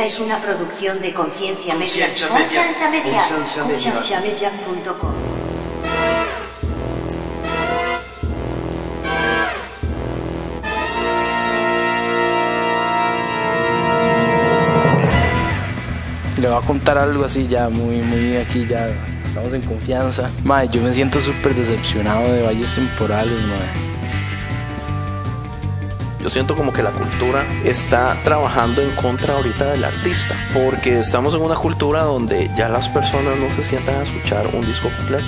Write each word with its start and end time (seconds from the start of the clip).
Esta 0.00 0.14
es 0.14 0.20
una 0.20 0.38
producción 0.38 0.98
de 1.02 1.12
Conciencia 1.12 1.74
Media. 1.74 2.06
Conciencia 2.06 2.30
Media. 2.30 2.40
Conciencia 2.40 2.90
Media. 2.90 3.12
Conciencia 3.28 3.64
Media. 3.64 3.92
Concienciamedia.com. 3.92 5.12
Le 16.40 16.48
voy 16.48 16.56
a 16.56 16.60
contar 16.62 16.96
algo 16.96 17.26
así 17.26 17.46
ya, 17.46 17.68
muy, 17.68 17.96
muy 17.96 18.38
aquí 18.38 18.66
ya. 18.66 18.88
Estamos 19.22 19.52
en 19.52 19.60
confianza. 19.60 20.30
Mae, 20.44 20.66
yo 20.70 20.80
me 20.80 20.94
siento 20.94 21.20
súper 21.20 21.54
decepcionado 21.54 22.32
de 22.32 22.40
valles 22.40 22.74
temporales, 22.74 23.38
mae. 23.38 23.89
Yo 26.22 26.28
siento 26.28 26.54
como 26.54 26.72
que 26.72 26.82
la 26.82 26.90
cultura 26.90 27.46
está 27.64 28.14
trabajando 28.24 28.82
en 28.82 28.94
contra 28.94 29.34
ahorita 29.34 29.72
del 29.72 29.84
artista, 29.84 30.34
porque 30.52 30.98
estamos 30.98 31.34
en 31.34 31.40
una 31.40 31.54
cultura 31.54 32.02
donde 32.02 32.50
ya 32.58 32.68
las 32.68 32.90
personas 32.90 33.38
no 33.38 33.50
se 33.50 33.62
sientan 33.62 33.96
a 33.96 34.02
escuchar 34.02 34.46
un 34.52 34.60
disco 34.66 34.90
completo. 34.98 35.24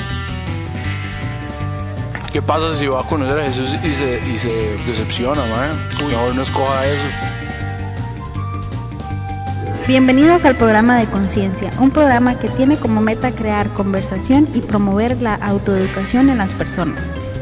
¿Qué 2.30 2.42
pasa 2.42 2.77
si 2.77 2.86
va 2.86 3.00
a 3.00 3.05
conocer 3.05 3.38
a 3.38 3.45
Jesús 3.47 3.78
y 3.83 3.95
se, 3.95 4.20
y 4.28 4.36
se 4.36 4.77
decepciona, 4.86 5.42
mae? 5.47 5.70
Mejor 6.06 6.34
no 6.34 6.42
escoja 6.42 6.86
eso. 6.86 7.05
Bienvenidos 9.86 10.45
al 10.45 10.56
programa 10.56 10.98
de 10.98 11.06
Conciencia, 11.06 11.72
un 11.80 11.91
programa 11.91 12.38
que 12.38 12.48
tiene 12.48 12.77
como 12.77 13.00
meta 13.00 13.33
crear 13.33 13.70
conversación 13.70 14.47
y 14.55 14.61
promover 14.61 15.20
la 15.20 15.34
autoeducación 15.34 16.28
en 16.30 16.38
las 16.38 16.52
personas, 16.52 17.02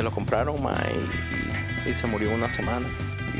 dice 0.00 0.02
lo 0.02 0.10
compraron 0.12 0.62
ma, 0.62 0.76
y, 0.90 1.86
y- 1.86 1.90
y 1.90 1.94
se 1.94 2.06
murió 2.06 2.30
una 2.32 2.48
semana. 2.48 2.86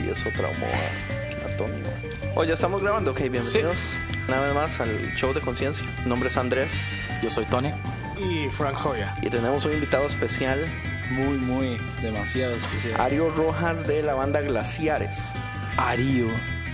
Y 0.02 0.08
eso 0.08 0.28
traumó 0.36 0.66
a, 0.66 1.46
a 1.52 1.56
Tony. 1.56 1.76
ma. 1.80 2.30
Oye, 2.36 2.52
estamos 2.52 2.80
grabando, 2.82 3.10
ok, 3.12 3.20
bienvenidos 3.22 3.98
una 4.28 4.40
vez 4.40 4.54
más 4.54 4.80
al 4.80 5.14
show 5.16 5.32
de 5.34 5.40
conciencia. 5.40 5.84
Mi 6.04 6.08
nombre 6.08 6.28
es 6.28 6.36
Andrés 6.36 7.10
Yo 7.22 7.28
soy 7.30 7.44
Tony. 7.46 7.72
y 8.18 8.48
Frank 8.50 8.74
Joya. 8.74 9.16
y 9.22 9.28
tenemos 9.30 9.64
un 9.64 9.72
invitado 9.72 10.06
especial, 10.06 10.64
Muy, 11.10 11.38
muy, 11.38 11.78
demasiado 12.02 12.54
especial. 12.54 13.00
Ario 13.00 13.30
Rojas 13.30 13.86
de 13.86 14.02
la 14.02 14.14
banda 14.14 14.40
Glaciares. 14.42 15.32
Arío. 15.76 16.26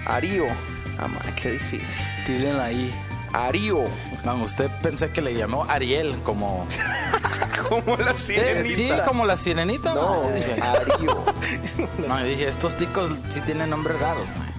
Ario, 0.05 0.47
ah, 0.99 1.09
ma, 1.09 1.21
qué 1.37 1.53
difícil. 1.53 2.03
Tírenla 2.27 2.65
ahí. 2.65 2.95
Ario, 3.33 3.85
Man, 4.25 4.41
usted 4.43 4.71
pensé 4.83 5.11
que 5.11 5.21
le 5.23 5.35
llamó 5.35 5.65
Ariel 5.69 6.17
como... 6.23 6.67
como 7.69 7.97
la 7.97 8.17
Sí, 8.17 8.35
sirenita. 8.35 9.05
como 9.05 9.25
la 9.25 9.37
sirenita. 9.37 9.95
No, 9.95 10.25
man. 10.25 10.63
Ario. 10.63 11.25
No, 12.09 12.19
dije, 12.25 12.49
estos 12.49 12.77
ticos 12.77 13.11
sí 13.29 13.41
tienen 13.43 13.71
nombres 13.71 13.99
raros, 14.01 14.29
man. 14.37 14.53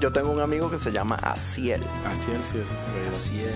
Yo 0.00 0.12
tengo 0.12 0.30
un 0.30 0.40
amigo 0.40 0.70
que 0.70 0.78
se 0.78 0.90
llama 0.92 1.16
Asiel. 1.16 1.84
Así 2.10 2.30
es, 2.32 2.46
sí, 2.46 2.58
eso 2.58 2.74
es 2.74 2.86
Así 3.10 3.40
es. 3.42 3.54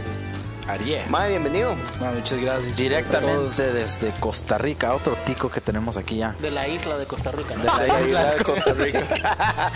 Ariel. 0.68 1.08
Mae, 1.08 1.30
bienvenido. 1.30 1.76
Ma, 2.00 2.10
muchas 2.10 2.40
gracias. 2.40 2.76
Directamente 2.76 3.72
desde 3.72 4.10
Costa 4.18 4.58
Rica, 4.58 4.94
otro 4.94 5.16
tico 5.24 5.48
que 5.48 5.60
tenemos 5.60 5.96
aquí 5.96 6.16
ya. 6.16 6.34
De 6.40 6.50
la 6.50 6.66
isla 6.66 6.98
de 6.98 7.06
Costa 7.06 7.30
Rica. 7.30 7.54
¿no? 7.54 7.62
De 7.62 7.86
la 7.88 8.00
isla 8.02 8.24
de 8.32 8.42
Costa 8.44 8.72
Rica. 8.72 9.00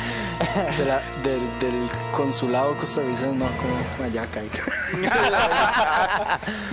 De 0.77 0.84
la- 0.84 1.01
del, 1.23 1.41
del 1.61 1.89
consulado 2.11 2.77
costarricense, 2.77 3.28
no, 3.37 3.47
como 3.47 3.77
Mayaca. 4.01 4.41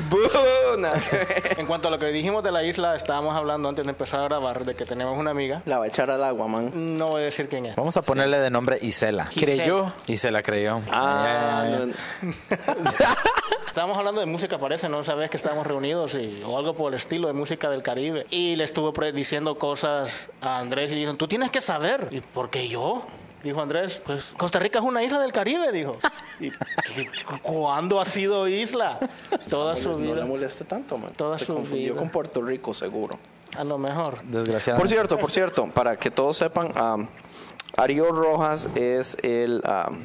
Buna. 0.10 0.92
En 1.58 1.68
cuanto 1.68 1.90
a 1.90 1.92
lo 1.92 2.00
que 2.00 2.08
dijimos 2.08 2.44
de 2.44 2.52
la 2.52 2.64
isla, 2.64 2.96
estábamos 2.96 3.36
hablando 3.36 3.70
antes 3.70 3.86
de 3.86 3.92
empezar 3.92 4.22
a 4.22 4.24
grabar 4.24 4.66
de 4.66 4.74
que 4.74 4.86
tenemos 4.86 5.14
una 5.14 5.30
amiga. 5.30 5.62
La 5.66 5.78
va 5.78 5.86
a 5.86 5.88
echar 5.90 6.10
al 6.10 6.24
agua, 6.24 6.48
man. 6.48 6.72
No 6.98 7.10
voy 7.10 7.22
a 7.22 7.26
decir 7.26 7.48
quién 7.50 7.68
es. 7.68 7.76
Vamos 7.76 7.96
a 7.98 8.02
ponerle 8.02 8.40
de 8.40 8.50
nombre 8.50 8.80
Isela. 8.82 9.30
Creyó. 9.36 9.94
Y 10.08 10.18
se 10.18 10.32
la 10.32 10.42
creyó. 10.42 10.82
Ah, 10.92 11.68
Ya, 11.70 11.78
ya, 11.78 11.86
ya. 13.00 13.18
Estábamos 13.78 14.00
hablando 14.00 14.22
de 14.22 14.26
música, 14.26 14.58
parece, 14.58 14.90
¿no? 14.90 15.04
Sabes 15.04 15.30
que 15.30 15.38
estábamos 15.38 15.68
reunidos 15.68 16.16
y, 16.16 16.42
o 16.44 16.58
algo 16.58 16.74
por 16.74 16.92
el 16.92 16.96
estilo 16.96 17.28
de 17.28 17.36
música 17.36 17.70
del 17.70 17.84
Caribe. 17.84 18.26
Y 18.32 18.56
le 18.56 18.64
estuvo 18.64 18.92
diciendo 19.14 19.60
cosas 19.60 20.32
a 20.42 20.58
Andrés 20.58 20.92
y 20.92 20.96
dijo, 20.96 21.14
tú 21.14 21.28
tienes 21.28 21.52
que 21.52 21.62
saber. 21.62 22.08
¿Y 22.10 22.22
por 22.22 22.50
qué 22.50 22.68
yo? 22.68 23.06
Dijo 23.44 23.62
Andrés, 23.62 24.02
pues 24.04 24.34
Costa 24.36 24.58
Rica 24.58 24.80
es 24.80 24.84
una 24.84 25.04
isla 25.04 25.20
del 25.20 25.32
Caribe, 25.32 25.72
dijo. 25.72 25.96
¿Y 26.40 26.50
¿Cuándo 27.44 28.02
ha 28.02 28.06
sido 28.06 28.48
isla? 28.48 28.98
Toda 29.48 29.76
su 29.76 29.92
No 29.92 30.00
le 30.00 30.14
vida. 30.14 30.26
moleste 30.26 30.64
tanto, 30.64 30.98
man. 30.98 31.14
Toda 31.16 31.38
Te 31.38 31.46
su 31.46 31.54
confundió 31.54 31.94
vida. 31.94 32.00
con 32.02 32.10
Puerto 32.10 32.42
Rico, 32.42 32.74
seguro. 32.74 33.20
A 33.60 33.64
lo 33.64 33.78
mejor. 33.78 34.24
Desgraciadamente. 34.24 34.82
Por 34.82 34.90
cierto, 34.90 35.20
por 35.20 35.30
cierto, 35.30 35.68
para 35.68 35.98
que 35.98 36.10
todos 36.10 36.36
sepan, 36.36 36.74
um, 36.82 37.08
Ario 37.78 38.12
Rojas 38.12 38.70
es 38.74 39.20
el 39.22 39.62
um, 39.68 40.00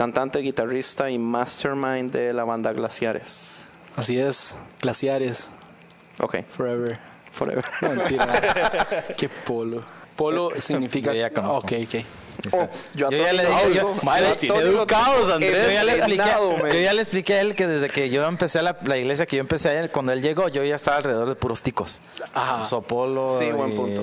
cantante, 0.00 0.38
guitarrista 0.38 1.10
y 1.10 1.18
mastermind 1.18 2.10
de 2.10 2.32
la 2.32 2.44
banda 2.44 2.72
Glaciares. 2.72 3.68
Así 3.96 4.18
es. 4.18 4.56
Glaciares. 4.80 5.50
Ok, 6.18 6.36
Forever. 6.56 6.98
forever. 7.30 7.62
No, 7.82 7.90
mentira. 7.90 9.04
Qué 9.18 9.28
polo. 9.28 9.82
Polo 10.16 10.52
significa. 10.58 11.12
Yo 11.12 11.20
ya 11.20 11.30
conozco. 11.30 11.58
Ok, 11.58 11.72
ok. 11.84 12.04
Oh, 12.52 12.68
yo, 12.94 13.08
a 13.08 13.10
Yo 13.10 13.18
ya 13.22 13.32
le 13.34 13.44
dije, 13.44 13.66
oigo. 13.66 13.94
madre, 14.02 14.34
Yo 14.40 14.54
a 14.54 14.60
lo 14.62 14.70
educados, 14.70 15.30
Andrés. 15.30 15.66
Yo 15.66 15.70
ya, 15.70 15.84
le 15.84 15.92
expliqué, 15.92 16.24
yo 16.72 16.80
ya 16.80 16.92
le 16.94 17.02
expliqué 17.02 17.34
a 17.34 17.40
él 17.42 17.54
que 17.54 17.66
desde 17.66 17.90
que 17.90 18.08
yo 18.08 18.26
empecé 18.26 18.62
la, 18.62 18.78
la 18.82 18.96
iglesia 18.96 19.26
que 19.26 19.36
yo 19.36 19.40
empecé 19.40 19.68
a 19.68 19.84
ir, 19.84 19.90
cuando 19.90 20.12
él 20.12 20.22
llegó, 20.22 20.48
yo 20.48 20.64
ya 20.64 20.76
estaba 20.76 20.96
alrededor 20.96 21.28
de 21.28 21.34
puros 21.34 21.60
ticos. 21.62 22.00
Ajá. 22.32 22.64
Sopolo. 22.64 23.26
Sí, 23.38 23.50
buen 23.50 23.70
y 23.70 23.76
punto. 23.76 24.02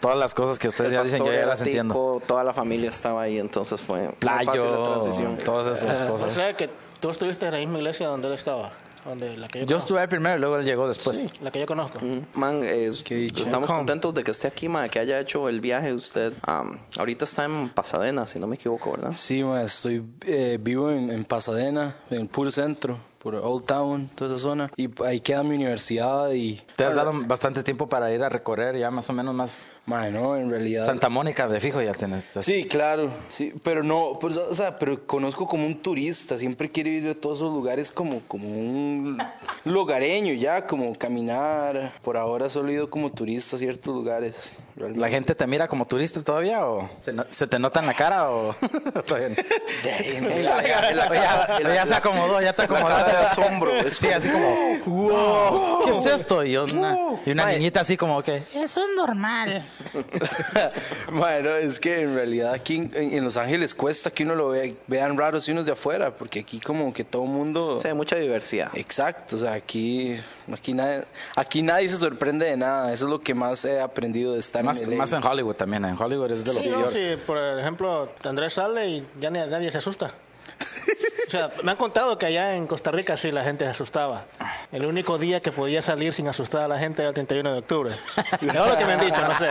Todas 0.00 0.16
las 0.18 0.34
cosas 0.34 0.58
que 0.58 0.68
ustedes 0.68 0.92
El 0.92 0.98
ya 0.98 1.02
dicen, 1.04 1.18
yo 1.20 1.26
ya 1.32 1.38
era 1.38 1.46
las 1.46 1.62
entiendo. 1.62 2.22
Toda 2.26 2.44
la 2.44 2.52
familia 2.52 2.90
estaba 2.90 3.22
ahí, 3.22 3.38
entonces 3.38 3.80
fue 3.80 4.00
muy 4.00 4.08
fácil 4.20 4.44
la 4.46 4.52
Playo, 4.52 4.84
transición. 4.92 5.36
todas 5.44 5.82
esas 5.82 6.02
O 6.02 6.12
cosas. 6.12 6.34
sea 6.34 6.56
que 6.56 6.68
tú 7.00 7.10
estuviste 7.10 7.46
en 7.46 7.52
la 7.52 7.58
misma 7.58 7.78
iglesia 7.78 8.06
donde 8.08 8.28
él 8.28 8.34
estaba. 8.34 8.72
Donde, 9.04 9.36
la 9.36 9.46
que 9.46 9.60
yo, 9.60 9.66
Yo 9.66 9.76
estuve 9.76 10.00
ahí 10.00 10.08
primero 10.08 10.34
y 10.36 10.40
luego 10.40 10.56
él 10.56 10.64
llegó 10.64 10.88
después. 10.88 11.26
La 11.40 11.52
que 11.52 11.60
yo 11.60 11.66
conozco. 11.66 12.00
Man, 12.34 12.64
es- 12.64 13.04
estamos 13.08 13.68
contentos 13.70 14.12
de 14.14 14.24
que 14.24 14.32
esté 14.32 14.48
aquí, 14.48 14.68
man, 14.68 14.90
que 14.90 14.98
haya 14.98 15.20
hecho 15.20 15.48
el 15.48 15.60
viaje 15.60 15.92
usted. 15.94 16.32
Am, 16.42 16.80
ahorita 16.98 17.24
está 17.24 17.44
en 17.44 17.68
Pasadena, 17.68 18.26
si 18.26 18.40
no 18.40 18.48
me 18.48 18.56
equivoco, 18.56 18.90
¿verdad? 18.90 19.12
Sí, 19.14 19.44
ma, 19.44 19.62
estoy 19.62 20.04
eh, 20.26 20.58
vivo 20.60 20.90
en, 20.90 21.10
en 21.10 21.24
Pasadena, 21.24 21.94
en 22.10 22.22
el 22.22 22.28
puro 22.28 22.50
centro, 22.50 22.98
por 23.20 23.36
Old 23.36 23.64
Town, 23.64 24.10
toda 24.16 24.34
esa 24.34 24.42
zona. 24.42 24.70
Y 24.76 24.88
ahí 25.04 25.20
queda 25.20 25.44
mi 25.44 25.54
universidad 25.54 26.32
y... 26.32 26.60
Te 26.76 26.84
has 26.84 26.96
dado 26.96 27.12
bastante 27.26 27.62
tiempo 27.62 27.88
para 27.88 28.12
ir 28.12 28.24
a 28.24 28.28
recorrer 28.28 28.76
ya 28.76 28.90
más 28.90 29.08
o 29.08 29.12
menos 29.12 29.32
más. 29.36 29.66
Ma, 29.86 30.08
no, 30.10 30.36
en 30.36 30.50
realidad... 30.50 30.84
Santa 30.84 31.08
Mónica 31.08 31.46
de 31.46 31.60
fijo 31.60 31.80
ya 31.80 31.92
tienes. 31.92 32.30
Sí, 32.40 32.64
claro, 32.66 33.08
sí, 33.28 33.52
pero 33.62 33.84
no, 33.84 34.18
pues, 34.20 34.36
o 34.36 34.52
sea, 34.52 34.78
pero 34.80 35.06
conozco 35.06 35.46
como 35.46 35.64
un 35.64 35.76
turista, 35.80 36.36
siempre 36.36 36.68
quiero 36.68 36.88
ir 36.90 37.08
a 37.08 37.14
todos 37.14 37.38
esos 37.38 37.52
lugares 37.52 37.92
como, 37.92 38.18
como 38.26 38.48
un 38.48 39.16
lugareño 39.64 40.34
ya, 40.34 40.66
como 40.66 40.92
caminar. 40.98 41.92
Por 42.02 42.16
ahora 42.16 42.50
solo 42.50 42.68
he 42.70 42.72
ido 42.72 42.90
como 42.90 43.12
turista 43.12 43.54
a 43.54 43.58
ciertos 43.60 43.94
lugares. 43.94 44.56
realmente. 44.74 45.00
¿La 45.00 45.08
gente 45.08 45.34
te 45.36 45.46
mira 45.46 45.68
como 45.68 45.86
turista 45.86 46.20
todavía 46.20 46.66
o 46.66 46.90
se, 46.98 47.12
no- 47.12 47.24
se 47.30 47.46
te 47.46 47.58
nota 47.60 47.78
en 47.78 47.86
la 47.86 47.94
cara 47.94 48.28
o 48.30 48.54
todavía 49.06 49.28
no? 50.20 51.72
Ya, 51.74 51.86
se 51.86 51.94
acomodó, 51.94 52.40
ya 52.40 52.52
te 52.52 52.62
acomodaste. 52.62 53.10
de 53.12 53.16
asombro, 53.18 53.72
Sí, 53.92 54.08
así 54.08 54.28
como, 54.30 54.48
wow, 54.86 55.84
¿qué 55.84 55.90
es 55.92 56.06
esto? 56.06 56.44
Y 56.44 56.56
una, 56.56 56.96
y 57.24 57.30
una 57.30 57.46
niñita 57.46 57.80
así 57.80 57.96
como 57.96 58.22
que, 58.22 58.36
eso 58.54 58.80
es 58.80 58.88
normal. 58.96 59.62
bueno, 61.12 61.50
es 61.56 61.78
que 61.80 62.02
en 62.02 62.14
realidad 62.14 62.52
aquí 62.54 62.88
en, 62.94 63.24
Los 63.24 63.36
Ángeles 63.36 63.74
cuesta 63.74 64.10
que 64.10 64.22
uno 64.24 64.34
lo 64.34 64.48
vea, 64.48 64.72
vean 64.86 65.16
raros 65.16 65.48
y 65.48 65.52
unos 65.52 65.66
de 65.66 65.72
afuera, 65.72 66.14
porque 66.14 66.40
aquí 66.40 66.60
como 66.60 66.92
que 66.92 67.04
todo 67.04 67.24
el 67.24 67.28
mundo... 67.30 67.78
Sí, 67.80 67.88
hay 67.88 67.94
mucha 67.94 68.16
diversidad. 68.16 68.70
Exacto, 68.74 69.36
o 69.36 69.38
sea, 69.38 69.52
aquí, 69.52 70.16
aquí, 70.52 70.72
nadie, 70.74 71.04
aquí 71.34 71.62
nadie 71.62 71.88
se 71.88 71.96
sorprende 71.96 72.46
de 72.46 72.56
nada. 72.56 72.92
Eso 72.92 73.06
es 73.06 73.10
lo 73.10 73.20
que 73.20 73.34
más 73.34 73.64
he 73.64 73.80
aprendido 73.80 74.34
de 74.34 74.40
estar 74.40 74.62
Más, 74.64 74.80
en 74.82 74.90
LA. 74.90 74.96
más 74.96 75.12
en 75.12 75.24
Hollywood 75.24 75.54
también. 75.56 75.84
En 75.84 76.00
Hollywood 76.00 76.30
es 76.32 76.44
de 76.44 76.52
lo 76.54 76.60
Sí, 76.60 76.68
no, 76.68 76.86
sí, 76.88 77.16
por 77.26 77.38
ejemplo, 77.38 78.10
Andrés 78.24 78.54
sale 78.54 78.88
y 78.88 79.06
ya 79.20 79.30
ni- 79.30 79.38
nadie 79.38 79.70
se 79.70 79.78
asusta. 79.78 80.12
O 81.26 81.30
sea, 81.30 81.50
me 81.64 81.72
han 81.72 81.76
contado 81.76 82.16
que 82.18 82.26
allá 82.26 82.54
en 82.54 82.66
Costa 82.66 82.90
Rica 82.90 83.16
sí 83.16 83.32
la 83.32 83.42
gente 83.42 83.64
se 83.64 83.70
asustaba. 83.70 84.24
El 84.70 84.86
único 84.86 85.18
día 85.18 85.40
que 85.40 85.50
podía 85.50 85.82
salir 85.82 86.12
sin 86.12 86.28
asustar 86.28 86.62
a 86.62 86.68
la 86.68 86.78
gente 86.78 87.02
era 87.02 87.08
el 87.08 87.14
31 87.14 87.52
de 87.52 87.58
octubre. 87.58 87.94
Es 88.40 88.54
lo 88.54 88.78
que 88.78 88.84
me 88.84 88.92
han 88.92 89.00
dicho, 89.00 89.20
no 89.20 89.34
sé. 89.34 89.50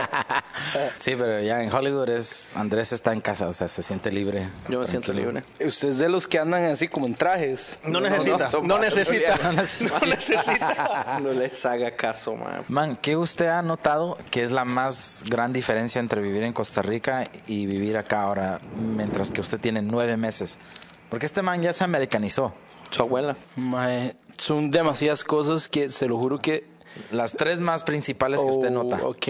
Sí, 0.98 1.14
pero 1.16 1.40
ya 1.40 1.62
en 1.62 1.72
Hollywood 1.72 2.08
es 2.08 2.56
Andrés 2.56 2.92
está 2.92 3.12
en 3.12 3.20
casa, 3.20 3.46
o 3.48 3.52
sea, 3.52 3.68
se 3.68 3.82
siente 3.82 4.10
libre. 4.10 4.48
Yo 4.68 4.80
me 4.80 4.86
siento 4.86 5.12
libre. 5.12 5.42
Usted 5.64 5.88
es 5.88 5.98
de 5.98 6.08
los 6.08 6.26
que 6.26 6.38
andan 6.38 6.64
así 6.64 6.88
como 6.88 7.06
en 7.06 7.14
trajes. 7.14 7.78
No 7.84 8.00
necesita, 8.00 8.48
son 8.48 8.66
no 8.66 8.78
malos, 8.78 8.96
necesita, 8.96 9.36
no 9.42 9.52
necesita. 9.52 10.00
no 10.00 10.06
necesita. 10.06 11.16
No 11.20 11.32
les 11.32 11.64
haga 11.66 11.90
caso, 11.92 12.34
man. 12.36 12.62
Man, 12.68 12.98
¿qué 13.00 13.16
usted 13.16 13.48
ha 13.48 13.62
notado 13.62 14.18
que 14.30 14.42
es 14.42 14.52
la 14.52 14.64
más 14.64 15.24
gran 15.28 15.52
diferencia 15.52 15.98
entre 15.98 16.20
vivir 16.20 16.42
en 16.42 16.52
Costa 16.52 16.82
Rica 16.82 17.24
y 17.46 17.66
vivir 17.66 17.96
acá 17.96 18.22
ahora, 18.22 18.60
mientras 18.76 19.30
que 19.30 19.40
usted 19.40 19.60
tiene 19.60 19.82
nueve 19.82 20.16
meses? 20.16 20.58
Porque 21.08 21.26
este 21.26 21.42
man 21.42 21.62
ya 21.62 21.72
se 21.72 21.84
americanizó. 21.84 22.52
Su 22.90 23.02
abuela. 23.02 23.36
Mae, 23.56 24.14
son 24.38 24.70
demasiadas 24.70 25.24
cosas 25.24 25.68
que 25.68 25.88
se 25.88 26.06
lo 26.06 26.16
juro 26.18 26.38
que... 26.38 26.66
Las 27.10 27.32
tres 27.32 27.60
más 27.60 27.82
principales 27.82 28.40
que 28.42 28.50
usted 28.50 28.68
Oh, 28.68 28.84
nota. 28.84 28.96
Ok. 29.04 29.26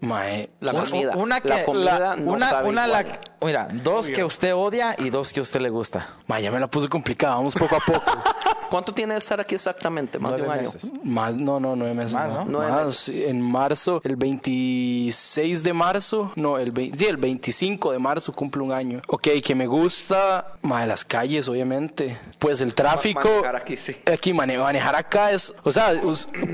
Mae, 0.00 0.50
La 0.60 0.72
comida. 0.72 1.12
Una 1.16 1.40
que, 1.40 1.48
la 1.48 1.64
comida 1.64 1.98
la- 1.98 2.16
no 2.16 2.32
una, 2.32 2.50
sabe 2.50 2.68
una 2.68 2.86
igual. 2.86 3.06
la- 3.40 3.46
mira, 3.46 3.68
dos 3.72 4.10
que 4.10 4.24
usted 4.24 4.54
odia 4.54 4.94
y 4.98 5.10
dos 5.10 5.32
que 5.32 5.40
usted 5.40 5.60
le 5.60 5.70
gusta. 5.70 6.08
mae, 6.26 6.42
ya 6.42 6.50
me 6.50 6.58
la 6.60 6.66
puse 6.66 6.88
complicada. 6.88 7.36
Vamos 7.36 7.54
poco 7.54 7.76
a 7.76 7.80
poco. 7.80 8.02
¿Cuánto 8.72 8.94
tiene 8.94 9.12
de 9.12 9.18
estar 9.18 9.38
aquí 9.38 9.54
exactamente? 9.54 10.18
Más 10.18 10.32
de 10.32 10.38
Nueve 10.38 10.52
un 10.54 10.58
año. 10.60 10.72
meses. 10.72 10.92
Más, 11.04 11.36
no, 11.38 11.60
no, 11.60 11.76
nueve 11.76 11.92
meses. 11.92 12.14
Más, 12.14 12.30
no. 12.30 12.34
¿no? 12.36 12.44
Nueve 12.46 12.72
Más, 12.72 12.86
meses. 12.86 13.28
en 13.28 13.42
marzo, 13.42 14.00
el 14.02 14.16
26 14.16 15.62
de 15.62 15.72
marzo, 15.72 16.32
no, 16.36 16.58
el, 16.58 16.72
vein- 16.72 16.94
sí, 16.96 17.04
el 17.06 17.16
25 17.16 17.92
de 17.92 17.98
marzo 17.98 18.32
cumple 18.32 18.62
un 18.62 18.72
año. 18.72 19.02
Ok, 19.08 19.28
que 19.44 19.54
me 19.54 19.66
gusta, 19.66 20.54
más 20.62 20.86
las 20.88 21.04
calles, 21.04 21.48
obviamente. 21.48 22.18
Pues 22.38 22.60
el 22.60 22.74
tráfico. 22.74 23.28
Manejar 23.28 23.56
aquí, 23.56 23.76
sí. 23.76 23.94
Aquí 24.10 24.32
mane- 24.32 24.58
manejar 24.58 24.96
acá 24.96 25.30
es, 25.32 25.52
o 25.64 25.72
sea, 25.72 25.92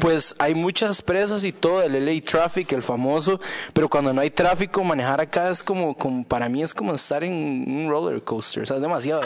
pues 0.01 0.35
hay 0.39 0.55
muchas 0.55 1.01
presas 1.03 1.45
y 1.45 1.53
todo, 1.53 1.83
el 1.83 1.93
LA 2.05 2.21
Traffic, 2.25 2.73
el 2.73 2.83
famoso, 2.83 3.41
pero 3.73 3.89
cuando 3.89 4.13
no 4.13 4.21
hay 4.21 4.31
tráfico, 4.31 4.83
manejar 4.83 5.21
acá 5.21 5.51
es 5.51 5.63
como, 5.63 5.97
como 5.97 6.25
para 6.25 6.49
mí 6.49 6.63
es 6.63 6.75
como 6.75 6.95
estar 6.95 7.23
en 7.25 7.33
un 7.33 7.89
roller 7.89 8.23
coaster, 8.23 8.63
o 8.63 8.67
sea, 8.67 8.77
es 8.77 8.83
demasiado. 8.83 9.23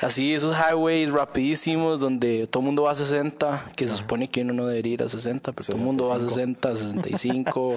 Así, 0.00 0.34
esos 0.34 0.56
highways 0.56 1.10
rapidísimos 1.12 2.00
donde 2.00 2.31
todo 2.50 2.60
el 2.60 2.66
mundo 2.66 2.82
va 2.82 2.92
a 2.92 2.94
60, 2.94 3.72
que 3.76 3.88
se 3.88 3.96
supone 3.96 4.28
que 4.28 4.42
uno 4.42 4.52
no 4.52 4.66
debería 4.66 4.94
ir 4.94 5.02
a 5.02 5.08
60, 5.08 5.52
pero 5.52 5.66
todo 5.66 5.76
el 5.76 5.82
mundo 5.82 6.08
va 6.08 6.16
a 6.16 6.20
60, 6.20 6.76
65, 6.76 7.76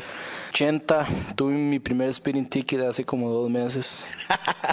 80. 0.49 1.07
Tuve 1.35 1.53
mi 1.53 1.79
primer 1.79 2.13
speeding 2.13 2.45
ticket 2.45 2.81
hace 2.81 3.05
como 3.05 3.29
dos 3.29 3.49
meses. 3.49 4.07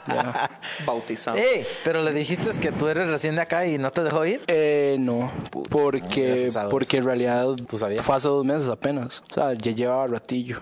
Ya. 0.07 0.51
Bautizado. 0.87 1.37
¡Ey! 1.37 1.65
Pero 1.85 2.03
le 2.03 2.13
dijiste 2.13 2.49
que 2.61 2.73
tú 2.73 2.89
eres 2.89 3.09
recién 3.09 3.37
de 3.37 3.43
acá 3.43 3.67
y 3.67 3.79
no 3.79 3.91
te 3.91 4.03
dejó 4.03 4.25
ir. 4.27 4.41
Eh, 4.47 4.97
no, 4.99 5.31
porque, 5.71 6.51
porque 6.71 6.99
en 6.99 7.05
realidad 7.05 7.47
¿Tú 7.69 7.79
sabías? 7.79 8.05
fue 8.05 8.17
hace 8.17 8.29
dos 8.29 8.45
meses 8.45 8.69
apenas. 8.69 9.23
O 9.31 9.35
sea, 9.35 9.53
ya 9.55 9.73
llevaba 9.73 10.07
ratillo. 10.07 10.61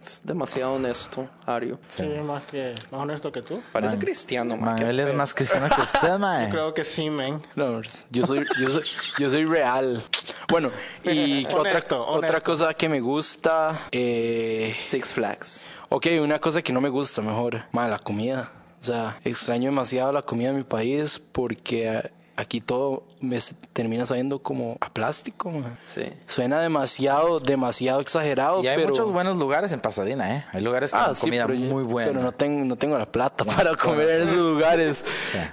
Es 0.00 0.22
demasiado 0.24 0.74
honesto, 0.74 1.28
Ario. 1.44 1.78
Sí, 1.88 2.04
más, 2.24 2.42
que, 2.44 2.74
más 2.90 3.00
honesto 3.00 3.32
que 3.32 3.42
tú. 3.42 3.60
Parece 3.72 3.98
cristiano, 3.98 4.56
man. 4.56 4.76
Man, 4.76 4.82
él 4.86 5.00
es 5.00 5.12
más 5.12 5.34
cristiano 5.34 5.68
que 5.74 5.82
usted, 5.82 6.18
man. 6.18 6.50
Creo 6.50 6.72
que 6.72 6.84
sí, 6.84 7.10
men. 7.10 7.42
No, 7.56 7.80
yo 8.10 8.24
soy, 8.26 8.46
yo 8.60 8.70
soy, 8.70 8.84
yo 9.18 9.30
soy 9.30 9.44
real. 9.44 10.04
Bueno, 10.48 10.70
y 11.02 11.44
Honesto, 11.52 11.58
otra, 11.58 11.70
honesto. 11.72 12.06
otra 12.06 12.40
cosa 12.40 12.74
que 12.74 12.88
me 12.88 13.00
gusta, 13.00 13.78
eh, 13.90 14.76
Six 14.80 15.12
Flags. 15.12 15.70
ok, 15.88 16.06
una 16.22 16.38
cosa 16.38 16.62
que 16.62 16.72
no 16.72 16.80
me 16.80 16.88
gusta 16.88 17.20
mejor, 17.20 17.64
más 17.72 17.90
la 17.90 17.98
comida. 17.98 18.52
O 18.80 18.84
sea, 18.84 19.18
extraño 19.24 19.70
demasiado 19.70 20.12
la 20.12 20.22
comida 20.22 20.50
de 20.52 20.58
mi 20.58 20.62
país 20.62 21.18
porque 21.32 22.12
aquí 22.38 22.60
todo 22.60 23.02
me 23.20 23.40
termina 23.72 24.06
sabiendo 24.06 24.38
como 24.38 24.76
a 24.80 24.92
plástico. 24.94 25.52
Sí. 25.80 26.04
Suena 26.28 26.60
demasiado, 26.60 27.40
demasiado 27.40 28.00
exagerado, 28.00 28.62
Y 28.62 28.68
hay 28.68 28.76
pero... 28.76 28.90
muchos 28.90 29.10
buenos 29.10 29.36
lugares 29.36 29.72
en 29.72 29.80
Pasadena, 29.80 30.36
¿eh? 30.36 30.44
Hay 30.52 30.62
lugares 30.62 30.92
con 30.92 31.00
Ah, 31.00 31.14
sí, 31.16 31.22
comida 31.22 31.48
muy 31.48 31.82
buena. 31.82 32.12
Pero 32.12 32.22
no 32.22 32.32
tengo, 32.32 32.64
no 32.64 32.76
tengo 32.76 32.96
la 32.96 33.10
plata 33.10 33.44
para 33.44 33.74
comer 33.74 34.08
en 34.10 34.22
esos 34.28 34.36
lugares. 34.36 35.04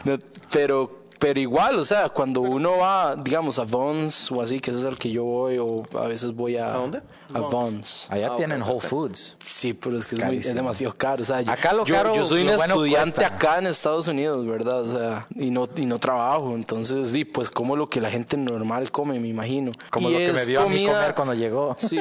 No, 0.03 0.19
pero, 0.51 1.04
pero 1.25 1.39
igual, 1.39 1.79
o 1.79 1.83
sea, 1.83 2.09
cuando 2.09 2.41
uno 2.41 2.77
va, 2.77 3.15
digamos, 3.15 3.57
a 3.57 3.63
Vons 3.63 4.31
o 4.31 4.43
así, 4.43 4.59
que 4.59 4.69
ese 4.69 4.81
es 4.81 4.85
el 4.85 4.95
que 4.95 5.09
yo 5.09 5.23
voy, 5.23 5.57
o 5.57 5.81
a 5.99 6.05
veces 6.05 6.31
voy 6.35 6.55
a... 6.57 6.67
¿A 6.67 6.77
dónde? 6.77 7.01
A 7.33 7.39
Vons. 7.39 8.05
Allá 8.11 8.29
Ah, 8.31 8.35
tienen 8.37 8.61
Whole. 8.61 8.79
Foods. 8.79 9.35
Sí, 9.43 9.73
pero 9.73 9.97
es 9.97 10.05
que 10.07 10.15
es, 10.17 10.19
muy- 10.21 10.35
es 10.35 10.41
Carísimo. 10.43 10.53
demasiado 10.55 10.95
caro. 10.95 11.23
O 11.23 11.25
sea, 11.25 11.41
yo, 11.41 11.51
Acá 11.51 11.73
lo 11.73 11.83
yo- 11.83 11.95
caro, 11.95 12.15
yo 12.15 12.23
soy 12.25 12.43
un 12.43 12.49
estudiante 12.49 13.15
cuesta. 13.15 13.35
acá 13.35 13.57
en 13.57 13.65
Estados 13.65 14.07
Unidos, 14.07 14.45
¿verdad? 14.45 14.81
O 14.81 14.91
sea, 14.91 15.27
y 15.35 15.49
no, 15.49 15.67
y 15.75 15.87
no 15.87 15.97
trabajo. 15.97 16.53
Entonces, 16.53 17.09
sí, 17.09 17.25
pues 17.25 17.49
como 17.49 17.75
lo 17.75 17.89
que 17.89 17.99
la 18.01 18.11
gente 18.11 18.37
normal 18.37 18.91
come, 18.91 19.19
me 19.19 19.27
imagino. 19.27 19.71
Como 19.89 20.11
Y 20.11 20.13
lo 20.13 20.19
que 20.19 20.31
me 20.33 20.45
vio 20.45 20.61
a 20.61 20.69
mí 20.69 20.85
comer 20.85 21.15
cuando 21.15 21.33
llegó. 21.33 21.75
Sí. 21.79 21.97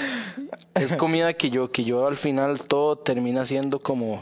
es 0.74 0.96
comida 0.96 1.34
que 1.34 1.50
yo, 1.50 1.70
que 1.70 1.84
yo 1.84 2.06
al 2.06 2.16
final 2.16 2.60
todo 2.60 2.96
termina 2.96 3.44
siendo 3.44 3.78
como 3.80 4.20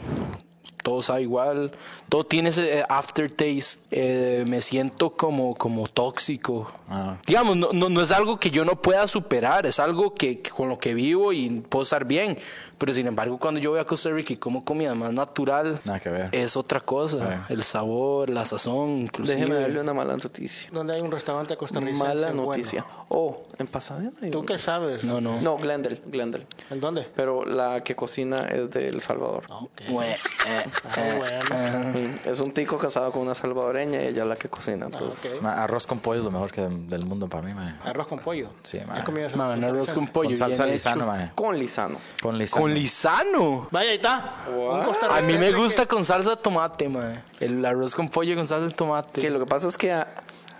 todo 0.83 1.01
sabe 1.01 1.23
igual, 1.23 1.71
todo 2.09 2.25
tiene 2.25 2.49
ese 2.49 2.79
eh, 2.79 2.85
aftertaste, 2.87 3.79
eh, 3.89 4.45
me 4.47 4.61
siento 4.61 5.11
como, 5.11 5.55
como 5.55 5.87
tóxico. 5.87 6.71
Ah. 6.89 7.17
Digamos, 7.25 7.57
no, 7.57 7.69
no, 7.73 7.89
no 7.89 8.01
es 8.01 8.11
algo 8.11 8.39
que 8.39 8.51
yo 8.51 8.65
no 8.65 8.81
pueda 8.81 9.07
superar, 9.07 9.65
es 9.65 9.79
algo 9.79 10.13
que, 10.13 10.41
que 10.41 10.51
con 10.51 10.69
lo 10.69 10.77
que 10.77 10.93
vivo 10.93 11.33
y 11.33 11.49
puedo 11.61 11.83
estar 11.83 12.05
bien. 12.05 12.37
Pero 12.77 12.93
sin 12.93 13.07
embargo, 13.07 13.37
cuando 13.37 13.59
yo 13.59 13.71
voy 13.71 13.79
a 13.79 13.85
Costa 13.85 14.09
Rica 14.09 14.33
y 14.33 14.37
como 14.37 14.63
comida 14.65 14.93
más 14.95 15.13
natural, 15.13 15.79
Nada 15.85 15.99
que 15.99 16.09
ver. 16.09 16.29
es 16.31 16.57
otra 16.57 16.79
cosa. 16.81 17.45
El 17.49 17.63
sabor, 17.63 18.29
la 18.29 18.45
sazón, 18.45 18.89
inclusive. 18.99 19.37
Déjeme 19.39 19.59
darle 19.59 19.81
una 19.81 19.93
mala 19.93 20.17
noticia. 20.17 20.69
Donde 20.71 20.93
hay 20.93 21.01
un 21.01 21.11
restaurante 21.11 21.55
costarricense 21.55 22.03
Mala 22.03 22.27
bueno. 22.27 22.45
noticia. 22.47 22.85
Oh, 23.09 23.43
en 23.57 23.67
Pasadena. 23.67 24.11
hay 24.21 24.31
¿Tú 24.31 24.43
qué 24.43 24.57
sabes? 24.57 25.03
No, 25.05 25.21
no. 25.21 25.39
No, 25.41 25.57
Glendale, 25.57 26.01
Glendale. 26.05 26.45
¿En 26.69 26.79
dónde? 26.79 27.07
Pero 27.15 27.45
la 27.45 27.81
que 27.83 27.95
cocina 27.95 28.39
es 28.39 28.69
de 28.71 28.89
El 28.89 29.01
Salvador. 29.01 29.43
Ok. 29.49 29.81
Bue- 29.89 30.05
eh, 30.05 30.63
Ah, 30.85 31.13
bueno. 31.17 31.89
Mm, 31.93 32.29
Es 32.29 32.39
un 32.39 32.51
tico 32.51 32.77
casado 32.77 33.11
con 33.11 33.21
una 33.21 33.35
salvadoreña 33.35 34.01
y 34.01 34.07
ella 34.07 34.23
es 34.23 34.29
la 34.29 34.35
que 34.35 34.49
cocina. 34.49 34.85
Entonces. 34.85 35.41
Ma, 35.41 35.63
Arroz 35.63 35.87
con 35.87 35.99
pollo 35.99 36.19
es 36.19 36.25
lo 36.25 36.31
mejor 36.31 36.51
que 36.51 36.61
del 36.61 37.05
mundo 37.05 37.27
para 37.29 37.43
mí, 37.47 37.53
man. 37.53 37.79
Arroz 37.85 38.07
con 38.07 38.19
pollo. 38.19 38.49
Sí, 38.63 38.79
man. 38.85 38.95
¿Qué 38.97 39.03
comida 39.03 39.27
es 39.27 39.35
man, 39.35 39.57
esa? 39.59 39.67
arroz 39.67 39.93
con 39.93 40.07
pollo. 40.07 40.29
Con 40.29 40.37
salsa 40.37 40.65
lisano. 40.65 41.07
Con 41.35 41.57
lisano. 41.59 41.97
Con 42.21 42.37
lisano. 42.37 42.61
Con 42.61 42.72
lisano. 42.73 43.67
Vaya, 43.71 43.89
ahí 43.91 43.95
está. 43.95 44.37
Un 44.55 44.81
A 44.81 44.85
costarricense 44.85 45.31
mí 45.31 45.37
me 45.37 45.47
que- 45.51 45.55
gusta 45.55 45.85
con 45.85 46.03
salsa 46.05 46.31
de 46.31 46.37
tomate, 46.37 46.89
man. 46.89 47.23
El 47.39 47.63
arroz 47.65 47.95
con 47.95 48.09
pollo 48.09 48.35
con 48.35 48.45
salsa 48.45 48.67
de 48.67 48.73
tomate. 48.73 49.21
Que 49.21 49.29
lo 49.29 49.39
que 49.39 49.45
pasa 49.45 49.67
es 49.67 49.77
que 49.77 49.91
a- 49.91 50.07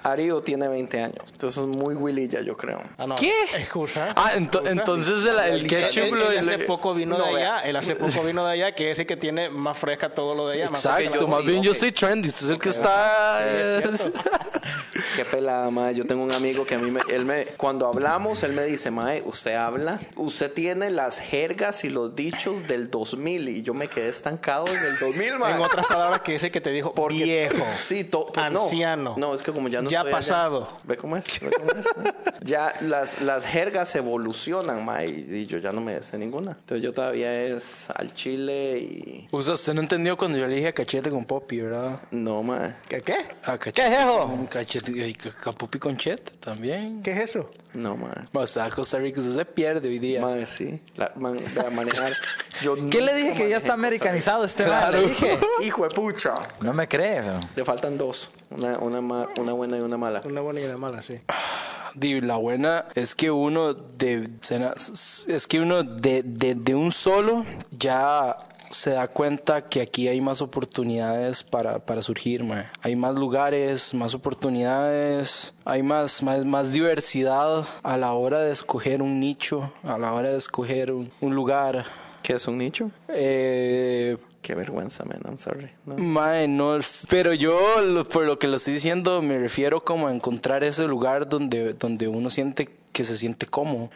Ario 0.05 0.41
tiene 0.41 0.67
20 0.67 1.01
años. 1.01 1.24
Entonces 1.32 1.63
es 1.63 1.65
muy 1.70 1.96
Willilla, 1.96 2.41
yo 2.41 2.58
creo. 2.58 2.82
Ah, 2.98 3.08
no. 3.08 3.15
¿Qué? 3.15 3.32
Excusa. 3.55 4.12
Ah, 4.17 4.34
ento- 4.36 4.58
Excusa. 4.60 4.72
entonces 4.72 5.24
el, 5.24 5.39
el 5.39 5.65
ketchup 5.67 6.03
Él, 6.03 6.10
lo... 6.20 6.29
él 6.29 6.39
hace 6.39 6.60
poco 6.60 6.93
vino 6.93 7.17
No, 7.17 7.24
de 7.24 7.38
allá, 7.38 7.62
él 7.62 7.74
hace 7.77 7.96
poco 7.96 8.22
vino 8.22 8.46
de 8.46 8.51
allá, 8.51 8.75
que 8.75 8.91
es 8.91 9.00
el 9.00 9.05
que 9.05 9.15
tiene 9.15 9.50
más 9.50 9.77
fresca 9.77 10.10
todo 10.10 10.36
lo 10.36 10.50
de 10.50 10.55
allá. 10.62 10.72
más 10.72 10.84
Exacto, 10.84 11.10
fresca. 11.10 11.27
más 11.27 11.39
sí, 11.39 11.46
bien 11.48 11.63
yo 11.63 11.72
estoy 11.72 11.93
trendy, 11.93 12.27
usted 12.27 12.46
es 12.48 12.51
el 12.51 12.60
que 12.60 12.67
está... 12.67 13.39
Qué 15.15 15.25
pelada, 15.25 15.70
mae. 15.70 15.93
Yo 15.93 16.05
tengo 16.05 16.24
un 16.24 16.32
amigo 16.32 16.65
que 16.65 16.75
a 16.75 16.79
mí 16.79 16.89
me, 16.91 17.01
él 17.10 17.25
me, 17.25 17.46
cuando 17.58 17.88
hablamos, 17.88 18.41
él 18.43 18.53
me 18.53 18.63
dice, 18.65 18.89
mae, 18.91 19.22
usted 19.25 19.53
habla, 19.55 20.00
usted 20.15 20.51
tiene 20.51 20.89
las 20.89 21.20
jergas 21.20 21.84
y 21.84 21.89
los 21.89 22.15
dichos 22.15 22.67
del 22.67 22.89
2000 22.89 23.50
y 23.50 23.62
yo 23.63 23.74
me 23.74 23.88
quedé 23.88 24.10
estancado 24.10 24.65
en 24.67 24.77
el 24.77 24.98
2000, 25.00 25.38
mae. 25.38 25.53
En 25.55 25.62
otras 25.62 25.86
palabras, 25.88 26.22
que 26.22 26.36
ese 26.36 26.51
que 26.51 26.62
te 26.62 26.72
dijo 26.72 26.93
Porque- 26.93 27.24
viejo, 27.24 27.63
Sí, 27.79 28.03
to- 28.03 28.25
to- 28.34 28.50
no. 28.50 28.63
anciano. 28.65 29.15
No, 29.17 29.34
es 29.36 29.41
que 29.43 29.51
como 29.51 29.67
ya 29.67 29.82
no 29.82 29.89
Ya 29.89 30.00
estoy 30.00 30.10
allá. 30.13 30.17
pasado. 30.17 30.67
Ve 30.84 30.98
cómo 30.98 31.15
es. 31.17 31.39
ve 31.41 31.51
cómo 31.51 31.72
es, 31.79 31.86
ya 32.41 32.74
las, 32.82 33.22
las 33.22 33.46
jergas 33.46 33.93
evolucionan, 33.96 34.84
mae, 34.84 35.08
y, 35.10 35.46
yo 35.46 35.60
ya 35.60 35.72
no 35.72 35.82
me 35.82 36.01
sé 36.01 36.17
ninguna. 36.17 36.51
Entonces 36.51 36.84
yo 36.84 36.93
todavía 36.93 37.34
es 37.43 37.89
al 37.91 38.13
chile 38.15 38.79
y 38.79 39.27
usted 39.32 39.74
no 39.74 39.82
entendió 39.82 40.17
cuando 40.17 40.38
yo 40.38 40.48
le 40.48 40.55
dije 40.55 40.70
a 40.70 40.74
cachete 40.74 41.10
con 41.10 41.25
popi, 41.25 41.62
¿verdad? 41.62 42.00
no, 42.12 42.41
mae. 42.43 42.74
¿Qué, 42.89 43.01
qué? 43.01 43.15
A 43.43 43.58
cachete, 43.58 43.74
¿Qué 43.74 43.88
es 43.88 44.00
eso? 44.00 44.25
Un 44.25 44.46
cachete, 44.48 45.02
y 45.07 45.13
también. 46.39 47.01
¿Qué 47.03 47.12
es 47.12 47.17
eso? 47.31 47.50
No, 47.74 47.95
mae. 47.98 48.25
O 48.33 48.45
sea, 48.48 48.69
Costa 48.69 48.98
Rica 49.00 49.22
se 49.22 49.45
pierde 49.45 49.88
hoy 49.89 50.00
día. 50.00 50.22
Mae, 50.22 50.45
sí. 50.45 50.79
La, 50.95 51.12
man, 51.15 51.39
manejar. 51.72 52.13
Yo 52.62 52.75
¿Qué 52.89 53.01
le 53.01 53.13
dije 53.15 53.33
que 53.33 53.50
ya 53.50 53.57
está 53.57 53.74
americanizado 53.74 54.45
este 54.45 54.63
Claro. 54.65 54.98
man? 54.98 55.01
Le 55.01 55.07
dije. 55.10 55.39
Hijo 55.63 55.83
de 55.88 55.89
pucha. 55.95 56.33
No 56.62 56.74
me 56.74 56.88
cree, 56.88 57.22
pero- 57.22 57.39
Le 57.55 57.65
faltan 57.65 57.98
dos. 57.98 58.31
Una, 58.50 58.77
una, 58.79 59.01
ma- 59.01 59.29
una 59.39 59.53
buena 59.53 59.77
y 59.77 59.81
una 59.81 59.98
mala. 59.98 60.22
Una 60.25 60.41
buena 60.41 60.62
y 60.62 60.65
una 60.65 60.77
mala, 60.77 61.01
sí. 61.01 61.19
La 61.95 62.38
buena 62.38 62.86
es 62.95 63.13
que 63.13 63.29
uno 63.29 63.75
de 63.75 64.27
es 65.27 65.45
que 65.48 65.60
uno 65.60 65.83
de, 65.83 66.24
de, 66.24 66.55
de 66.55 66.74
un 66.74 66.91
solo 66.91 67.45
ya 67.69 68.36
se 68.74 68.92
da 68.92 69.08
cuenta 69.08 69.70
que 69.70 69.82
aquí 69.82 70.08
hay 70.08 70.20
más 70.20 70.42
oportunidades 70.42 71.44
para, 71.44 71.80
para 71.80 72.01
surgir, 72.01 72.44
mae. 72.44 72.65
hay 72.82 72.96
más 72.96 73.15
lugares, 73.15 73.94
más 73.94 74.13
oportunidades, 74.13 75.53
hay 75.63 75.84
más, 75.84 76.24
más, 76.24 76.44
más 76.44 76.72
diversidad 76.72 77.65
a 77.84 77.98
la 77.98 78.13
hora 78.13 78.39
de 78.39 78.51
escoger 78.51 79.01
un 79.01 79.20
nicho, 79.20 79.72
a 79.84 79.98
la 79.98 80.13
hora 80.13 80.30
de 80.30 80.38
escoger 80.38 80.92
un, 80.92 81.12
un 81.22 81.36
lugar. 81.36 81.86
¿Qué 82.24 82.34
es 82.34 82.48
un 82.48 82.58
nicho? 82.58 82.89
Eh, 83.10 84.18
Qué 84.42 84.56
vergüenza, 84.56 85.06
man. 85.06 85.22
I'm 85.24 85.38
sorry. 85.38 85.70
No. 85.86 85.96
Mae, 85.98 86.50
no, 86.50 86.77
pero 87.10 87.34
yo 87.34 87.58
por 88.12 88.25
lo 88.25 88.38
que 88.38 88.48
lo 88.48 88.58
estoy 88.58 88.74
diciendo 88.74 89.22
me 89.22 89.38
refiero 89.39 89.86
como 89.86 90.08
a 90.08 90.13
encontrar 90.13 90.65
ese 90.65 90.86
lugar 90.86 91.30
donde, 91.30 91.74
donde 91.74 92.10
uno 92.10 92.30
siente 92.30 92.68
que 92.94 93.04
se 93.04 93.18
siente 93.18 93.46
cómodo, 93.46 93.90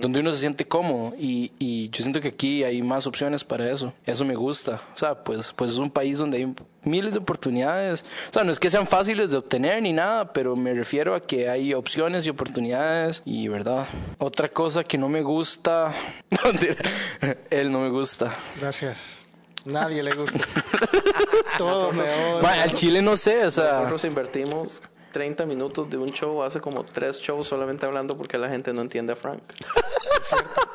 donde 0.00 0.20
uno 0.20 0.32
se 0.32 0.38
siente 0.38 0.68
cómodo 0.68 1.14
y, 1.18 1.50
y 1.58 1.88
yo 1.90 2.02
siento 2.02 2.20
que 2.20 2.28
aquí 2.28 2.62
hay 2.62 2.82
más 2.82 3.06
opciones 3.06 3.42
para 3.42 3.68
eso, 3.68 3.92
eso 4.06 4.24
me 4.24 4.36
gusta, 4.36 4.82
o 4.94 4.98
sea, 4.98 5.24
pues, 5.24 5.52
pues 5.52 5.72
es 5.72 5.78
un 5.78 5.90
país 5.90 6.18
donde 6.18 6.38
hay 6.38 6.54
miles 6.84 7.14
de 7.14 7.18
oportunidades, 7.18 8.04
o 8.28 8.32
sea, 8.32 8.44
no 8.44 8.52
es 8.52 8.60
que 8.60 8.70
sean 8.70 8.86
fáciles 8.86 9.30
de 9.30 9.38
obtener 9.38 9.82
ni 9.82 9.92
nada, 9.92 10.32
pero 10.32 10.54
me 10.54 10.74
refiero 10.74 11.14
a 11.14 11.20
que 11.26 11.48
hay 11.48 11.74
opciones 11.74 12.26
y 12.26 12.30
oportunidades 12.30 13.22
y 13.24 13.48
verdad. 13.48 13.88
Otra 14.18 14.48
cosa 14.48 14.84
que 14.84 14.98
no 14.98 15.08
me 15.08 15.22
gusta, 15.22 15.94
él 17.50 17.72
no 17.72 17.80
me 17.80 17.88
gusta. 17.88 18.36
Gracias. 18.60 19.26
Nadie 19.64 20.02
le 20.02 20.12
gusta. 20.14 20.38
Todos 21.58 21.94
me 21.94 22.02
odian. 22.02 22.42
Mae, 22.42 22.60
al 22.60 22.72
chile 22.72 23.00
no 23.00 23.16
sé, 23.16 23.46
o 23.46 23.50
sea... 23.50 23.74
Nosotros 23.74 24.04
invertimos 24.04 24.82
30 25.12 25.46
minutos 25.46 25.88
de 25.88 25.98
un 25.98 26.10
show, 26.12 26.42
hace 26.42 26.60
como 26.60 26.84
tres 26.84 27.20
shows 27.20 27.46
solamente 27.46 27.86
hablando 27.86 28.16
porque 28.16 28.38
la 28.38 28.48
gente 28.48 28.72
no 28.72 28.82
entiende 28.82 29.12
a 29.12 29.16
Frank. 29.16 29.42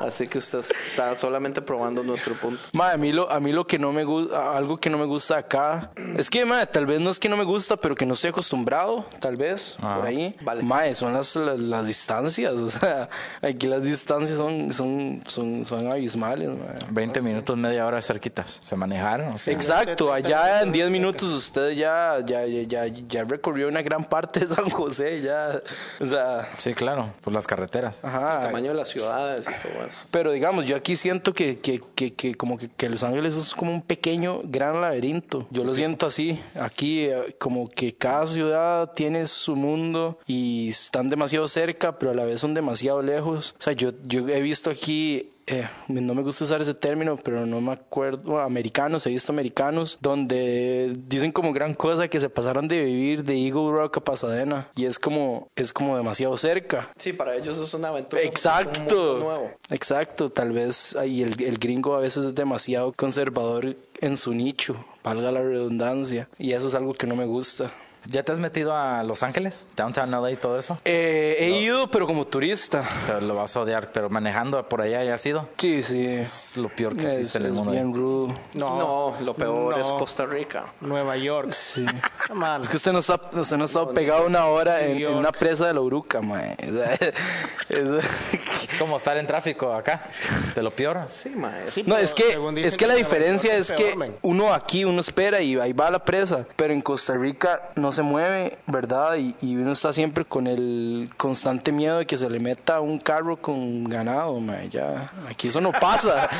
Así 0.00 0.28
que 0.28 0.38
usted 0.38 0.60
está 0.60 1.14
solamente 1.14 1.60
probando 1.60 2.02
nuestro 2.02 2.34
punto. 2.34 2.62
Ma, 2.72 2.92
a 2.92 2.96
mí 2.96 3.12
lo, 3.12 3.30
a 3.30 3.40
mí 3.40 3.52
lo 3.52 3.66
que 3.66 3.78
no 3.78 3.92
me 3.92 4.04
gusta, 4.04 4.56
algo 4.56 4.76
que 4.76 4.90
no 4.90 4.98
me 4.98 5.06
gusta 5.06 5.38
acá, 5.38 5.90
es 6.16 6.30
que, 6.30 6.44
ma, 6.44 6.64
tal 6.66 6.86
vez 6.86 7.00
no 7.00 7.10
es 7.10 7.18
que 7.18 7.28
no 7.28 7.36
me 7.36 7.44
gusta, 7.44 7.76
pero 7.76 7.94
que 7.94 8.06
no 8.06 8.14
estoy 8.14 8.30
acostumbrado, 8.30 9.06
tal 9.20 9.36
vez, 9.36 9.76
por 9.80 10.06
ahí. 10.06 10.36
vale. 10.42 10.62
Ma, 10.62 10.94
son 10.94 11.12
las, 11.14 11.34
las, 11.34 11.58
las 11.58 11.86
distancias, 11.86 12.52
o 12.54 12.70
sea, 12.70 13.08
aquí 13.42 13.66
las 13.66 13.82
distancias 13.82 14.38
son, 14.38 14.72
son, 14.72 15.22
son, 15.26 15.64
son 15.64 15.90
abismales, 15.90 16.48
ma. 16.50 16.74
20 16.90 17.20
minutos, 17.22 17.56
media 17.56 17.86
hora 17.86 18.00
cerquitas. 18.00 18.58
Se 18.62 18.76
manejaron. 18.76 19.32
O 19.32 19.38
sea, 19.38 19.52
Exacto, 19.52 20.12
allá 20.12 20.62
en 20.62 20.72
10 20.72 20.90
minutos 20.90 21.32
usted 21.32 21.70
ya, 21.70 22.18
ya, 22.24 22.46
ya, 22.46 22.62
ya, 22.62 22.86
ya 22.86 23.24
recorrió 23.24 23.68
una 23.68 23.82
gran 23.82 24.04
parte 24.04 24.27
de 24.32 24.46
San 24.46 24.68
José, 24.70 25.22
ya, 25.22 25.62
o 26.00 26.06
sea, 26.06 26.48
Sí, 26.56 26.74
claro, 26.74 27.12
por 27.22 27.32
las 27.32 27.46
carreteras. 27.46 28.00
El 28.02 28.10
ajá. 28.10 28.40
tamaño 28.42 28.70
de 28.70 28.76
las 28.76 28.88
ciudades 28.88 29.46
y 29.48 29.68
todo 29.68 29.86
eso. 29.86 30.00
Pero 30.10 30.32
digamos, 30.32 30.66
yo 30.66 30.76
aquí 30.76 30.96
siento 30.96 31.32
que, 31.34 31.60
que, 31.60 31.80
que, 31.94 32.14
que 32.14 32.34
como 32.34 32.58
que, 32.58 32.68
que 32.68 32.88
Los 32.88 33.02
Ángeles 33.02 33.36
es 33.36 33.54
como 33.54 33.72
un 33.72 33.82
pequeño, 33.82 34.40
gran 34.44 34.80
laberinto. 34.80 35.46
Yo 35.50 35.64
lo 35.64 35.74
siento 35.74 36.06
así. 36.06 36.40
Aquí 36.60 37.04
eh, 37.04 37.36
como 37.38 37.68
que 37.68 37.94
cada 37.94 38.26
ciudad 38.26 38.92
tiene 38.92 39.26
su 39.26 39.56
mundo 39.56 40.18
y 40.26 40.68
están 40.70 41.10
demasiado 41.10 41.48
cerca, 41.48 41.98
pero 41.98 42.12
a 42.12 42.14
la 42.14 42.24
vez 42.24 42.40
son 42.40 42.54
demasiado 42.54 43.02
lejos. 43.02 43.54
O 43.58 43.62
sea, 43.62 43.72
yo, 43.72 43.92
yo 44.04 44.28
he 44.28 44.40
visto 44.40 44.70
aquí... 44.70 45.32
eh, 45.48 45.68
no 45.88 46.14
me 46.14 46.22
gusta 46.22 46.44
usar 46.44 46.60
ese 46.62 46.74
término, 46.74 47.16
pero 47.16 47.46
no 47.46 47.60
me 47.60 47.72
acuerdo. 47.72 48.38
americanos, 48.40 49.06
he 49.06 49.10
visto 49.10 49.32
americanos 49.32 49.98
donde 50.00 50.94
dicen 51.08 51.32
como 51.32 51.52
gran 51.52 51.74
cosa 51.74 52.08
que 52.08 52.20
se 52.20 52.28
pasaron 52.30 52.68
de 52.68 52.84
vivir 52.84 53.24
de 53.24 53.34
Eagle 53.34 53.70
Rock 53.72 53.98
a 53.98 54.00
Pasadena 54.04 54.68
y 54.76 54.84
es 54.84 54.98
como 54.98 55.48
es 55.56 55.72
como 55.72 55.96
demasiado 55.96 56.36
cerca. 56.36 56.90
Sí, 56.96 57.12
para 57.12 57.34
ellos 57.36 57.56
es 57.58 57.72
una 57.74 57.88
aventura. 57.88 58.22
Un 58.22 58.28
Exacto. 58.28 59.18
nuevo. 59.18 59.50
Exacto, 59.70 60.30
tal 60.30 60.52
vez 60.52 60.94
ahí 60.96 61.22
el, 61.22 61.42
el 61.42 61.58
gringo 61.58 61.94
a 61.94 62.00
veces 62.00 62.24
es 62.24 62.34
demasiado 62.34 62.92
conservador 62.92 63.76
en 64.00 64.16
su 64.16 64.32
nicho, 64.34 64.84
valga 65.02 65.32
la 65.32 65.40
redundancia, 65.40 66.28
y 66.38 66.52
eso 66.52 66.68
es 66.68 66.74
algo 66.74 66.94
que 66.94 67.06
no 67.06 67.16
me 67.16 67.24
gusta. 67.24 67.72
¿Ya 68.10 68.22
te 68.22 68.32
has 68.32 68.38
metido 68.38 68.74
a 68.74 69.02
Los 69.02 69.22
Ángeles? 69.22 69.66
Downtown 69.76 70.10
LA 70.10 70.30
y 70.30 70.36
todo 70.36 70.58
eso. 70.58 70.78
Eh, 70.86 71.36
he 71.40 71.50
ido, 71.50 71.90
pero 71.90 72.06
como 72.06 72.26
turista. 72.26 72.82
Te 73.06 73.20
lo 73.20 73.34
vas 73.34 73.54
a 73.54 73.60
odiar, 73.60 73.92
pero 73.92 74.08
manejando 74.08 74.66
por 74.66 74.80
allá 74.80 75.04
ya 75.04 75.12
has 75.12 75.26
ido. 75.26 75.46
Sí, 75.58 75.82
sí. 75.82 76.06
Es 76.06 76.56
lo 76.56 76.70
peor 76.70 76.96
que 76.96 77.06
Es, 77.06 77.12
existe 77.18 77.36
en 77.36 77.44
el 77.44 77.50
es 77.50 77.56
mundo. 77.56 77.72
bien 77.72 77.92
rudo. 77.92 78.34
No, 78.54 79.14
lo 79.22 79.34
peor 79.34 79.76
No. 79.76 79.82
es 79.82 79.88
Costa 79.92 80.24
Rica. 80.24 80.72
Nueva 80.80 81.18
York. 81.18 81.52
Sí. 81.52 81.84
Man. 82.32 82.62
Es 82.62 82.70
que 82.70 82.76
usted 82.76 82.92
no 82.92 83.00
está, 83.00 83.20
usted 83.32 83.56
no 83.58 83.66
está 83.66 83.86
pegado 83.90 84.26
una 84.26 84.46
hora 84.46 84.80
en, 84.86 84.96
en 85.02 85.14
una 85.14 85.30
presa 85.30 85.66
de 85.66 85.74
la 85.74 85.80
Uruca, 85.82 86.20
sea, 86.22 86.54
es- 87.68 88.62
Es 88.64 88.74
como 88.78 88.96
estar 88.96 89.18
en 89.18 89.26
tráfico 89.26 89.70
acá. 89.72 90.10
De 90.54 90.62
lo 90.62 90.70
peor. 90.70 90.98
Sí, 91.08 91.28
mae. 91.30 91.68
Sí, 91.70 91.82
No, 91.86 91.96
es 91.98 92.14
que, 92.14 92.38
es 92.56 92.76
que 92.78 92.86
la 92.86 92.94
diferencia 92.94 93.54
es 93.54 93.70
que 93.72 93.94
uno 94.22 94.54
aquí, 94.54 94.84
uno 94.86 95.02
espera 95.02 95.42
y 95.42 95.58
ahí 95.58 95.74
va 95.74 95.90
la 95.90 96.02
presa, 96.04 96.46
pero 96.56 96.72
en 96.72 96.80
Costa 96.80 97.14
Rica 97.14 97.70
no 97.76 97.92
se 97.92 97.97
mueve, 98.02 98.58
¿verdad? 98.66 99.16
Y, 99.16 99.34
y 99.40 99.56
uno 99.56 99.72
está 99.72 99.92
siempre 99.92 100.24
con 100.24 100.46
el 100.46 101.10
constante 101.16 101.72
miedo 101.72 101.98
de 101.98 102.06
que 102.06 102.16
se 102.18 102.28
le 102.30 102.40
meta 102.40 102.80
un 102.80 102.98
carro 102.98 103.36
con 103.36 103.84
ganado, 103.84 104.38
mae, 104.40 104.68
ya, 104.68 105.12
aquí 105.28 105.48
eso 105.48 105.60
no 105.60 105.72
pasa. 105.72 106.28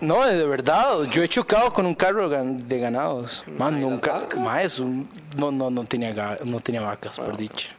No, 0.00 0.24
de 0.24 0.46
verdad, 0.46 1.02
yo 1.10 1.24
he 1.24 1.28
chocado 1.28 1.72
con 1.72 1.84
un 1.84 1.94
carro 1.96 2.28
de 2.28 2.78
ganados. 2.78 3.42
Man, 3.58 3.80
nunca, 3.80 4.20
mae, 4.36 4.64
es 4.66 4.78
un- 4.78 5.08
no, 5.36 5.50
no, 5.50 5.70
no 5.70 5.82
tenía, 5.84 6.38
no 6.44 6.60
tenía 6.60 6.82
vacas, 6.82 7.18
por 7.18 7.36
dicho. 7.36 7.70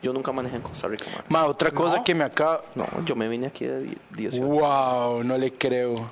Yo 0.00 0.12
nunca 0.12 0.30
manejé 0.30 0.56
en 0.56 0.62
Costa 0.62 0.86
Rica, 0.86 1.06
mae. 1.12 1.22
Ma, 1.28 1.44
otra 1.46 1.72
cosa 1.72 2.04
que 2.04 2.14
me 2.14 2.22
acaba... 2.22 2.60
No, 2.76 2.86
yo 3.04 3.16
me 3.16 3.26
vine 3.26 3.48
aquí 3.48 3.64
de 3.64 3.80
die- 3.82 3.98
18. 4.12 4.46
Wow, 4.46 5.24
no 5.24 5.34
le 5.34 5.54
creo. 5.54 6.08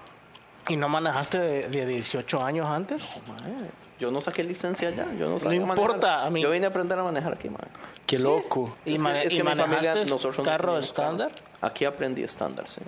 ¿Y 0.69 0.77
no 0.77 0.89
manejaste 0.89 1.39
de, 1.39 1.69
de 1.69 1.87
18 1.87 2.43
años 2.43 2.67
antes? 2.67 3.21
Mae, 3.29 3.55
Yo 4.01 4.11
no 4.11 4.21
saqué 4.21 4.43
licencia 4.43 4.89
allá. 4.89 5.07
Yo 5.19 5.29
no, 5.29 5.39
sabía 5.39 5.61
importa, 5.61 6.25
a 6.25 6.31
mí- 6.31 6.43
Yo 6.43 6.51
vine 6.51 6.67
a 6.67 6.69
aprender 6.71 6.99
a 6.99 7.05
manejar 7.05 7.35
aquí, 7.35 7.49
mae. 7.49 7.61
Qué 8.07 8.19
loco. 8.19 8.77
¿Y, 8.85 8.95
Es 8.95 9.03
que- 9.03 9.23
es 9.23 9.29
que 9.33 9.35
y 9.39 9.43
mi 9.43 9.51
familia, 9.55 9.67
manejaste 9.69 10.11
nosotros 10.11 10.39
no 10.39 10.45
carro 10.45 10.65
teníamos 10.65 10.85
estándar? 10.87 11.31
Aquí 11.61 11.85
aprendí 11.85 12.23
estándar, 12.23 12.69
sí. 12.69 12.81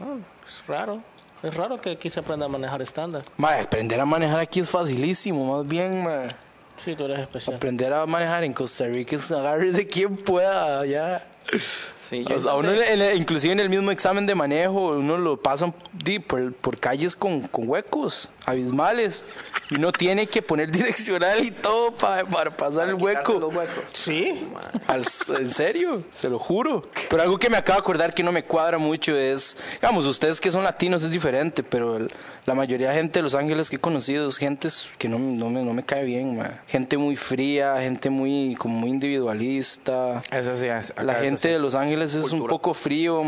Es 0.47 0.67
raro. 0.67 1.01
Es 1.43 1.55
raro 1.55 1.81
que 1.81 1.91
aquí 1.93 2.11
se 2.11 2.21
aprenda 2.21 2.47
a 2.47 2.49
manejar 2.49 2.83
estándar. 2.83 3.23
Ma, 3.37 3.55
aprender 3.59 4.01
a 4.01 4.05
manejar 4.07 4.41
aquí 4.41 4.61
es 4.61 4.69
facilísimo, 4.69 5.57
más 5.57 5.67
bien, 5.67 6.03
ma. 6.03 6.25
Sí, 6.77 6.95
tú 6.95 7.05
eres 7.05 7.21
especial. 7.21 7.57
Aprender 7.57 7.93
a 7.93 8.05
manejar 8.05 8.45
en 8.45 8.53
Costa 8.53 8.87
Rica 8.87 9.17
es 9.17 9.31
agarre 9.33 9.73
de 9.73 9.87
quien 9.87 10.17
pueda, 10.17 10.85
ya. 10.87 11.25
Sí, 11.53 12.25
O 12.33 12.39
sea, 12.39 12.55
uno, 12.55 12.71
en 12.73 13.01
el- 13.03 13.17
inclusive 13.17 13.53
en 13.53 13.61
el 13.61 13.69
mismo 13.69 13.91
examen 13.91 14.27
de 14.27 14.35
manejo, 14.35 14.89
uno 14.91 15.19
lo 15.19 15.41
pasan 15.41 15.75
por, 16.29 16.53
por 16.55 16.79
calles 16.79 17.17
con, 17.17 17.43
con 17.49 17.69
huecos 17.69 18.31
abismales 18.45 19.25
y 19.71 19.75
uno 19.75 19.91
tiene 19.91 20.29
que 20.29 20.41
poner 20.41 20.71
direccional 20.71 21.45
y 21.45 21.51
todo 21.51 21.91
pa- 21.93 22.25
para 22.25 22.57
pasar 22.57 22.89
el 22.91 22.97
quitarse 22.97 23.33
hueco. 23.33 23.41
los 23.41 23.55
huecos. 23.55 23.91
Sí. 23.93 24.47
Al- 24.87 25.05
en 25.41 25.49
serio, 25.49 26.05
se 26.13 26.29
lo 26.29 26.39
juro. 26.39 26.83
Pero 27.11 27.23
algo 27.23 27.39
que 27.39 27.51
me 27.51 27.57
acabo 27.57 27.79
de 27.79 27.81
acordar 27.81 28.15
que 28.15 28.23
no 28.23 28.31
me 28.31 28.45
cuadra 28.45 28.79
mucho 28.79 29.17
es, 29.17 29.57
digamos, 29.73 30.07
ustedes 30.07 30.41
que 30.41 30.53
son 30.53 30.63
latinos 30.63 31.03
es 31.03 31.11
diferente, 31.11 31.65
pero 31.65 31.97
el- 31.97 32.11
la 32.45 32.55
mayoría 32.55 32.91
de 32.91 32.95
gente 32.99 33.19
de 33.19 33.23
Los 33.25 33.35
Ángeles 33.35 33.69
que 33.69 33.77
he 33.77 33.81
conocido 33.81 34.29
es 34.29 34.37
gente 34.37 34.69
que 34.99 35.09
no, 35.09 35.19
no, 35.19 35.51
me, 35.51 35.65
no 35.65 35.73
me 35.73 35.85
cae 35.85 36.05
bien, 36.05 36.37
ma. 36.37 36.63
gente 36.69 36.97
muy 36.97 37.17
fría, 37.17 37.77
gente 37.81 38.11
muy 38.11 38.55
como 38.57 38.79
muy 38.79 38.91
individualista. 38.91 40.23
Eso 40.31 40.57
sí, 40.57 40.67
es- 40.67 40.95
La 41.03 41.15
gente 41.15 41.36
así. 41.37 41.49
de 41.49 41.59
Los 41.59 41.75
Ángeles 41.75 42.15
es 42.15 42.33
un 42.33 42.47
poco 42.47 42.75
frío, 42.75 43.23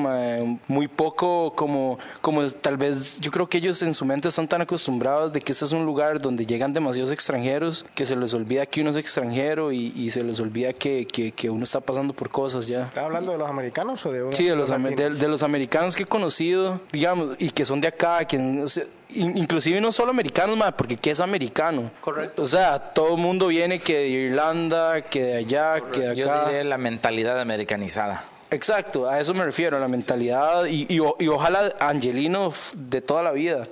muy 0.67 0.89
poco 0.89 1.53
como, 1.55 1.99
como 2.21 2.47
tal 2.49 2.77
vez 2.77 3.21
yo 3.21 3.31
creo 3.31 3.49
que 3.49 3.59
ellos 3.59 3.81
en 3.83 3.95
su 3.95 4.05
mente 4.05 4.29
están 4.29 4.49
tan 4.49 4.61
acostumbrados 4.63 5.33
de 5.33 5.41
que 5.41 5.53
este 5.53 5.65
es 5.65 5.73
un 5.73 5.85
lugar 5.87 6.21
donde 6.21 6.47
llegan 6.47 6.73
demasiados 6.73 7.13
extranjeros 7.13 7.87
que 7.95 8.07
se 8.07 8.17
les 8.17 8.35
olvida 8.35 8.67
que 8.67 8.81
uno 8.81 8.91
es 8.91 8.97
extranjero 8.97 9.73
y, 9.73 9.93
y 9.97 10.11
se 10.11 10.23
les 10.25 10.41
olvida 10.41 10.73
que, 10.73 11.07
que, 11.07 11.33
que 11.33 11.51
uno 11.51 11.65
está 11.65 11.81
pasando 11.81 12.13
por 12.13 12.31
cosas 12.31 12.67
ya. 12.67 12.87
¿Estás 12.87 13.05
hablando 13.05 13.33
de 13.33 13.39
los 13.39 13.49
americanos 13.49 14.05
o 14.07 14.13
de 14.13 14.23
unos 14.23 14.37
Sí, 14.37 14.45
de 14.45 14.57
los, 14.57 14.69
de, 14.71 15.29
los 15.29 15.43
americanos 15.43 15.97
que 15.97 16.05
he 16.05 16.07
conocido, 16.07 16.81
digamos, 16.93 17.37
y 17.39 17.51
que 17.51 17.65
son 17.65 17.81
de 17.81 17.89
acá, 17.89 18.25
que, 18.25 18.39
o 18.39 18.69
sea, 18.69 18.85
inclusive 19.15 19.81
no 19.81 19.93
solo 19.93 20.11
americanos, 20.11 20.57
ma, 20.57 20.73
porque 20.73 20.97
¿qué 20.97 21.11
es 21.13 21.21
americano? 21.21 21.91
Correcto. 22.01 22.43
O 22.43 22.47
sea, 22.47 22.79
todo 22.79 23.15
el 23.17 23.21
mundo 23.23 23.47
viene 23.49 23.79
que 23.79 23.99
de 23.99 24.09
Irlanda, 24.09 25.03
que 25.03 25.23
de 25.23 25.37
allá, 25.37 25.81
que 25.81 26.01
de 26.01 26.17
Yo 26.17 26.31
acá. 26.31 26.49
diré 26.51 26.65
la 26.65 26.79
mentalidad 26.79 27.41
americanizada. 27.41 28.25
Exacto, 28.51 29.09
a 29.09 29.21
eso 29.21 29.35
me 29.35 29.45
refiero, 29.45 29.77
a 29.77 29.81
la 29.81 29.89
mentalidad 29.89 30.65
y, 30.67 30.87
y, 30.89 31.01
o- 31.01 31.17
y 31.19 31.29
ojalá 31.29 31.71
Angelino 31.81 32.53
de 32.77 33.01
toda 33.03 33.23
la 33.23 33.33
vida. 33.33 33.67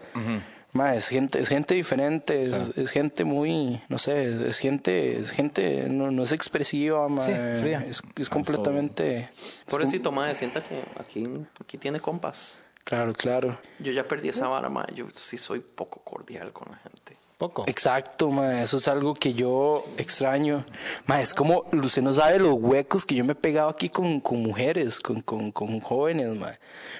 Ma, 0.72 0.94
es 0.94 1.08
gente, 1.08 1.40
es 1.40 1.48
gente 1.48 1.72
diferente, 1.74 2.38
es, 2.42 2.52
es 2.76 2.90
gente 2.90 3.24
muy, 3.24 3.80
no 3.88 3.98
sé, 3.98 4.48
es 4.50 4.58
gente, 4.58 5.18
es 5.18 5.30
gente, 5.30 5.86
no, 5.88 6.10
no 6.10 6.22
es 6.24 6.32
expresiva, 6.32 7.08
ma, 7.08 7.22
Sí, 7.22 7.32
fría. 7.60 7.82
es, 7.88 8.02
es 8.14 8.28
completamente, 8.28 9.30
Por 9.70 9.80
eso, 9.80 10.12
mae, 10.12 10.34
sienta 10.34 10.62
que 10.62 10.78
aquí, 11.00 11.24
aquí 11.58 11.78
tiene 11.78 11.98
compas. 12.00 12.58
Claro, 12.86 13.12
claro. 13.12 13.58
Yo 13.80 13.92
ya 13.92 14.04
perdí 14.04 14.30
esa 14.30 14.48
vara, 14.48 14.68
mae. 14.68 14.94
Yo 14.94 15.06
sí 15.12 15.36
soy 15.36 15.60
poco 15.60 16.00
cordial 16.02 16.52
con 16.52 16.70
la 16.70 16.78
gente. 16.78 17.18
Poco. 17.38 17.64
Exacto, 17.66 18.30
ma, 18.30 18.62
eso 18.62 18.78
es 18.78 18.88
algo 18.88 19.12
que 19.12 19.34
yo 19.34 19.84
extraño. 19.98 20.64
Ma, 21.04 21.20
es 21.20 21.34
como, 21.34 21.66
usted 21.70 22.00
no 22.00 22.14
sabe 22.14 22.38
los 22.38 22.54
huecos 22.54 23.04
que 23.04 23.14
yo 23.14 23.26
me 23.26 23.32
he 23.32 23.36
pegado 23.36 23.68
aquí 23.68 23.90
con, 23.90 24.20
con 24.20 24.42
mujeres, 24.42 24.98
con, 25.00 25.20
con, 25.20 25.52
con 25.52 25.78
jóvenes, 25.80 26.34
ma. 26.34 26.52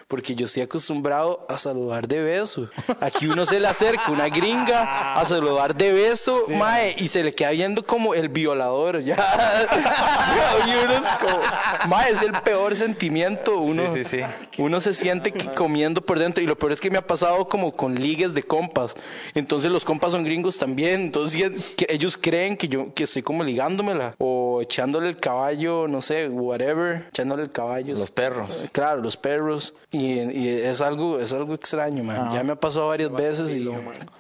Porque 0.09 0.35
yo 0.35 0.45
estoy 0.45 0.62
acostumbrado 0.62 1.47
a 1.49 1.57
saludar 1.57 2.07
de 2.07 2.21
beso. 2.21 2.69
Aquí 3.00 3.26
uno 3.28 3.47
se 3.47 3.59
le 3.61 3.66
acerca 3.66 4.11
una 4.11 4.28
gringa 4.28 5.19
a 5.19 5.25
saludar 5.25 5.75
de 5.75 5.93
beso, 5.93 6.38
ma, 6.59 6.85
y 6.85 7.09
se 7.09 7.25
le 7.25 7.33
queda 7.35 7.52
viendo 7.52 7.87
como 7.87 8.12
el 8.12 8.28
violador, 8.28 9.00
ya. 9.02 9.16
y 10.66 10.85
uno 10.85 10.93
es 10.93 11.14
como, 11.19 11.40
ma, 11.88 12.09
es 12.09 12.21
el 12.21 12.33
peor 12.43 12.76
sentimiento. 12.76 13.59
Uno, 13.59 13.85
Sí, 13.95 14.05
sí, 14.05 14.19
sí. 14.19 14.23
uno 14.59 14.81
se 14.81 14.93
siente 14.93 15.33
que 15.33 15.47
comiendo 15.55 16.02
por 16.02 16.19
dentro. 16.19 16.45
Y 16.45 16.47
lo 16.47 16.59
peor 16.59 16.73
es 16.73 16.81
que 16.83 16.90
me 16.90 16.99
ha 16.99 17.07
pasado 17.07 17.49
como 17.49 17.73
con 17.73 17.95
ligues 17.95 18.35
de 18.35 18.43
compas. 18.43 18.95
Entonces 19.35 19.71
los 19.71 19.87
compas 19.87 20.12
son 20.12 20.25
gringos 20.26 20.59
también. 20.59 21.00
Entonces 21.00 21.38
ya- 21.40 21.50
que 21.76 21.87
ellos 21.88 22.18
creen 22.21 22.56
que 22.56 22.68
yo 22.68 22.92
que 22.92 23.04
estoy 23.04 23.23
como 23.23 23.42
ligándomela. 23.42 24.14
O 24.18 24.61
echándole 24.61 25.09
el 25.09 25.16
caballo, 25.16 25.88
no 25.88 26.02
sé, 26.02 26.28
whatever. 26.28 27.06
Echándole 27.09 27.45
el 27.45 27.50
caballo. 27.50 27.95
Los 27.95 28.11
perros. 28.11 28.68
Claro, 28.73 29.00
los 29.00 29.16
perros. 29.16 29.75
Y, 29.90 30.21
y 30.21 30.49
es 30.49 30.80
algo, 30.80 31.18
es 31.18 31.33
algo 31.33 31.54
extraño, 31.54 32.04
man. 32.04 32.33
Ya 32.33 32.42
me 32.42 32.52
ha 32.52 32.61
pasado 32.61 32.88
varias 32.88 33.11
veces 33.12 33.54
y... 33.54 33.68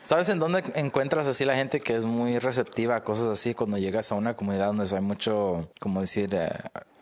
¿Sabes 0.02 0.28
en 0.28 0.38
dónde 0.38 0.62
encuentras 0.76 1.26
así 1.28 1.44
la 1.44 1.56
gente 1.56 1.80
que 1.80 1.96
es 1.96 2.06
muy 2.06 2.38
receptiva 2.38 2.96
a 2.96 3.04
cosas 3.04 3.28
así 3.28 3.54
cuando 3.54 3.76
llegas 3.76 4.12
a 4.12 4.14
una 4.14 4.34
comunidad 4.36 4.66
donde 4.68 4.86
hay 4.94 5.02
mucho, 5.02 5.68
como 5.80 6.00
decir, 6.00 6.30
eh, 6.32 6.48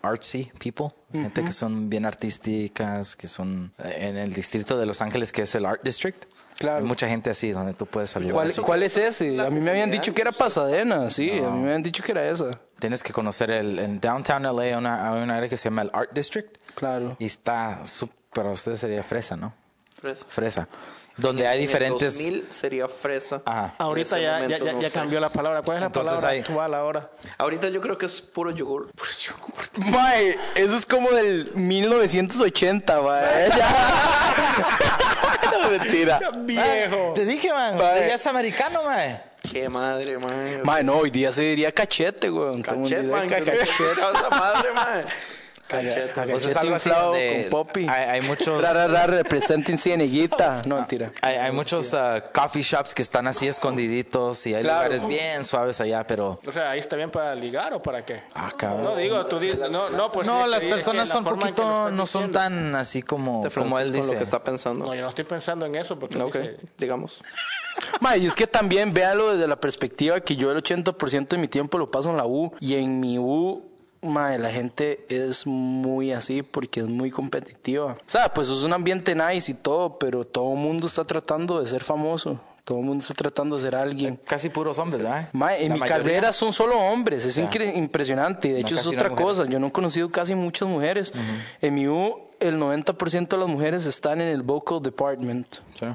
artsy 0.01 0.51
people? 0.59 0.87
Gente 1.13 1.43
que 1.43 1.51
son 1.51 1.89
bien 1.89 2.05
artísticas, 2.05 3.15
que 3.15 3.27
son 3.27 3.73
eh, 3.83 4.07
en 4.09 4.17
el 4.17 4.33
distrito 4.33 4.77
de 4.77 4.85
Los 4.85 5.01
Ángeles 5.01 5.31
que 5.31 5.43
es 5.43 5.55
el 5.55 5.65
Art 5.65 5.81
District. 5.83 6.25
Claro. 6.57 6.77
Hay 6.77 6.83
mucha 6.83 7.07
gente 7.07 7.29
así 7.29 7.51
donde 7.51 7.73
tú 7.73 7.85
puedes 7.85 8.09
salir. 8.09 8.31
¿Cuál, 8.31 8.53
cuál 8.61 8.83
es 8.83 8.95
ese? 8.97 9.39
A 9.41 9.49
mí 9.49 9.59
me 9.59 9.71
habían 9.71 9.91
dicho 9.91 10.13
que 10.13 10.21
era 10.21 10.31
Pasadena, 10.31 11.09
sí. 11.09 11.29
A 11.39 11.49
mí 11.49 11.59
me 11.59 11.65
habían 11.67 11.83
dicho 11.83 12.01
que 12.03 12.11
era 12.13 12.25
esa. 12.29 12.49
Tienes 12.79 13.03
que 13.03 13.11
conocer 13.11 13.51
el 13.51 13.77
en 13.79 13.99
downtown 13.99 14.43
LA 14.43 14.61
hay 14.63 14.73
una, 14.73 15.11
hay 15.13 15.21
una 15.21 15.35
área 15.37 15.49
que 15.49 15.57
se 15.57 15.65
llama 15.69 15.81
el 15.83 15.91
Art 15.93 16.11
District 16.13 16.57
Claro. 16.75 17.15
y 17.19 17.25
está 17.25 17.85
súper, 17.85 18.15
para 18.33 18.49
usted 18.51 18.75
sería 18.75 19.03
fresa, 19.03 19.35
¿no? 19.37 19.53
Fresa. 20.01 20.25
Fresa. 20.29 20.67
Donde 21.17 21.47
hay 21.47 21.55
En 21.59 21.61
el 21.61 21.67
diferentes 21.67 22.13
2000 22.17 22.47
sería 22.49 22.87
fresa. 22.89 23.41
Ajá. 23.45 23.73
Ahorita 23.77 24.17
En 24.17 24.23
ya, 24.23 24.27
ya, 24.27 24.33
momento 24.43 24.65
ya, 24.65 24.73
no 24.73 24.81
ya 24.81 24.89
sé. 24.89 24.93
cambió 24.99 25.19
la 25.21 25.29
palabra. 25.29 25.61
¿Cuál 25.61 25.77
es 25.77 25.81
la 25.81 25.87
Entonces 25.87 26.11
palabra 26.15 26.29
hay- 26.31 26.39
actual 26.41 26.73
ahora? 26.73 27.09
Ahorita 27.37 27.69
yo 27.69 27.79
creo 27.79 27.97
que 27.97 28.05
es 28.07 28.19
puro 28.21 28.51
yogur. 28.51 28.91
Puro 28.91 29.09
yogur. 29.25 29.89
Mae, 29.91 30.37
eso 30.55 30.75
es 30.75 30.85
como 30.85 31.09
del 31.11 31.51
1980, 31.55 33.01
mae. 33.01 33.49
no, 35.63 35.69
mentira. 35.69 36.19
Viejo. 36.37 37.13
Te 37.15 37.25
dije, 37.25 37.53
man, 37.53 37.77
Mae. 37.77 37.93
usted 37.93 38.07
ya 38.07 38.15
es 38.15 38.27
americano, 38.27 38.83
man. 38.83 39.21
Qué 39.51 39.69
madre, 39.69 40.17
man. 40.17 40.61
Mae, 40.63 40.83
no, 40.83 40.97
hoy 40.97 41.09
día 41.11 41.31
se 41.31 41.41
diría 41.41 41.71
cachete, 41.71 42.29
güey. 42.29 42.61
Cachete, 42.61 43.03
man. 43.03 43.31
esa 43.31 44.29
madre, 44.29 44.71
man. 44.73 45.05
Cachete. 45.67 46.19
Algo 46.19 46.35
así 46.37 46.47
inflado 46.67 47.09
donde 47.11 47.47
con 47.49 47.65
popi. 47.65 47.87
Hay, 47.89 48.03
hay 48.09 48.21
muchos... 48.21 48.61
Ra, 48.61 48.71
ra, 48.73 48.87
ra, 48.87 49.07
representen 49.07 49.77
cieneguita. 49.77 50.61
No, 50.65 50.75
mentira. 50.75 51.11
Hay, 51.21 51.35
hay 51.37 51.51
muchos 51.51 51.93
ah, 51.93 52.23
coffee 52.33 52.61
shops 52.61 52.93
que 52.93 53.01
están 53.01 53.27
así 53.27 53.47
escondiditos 53.47 54.45
y 54.47 54.53
hay 54.53 54.63
Claro. 54.63 54.89
lugares 54.93 55.07
bien 55.07 55.43
suaves 55.43 55.81
allá, 55.81 56.05
pero... 56.05 56.39
O 56.45 56.51
sea, 56.51 56.71
ahí 56.71 56.79
está 56.79 56.95
bien 56.95 57.09
para 57.11 57.33
ligar 57.35 57.73
o 57.73 57.81
para 57.81 58.05
qué. 58.05 58.21
Ah, 58.33 58.51
cabrón. 58.55 58.83
No 58.83 58.95
digo, 58.95 59.25
tú 59.25 59.39
di- 59.39 59.53
no, 59.71 59.89
no, 59.89 60.11
pues 60.11 60.27
no, 60.27 60.43
sí, 60.45 60.49
las 60.49 60.65
personas 60.65 61.09
son 61.09 61.23
poquito, 61.23 61.89
no 61.91 62.05
son 62.05 62.31
tan 62.31 62.75
así 62.75 63.01
como, 63.01 63.45
Este 63.45 63.59
como 63.59 63.79
él 63.79 63.91
dice. 63.91 64.11
lo 64.13 64.17
que 64.19 64.23
está 64.23 64.43
pensando. 64.43 64.85
No, 64.85 64.93
yo 64.95 65.01
no 65.01 65.09
estoy 65.09 65.25
pensando 65.25 65.65
en 65.65 65.75
eso 65.75 65.97
porque 65.97 66.17
Ok, 66.19 66.35
dice- 66.35 66.57
digamos. 66.77 67.21
Mae, 67.99 68.19
y 68.19 68.25
es 68.27 68.35
que 68.35 68.47
también 68.47 68.93
véalo 68.93 69.31
desde 69.31 69.47
la 69.47 69.57
perspectiva 69.59 70.19
que 70.21 70.35
yo 70.35 70.51
el 70.51 70.57
80% 70.63 71.27
de 71.29 71.37
mi 71.37 71.47
tiempo 71.47 71.77
lo 71.77 71.87
paso 71.87 72.09
en 72.09 72.17
la 72.17 72.25
U. 72.25 72.53
Y 72.59 72.75
en 72.75 72.99
mi 72.99 73.17
U, 73.19 73.63
mae, 74.05 74.37
la 74.37 74.51
gente 74.51 75.05
es 75.09 75.45
muy 75.47 76.11
así 76.13 76.41
porque 76.43 76.79
es 76.81 76.87
muy 76.87 77.11
competitiva. 77.11 77.93
O 77.93 78.09
sea, 78.09 78.33
pues 78.33 78.47
es 78.49 78.63
un 78.63 78.73
ambiente 78.73 79.13
nice 79.15 79.51
y 79.51 79.55
todo, 79.55 79.97
pero 79.99 80.25
todo 80.25 80.53
el 80.53 80.59
mundo 80.59 80.87
está 80.87 81.03
tratando 81.05 81.61
de 81.61 81.67
ser 81.67 81.83
famoso. 81.83 82.39
Todo 82.63 82.79
el 82.79 82.85
mundo 82.85 83.01
está 83.03 83.13
tratando 83.13 83.57
de 83.57 83.61
ser 83.61 83.75
alguien. 83.75 84.19
Casi 84.25 84.49
puros 84.49 84.79
hombres, 84.79 85.03
¿verdad? 85.03 85.29
Mae, 85.33 85.61
en 85.63 85.69
La 85.69 85.73
mi 85.75 85.79
mayoría. 85.81 85.97
carrera 86.03 86.33
son 86.33 86.51
solo 86.51 86.79
hombres, 86.79 87.23
es 87.25 87.37
impresionante. 87.37 88.53
De 88.53 88.61
hecho, 88.61 88.73
es 88.75 88.85
no 88.85 88.91
otra 88.91 89.09
cosa. 89.11 89.45
Yo 89.45 89.59
no 89.59 89.67
he 89.67 89.71
conocido 89.71 90.09
casi 90.09 90.33
muchas 90.33 90.67
mujeres. 90.67 91.13
En 91.61 91.75
mi 91.75 91.87
U, 91.87 92.21
el 92.39 92.57
90% 92.57 93.27
de 93.27 93.37
las 93.37 93.47
mujeres 93.47 93.85
están 93.85 94.19
en 94.19 94.29
el 94.29 94.41
vocal 94.41 94.81
department 94.81 95.47
Sí. 95.75 95.85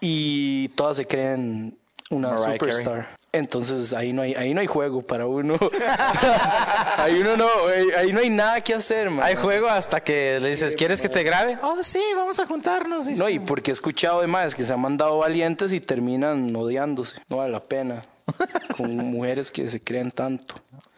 y 0.00 0.68
todas 0.70 0.98
se 0.98 1.06
creen 1.06 1.76
una 2.10 2.30
Mariah 2.30 2.52
superstar. 2.52 3.08
Entonces 3.32 3.92
ahí 3.92 4.12
no 4.12 4.22
hay 4.22 4.34
ahí 4.34 4.54
no 4.54 4.60
hay 4.60 4.66
juego 4.66 5.02
para 5.02 5.26
uno. 5.26 5.58
ahí 6.96 7.20
uno 7.20 7.36
no 7.36 7.46
ahí, 7.68 7.88
ahí 7.96 8.12
no 8.12 8.20
hay 8.20 8.30
nada 8.30 8.60
que 8.62 8.74
hacer, 8.74 9.10
man. 9.10 9.24
Hay 9.24 9.34
juego 9.36 9.68
hasta 9.68 10.00
que 10.00 10.38
le 10.40 10.50
dices, 10.50 10.76
¿quieres 10.76 11.00
que 11.02 11.08
te 11.08 11.22
grabe? 11.22 11.58
Oh, 11.62 11.76
sí, 11.82 12.00
vamos 12.16 12.38
a 12.38 12.46
juntarnos. 12.46 13.08
Y 13.08 13.14
No, 13.14 13.26
sí. 13.26 13.34
y 13.34 13.38
porque 13.38 13.70
he 13.70 13.74
escuchado 13.74 14.20
de 14.20 14.26
más 14.26 14.54
que 14.54 14.64
se 14.64 14.72
han 14.72 14.80
mandado 14.80 15.18
valientes 15.18 15.72
y 15.72 15.80
terminan 15.80 16.54
odiándose. 16.56 17.20
No 17.28 17.38
vale 17.38 17.52
la 17.52 17.62
pena. 17.62 18.02
Con 18.76 18.96
mujeres 18.96 19.50
que 19.50 19.68
se 19.68 19.80
creen 19.80 20.10
tanto. 20.10 20.54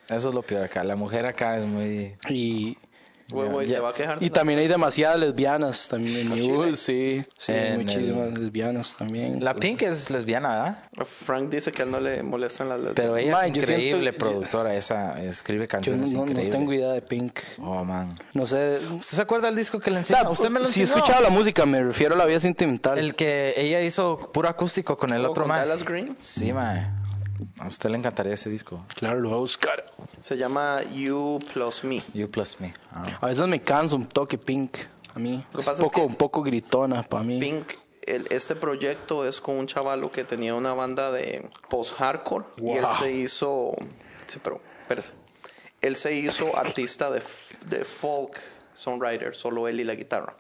Eso 0.09 0.29
es 0.29 0.35
lo 0.35 0.43
peor 0.43 0.65
acá. 0.65 0.83
La 0.85 0.97
mujer 0.97 1.27
acá 1.27 1.57
es 1.57 1.65
muy... 1.65 2.17
Y 2.29 2.77
Se 3.67 3.79
va 3.81 3.91
a 3.91 3.93
quejar. 3.95 4.19
Y 4.21 4.31
también 4.31 4.59
hay 4.59 4.69
demasiadas 4.69 5.19
lesbianas 5.19 5.89
también 5.89 6.31
en 6.33 6.77
sí, 6.77 7.25
sí, 7.37 7.53
En 7.53 7.81
muchísimas 7.81 8.29
el- 8.29 8.35
lesbianas 8.35 8.97
también. 8.97 9.43
La 9.43 9.55
Pink 9.55 9.83
es 9.83 10.11
lesbiana, 10.11 10.49
¿verdad? 10.95 11.07
Frank 11.07 11.51
dice 11.51 11.73
que 11.73 11.83
a 11.83 11.85
él 11.85 11.91
no 11.91 12.01
le 12.01 12.23
molestan 12.23 12.69
las 12.69 12.79
letras. 12.79 12.95
Pero 12.97 13.17
ella 13.17 13.41
es 13.47 13.57
increíble 13.57 14.11
siento- 14.11 14.19
productora. 14.19 14.75
Esa 14.75 15.21
escribe 15.23 15.61
Yo 15.61 15.65
no, 15.65 15.69
canciones 15.69 16.13
no- 16.13 16.19
no 16.21 16.27
increíbles. 16.31 16.51
tengo 16.53 16.73
idea 16.73 16.93
de 16.93 17.03
Pink. 17.03 17.39
Oh, 17.59 17.85
man. 17.85 18.15
No 18.35 18.47
sé. 18.47 18.79
¿Usted 18.93 19.17
se 19.17 19.23
acuerda 19.23 19.47
del 19.49 19.57
disco 19.57 19.79
que 19.81 19.91
le 19.91 20.01
O 20.01 20.05
sea, 20.05 20.19
enseñó? 20.19 20.33
¿Usted 20.33 20.51
me 20.51 20.61
lo 20.61 20.67
si 20.67 20.81
he 20.81 20.83
enseñó? 20.83 20.99
escuchado 21.01 21.23
la 21.23 21.31
música, 21.31 21.67
me 21.67 21.83
refiero 21.83 22.15
a 22.15 22.19
la 22.19 22.27
vida 22.27 22.41
sentimental. 22.41 22.99
El 22.99 23.15
que 23.15 23.55
ella 23.57 23.81
hizo 23.83 24.31
puro 24.33 24.49
acústico 24.49 24.97
con 24.97 25.13
el 25.13 25.25
¿O 25.25 25.31
otro 25.31 25.43
con 25.45 25.49
man. 25.51 25.61
Dallas 25.61 25.85
Green? 25.85 26.09
Sí, 26.19 26.53
man. 26.53 27.00
A 27.59 27.67
usted 27.67 27.91
le 27.91 27.97
encantaría 27.99 28.35
ese 28.35 28.49
disco. 28.51 28.85
Claro, 28.97 29.21
lo 29.21 29.29
voy 29.31 29.39
a 29.39 29.41
buscar. 29.41 29.85
Se 30.21 30.37
llama 30.37 30.83
You 30.93 31.39
Plus 31.53 31.85
Me. 31.85 32.03
You 32.15 32.29
Plus 32.29 32.61
Me. 32.61 32.75
Ah. 32.93 33.19
A 33.21 33.27
veces 33.27 33.47
me 33.47 33.61
canso 33.63 33.97
un 33.97 34.07
toque 34.07 34.39
Pink. 34.39 34.77
A 35.15 35.19
mí. 35.19 35.45
Lo 35.53 35.61
Es 35.61 35.67
pasa 35.67 35.83
un 35.83 35.87
es 35.87 35.93
poco, 35.93 36.01
que- 36.03 36.07
un 36.07 36.15
poco 36.15 36.43
gritona 36.43 37.03
para 37.03 37.25
mí. 37.25 37.41
Pink, 37.41 37.73
el- 38.07 38.27
este 38.31 38.55
proyecto 38.55 39.27
es 39.27 39.41
con 39.41 39.57
un 39.57 39.67
chavalo 39.67 40.11
que 40.13 40.23
tenía 40.25 40.55
una 40.55 40.73
banda 40.73 41.11
de 41.11 41.49
post-hardcore 41.69 42.45
y 42.59 42.71
él 42.73 42.85
Wow. 42.85 42.95
se 43.01 43.13
hizo. 43.13 43.73
Sí, 44.29 44.39
pero, 44.43 44.61
espérese. 44.83 45.13
Él 45.81 45.97
se 45.97 46.15
hizo 46.15 46.57
artista 46.57 47.11
de, 47.11 47.23
de 47.67 47.85
folk 47.85 48.39
songwriter, 48.75 49.35
solo 49.35 49.67
él 49.67 49.81
y 49.81 49.85
la 49.85 49.95
guitarra. 49.95 50.35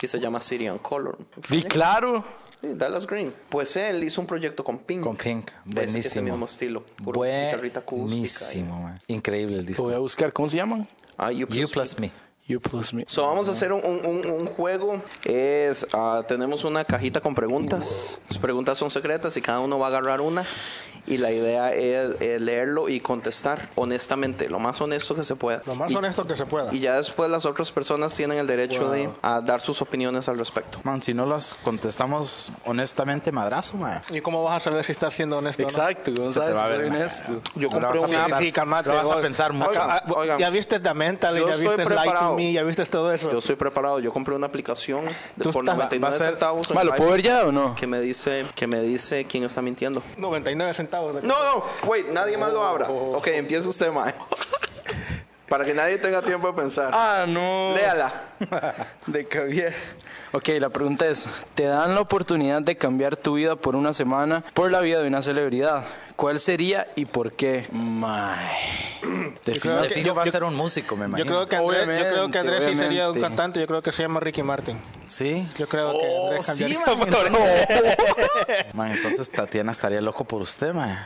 Y 0.00 0.08
se 0.08 0.18
llama 0.18 0.40
Syrian 0.40 0.78
Color. 0.78 1.16
Di 1.48 1.62
claro. 1.62 2.24
Sí, 2.62 2.68
Dallas 2.74 3.06
Green. 3.06 3.34
Pues 3.48 3.74
él 3.76 4.04
hizo 4.04 4.20
un 4.20 4.26
proyecto 4.26 4.62
con 4.62 4.78
Pink. 4.78 5.02
Con 5.02 5.16
Pink. 5.16 5.50
de 5.64 5.82
ese- 5.84 5.98
ese 5.98 6.20
Buenísimo. 6.20 6.24
mismo 6.30 6.46
estilo. 6.46 6.84
y- 6.98 7.02
Buenísimo. 7.02 8.94
Increíble 9.08 9.54
el 9.56 9.62
Lo 9.62 9.66
disco. 9.66 9.82
voy 9.82 9.94
a 9.94 9.98
buscar. 9.98 10.32
¿Cómo 10.32 10.48
se 10.48 10.56
llaman? 10.58 10.88
Ah, 11.18 11.30
You 11.32 11.40
You 11.40 11.46
Plus 11.68 11.72
Plus 11.72 11.98
Me. 11.98 12.10
You 12.46 12.60
Plus 12.60 12.92
Me. 12.92 13.04
So, 13.06 13.26
vamos 13.26 13.48
a 13.48 13.52
hacer 13.52 13.72
un, 13.72 13.84
un- 13.84 14.04
un- 14.04 14.26
un 14.30 14.46
juego. 14.46 15.00
Es, 15.24 15.86
ah, 15.92 16.22
tenemos 16.26 16.64
una 16.64 16.84
cajita 16.84 17.20
con 17.20 17.34
preguntas. 17.34 18.20
Las 18.28 18.38
preguntas 18.38 18.76
son 18.78 18.90
secretas 18.90 19.36
y 19.36 19.40
cada 19.42 19.60
uno 19.60 19.78
va 19.78 19.86
a 19.86 19.88
agarrar 19.90 20.20
una. 20.20 20.44
Y 21.04 21.18
la 21.18 21.32
idea 21.32 21.74
es, 21.74 22.20
eh, 22.20 22.38
leerlo 22.38 22.88
y 22.88 23.00
contestar 23.00 23.68
honestamente, 23.74 24.48
lo 24.48 24.60
más 24.60 24.80
honesto 24.80 25.16
que 25.16 25.24
se 25.24 25.34
pueda. 25.34 25.60
Lo 25.66 25.74
más 25.74 25.90
Y- 25.90 25.96
honesto 25.96 26.24
que 26.24 26.36
se 26.36 26.46
pueda. 26.46 26.72
Y 26.72 26.78
ya 26.78 26.94
después 26.94 27.28
las 27.28 27.44
otras 27.44 27.72
personas 27.72 28.14
tienen 28.14 28.38
el 28.38 28.46
derecho 28.46 28.88
de 28.88 29.10
a 29.20 29.40
dar 29.40 29.60
sus 29.62 29.82
opiniones 29.82 30.28
al 30.28 30.38
respecto. 30.38 30.78
Man, 30.84 31.02
si 31.02 31.12
no 31.12 31.26
las 31.26 31.54
contestamos 31.64 32.52
honestamente, 32.66 33.32
madrazo, 33.32 33.76
man. 33.76 34.00
¿Y 34.10 34.20
cómo 34.20 34.44
vas 34.44 34.58
a 34.62 34.70
saber 34.70 34.84
si 34.84 34.92
estás 34.92 35.12
siendo 35.12 35.38
honesto 35.38 35.62
o 35.64 35.66
no? 35.66 35.70
Exacto, 35.70 36.12
¿cómo 36.14 36.30
Se 36.30 36.38
te 36.38 36.46
sabes? 36.46 36.56
va 36.56 36.64
a 36.66 36.68
Soy 36.68 36.78
ver. 36.78 36.86
honesto. 36.92 37.32
Yo 37.56 37.68
No 37.68 37.80
compré 37.80 38.00
pensar. 38.00 38.38
Sí, 38.40 38.52
calmate. 38.52 38.88
Lo 38.90 38.94
vas 38.94 39.16
a 39.16 39.20
pensar 39.20 39.52
mucho. 39.52 39.70
Acá, 39.70 40.04
ah, 40.06 40.12
Oigan. 40.14 40.38
ya 40.38 40.50
viste 40.50 40.78
The 40.78 40.94
Mental, 40.94 41.36
Yo 41.36 41.48
ya 41.48 41.56
viste 41.56 41.84
Light 41.84 42.14
ya 42.38 42.62
viste 42.62 42.84
todo 42.86 43.12
eso. 43.12 43.30
Yo 43.32 43.38
estoy 43.38 43.56
preparado. 43.56 43.98
Yo 44.00 44.12
compré 44.12 44.34
una 44.34 44.46
aplicación 44.46 45.04
de 45.36 45.44
por 45.52 45.64
estás- 45.64 45.76
99 45.76 46.00
va 46.02 46.08
a 46.08 46.12
ser- 46.18 46.26
centavos 46.30 46.70
en 46.70 46.86
¿Lo 46.86 46.94
puedo 46.96 47.10
ver 47.10 47.22
ya 47.22 47.44
o 47.46 47.52
no? 47.52 47.74
que 47.74 47.86
me 47.86 48.00
dice 48.00 48.46
que 48.54 48.66
me 48.66 48.80
dice 48.80 49.24
quién 49.26 49.44
está 49.44 49.62
mintiendo. 49.62 50.02
99 50.16 50.74
centavos. 50.74 51.14
No, 51.22 51.44
no, 51.44 51.64
wait, 51.86 52.08
nadie 52.08 52.36
más 52.36 52.52
lo 52.52 52.62
abra. 52.64 52.88
Ok, 52.88 53.26
empieza 53.28 53.68
usted, 53.68 53.90
Mae. 53.92 54.14
Para 55.48 55.66
que 55.66 55.74
nadie 55.74 55.98
tenga 55.98 56.22
tiempo 56.22 56.46
de 56.46 56.54
pensar. 56.54 56.90
Ah, 56.94 57.26
no. 57.28 57.74
Léala. 57.76 58.10
De 59.06 59.26
cambiar. 59.26 59.74
Ok, 60.32 60.48
la 60.58 60.70
pregunta 60.70 61.06
es, 61.06 61.28
¿te 61.54 61.64
dan 61.64 61.94
la 61.94 62.00
oportunidad 62.00 62.62
de 62.62 62.76
cambiar 62.78 63.18
tu 63.18 63.34
vida 63.34 63.54
por 63.54 63.76
una 63.76 63.92
semana 63.92 64.42
por 64.54 64.70
la 64.70 64.80
vida 64.80 65.02
de 65.02 65.08
una 65.08 65.20
celebridad? 65.20 65.84
¿Cuál 66.16 66.38
sería 66.40 66.88
y 66.96 67.04
por 67.06 67.32
qué? 67.32 67.66
May. 67.72 68.48
De 69.44 69.58
creo 69.58 69.82
que- 69.82 69.88
fijo 69.90 70.06
yo- 70.08 70.14
va 70.14 70.22
a 70.22 70.26
ser 70.30 70.44
un 70.44 70.54
músico, 70.54 70.94
me 70.96 71.02
Yo 71.02 71.06
imagino. 71.08 71.26
creo 71.26 71.46
que 71.46 71.56
Andrés, 71.56 71.98
yo 71.98 72.10
creo 72.12 72.30
que 72.30 72.38
Andrés 72.38 72.64
sí 72.64 72.74
sería 72.76 73.10
un 73.10 73.20
cantante, 73.20 73.58
yo 73.60 73.66
creo 73.66 73.82
que 73.82 73.90
se 73.92 74.02
llama 74.02 74.20
Ricky 74.20 74.42
Martin. 74.42 74.78
Sí. 75.08 75.46
Yo 75.58 75.68
creo 75.68 75.92
que 75.92 76.06
Oh, 76.06 76.26
Andrés 76.28 76.46
sí, 76.46 76.50
cambiaría. 76.52 76.78
man. 76.86 77.08
Man, 78.72 78.92
entonces 78.92 79.30
Tatiana 79.30 79.72
estaría 79.72 80.00
loco 80.00 80.24
por 80.24 80.40
usted, 80.42 80.72
man. 80.72 81.04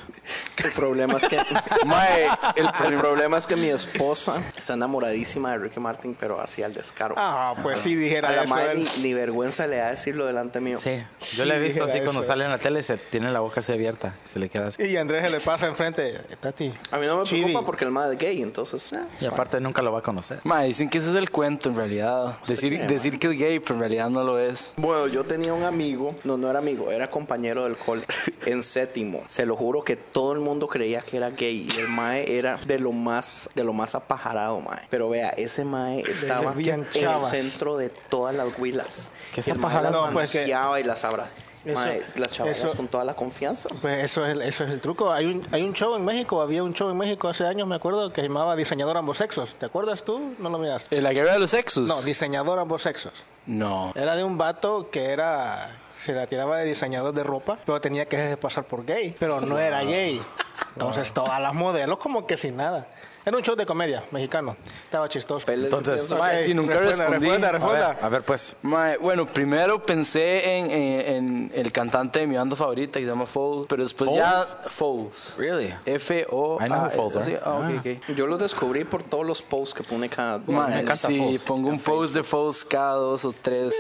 El 0.63 0.73
problema 0.73 1.15
es 1.19 1.25
que 1.27 1.39
Mae, 1.87 2.27
el, 2.57 2.67
el 2.93 2.99
problema 2.99 3.39
es 3.39 3.47
que 3.47 3.57
mi 3.57 3.69
esposa 3.69 4.43
está 4.57 4.75
enamoradísima 4.75 5.53
de 5.53 5.59
Ricky 5.59 5.81
Martin, 5.81 6.17
pero 6.19 6.41
así 6.41 6.63
al 6.63 6.75
descaro. 6.75 7.15
Ah, 7.19 7.55
pues 7.63 7.81
sí 7.81 7.95
a 7.95 7.97
dijera 7.99 8.31
la 8.33 8.45
eso. 8.45 8.55
madre 8.55 8.73
él. 8.73 8.89
ni, 8.99 9.03
ni 9.03 9.15
vergüenza 9.15 9.67
le 9.67 9.77
da 9.79 9.91
decirlo 9.91 10.27
delante 10.27 10.61
mío. 10.61 10.79
Sí. 10.79 11.03
Yo 11.35 11.45
le 11.45 11.55
he 11.55 11.59
Sí, 11.59 11.65
visto 11.65 11.85
así 11.85 12.01
cuando 12.01 12.21
eso. 12.21 12.29
sale 12.29 12.45
en 12.45 12.51
la 12.51 12.59
tele, 12.59 12.83
se 12.83 12.97
tiene 12.97 13.31
la 13.33 13.41
boca 13.41 13.61
así 13.61 13.73
abierta. 13.73 14.15
Se 14.23 14.39
le 14.39 14.49
queda 14.49 14.69
así. 14.69 14.83
Y 14.83 14.96
Andrés 14.99 15.23
se 15.25 15.31
le 15.31 15.41
pasa 15.41 15.67
enfrente. 15.67 16.15
Tati. 16.41 16.73
A 16.91 16.99
mí 16.99 17.07
no 17.07 17.19
me 17.19 17.25
Chibi. 17.25 17.43
preocupa 17.45 17.67
porque 17.67 17.85
el 17.85 17.91
madre 17.91 18.15
es 18.15 18.21
gay, 18.21 18.43
entonces... 18.43 18.93
eh, 18.93 19.01
Y 19.21 19.27
aparte 19.27 19.61
nunca 19.61 19.83
lo 19.83 19.93
va 19.93 19.99
a 20.01 20.03
conocer. 20.03 20.41
Mae, 20.45 20.67
dicen 20.69 20.89
que 20.91 20.99
ese 20.99 21.11
es 21.11 21.17
el 21.17 21.31
cuento 21.31 21.69
en 21.69 21.77
realidad. 21.77 22.37
Decir, 22.47 22.75
cree, 22.77 22.87
decir 22.87 23.19
que 23.19 23.29
es 23.29 23.39
gay, 23.39 23.61
pero 23.61 23.75
en 23.75 23.81
realidad 23.81 24.11
no 24.11 24.25
lo 24.25 24.39
es. 24.39 24.75
Bueno, 24.77 25.07
yo 25.07 25.25
tenía 25.25 25.53
un 25.55 25.63
amigo, 25.65 26.15
no, 26.25 26.37
no 26.37 26.49
era 26.51 26.59
amigo, 26.59 26.91
era 26.91 27.09
compañero 27.11 27.65
del 27.65 27.77
cole, 27.77 28.03
en 28.47 28.63
séptimo. 28.63 29.23
Se 29.27 29.47
lo 29.47 29.57
juro 29.57 29.83
que 29.85 29.97
todo 29.97 30.33
el 30.33 30.41
mundo 30.41 30.69
creía 30.69 31.01
que 31.03 31.17
era 31.17 31.31
gay 31.31 31.69
y 31.75 31.81
el 31.81 31.89
mae 31.89 32.39
era 32.39 32.57
de 32.67 32.79
lo 32.79 32.93
más, 32.93 33.49
de 33.55 33.65
lo 33.65 33.73
más 33.73 33.95
apajarado, 33.95 34.61
mae. 34.61 34.81
Pero 34.91 35.09
vea, 35.09 35.31
ese 35.31 35.65
mae 35.65 36.01
estaba 36.09 36.53
en 36.53 36.87
el 36.95 37.31
centro 37.31 37.77
de 37.77 37.91
todas 37.91 38.35
las 38.35 38.59
huilas. 38.59 39.11
¿Qué 39.35 39.41
es 39.41 39.49
Y 39.49 39.51
el 39.51 39.59
mae 39.59 39.71
apajarado? 39.73 40.07
No, 40.07 40.13
pues 40.13 40.33
que- 40.33 40.47
y 40.47 40.85
las 40.85 41.05
abra. 41.05 41.27
Eso- 41.73 42.21
las 42.21 42.33
chavas 42.33 42.59
eso- 42.59 42.77
con 42.77 42.89
toda 42.89 43.05
la 43.05 43.15
confianza. 43.15 43.69
Pues 43.81 44.05
eso 44.05 44.25
es, 44.25 44.33
el, 44.33 44.43
eso 44.43 44.65
es 44.65 44.71
el 44.71 44.81
truco. 44.81 45.13
Hay 45.13 45.27
un, 45.27 45.47
hay 45.53 45.63
un 45.63 45.73
show 45.73 45.95
en 45.97 46.05
México, 46.05 46.41
había 46.41 46.63
un 46.63 46.73
show 46.75 46.91
en 46.91 46.97
México 46.97 47.29
hace 47.29 47.47
años, 47.47 47.67
me 47.67 47.75
acuerdo, 47.77 48.13
que 48.13 48.21
se 48.23 48.29
llamaba 48.29 48.55
Diseñador 48.57 48.97
Ambos 48.97 49.19
Sexos. 49.19 49.55
¿Te 49.55 49.67
acuerdas 49.67 50.05
tú? 50.05 50.35
No 50.39 50.49
lo 50.49 50.59
miras. 50.59 50.87
¿En 50.91 51.03
la 51.03 51.13
guerra 51.13 51.33
de 51.33 51.39
los 51.39 51.51
sexos? 51.51 51.89
No, 51.89 52.01
Diseñador 52.03 52.59
Ambos 52.59 52.83
Sexos. 52.83 53.13
No. 53.47 53.93
Era 53.95 54.17
de 54.17 54.25
un 54.25 54.39
vato 54.39 54.91
que 54.91 55.07
era. 55.07 55.79
Se 55.91 56.13
la 56.13 56.27
tiraba 56.27 56.59
de 56.59 56.67
diseñador 56.67 57.15
de 57.15 57.23
ropa, 57.23 57.59
pero 57.65 57.81
tenía 57.81 58.07
que 58.07 58.37
pasar 58.37 58.65
por 58.65 58.85
gay. 58.85 59.15
Pero 59.19 59.41
no 59.41 59.59
era 59.59 59.83
gay. 59.83 60.21
Entonces 60.77 61.13
todas 61.13 61.41
las 61.41 61.55
modelos 61.55 61.99
como 61.99 62.27
que 62.27 62.37
sin 62.37 62.57
nada. 62.57 62.87
Era 63.25 63.37
un 63.37 63.43
show 63.43 63.57
de 63.57 63.67
comedia 63.67 64.05
mexicano. 64.13 64.57
Estaba 64.85 65.09
chistoso. 65.09 65.51
Entonces, 65.51 66.13
Mae, 66.17 66.45
sí, 66.45 66.55
nunca 66.55 66.75
responda, 66.75 67.07
respondí. 67.09 67.27
responda, 67.29 67.49
A 67.49 67.51
ver, 67.51 67.61
responda. 67.61 68.07
a 68.07 68.09
ver, 68.09 68.23
pues. 68.23 68.57
Mae, 68.63 68.97
bueno, 68.99 69.27
primero 69.27 69.83
pensé 69.83 70.59
en, 70.59 70.71
en- 70.71 71.01
en 71.01 71.53
el 71.53 71.73
cantante 71.73 72.21
de 72.21 72.29
mi 72.29 72.37
banda 72.37 72.55
favorita 72.55 73.01
que 73.01 73.05
se 73.05 73.11
llama 73.11 73.27
Foles, 73.27 73.67
pero 73.69 73.83
después 73.83 74.13
ya 74.15 74.43
Foles. 74.69 75.35
Really? 75.39 75.75
F-O. 75.87 76.59
I 76.61 76.67
know 76.67 76.85
who 76.85 76.91
Foles 76.91 77.25
sí, 77.25 77.33
are. 77.33 77.41
ah, 77.45 77.55
ok, 77.55 77.65
Ah. 77.65 77.81
ok. 78.11 78.15
Yo 78.17 78.27
lo 78.29 78.39
descubrí 78.39 78.85
por 78.85 79.03
todos 79.03 79.27
los 79.27 79.43
posts 79.43 79.75
que 79.75 79.83
pone 79.83 80.09
cada... 80.09 80.39
Mae, 80.47 80.69
me 80.75 80.81
encanta 80.83 81.09
sí, 81.09 81.19
Foles. 81.19 81.43
pongo 81.45 81.69
un 81.69 81.81
post 81.81 82.15
de 82.15 82.23
Foles 82.23 82.65
cada 82.65 82.95
dos 82.95 83.25
o 83.25 83.33
tres 83.33 83.75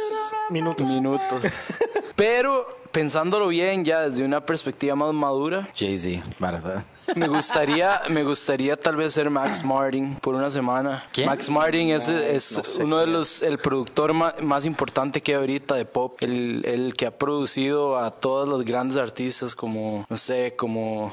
Minutos. 0.50 0.84
minutos. 0.88 1.44
Pero 2.16 2.66
pensándolo 2.90 3.48
bien, 3.48 3.84
ya 3.84 4.08
desde 4.08 4.24
una 4.24 4.44
perspectiva 4.44 4.94
más 4.96 5.12
madura, 5.12 5.68
Jay-Z, 5.74 6.22
¿verdad? 6.38 6.84
me 7.14 7.28
gustaría, 7.28 8.00
me 8.10 8.24
gustaría 8.24 8.76
tal 8.76 8.96
vez 8.96 9.12
ser 9.12 9.30
Max 9.30 9.64
Martin 9.64 10.16
por 10.16 10.34
una 10.34 10.50
semana. 10.50 11.04
¿Quién? 11.12 11.26
Max 11.28 11.48
Martin 11.50 11.90
es, 11.90 12.08
es 12.08 12.52
no 12.56 12.64
sé 12.64 12.82
uno 12.84 12.98
de 12.98 13.06
los, 13.06 13.42
el 13.42 13.58
productor 13.58 14.12
ma- 14.12 14.34
más, 14.42 14.66
importante 14.66 15.22
que 15.22 15.32
hay 15.34 15.38
ahorita 15.40 15.74
de 15.76 15.84
pop. 15.84 16.16
El, 16.20 16.64
el 16.64 16.94
que 16.94 17.06
ha 17.06 17.16
producido 17.16 17.98
a 17.98 18.10
todos 18.10 18.48
los 18.48 18.64
grandes 18.64 18.96
artistas 18.98 19.54
como, 19.54 20.04
no 20.08 20.16
sé, 20.16 20.54
como 20.56 21.12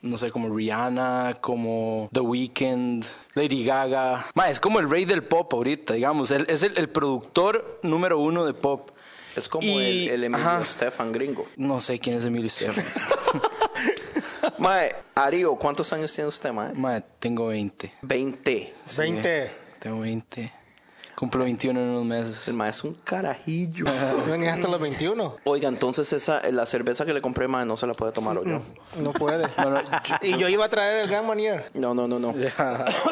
no 0.00 0.16
sé, 0.16 0.32
como 0.32 0.54
Rihanna, 0.54 1.34
como 1.40 2.08
The 2.12 2.20
Weeknd, 2.20 3.04
Lady 3.34 3.64
Gaga. 3.64 4.26
Ma, 4.34 4.50
es 4.50 4.58
como 4.58 4.80
el 4.80 4.90
rey 4.90 5.04
del 5.04 5.22
pop 5.22 5.52
ahorita, 5.54 5.94
digamos. 5.94 6.30
Él 6.32 6.44
es 6.48 6.64
el, 6.64 6.76
el 6.76 6.88
productor 6.88 7.78
número 7.82 8.18
uno 8.18 8.44
de 8.44 8.52
pop. 8.52 8.90
Es 9.36 9.48
como 9.48 9.66
Y- 9.66 10.08
el, 10.08 10.14
el 10.14 10.24
Emilio 10.24 10.46
ajá. 10.46 10.62
Estefan 10.62 11.12
gringo. 11.12 11.46
No 11.56 11.80
sé 11.80 11.98
quién 11.98 12.18
es 12.18 12.24
Emilio 12.24 12.46
Estefan. 12.48 12.84
Mae, 14.58 14.94
Ario, 15.14 15.54
¿cuántos 15.56 15.92
años 15.92 16.12
tiene 16.12 16.28
usted, 16.28 16.52
mae? 16.52 16.72
Ma, 16.74 17.00
tengo 17.00 17.48
20. 17.48 17.92
20. 18.02 18.74
Sí, 18.84 19.00
20. 19.00 19.50
Tengo 19.78 20.00
20. 20.00 20.52
Cumplo 21.22 21.44
21 21.44 21.78
en 21.80 21.88
unos 21.90 22.04
meses. 22.04 22.48
El 22.48 22.54
mae 22.54 22.70
es 22.70 22.82
un 22.82 22.94
carajillo. 23.04 23.84
Ven 24.28 24.42
hasta 24.48 24.66
los 24.66 24.80
21. 24.80 25.36
Oiga, 25.44 25.68
entonces 25.68 26.12
esa, 26.12 26.42
la 26.50 26.66
cerveza 26.66 27.06
que 27.06 27.12
le 27.14 27.22
compré, 27.22 27.46
mae, 27.46 27.64
no 27.64 27.76
se 27.76 27.86
la 27.86 27.94
puede 27.94 28.10
tomar 28.10 28.38
o 28.38 28.42
yo. 28.42 28.60
No 28.98 29.12
puede. 29.12 29.46
Bueno, 29.56 29.80
yo- 29.82 30.16
y 30.28 30.36
yo 30.36 30.48
iba 30.48 30.64
a 30.64 30.68
traer 30.68 31.04
el 31.04 31.08
Gran 31.08 31.24
Manier. 31.24 31.70
No, 31.74 31.94
no, 31.94 32.08
no, 32.08 32.18
no. 32.18 32.30
El 32.32 32.50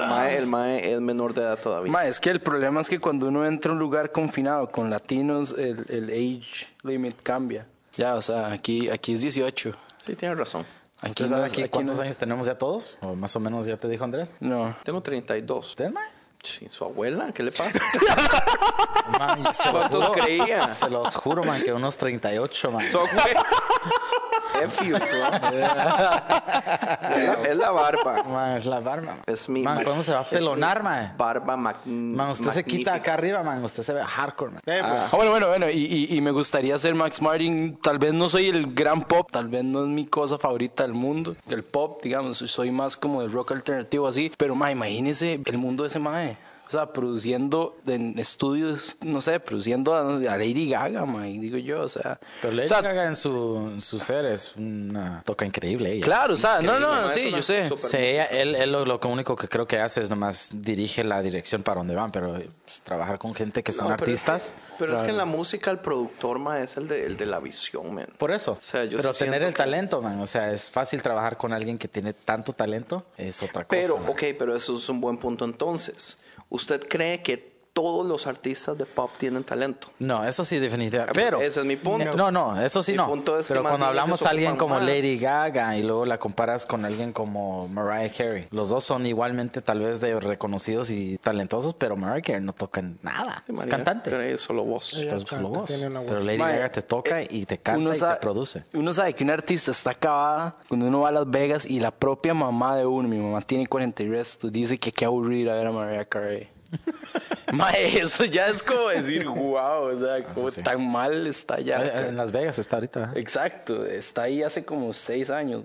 mae, 0.09 0.37
el 0.38 0.46
mae 0.49 0.92
es 0.92 1.01
menor 1.01 1.35
de 1.35 1.42
edad 1.42 1.61
todavía. 1.61 1.92
Ma, 1.92 2.05
es 2.05 2.18
que 2.18 2.31
el 2.31 2.40
problema 2.40 2.81
es 2.81 2.88
que 2.88 2.99
cuando 2.99 3.29
uno 3.29 3.46
entra 3.46 3.70
a 3.70 3.75
un 3.75 3.79
lugar 3.79 4.11
confinado 4.11 4.73
con 4.73 4.90
latinos, 4.90 5.55
el, 5.57 5.87
el 5.88 6.11
age 6.11 6.66
limit 6.83 7.23
cambia. 7.23 7.68
Ya, 7.92 8.16
o 8.16 8.23
sea, 8.23 8.51
aquí, 8.51 8.90
aquí 8.90 9.14
es 9.14 9.20
18. 9.20 9.70
Sí, 9.99 10.16
tiene 10.16 10.35
razón. 10.35 10.62
Aquí 10.99 11.11
¿Entonces, 11.23 11.38
no, 11.38 11.44
aquí, 11.44 11.61
aquí 11.62 11.70
cuántos 11.70 11.99
no- 11.99 12.03
años 12.03 12.16
tenemos 12.18 12.44
ya 12.49 12.59
todos? 12.59 12.99
¿O 13.03 13.14
más 13.14 13.37
o 13.37 13.38
menos 13.38 13.66
ya 13.66 13.77
te 13.77 13.87
dijo 13.87 14.03
Andrés? 14.03 14.35
No. 14.40 14.75
Tengo 14.83 15.01
32. 15.01 15.64
¿Usted, 15.64 15.90
man? 15.92 16.03
Sí, 16.42 16.66
su 16.70 16.85
abuela, 16.85 17.33
¿qué 17.35 17.42
le 17.42 17.53
pasa? 17.53 17.79
Man, 19.18 19.44
se 19.55 19.66
lo 19.72 19.79
¿Cuántos 19.81 20.05
juro- 20.09 20.12
creía? 20.22 20.68
Se 20.68 20.88
los 20.88 21.14
juro, 21.14 21.44
man, 21.44 21.62
que 21.62 21.72
unos 21.72 21.96
38, 21.96 22.70
man. 22.70 22.87
Su 22.90 22.98
abuela. 23.00 23.44
F 24.63 24.85
you, 24.85 24.97
bro. 24.97 25.05
es, 25.05 25.53
la, 25.61 27.39
es 27.49 27.57
la 27.57 27.71
barba. 27.71 28.23
Man, 28.25 28.57
es 28.57 28.67
la 28.67 28.81
barba. 28.81 29.07
man. 29.07 29.21
Es 29.27 29.49
mi. 29.49 29.63
Man, 29.63 29.83
¿cuándo 29.85 30.03
se 30.03 30.13
va 30.13 30.21
a 30.21 30.25
pelonar, 30.25 30.83
man? 30.83 31.15
Barba 31.17 31.57
mag- 31.57 31.85
Man, 31.87 32.31
usted 32.31 32.51
se 32.51 32.65
quita 32.65 32.93
magnífica. 32.93 33.13
acá 33.13 33.15
arriba, 33.15 33.43
man. 33.43 33.65
Usted 33.65 33.83
se 33.83 33.93
ve 33.93 34.03
hardcore, 34.03 34.53
man. 34.53 34.61
Eh, 34.67 34.81
pues, 34.81 34.93
Ah, 34.93 35.09
bueno, 35.17 35.31
bueno, 35.31 35.47
bueno. 35.49 35.71
Y, 35.71 35.85
y, 36.11 36.17
y 36.17 36.21
me 36.21 36.31
gustaría 36.31 36.77
ser 36.79 36.95
Max 36.95 37.21
Martin. 37.23 37.79
Tal 37.83 37.99
vez 37.99 38.13
no 38.13 38.29
soy 38.29 38.49
el 38.49 38.75
gran 38.75 39.03
pop. 39.03 39.29
Tal 39.31 39.49
vez 39.49 39.65
no 39.65 39.83
es 39.85 39.89
mi 39.89 40.07
cosa 40.07 40.39
favorita 40.39 40.83
del 40.83 40.95
mundo. 40.95 41.37
El 41.49 41.65
pop, 41.65 42.01
digamos. 42.03 42.39
Soy 42.39 42.71
más 42.71 42.97
como 42.97 43.23
del 43.23 43.33
rock 43.33 43.53
alternativo 43.53 44.07
así. 44.09 44.33
Pero, 44.37 44.55
ma, 44.55 44.71
imagínese 44.71 45.41
el 45.45 45.59
mundo 45.59 45.85
de 45.85 45.89
ese 45.89 45.99
mae. 45.99 46.37
O 46.70 46.72
sea, 46.72 46.92
produciendo 46.92 47.76
en 47.88 48.16
estudios, 48.16 48.96
no 49.00 49.20
sé, 49.20 49.40
produciendo 49.40 49.92
a, 49.92 50.02
a 50.09 50.37
Lady 50.38 50.70
Gaga, 50.70 51.04
ma, 51.04 51.26
y 51.26 51.38
digo 51.38 51.59
yo, 51.59 51.80
o 51.83 51.88
sea. 51.88 52.20
Pero 52.40 52.54
Lady 52.54 52.66
o 52.66 52.68
sea, 52.68 52.80
Gaga 52.80 53.06
en 53.06 53.16
su, 53.16 53.70
en 53.74 53.83
su 53.83 53.98
ser 53.98 54.24
es 54.26 54.54
una 54.56 55.20
toca 55.26 55.44
increíble 55.44 55.90
ella. 55.94 56.04
Claro, 56.04 56.35
o 56.35 56.38
sea, 56.38 56.61
no, 56.62 56.78
no, 56.78 57.11
sí, 57.11 57.33
yo 57.33 57.42
sé. 57.42 57.68
Sí, 57.76 57.96
ella- 57.96 58.26
él, 58.26 58.54
él 58.54 58.70
lo, 58.70 58.85
lo 58.85 59.00
único 59.09 59.35
que 59.35 59.48
creo 59.48 59.66
que 59.66 59.80
hace 59.80 60.00
es 60.00 60.11
nomás 60.11 60.50
dirige 60.54 61.02
la 61.02 61.20
dirección 61.22 61.64
para 61.64 61.78
donde 61.80 61.96
van, 61.96 62.12
pero 62.12 62.35
pues, 62.64 62.80
trabajar 62.83 63.18
con 63.18 63.35
gente 63.35 63.64
que 63.64 63.72
son 63.72 63.88
No, 63.88 63.96
pero 63.96 64.12
es 64.12 64.22
que- 64.22 64.30
artistas. 64.30 64.54
Pero 64.78 64.96
es 64.96 65.02
que 65.02 65.11
en 65.11 65.16
la 65.16 65.24
música 65.24 65.72
el 65.72 65.80
productor, 65.80 66.38
ma, 66.38 66.61
es 66.61 66.76
el 66.76 66.87
de, 66.87 67.04
el 67.04 67.16
de 67.16 67.26
la 67.26 67.40
visión, 67.40 67.92
man. 67.92 68.06
Por 68.16 68.30
eso. 68.30 68.52
O 68.52 68.59
sea, 68.62 68.85
yo 68.85 68.96
pero 68.96 69.12
sí 69.12 69.24
tener 69.24 69.42
el 69.42 69.48
que- 69.52 69.59
talento, 69.59 70.00
man. 70.00 70.20
O 70.20 70.26
sea, 70.28 70.52
es 70.52 70.70
fácil 70.70 71.02
trabajar 71.02 71.37
con 71.37 71.52
alguien 71.52 71.76
que 71.78 71.88
tiene 71.88 72.12
tanto 72.12 72.52
talento. 72.52 73.04
Es 73.18 73.42
otra 73.42 73.64
cosa. 73.64 73.80
Pero, 73.80 73.98
man. 73.98 74.09
ok, 74.11 74.22
pero 74.38 74.54
eso 74.54 74.76
es 74.76 74.88
un 74.88 75.00
buen 75.00 75.18
punto 75.18 75.44
entonces. 75.44 76.18
¿Usted 76.51 76.87
cree 76.89 77.23
que 77.23 77.50
todos 77.81 78.07
los 78.07 78.27
artistas 78.27 78.77
de 78.79 78.87
pop 78.87 79.11
tienen 79.19 79.45
talento? 79.45 79.88
No, 79.99 80.25
eso 80.25 80.45
sí, 80.45 80.59
definitivamente. 80.59 81.19
Pero. 81.19 81.40
ese 81.40 81.61
es 81.61 81.66
mi 81.66 81.77
punto. 81.77 82.14
No, 82.14 82.31
no, 82.31 82.61
eso 82.61 82.83
sí 82.83 82.93
Mi 82.93 82.99
no. 82.99 83.07
punto 83.07 83.38
es 83.38 83.47
que 83.47 83.53
pero 83.55 83.62
más 83.62 83.71
cuando 83.71 83.87
hablamos 83.87 84.23
a 84.23 84.31
alguien 84.31 84.57
como 84.57 84.75
más. 84.77 84.85
Lady 84.85 85.19
Gaga 85.19 85.77
y 85.77 85.83
luego 85.83 86.07
la 86.07 86.19
comparas 86.19 86.66
con 86.66 86.85
alguien 86.85 87.12
como 87.12 87.69
Mariah 87.69 88.12
Carey, 88.12 88.49
los 88.51 88.69
dos 88.71 88.85
son 88.85 89.07
igualmente 89.07 89.62
tal 89.62 89.81
vez 89.81 90.01
de 90.01 90.19
reconocidos 90.21 90.90
y 90.90 91.19
talentosos, 91.19 91.75
pero 91.75 91.97
Mariah 91.97 92.23
Carey 92.23 92.43
no 92.43 92.53
toca 92.53 92.83
nada. 93.03 93.45
Es 93.49 93.55
María, 93.55 93.71
cantante. 93.71 94.11
pero 94.11 94.23
es 94.23 94.40
solo 94.40 94.64
voz. 94.64 94.87
Solo 94.87 95.49
voz. 95.49 95.71
una 95.71 96.01
voz. 96.01 96.09
Pero 96.09 96.21
Lady 96.21 96.38
Mae, 96.38 96.57
Gaga 96.57 96.73
te 96.73 96.83
toca 96.83 97.23
y 97.23 97.47
te 97.47 97.59
canta 97.59 97.81
uno 97.81 97.93
y 97.93 97.97
sabe, 97.97 98.14
te 98.16 98.21
produce. 98.21 98.64
Uno 98.75 98.93
sabe 98.93 99.14
que 99.14 99.25
un 99.25 99.31
artista 99.31 99.71
está 99.71 99.90
acabada 99.90 100.53
cuando 100.69 100.87
uno 100.87 101.01
va 101.01 101.09
a 101.09 101.12
Las 101.12 101.31
Vegas 101.31 101.66
y 101.66 101.81
la 101.81 101.90
propia 101.90 102.35
mamá 102.35 102.77
de 102.77 102.87
uno, 102.87 103.09
mi 103.09 103.19
mamá 103.19 103.40
tiene 103.43 103.66
40 103.66 104.03
y 104.03 104.09
resto, 104.09 104.51
dice 104.51 104.79
que 104.79 104.93
qué 104.93 105.05
aburrido 105.05 105.53
ver 105.53 105.66
a 105.66 105.73
Mariah 105.73 106.05
Carey. 106.05 106.49
Mae, 107.52 107.98
eso 108.00 108.24
ya 108.24 108.46
es 108.48 108.62
como 108.62 108.88
decir, 108.88 109.26
wow, 109.26 109.85
o 109.85 109.98
sea, 109.98 110.22
como 110.24 110.50
sí. 110.50 110.62
tan 110.62 110.88
mal 110.90 111.26
está 111.26 111.61
ya. 111.61 111.85
Eh, 111.85 112.09
En 112.09 112.16
Las 112.16 112.30
Vegas 112.33 112.59
está 112.59 112.76
ahorita. 112.76 113.12
Exacto, 113.16 113.85
está 113.87 114.22
ahí 114.22 114.42
hace 114.42 114.64
como 114.64 114.92
seis 114.92 115.30
años. 115.30 115.62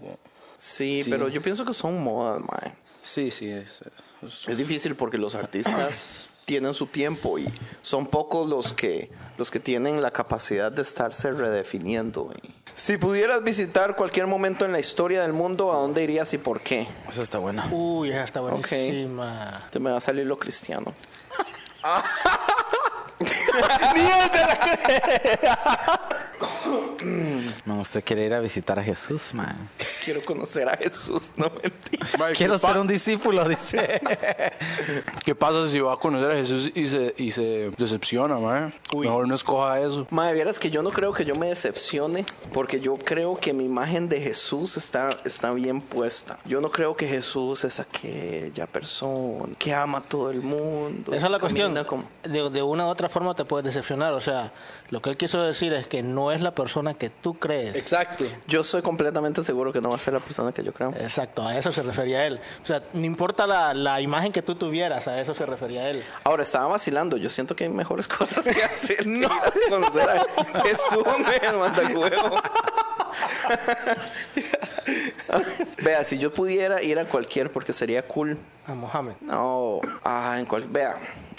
Sí, 0.57 1.03
Sí. 1.03 1.09
pero 1.11 1.27
yo 1.29 1.41
pienso 1.41 1.63
que 1.65 1.73
son 1.73 2.01
modas, 2.03 2.41
mae. 2.41 2.73
Sí, 3.03 3.29
sí, 3.29 3.49
es, 3.49 3.81
es- 4.23 4.47
Es 4.47 4.57
difícil 4.57 4.95
porque 4.95 5.17
los 5.19 5.35
artistas 5.35 6.27
tienen 6.45 6.73
su 6.73 6.88
tiempo 6.88 7.38
y 7.39 7.47
son 7.81 8.05
pocos 8.08 8.47
los 8.47 8.71
que 8.73 9.12
los 9.38 9.51
que 9.51 9.60
tienen 9.60 10.01
la 10.01 10.12
capacidad 10.12 10.71
de 10.71 10.81
estarse 10.81 11.31
redefiniendo. 11.31 12.31
y- 12.41 12.53
Si 12.75 12.97
pudieras 12.97 13.43
visitar 13.43 13.95
cualquier 13.95 14.27
momento 14.27 14.63
en 14.65 14.71
la 14.71 14.79
historia 14.79 15.21
del 15.23 15.34
mundo, 15.34 15.73
¿a 15.73 15.77
dónde 15.77 16.03
irías 16.03 16.34
y 16.34 16.38
por 16.38 16.62
qué? 16.62 16.88
Eso 17.10 17.21
está 17.21 17.38
bueno. 17.39 17.63
Uy, 17.71 18.12
esa 18.12 18.23
está 18.23 18.39
buenísima. 18.41 19.51
Te 19.71 19.79
me 19.79 19.91
va 19.91 19.97
a 19.97 20.01
salir 20.01 20.25
lo 20.25 20.38
cristiano. 20.38 20.93
Man, 27.65 27.79
usted 27.79 28.03
quiere 28.03 28.25
ir 28.25 28.33
a 28.33 28.39
visitar 28.39 28.77
a 28.79 28.83
Jesús, 28.83 29.33
man. 29.33 29.69
Quiero 30.03 30.23
conocer 30.25 30.67
a 30.69 30.77
Jesús, 30.77 31.31
no 31.35 31.51
mentira. 31.61 32.05
Mae, 32.17 32.33
¿qué 32.33 32.37
Quiero 32.37 32.57
ser 32.57 32.77
un 32.77 32.87
discípulo, 32.87 33.47
dice. 33.47 34.01
¿Qué 35.23 35.35
pasa 35.35 35.69
si 35.69 35.79
va 35.79 35.93
a 35.93 35.97
conocer 35.97 36.31
a 36.31 36.35
Jesús 36.35 36.71
y 36.75 36.87
se, 36.87 37.13
y 37.17 37.31
se 37.31 37.71
decepciona, 37.77 38.37
mae? 38.37 38.73
Mejor 38.95 39.27
no 39.27 39.35
escoja 39.35 39.79
eso. 39.79 40.07
Madre, 40.09 40.33
vieras 40.33 40.59
que 40.59 40.69
yo 40.71 40.81
no 40.83 40.91
creo 40.91 41.13
que 41.13 41.25
yo 41.25 41.35
me 41.35 41.47
decepcione, 41.47 42.25
porque 42.53 42.79
yo 42.79 42.95
creo 42.95 43.37
que 43.37 43.53
mi 43.53 43.65
imagen 43.65 44.09
de 44.09 44.21
Jesús 44.21 44.77
está, 44.77 45.09
está 45.25 45.51
bien 45.53 45.81
puesta. 45.81 46.37
Yo 46.45 46.61
no 46.61 46.71
creo 46.71 46.95
que 46.95 47.07
Jesús 47.07 47.63
es 47.63 47.79
aquella 47.79 48.67
persona 48.67 49.53
que 49.57 49.73
ama 49.73 49.99
a 49.99 50.01
todo 50.01 50.31
el 50.31 50.41
mundo. 50.41 51.13
Esa 51.13 51.25
es 51.27 51.31
la 51.31 51.39
cuestión. 51.39 51.75
como- 51.85 52.05
De, 52.23 52.49
de 52.49 52.61
una 52.63 52.85
u 52.85 52.89
otra 52.89 53.09
forma 53.09 53.35
te 53.35 53.44
puedes 53.45 53.65
decepcionar. 53.65 54.13
O 54.13 54.19
sea, 54.19 54.51
lo 54.89 55.01
que 55.01 55.10
él 55.10 55.17
quiso 55.17 55.41
decir 55.41 55.73
es 55.73 55.88
que 55.88 56.03
no 56.03 56.31
es 56.31 56.41
la 56.41 56.53
persona 56.53 56.93
que 56.93 57.10
tú 57.10 57.36
crees. 57.36 57.75
Exacto. 57.75 58.25
Yo 58.47 58.63
soy 58.63 58.81
completamente 58.81 59.43
seguro 59.43 59.71
que 59.71 59.81
no 59.81 59.89
va 59.89 59.95
a 59.95 59.99
ser 59.99 60.13
la 60.13 60.19
persona 60.19 60.51
que 60.51 60.63
yo 60.63 60.73
creo. 60.73 60.93
Exacto, 60.99 61.47
a 61.47 61.58
eso 61.58 61.71
se 61.71 61.84
refería 61.84 62.25
él. 62.25 62.39
O 62.62 62.65
sea, 62.65 62.81
no 62.93 63.05
importa 63.05 63.47
la, 63.47 63.73
la 63.73 64.01
imagen 64.01 64.31
que 64.31 64.41
tú 64.41 64.55
tuvieras, 64.55 65.08
a 65.08 65.19
eso 65.19 65.34
se 65.34 65.45
refería 65.45 65.89
él. 65.89 66.03
Ahora, 66.23 66.43
estaba 66.43 66.67
vacilando. 66.67 67.17
Yo 67.17 67.29
siento 67.29 67.55
que 67.55 67.65
hay 67.65 67.69
mejores 67.69 68.08
cosas 68.10 68.43
que 68.45 68.63
hacer. 68.63 69.05
no. 69.08 69.29
conocer 69.69 70.10
a 70.10 70.62
Jesús, 70.63 71.05
me 71.19 71.51
manda 71.53 71.84
huevo. 71.84 72.41
Vea, 75.84 76.03
si 76.03 76.17
yo 76.17 76.34
pudiera 76.34 76.81
ir 76.81 76.99
a 76.99 77.05
cualquier, 77.05 77.51
porque 77.51 77.73
sería 77.73 78.01
cool. 78.03 78.38
A 78.67 78.73
Mohammed. 78.73 79.13
No, 79.21 79.79
ah, 80.03 80.36
en 80.39 80.45
cual, 80.45 80.65
vea, 80.67 80.95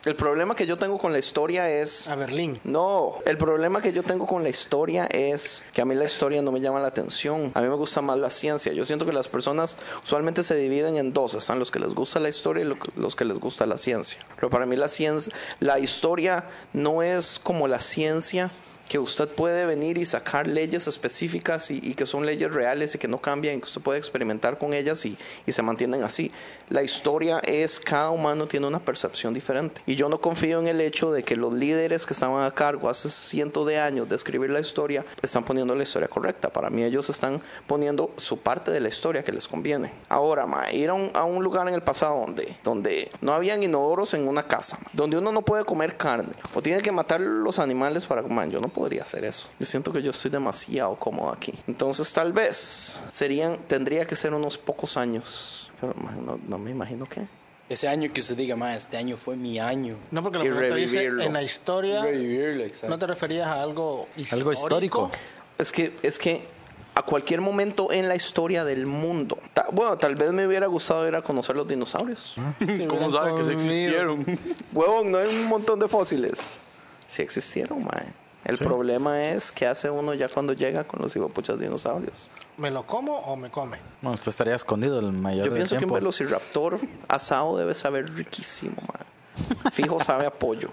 el 0.06 0.14
problema 0.14 0.54
que 0.54 0.66
yo 0.66 0.76
tengo 0.76 0.98
con 0.98 1.12
la 1.12 1.18
historia 1.18 1.68
es... 1.68 2.06
A 2.06 2.14
Berlín. 2.14 2.60
No, 2.62 3.16
el 3.26 3.36
problema 3.36 3.82
que 3.82 3.92
yo 3.92 4.04
tengo 4.04 4.24
con 4.24 4.44
la 4.44 4.48
historia 4.48 5.06
es 5.06 5.64
que 5.72 5.82
a 5.82 5.84
mí 5.84 5.96
la 5.96 6.04
historia 6.04 6.40
no 6.42 6.52
me 6.52 6.60
llama 6.60 6.78
la 6.78 6.86
atención. 6.86 7.50
A 7.54 7.60
mí 7.60 7.68
me 7.68 7.74
gusta 7.74 8.02
más 8.02 8.16
la 8.16 8.30
ciencia. 8.30 8.72
Yo 8.72 8.84
siento 8.84 9.04
que 9.04 9.12
las 9.12 9.26
personas 9.26 9.76
usualmente 10.04 10.44
se 10.44 10.54
dividen 10.54 10.96
en 10.96 11.12
dos. 11.12 11.34
Están 11.34 11.58
los 11.58 11.72
que 11.72 11.80
les 11.80 11.92
gusta 11.92 12.20
la 12.20 12.28
historia 12.28 12.64
y 12.64 13.00
los 13.00 13.16
que 13.16 13.24
les 13.24 13.38
gusta 13.38 13.66
la 13.66 13.78
ciencia. 13.78 14.20
Pero 14.36 14.48
para 14.48 14.64
mí 14.64 14.76
la 14.76 14.86
ciencia, 14.86 15.34
la 15.58 15.80
historia 15.80 16.44
no 16.72 17.02
es 17.02 17.40
como 17.40 17.66
la 17.66 17.80
ciencia 17.80 18.52
que 18.88 18.98
usted 18.98 19.28
puede 19.28 19.66
venir 19.66 19.98
y 19.98 20.04
sacar 20.04 20.46
leyes 20.46 20.86
específicas 20.86 21.70
y, 21.70 21.80
y 21.82 21.94
que 21.94 22.06
son 22.06 22.24
leyes 22.24 22.52
reales 22.52 22.94
y 22.94 22.98
que 22.98 23.08
no 23.08 23.20
cambian 23.20 23.56
y 23.56 23.60
que 23.60 23.66
usted 23.66 23.80
puede 23.80 23.98
experimentar 23.98 24.58
con 24.58 24.74
ellas 24.74 25.04
y, 25.04 25.16
y 25.46 25.52
se 25.52 25.62
mantienen 25.62 26.02
así. 26.02 26.30
La 26.68 26.82
historia 26.82 27.40
es, 27.44 27.80
cada 27.80 28.10
humano 28.10 28.46
tiene 28.46 28.66
una 28.66 28.80
percepción 28.80 29.34
diferente. 29.34 29.82
Y 29.86 29.94
yo 29.94 30.08
no 30.08 30.20
confío 30.20 30.58
en 30.58 30.68
el 30.68 30.80
hecho 30.80 31.12
de 31.12 31.22
que 31.22 31.36
los 31.36 31.54
líderes 31.54 32.06
que 32.06 32.12
estaban 32.12 32.44
a 32.44 32.50
cargo 32.52 32.88
hace 32.88 33.08
cientos 33.08 33.66
de 33.66 33.78
años 33.78 34.08
de 34.08 34.16
escribir 34.16 34.50
la 34.50 34.60
historia 34.60 35.04
están 35.22 35.44
poniendo 35.44 35.74
la 35.74 35.82
historia 35.82 36.08
correcta. 36.08 36.50
Para 36.50 36.70
mí 36.70 36.82
ellos 36.82 37.08
están 37.10 37.40
poniendo 37.66 38.10
su 38.16 38.38
parte 38.38 38.70
de 38.70 38.80
la 38.80 38.88
historia 38.88 39.22
que 39.22 39.32
les 39.32 39.48
conviene. 39.48 39.92
Ahora, 40.08 40.46
ma, 40.46 40.72
ir 40.72 40.90
a 40.90 40.94
un, 40.94 41.10
a 41.14 41.24
un 41.24 41.42
lugar 41.42 41.68
en 41.68 41.74
el 41.74 41.82
pasado 41.82 42.20
donde, 42.20 42.56
donde 42.64 43.10
no 43.20 43.32
habían 43.32 43.62
inodoros 43.62 44.14
en 44.14 44.26
una 44.26 44.46
casa, 44.46 44.78
donde 44.92 45.18
uno 45.18 45.32
no 45.32 45.42
puede 45.42 45.64
comer 45.64 45.96
carne 45.96 46.34
o 46.54 46.62
tiene 46.62 46.82
que 46.82 46.92
matar 46.92 47.20
los 47.20 47.58
animales 47.58 48.06
para 48.06 48.22
comer, 48.22 48.50
yo 48.50 48.60
no 48.60 48.68
podría 48.76 49.02
hacer 49.02 49.24
eso. 49.24 49.48
Yo 49.58 49.64
siento 49.64 49.90
que 49.90 50.02
yo 50.02 50.10
estoy 50.10 50.30
demasiado 50.30 50.94
cómodo 50.96 51.32
aquí. 51.32 51.54
Entonces 51.66 52.12
tal 52.12 52.32
vez 52.34 53.00
serían, 53.10 53.56
tendría 53.66 54.06
que 54.06 54.14
ser 54.14 54.34
unos 54.34 54.58
pocos 54.58 54.98
años. 54.98 55.72
Pero 55.80 55.94
no, 56.24 56.38
no 56.46 56.58
me 56.58 56.70
imagino 56.70 57.06
qué. 57.06 57.26
Ese 57.70 57.88
año 57.88 58.12
que 58.12 58.20
usted 58.20 58.36
diga, 58.36 58.54
mae, 58.54 58.76
este 58.76 58.96
año 58.98 59.16
fue 59.16 59.34
mi 59.36 59.58
año. 59.58 59.96
No, 60.10 60.22
porque 60.22 60.38
la 60.38 60.44
Y 60.44 60.50
pregunta 60.50 60.74
dice, 60.76 61.04
en 61.06 61.32
la 61.32 61.42
historia, 61.42 62.02
Revivirlo, 62.02 62.62
exacto. 62.64 62.88
¿no 62.88 62.98
te 62.98 63.06
referías 63.06 63.48
a 63.48 63.62
algo 63.62 64.06
histórico? 64.16 64.36
Algo 64.36 64.52
histórico. 64.52 65.10
Es 65.58 65.72
que, 65.72 65.92
es 66.02 66.18
que 66.18 66.46
a 66.94 67.02
cualquier 67.02 67.40
momento 67.40 67.90
en 67.92 68.08
la 68.08 68.14
historia 68.14 68.64
del 68.64 68.86
mundo. 68.86 69.38
Ta- 69.52 69.68
bueno, 69.72 69.98
tal 69.98 70.14
vez 70.14 70.32
me 70.32 70.46
hubiera 70.46 70.66
gustado 70.66 71.08
ir 71.08 71.14
a 71.16 71.22
conocer 71.22 71.56
los 71.56 71.66
dinosaurios. 71.66 72.36
¿Cómo 72.88 73.10
sabe 73.10 73.34
que 73.34 73.44
se 73.44 73.52
existieron? 73.54 74.24
Huevón, 74.72 75.10
no 75.10 75.18
hay 75.18 75.34
un 75.34 75.46
montón 75.46 75.78
de 75.80 75.88
fósiles. 75.88 76.60
Sí 77.08 77.22
existieron, 77.22 77.82
mae. 77.84 78.06
El 78.46 78.58
problema 78.58 79.24
es 79.24 79.50
qué 79.50 79.66
hace 79.66 79.90
uno 79.90 80.14
ya 80.14 80.28
cuando 80.28 80.52
llega 80.52 80.84
con 80.84 81.02
los 81.02 81.14
hipopuchas 81.16 81.58
dinosaurios. 81.58 82.30
¿Me 82.56 82.70
lo 82.70 82.86
como 82.86 83.16
o 83.18 83.36
me 83.36 83.50
come? 83.50 83.78
Bueno, 84.00 84.14
usted 84.14 84.28
estaría 84.28 84.54
escondido 84.54 85.00
el 85.00 85.12
mayor 85.12 85.46
Yo 85.46 85.52
del 85.52 85.62
pienso 85.64 85.78
que 85.78 85.84
un 85.84 85.92
velociraptor 85.92 86.78
asado 87.08 87.56
debe 87.56 87.74
saber 87.74 88.08
riquísimo, 88.14 88.76
mae. 88.92 89.70
Fijo 89.72 89.98
sabe 90.00 90.26
a 90.26 90.30
pollo. 90.30 90.70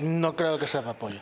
No 0.00 0.34
creo 0.36 0.58
que 0.58 0.66
sepa 0.66 0.94
pollo. 0.94 1.20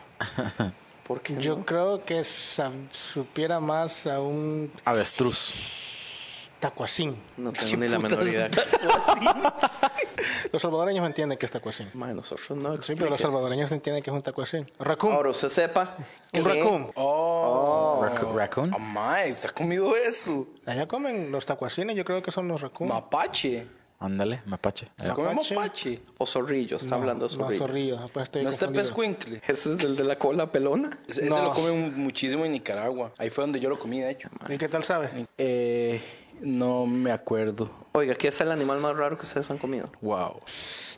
¿Por 1.05 1.21
qué 1.21 1.35
Yo 1.37 1.57
no? 1.57 1.65
creo 1.65 2.05
que 2.05 2.23
supiera 2.23 3.59
más 3.59 4.07
a 4.07 4.19
un 4.21 4.71
Avestruz. 4.85 5.84
Tacuacín. 6.69 7.15
No 7.37 7.51
tengo 7.51 7.77
ni 7.77 7.87
la 7.87 7.99
menor 7.99 8.23
idea. 8.23 8.49
Los 10.51 10.61
salvadoreños 10.61 11.05
entienden 11.05 11.37
que 11.37 11.45
es 11.45 11.51
tacuacín. 11.51 11.89
Mae, 11.93 12.13
nosotros 12.13 12.57
no. 12.57 12.81
Sí, 12.81 12.95
pero 12.95 13.09
los 13.09 13.19
salvadoreños 13.19 13.71
entienden 13.71 14.01
que 14.03 14.09
es 14.09 14.13
un 14.15 14.21
tacuacín. 14.21 14.69
Raccoon. 14.79 15.13
Ahora 15.13 15.29
usted 15.31 15.49
sepa. 15.49 15.97
un 16.33 16.45
raccoon. 16.45 16.91
Oh, 16.95 18.01
Racu- 18.03 18.33
Raccoon. 18.35 18.73
Ah, 18.73 18.77
mae, 18.77 19.31
¿usted 19.31 19.49
ha 19.49 19.53
comido 19.53 19.95
eso? 19.95 20.47
Allá 20.65 20.87
comen 20.87 21.31
los 21.31 21.45
tacuacines, 21.45 21.95
yo 21.95 22.05
creo 22.05 22.21
que 22.21 22.31
son 22.31 22.47
los 22.47 22.61
raccoon. 22.61 22.89
Mapache. 22.89 23.67
Ándale, 23.97 24.41
mapache. 24.45 24.87
¿Se 25.01 25.09
come 25.11 25.33
Mapache. 25.33 26.01
O 26.17 26.25
zorrillo, 26.25 26.77
está 26.77 26.95
hablando 26.95 27.27
de 27.27 27.37
No, 27.37 27.43
zorrillo. 27.45 27.59
zorrillo. 27.65 27.99
Pues 28.13 28.29
¿No 28.43 28.49
está 28.49 28.67
pescuincle? 28.69 29.41
Ese 29.47 29.73
es 29.73 29.79
el 29.83 29.95
de 29.95 30.03
la 30.03 30.17
cola 30.19 30.51
pelona. 30.51 30.99
Ese, 31.07 31.25
lo 31.27 31.51
comen 31.53 31.97
muchísimo 32.01 32.45
en 32.45 32.51
Nicaragua. 32.51 33.11
Ahí 33.17 33.29
fue 33.29 33.43
donde 33.45 33.59
yo 33.59 33.69
lo 33.69 33.79
comí, 33.79 34.01
de 34.01 34.11
hecho. 34.11 34.29
¿Y 34.49 34.57
qué 34.57 34.67
tal 34.67 34.83
sabe? 34.83 35.27
Eh, 35.37 36.01
no 36.41 36.85
me 36.85 37.11
acuerdo. 37.11 37.69
Oiga, 37.93 38.15
¿qué 38.15 38.27
es 38.27 38.41
el 38.41 38.51
animal 38.51 38.79
más 38.79 38.95
raro 38.95 39.17
que 39.17 39.23
ustedes 39.23 39.49
han 39.49 39.57
comido? 39.57 39.87
Wow. 40.01 40.35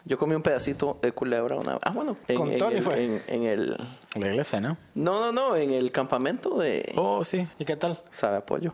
Yo 0.05 0.17
comí 0.17 0.35
un 0.35 0.41
pedacito 0.41 0.97
de 1.01 1.11
culebra 1.11 1.55
una 1.55 1.73
vez. 1.73 1.81
Ah, 1.83 1.91
bueno. 1.91 2.17
En, 2.27 2.35
Con 2.35 2.51
en 2.51 2.57
Tony 2.57 2.77
el, 2.77 2.83
fue. 2.83 3.05
En, 3.05 3.21
en 3.27 3.43
el... 3.43 3.77
La 4.15 4.27
iglesia, 4.27 4.59
¿no? 4.61 4.77
No, 4.95 5.19
no, 5.19 5.31
no. 5.31 5.55
En 5.55 5.71
el 5.71 5.91
campamento 5.91 6.57
de... 6.57 6.93
Oh, 6.95 7.23
sí. 7.23 7.47
¿Y 7.59 7.65
qué 7.65 7.75
tal? 7.75 8.01
Sabe 8.11 8.37
a 8.37 8.45
pollo. 8.45 8.73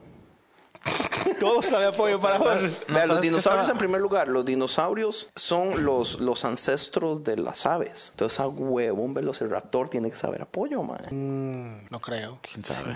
Todo 1.39 1.62
sabe 1.62 1.86
apoyo 1.86 2.19
para. 2.19 2.38
No, 2.38 2.46
Vea, 2.46 2.62
¿sabes 2.88 3.08
los 3.10 3.22
dinosaurios 3.22 3.69
en 3.69 3.78
primer 3.78 4.02
lugar. 4.02 4.28
Los 4.28 4.46
dinosaurios 4.46 5.30
son 5.36 5.84
los, 5.84 6.19
los 6.19 6.46
ancestros 6.46 7.24
de 7.24 7.38
las 7.38 7.65
aves. 7.65 8.10
Entonces 8.12 8.39
a 8.39 8.48
huevo 8.48 9.02
un 9.04 9.13
velociraptor 9.13 9.89
tiene 9.89 10.10
que 10.10 10.15
saber 10.17 10.41
a 10.41 10.46
pollo, 10.46 10.84
man. 10.84 11.02
Mm, 11.12 11.88
no 11.91 12.00
creo. 12.00 12.39
¿Quién 12.41 12.63
sabe? 12.63 12.96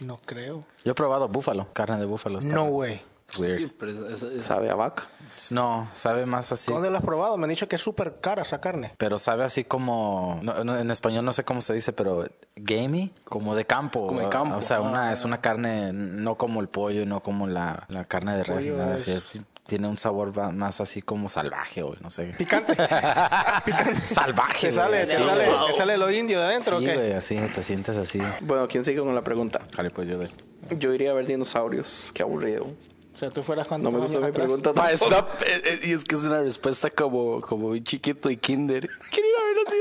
No 0.00 0.18
creo. 0.24 0.64
Yo 0.84 0.92
he 0.92 0.94
probado 0.94 1.28
búfalo, 1.28 1.68
carne 1.72 1.98
de 1.98 2.06
búfalo. 2.06 2.40
No 2.40 2.64
way. 2.64 3.00
Weird. 3.38 3.58
Sí, 3.58 3.72
pero 3.78 4.08
es- 4.08 4.22
es- 4.22 4.42
Sabe 4.42 4.70
a 4.70 4.74
vaca. 4.74 5.04
No, 5.50 5.88
sabe 5.92 6.24
más 6.24 6.52
así. 6.52 6.70
¿Dónde 6.72 6.88
lo 6.88 6.98
has 6.98 7.02
probado? 7.04 7.36
Me 7.36 7.44
han 7.44 7.50
dicho 7.50 7.68
que 7.68 7.74
es 7.76 7.82
súper 7.82 8.20
cara 8.20 8.42
esa 8.42 8.60
carne. 8.60 8.94
Pero 8.96 9.18
sabe 9.18 9.42
así 9.44 9.64
como, 9.64 10.38
no, 10.42 10.62
no, 10.62 10.78
en 10.78 10.90
español 10.90 11.24
no 11.24 11.32
sé 11.32 11.42
cómo 11.44 11.60
se 11.60 11.74
dice, 11.74 11.92
pero 11.92 12.24
gamey, 12.54 13.12
como 13.24 13.56
de 13.56 13.64
campo. 13.64 14.06
Como 14.06 14.20
de 14.20 14.28
campo. 14.28 14.56
O 14.56 14.62
sea, 14.62 14.80
una, 14.80 15.08
Ah. 15.08 15.12
es 15.12 15.24
una 15.24 15.40
carne 15.40 15.92
no 15.92 16.36
como 16.36 16.60
el 16.60 16.68
pollo, 16.68 17.04
no 17.06 17.20
como 17.24 17.48
la, 17.48 17.84
la 17.88 18.04
carne 18.04 18.36
de 18.36 18.44
res, 18.44 18.66
nada 18.66 18.94
así. 18.94 19.10
Es- 19.10 19.30
tiene 19.66 19.88
un 19.88 19.98
sabor 19.98 20.32
más 20.52 20.80
así 20.80 21.02
como 21.02 21.28
salvaje 21.28 21.82
o 21.82 21.96
no 22.00 22.08
sé. 22.08 22.26
Picante. 22.38 22.76
Picante. 23.64 23.96
salvaje. 23.96 24.68
¿Te 24.68 24.72
sale, 24.72 25.04
güey, 25.04 25.16
te, 25.16 25.24
sale, 25.24 25.44
te 25.66 25.72
sale 25.72 25.96
lo 25.98 26.08
indio 26.12 26.38
de 26.38 26.46
adentro 26.46 26.78
Sí, 26.78 26.84
o 26.86 26.88
qué? 26.88 26.94
güey, 26.96 27.12
así, 27.14 27.36
te 27.52 27.62
sientes 27.64 27.96
así. 27.96 28.22
Bueno, 28.42 28.68
¿quién 28.68 28.84
sigue 28.84 29.00
con 29.00 29.12
la 29.12 29.22
pregunta? 29.22 29.60
Jale, 29.74 29.90
pues 29.90 30.08
yo 30.08 30.18
de... 30.18 30.30
Yo 30.78 30.92
iría 30.94 31.10
a 31.10 31.14
ver 31.14 31.26
dinosaurios. 31.26 32.12
Qué 32.14 32.22
aburrido. 32.22 32.64
O 33.16 33.18
sea, 33.18 33.30
tú 33.30 33.42
fueras 33.42 33.66
cuando 33.66 33.90
No 33.90 33.96
me 33.96 34.02
gustó 34.04 34.20
mi 34.20 34.26
atrás. 34.26 34.44
pregunta. 34.46 34.90
Es 34.92 35.00
una- 35.00 35.20
eh, 35.46 35.62
eh, 35.64 35.80
y 35.84 35.92
es 35.94 36.04
que 36.04 36.16
es 36.16 36.24
una 36.24 36.40
respuesta 36.42 36.90
como, 36.90 37.40
como 37.40 37.68
un 37.68 37.82
chiquito 37.82 38.28
de 38.28 38.36
kinder. 38.36 38.86
Quiero 39.10 39.28
ir 39.28 39.34
a 39.36 39.44
ver 39.46 39.56
los 39.56 39.74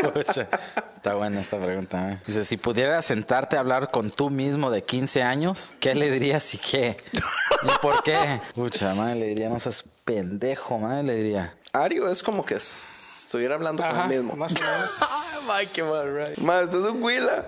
dinosaurios. 0.00 0.12
Pucha, 0.26 0.48
Está 0.96 1.14
buena 1.14 1.40
esta 1.42 1.58
pregunta. 1.58 2.12
¿eh? 2.12 2.22
Dice, 2.26 2.46
si 2.46 2.56
pudieras 2.56 3.04
sentarte 3.04 3.56
a 3.56 3.60
hablar 3.60 3.90
con 3.90 4.10
tú 4.10 4.30
mismo 4.30 4.70
de 4.70 4.84
15 4.84 5.22
años, 5.22 5.74
¿qué 5.80 5.94
le 5.94 6.10
dirías 6.10 6.54
y 6.54 6.58
qué? 6.58 6.96
¿Y 7.12 7.78
por 7.82 8.02
qué? 8.02 8.40
Pucha, 8.54 8.94
madre, 8.94 9.16
le 9.16 9.26
diría, 9.26 9.50
no 9.50 9.58
seas 9.58 9.84
pendejo, 10.06 10.78
madre, 10.78 11.02
le 11.02 11.14
diría. 11.16 11.54
Ario 11.74 12.08
es 12.08 12.22
como 12.22 12.42
que 12.46 12.54
estuviera 12.54 13.54
hablando 13.56 13.82
Ajá, 13.84 14.04
con 14.04 14.12
él 14.12 14.22
mismo. 14.22 14.36
más 14.36 14.52
o 14.52 14.62
menos. 14.64 15.02
Ay, 15.52 15.66
qué 15.74 15.82
mal, 15.82 16.14
right. 16.28 16.38
Más, 16.38 16.64
esto 16.64 16.78
es 16.86 16.94
un 16.94 17.02
huila. 17.02 17.46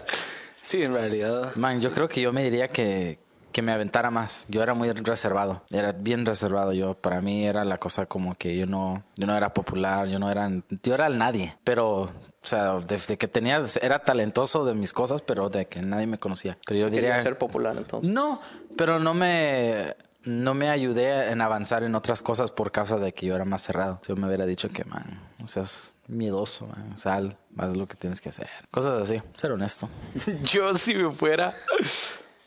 Sí, 0.62 0.82
en 0.82 0.92
realidad. 0.92 1.54
Man, 1.54 1.80
yo 1.80 1.92
creo 1.92 2.08
que 2.08 2.20
yo 2.20 2.30
me 2.32 2.42
diría 2.42 2.68
que, 2.68 3.18
que 3.54 3.62
me 3.62 3.70
aventara 3.70 4.10
más. 4.10 4.46
Yo 4.48 4.64
era 4.64 4.74
muy 4.74 4.90
reservado. 4.90 5.62
Era 5.70 5.92
bien 5.92 6.26
reservado 6.26 6.72
yo. 6.72 6.94
Para 6.94 7.20
mí 7.20 7.46
era 7.46 7.64
la 7.64 7.78
cosa 7.78 8.06
como 8.06 8.34
que 8.34 8.56
yo 8.56 8.66
no, 8.66 9.04
yo 9.14 9.28
no 9.28 9.36
era 9.36 9.54
popular, 9.54 10.08
yo 10.08 10.18
no 10.18 10.28
era, 10.28 10.50
yo 10.82 10.92
era 10.92 11.06
el 11.06 11.18
nadie. 11.18 11.56
Pero, 11.62 12.00
o 12.00 12.10
sea, 12.42 12.80
desde 12.80 13.16
que 13.16 13.28
tenía, 13.28 13.64
era 13.80 14.00
talentoso 14.00 14.64
de 14.64 14.74
mis 14.74 14.92
cosas, 14.92 15.22
pero 15.22 15.50
de 15.50 15.66
que 15.66 15.80
nadie 15.82 16.08
me 16.08 16.18
conocía. 16.18 16.58
Pero 16.66 16.80
yo 16.80 16.86
Quería 16.86 17.10
diría... 17.10 17.22
ser 17.22 17.38
popular 17.38 17.76
entonces. 17.76 18.10
No, 18.12 18.42
pero 18.76 18.98
no 18.98 19.14
me 19.14 19.94
no 20.24 20.54
me 20.54 20.68
ayudé 20.68 21.30
en 21.30 21.40
avanzar 21.40 21.84
en 21.84 21.94
otras 21.94 22.22
cosas 22.22 22.50
por 22.50 22.72
causa 22.72 22.98
de 22.98 23.14
que 23.14 23.26
yo 23.26 23.36
era 23.36 23.44
más 23.44 23.62
cerrado. 23.62 24.00
Yo 24.08 24.16
me 24.16 24.26
hubiera 24.26 24.46
dicho 24.46 24.68
que, 24.70 24.84
man, 24.84 25.20
o 25.44 25.46
sea, 25.46 25.62
miedoso, 26.08 26.66
man. 26.66 26.96
Sal, 26.98 27.36
haz 27.56 27.76
lo 27.76 27.86
que 27.86 27.94
tienes 27.94 28.20
que 28.20 28.30
hacer. 28.30 28.48
Cosas 28.72 29.00
así, 29.00 29.22
ser 29.36 29.52
honesto. 29.52 29.88
Yo 30.42 30.74
si 30.74 30.94
me 30.96 31.12
fuera... 31.12 31.54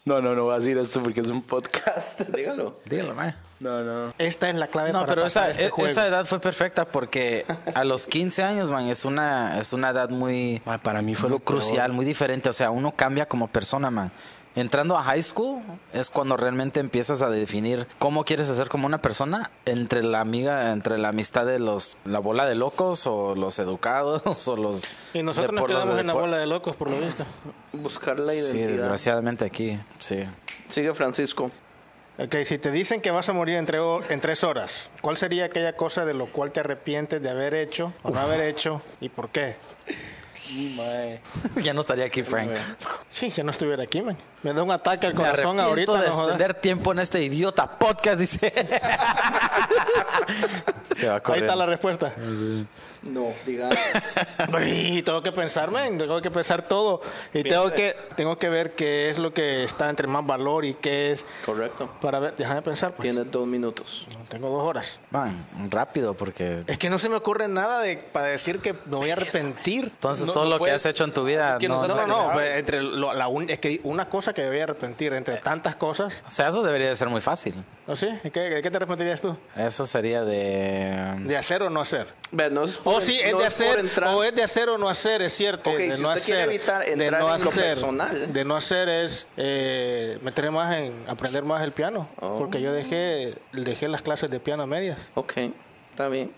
No, 0.08 0.22
no, 0.22 0.34
no 0.34 0.46
voy 0.46 0.54
a 0.56 0.58
decir 0.60 0.78
esto 0.78 1.04
porque 1.04 1.20
es 1.20 1.28
un 1.28 1.42
podcast. 1.42 2.22
Dígalo. 2.36 2.78
Dígalo, 2.86 3.14
man. 3.14 3.36
No, 3.60 3.84
no. 3.84 4.10
Esta 4.18 4.50
es 4.50 4.56
la 4.56 4.68
clave 4.68 4.94
No, 4.94 5.00
para 5.02 5.08
pero 5.08 5.22
pasar 5.24 5.50
esa, 5.50 5.52
este 5.52 5.66
e- 5.66 5.70
juego. 5.70 5.90
esa 5.92 6.08
edad 6.08 6.26
fue 6.26 6.40
perfecta 6.40 6.86
porque 6.86 7.46
a 7.76 7.84
los 7.84 8.08
15 8.08 8.42
años, 8.42 8.70
man, 8.72 8.88
es 8.88 9.04
una, 9.04 9.60
es 9.60 9.74
una 9.74 9.90
edad 9.90 10.10
muy, 10.10 10.62
Ma, 10.64 10.78
para 10.78 11.02
mí 11.02 11.14
fue 11.14 11.28
muy 11.28 11.40
lo 11.40 11.44
peor. 11.44 11.60
crucial, 11.60 11.92
muy 11.92 12.06
diferente. 12.06 12.48
O 12.48 12.54
sea, 12.54 12.72
uno 12.72 12.94
cambia 12.96 13.28
como 13.28 13.48
persona, 13.50 13.92
man. 13.92 14.10
Entrando 14.58 14.98
a 14.98 15.04
high 15.04 15.22
school 15.22 15.62
es 15.94 16.10
cuando 16.10 16.36
realmente 16.36 16.80
empiezas 16.80 17.22
a 17.22 17.30
definir 17.30 17.86
cómo 18.00 18.26
quieres 18.26 18.48
ser 18.48 18.70
como 18.70 18.88
una 18.88 18.98
persona 19.04 19.52
entre 19.66 20.02
la 20.02 20.20
amiga, 20.20 20.72
entre 20.72 20.98
la 20.98 21.10
amistad 21.10 21.46
de 21.46 21.60
los, 21.60 21.96
la 22.06 22.18
bola 22.18 22.46
de 22.48 22.56
locos 22.56 23.06
o 23.06 23.36
los 23.36 23.60
educados 23.60 24.48
o 24.48 24.58
los. 24.58 24.84
Y 25.14 25.22
nosotros 25.22 25.54
nos 25.54 25.68
quedamos 25.68 25.94
de 25.94 26.02
en 26.02 26.08
la 26.08 26.14
bola 26.14 26.38
de 26.40 26.48
locos, 26.48 26.76
por 26.76 26.90
lo 26.90 27.00
visto. 27.00 27.24
Buscar 27.72 28.20
la 28.20 28.32
Sí, 28.34 28.40
identidad. 28.40 28.68
desgraciadamente 28.70 29.46
aquí, 29.46 29.80
sí. 30.00 30.24
Sigue 30.70 30.92
Francisco. 30.96 31.52
Ok, 32.18 32.38
si 32.46 32.58
te 32.58 32.72
dicen 32.72 33.00
que 33.00 33.12
vas 33.12 33.30
a 33.30 33.34
morir 33.34 33.58
en, 33.58 33.68
tre- 33.68 34.02
en 34.10 34.20
tres 34.22 34.44
horas, 34.44 34.90
¿cuál 35.02 35.18
sería 35.18 35.46
aquella 35.46 35.74
cosa 35.74 36.04
de 36.04 36.16
lo 36.16 36.26
cual 36.32 36.52
te 36.52 36.62
arrepientes 36.62 37.22
de 37.22 37.30
haber 37.30 37.54
hecho 37.54 37.94
o 38.02 38.10
no 38.10 38.20
haber 38.20 38.42
hecho 38.42 38.82
y 39.02 39.10
por 39.10 39.30
qué? 39.30 39.56
ya 41.64 41.74
no 41.74 41.82
estaría 41.82 42.06
aquí, 42.06 42.24
Frank. 42.24 42.50
Sí, 43.10 43.30
ya 43.30 43.44
no 43.44 43.52
estuviera 43.52 43.84
aquí, 43.84 44.02
man. 44.02 44.18
Me 44.44 44.54
da 44.54 44.64
un 44.64 44.72
ataque 44.72 45.08
al 45.08 45.14
Me 45.14 45.20
corazón 45.20 45.60
arrepiento 45.60 45.94
ahorita. 45.96 46.02
de 46.04 46.08
no 46.10 46.14
jodas. 46.16 46.30
expender 46.32 46.54
tiempo 46.62 46.92
en 46.94 47.00
este 47.00 47.22
idiota 47.24 47.78
podcast, 47.78 48.20
dice. 48.20 48.52
Se 50.96 51.08
va 51.08 51.16
Ahí 51.16 51.22
corriendo. 51.22 51.46
está 51.52 51.56
la 51.56 51.66
respuesta. 51.66 52.14
No, 53.08 53.28
diga. 53.46 53.70
Y 54.66 55.02
tengo 55.02 55.22
que 55.22 55.32
pensar, 55.32 55.72
man, 55.72 55.98
tengo 55.98 56.22
que 56.22 56.32
pensar 56.32 56.62
todo. 56.68 57.02
Y 57.34 57.44
tengo 57.44 57.72
que, 57.72 57.96
tengo 58.16 58.38
que 58.38 58.50
ver 58.50 58.72
qué 58.76 59.10
es 59.10 59.20
lo 59.20 59.34
que 59.34 59.64
está 59.64 59.90
entre 59.90 60.08
más 60.08 60.26
valor 60.26 60.66
y 60.66 60.74
qué 60.76 61.12
es 61.12 61.26
Correcto. 61.46 61.90
para 62.02 62.20
ver. 62.20 62.36
Déjame 62.38 62.62
pensar, 62.62 62.92
pues. 62.92 63.02
Tienes 63.02 63.32
dos 63.32 63.48
minutos. 63.48 64.08
Tengo 64.30 64.50
dos 64.50 64.64
horas. 64.64 65.00
Man, 65.12 65.48
rápido, 65.70 66.14
porque 66.14 66.64
Es 66.68 66.78
que 66.78 66.90
no 66.90 66.98
se 67.00 67.10
me 67.10 67.16
ocurre 67.16 67.48
nada 67.48 67.82
de, 67.82 67.98
para 67.98 68.28
decir 68.28 68.60
que 68.60 68.74
me 68.74 68.96
voy 68.98 69.10
a 69.10 69.14
arrepentir. 69.14 69.86
entonces 69.86 70.28
No- 70.28 70.34
todo 70.34 70.44
no 70.46 70.58
lo 70.58 70.60
que 70.64 70.72
has 70.72 70.86
hecho 70.86 71.04
en 71.04 71.14
tu 71.14 71.24
vida. 71.24 71.58
que 71.60 71.68
no- 71.68 71.86
No, 71.88 72.06
no, 72.08 72.26
pues, 72.34 72.58
entre 72.58 72.82
lo- 72.82 73.14
la 73.14 73.28
un- 73.28 73.50
es 73.50 73.60
que 73.60 73.80
una 73.84 74.10
cosa 74.10 74.34
que 74.34 74.42
debía 74.44 74.64
arrepentir 74.64 75.14
entre 75.14 75.38
tantas 75.38 75.76
cosas. 75.76 76.24
O 76.28 76.32
sea, 76.32 76.48
eso 76.50 76.62
debería 76.64 76.90
de 76.90 76.96
ser 76.96 77.08
muy 77.10 77.22
fácil. 77.22 77.56
¿No 77.88 77.96
sé? 77.96 78.20
¿De 78.24 78.32
qué, 78.32 78.60
qué 78.62 78.70
te 78.70 78.78
arrepentirías 78.78 79.22
tú? 79.22 79.38
Eso 79.56 79.86
sería 79.86 80.24
de. 80.24 81.16
¿De 81.26 81.38
hacer 81.38 81.64
o 81.64 81.70
no 81.70 81.80
hacer? 81.82 82.08
Ve, 82.32 82.50
no 83.00 83.06
sí, 83.06 83.20
es 83.24 83.32
no 83.34 83.40
de 83.40 83.46
hacer, 83.46 83.80
entrar- 83.80 84.14
o 84.16 84.24
es 84.24 84.36
de 84.36 84.44
hacer 84.44 84.70
o 84.70 84.78
no 84.78 84.90
hacer, 84.90 85.22
es 85.22 85.34
cierto. 85.34 85.72
De 85.72 85.96
si 85.96 86.02
no 86.02 86.10
usted 86.10 86.24
quiere 86.24 86.42
hacer, 86.42 86.50
evitar 86.56 86.86
de 86.86 86.92
entrar 86.94 87.22
no 87.22 87.36
en 87.36 87.44
lo 87.44 87.50
hacer, 87.50 87.64
personal. 87.64 88.34
De 88.34 88.46
no 88.46 88.56
hacer 88.56 88.90
es 88.90 89.28
eh, 89.38 90.18
meterme 90.22 90.52
más 90.52 90.76
en 90.76 90.94
aprender 91.08 91.44
más 91.44 91.62
el 91.64 91.72
piano. 91.72 92.08
Oh. 92.20 92.36
Porque 92.38 92.62
yo 92.62 92.72
dejé, 92.74 93.36
dejé 93.54 93.88
las 93.88 94.02
clases 94.02 94.30
de 94.30 94.40
piano 94.40 94.64
a 94.64 94.68
medias. 94.68 94.98
Ok, 95.16 95.34
está 95.92 96.08
bien. 96.10 96.32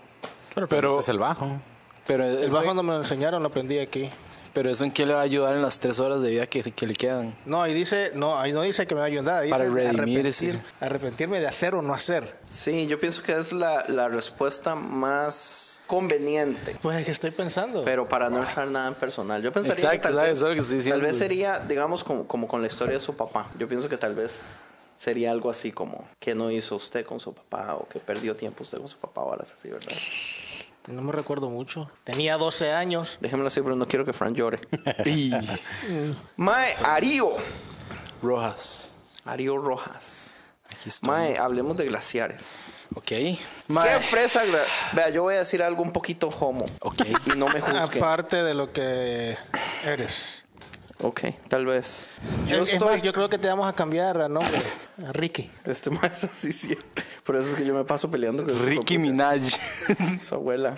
Pero, 0.54 0.68
Pero- 0.68 1.00
es 1.00 1.08
el 1.08 1.18
bajo. 1.18 1.60
Pero 2.06 2.24
El 2.24 2.50
bajo 2.50 2.64
cuando 2.64 2.82
me 2.82 2.92
lo 2.92 2.98
enseñaron 2.98 3.40
lo 3.42 3.48
aprendí 3.48 3.78
aquí. 3.78 4.10
Pero 4.52 4.70
eso 4.70 4.84
en 4.84 4.90
qué 4.92 5.06
le 5.06 5.14
va 5.14 5.20
a 5.20 5.24
ayudar 5.24 5.54
en 5.56 5.62
las 5.62 5.78
tres 5.80 5.98
horas 6.00 6.20
de 6.22 6.30
vida 6.30 6.46
que, 6.46 6.62
que 6.72 6.86
le 6.86 6.94
quedan. 6.94 7.36
No, 7.46 7.62
ahí 7.62 7.74
dice, 7.74 8.12
no, 8.14 8.38
ahí 8.38 8.52
no 8.52 8.62
dice 8.62 8.86
que 8.86 8.94
me 8.94 9.00
va 9.00 9.04
a 9.06 9.08
ayudar. 9.08 9.42
Dice 9.42 9.50
Para 9.56 9.68
redimirse. 9.70 10.52
arrepentir- 10.54 10.60
arrepentirme 10.80 11.40
de 11.40 11.46
hacer 11.48 11.74
o 11.74 11.82
no 11.82 11.94
hacer. 11.94 12.36
Sí, 12.48 12.86
yo 12.86 12.98
pienso 12.98 13.22
que 13.22 13.38
es 13.38 13.52
la, 13.52 13.84
la 13.88 14.08
respuesta 14.08 14.74
más 14.74 15.80
conveniente. 15.86 16.76
Pues 16.82 16.98
es 16.98 17.06
que 17.06 17.12
estoy 17.12 17.30
pensando. 17.30 17.82
Pero 17.84 18.08
para 18.08 18.30
no 18.30 18.38
entrar 18.38 18.68
nada 18.68 18.88
en 18.88 18.94
personal. 18.94 19.42
Yo 19.42 19.52
pensaría 19.52 19.84
Exacto, 19.84 20.08
que 20.08 20.14
tal, 20.14 20.36
¿sabes? 20.36 20.42
vez, 20.42 20.68
que 20.70 20.76
estoy 20.78 20.90
tal 20.92 21.00
vez 21.02 21.18
sería, 21.18 21.58
digamos, 21.60 22.04
como, 22.04 22.26
como 22.26 22.46
con 22.48 22.60
la 22.60 22.66
historia 22.68 22.94
de 22.94 23.00
su 23.00 23.14
papá. 23.14 23.46
Yo 23.58 23.68
pienso 23.68 23.88
que 23.88 23.96
tal 23.96 24.14
vez 24.14 24.60
sería 24.96 25.30
algo 25.30 25.48
así 25.50 25.72
como 25.72 26.06
que 26.18 26.34
no 26.34 26.50
hizo 26.50 26.76
usted 26.76 27.06
con 27.06 27.18
su 27.20 27.32
papá 27.32 27.74
o 27.74 27.88
que 27.88 27.98
perdió 27.98 28.36
tiempo 28.36 28.62
usted 28.64 28.78
con 28.78 28.88
su 28.88 28.98
papá 28.98 29.22
o 29.22 29.32
algo 29.32 29.44
así, 29.50 29.68
¿verdad? 29.68 29.92
No 30.90 31.02
me 31.02 31.12
recuerdo 31.12 31.48
mucho. 31.48 31.90
Tenía 32.04 32.36
12 32.36 32.72
años. 32.72 33.18
Déjemelo 33.20 33.48
así, 33.48 33.60
pero 33.62 33.76
no 33.76 33.86
quiero 33.86 34.04
que 34.04 34.12
Fran 34.12 34.34
llore. 34.34 34.60
Y 35.06 35.32
Mae, 36.36 36.74
Arío. 36.84 37.30
Rojas. 38.22 38.94
Arío 39.24 39.56
Rojas. 39.58 40.38
Aquí 40.72 40.88
está. 40.88 41.06
Mae, 41.06 41.36
hablemos 41.38 41.76
de 41.76 41.86
glaciares. 41.86 42.86
Ok. 42.94 43.04
¿Qué 43.06 43.38
Mae. 43.68 44.00
fresa? 44.00 44.44
gla- 44.44 44.64
Vea, 44.92 45.08
yo 45.10 45.22
voy 45.22 45.34
a 45.34 45.38
decir 45.40 45.62
algo 45.62 45.82
un 45.82 45.92
poquito 45.92 46.28
homo. 46.40 46.64
Ok. 46.80 47.02
Y 47.26 47.36
no 47.38 47.46
me 47.48 47.60
juzguen. 47.60 48.02
Aparte 48.02 48.42
de 48.42 48.54
lo 48.54 48.72
que 48.72 49.36
eres. 49.84 50.39
Ok, 51.02 51.22
tal 51.48 51.64
vez. 51.64 52.06
Yo, 52.46 52.56
Yo 52.58 52.62
es 52.64 52.72
estoy... 52.74 52.88
más, 52.88 53.02
yo 53.02 53.12
creo 53.12 53.28
que 53.28 53.38
te 53.38 53.48
vamos 53.48 53.66
a 53.66 53.72
cambiar 53.72 54.20
a 54.20 54.28
nombre. 54.28 54.60
A 55.06 55.12
Ricky. 55.12 55.50
Este 55.64 55.90
mae 55.90 56.10
es 56.10 56.24
así 56.24 56.52
siempre. 56.52 57.04
Por 57.24 57.36
eso 57.36 57.50
es 57.50 57.54
que 57.54 57.64
yo 57.64 57.74
me 57.74 57.84
paso 57.84 58.10
peleando 58.10 58.44
con 58.44 58.66
Ricky. 58.66 58.98
Minaj. 58.98 59.40
Su 60.20 60.34
abuela. 60.34 60.74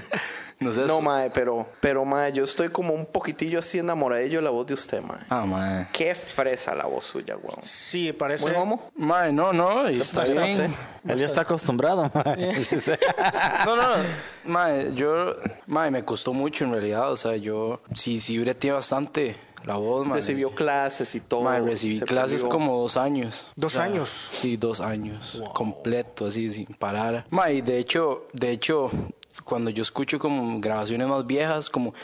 no 0.60 0.72
sé. 0.72 0.86
No, 0.86 1.00
mae, 1.00 1.30
pero, 1.30 1.66
pero, 1.80 2.04
mae, 2.04 2.32
yo 2.32 2.44
estoy 2.44 2.68
como 2.68 2.94
un 2.94 3.06
poquitillo 3.06 3.58
así 3.58 3.78
enamoradillo 3.78 4.38
de 4.38 4.44
la 4.44 4.50
voz 4.50 4.66
de 4.66 4.74
usted, 4.74 5.02
mae. 5.02 5.18
Ah, 5.28 5.44
mae. 5.44 5.88
Qué 5.92 6.14
fresa 6.14 6.74
la 6.74 6.86
voz 6.86 7.04
suya, 7.06 7.36
weón. 7.36 7.58
Sí, 7.62 8.12
parece. 8.12 8.46
¿Muy 8.46 8.54
homo? 8.54 8.90
Mae, 8.94 9.32
no, 9.32 9.52
no. 9.52 9.90
y 9.90 10.00
Está 10.00 10.24
bien. 10.24 10.74
Él 11.08 11.18
ya 11.18 11.26
está 11.26 11.40
acostumbrado. 11.42 12.10
No, 13.64 13.76
no, 13.76 13.94
mae, 14.44 14.94
yo, 14.94 15.36
mae, 15.66 15.90
me 15.90 16.04
costó 16.04 16.32
mucho 16.32 16.64
en 16.64 16.72
realidad, 16.72 17.10
o 17.10 17.16
sea, 17.16 17.36
yo 17.36 17.80
sí, 17.94 18.20
sí 18.20 18.38
breteé 18.38 18.72
bastante 18.72 19.36
la 19.64 19.76
voz, 19.76 20.06
mae. 20.06 20.16
Recibió 20.16 20.54
clases 20.54 21.14
y 21.14 21.20
todo. 21.20 21.42
Mae, 21.42 21.60
recibí 21.60 21.96
se 21.98 22.04
clases 22.04 22.40
perdió. 22.42 22.48
como 22.50 22.78
dos 22.80 22.96
años. 22.96 23.46
Dos 23.56 23.76
años. 23.76 24.08
Sí, 24.10 24.56
dos 24.56 24.80
años. 24.80 25.40
Completo, 25.54 26.26
así, 26.26 26.52
sin 26.52 26.66
parar. 26.66 27.24
Mae, 27.30 27.54
y 27.54 27.60
de 27.62 27.78
hecho, 27.78 28.26
de 28.32 28.50
hecho, 28.50 28.90
cuando 29.44 29.70
yo 29.70 29.82
escucho 29.82 30.18
como 30.18 30.60
grabaciones 30.60 31.06
más 31.08 31.26
viejas, 31.26 31.68
como, 31.70 31.94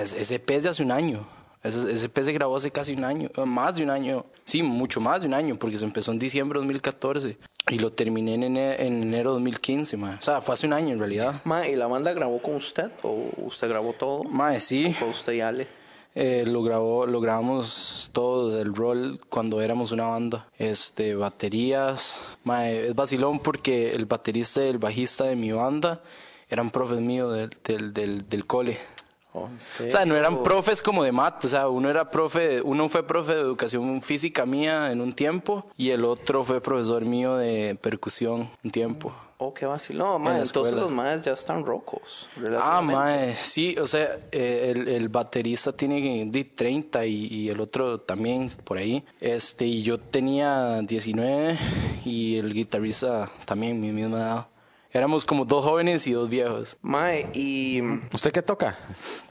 es- 0.00 0.12
ese 0.14 0.38
pez 0.38 0.64
de 0.64 0.68
hace 0.70 0.82
un 0.82 0.92
año. 0.92 1.26
Ese, 1.62 1.92
ese 1.92 2.08
pez 2.08 2.26
se 2.26 2.32
grabó 2.32 2.56
hace 2.56 2.72
casi 2.72 2.92
un 2.94 3.04
año, 3.04 3.30
eh, 3.36 3.44
más 3.44 3.76
de 3.76 3.84
un 3.84 3.90
año. 3.90 4.26
Sí, 4.44 4.64
mucho 4.64 5.00
más 5.00 5.20
de 5.20 5.28
un 5.28 5.34
año, 5.34 5.56
porque 5.56 5.78
se 5.78 5.84
empezó 5.84 6.10
en 6.10 6.18
diciembre 6.18 6.58
de 6.58 6.64
2014 6.64 7.38
y 7.70 7.78
lo 7.78 7.92
terminé 7.92 8.34
en 8.34 8.42
enero, 8.42 8.82
en 8.82 9.02
enero 9.02 9.30
de 9.30 9.34
2015, 9.34 9.96
mae. 9.96 10.16
O 10.16 10.22
sea, 10.22 10.40
fue 10.40 10.54
hace 10.54 10.66
un 10.66 10.72
año 10.72 10.92
en 10.92 10.98
realidad. 10.98 11.34
Mae, 11.44 11.70
¿y 11.70 11.76
la 11.76 11.86
banda 11.86 12.12
grabó 12.14 12.42
con 12.42 12.56
usted? 12.56 12.90
¿O 13.04 13.28
usted 13.36 13.68
grabó 13.68 13.92
todo? 13.92 14.24
Mae, 14.24 14.58
sí. 14.58 14.92
¿Fue 14.92 15.08
usted 15.08 15.34
y 15.34 15.40
Ale? 15.40 15.68
Eh, 16.14 16.44
lo 16.46 16.62
grabó, 16.62 17.06
lo 17.06 17.20
grabamos 17.20 18.10
todo 18.12 18.60
el 18.60 18.74
rol 18.74 19.20
cuando 19.28 19.62
éramos 19.62 19.92
una 19.92 20.06
banda. 20.06 20.46
Este, 20.58 21.14
baterías. 21.14 22.22
Mae, 22.44 22.88
es 22.88 22.94
vacilón 22.94 23.38
porque 23.38 23.92
el 23.92 24.06
baterista 24.06 24.64
y 24.64 24.68
el 24.68 24.78
bajista 24.78 25.24
de 25.24 25.36
mi 25.36 25.52
banda 25.52 26.02
eran 26.48 26.70
profes 26.70 27.00
míos 27.00 27.34
del, 27.34 27.50
del, 27.64 27.92
del, 27.94 28.28
del 28.28 28.46
cole. 28.46 28.78
Oh, 29.32 29.46
¿en 29.46 29.56
O 29.56 29.90
sea, 29.90 30.04
no 30.04 30.14
eran 30.14 30.42
profes 30.42 30.82
como 30.82 31.02
de 31.02 31.12
mat, 31.12 31.42
o 31.46 31.48
sea, 31.48 31.68
uno 31.68 31.88
era 31.88 32.10
profe, 32.10 32.60
uno 32.60 32.90
fue 32.90 33.06
profe 33.06 33.34
de 33.34 33.40
educación 33.40 34.02
física 34.02 34.44
mía 34.44 34.92
en 34.92 35.00
un 35.00 35.14
tiempo 35.14 35.64
y 35.78 35.88
el 35.90 36.04
otro 36.04 36.44
fue 36.44 36.60
profesor 36.60 37.06
mío 37.06 37.36
de 37.36 37.78
percusión 37.80 38.50
un 38.62 38.70
tiempo. 38.70 39.14
Oh, 39.44 39.52
qué 39.52 39.66
vacilón, 39.66 40.22
mae. 40.22 40.40
Entonces 40.40 40.74
los 40.74 40.90
maes 40.90 41.22
ya 41.22 41.32
están 41.32 41.64
rocos. 41.64 42.28
Ah, 42.60 42.80
mae, 42.80 43.34
sí, 43.34 43.74
o 43.76 43.88
sea, 43.88 44.18
eh, 44.30 44.72
el, 44.72 44.86
el 44.86 45.08
baterista 45.08 45.72
tiene 45.72 46.26
de 46.26 46.44
30 46.44 47.04
y, 47.06 47.26
y 47.26 47.48
el 47.48 47.60
otro 47.60 48.00
también 48.00 48.52
por 48.62 48.78
ahí. 48.78 49.04
Este, 49.20 49.64
y 49.64 49.82
yo 49.82 49.98
tenía 49.98 50.80
19 50.82 51.58
y 52.04 52.36
el 52.36 52.54
guitarrista 52.54 53.32
también 53.44 53.80
mi 53.80 53.90
misma 53.90 54.18
edad. 54.18 54.46
Éramos 54.92 55.24
como 55.24 55.44
dos 55.44 55.64
jóvenes 55.64 56.06
y 56.06 56.12
dos 56.12 56.28
viejos. 56.28 56.76
Mae, 56.82 57.26
y... 57.32 57.80
¿Usted 58.12 58.30
qué 58.30 58.42
toca? 58.42 58.78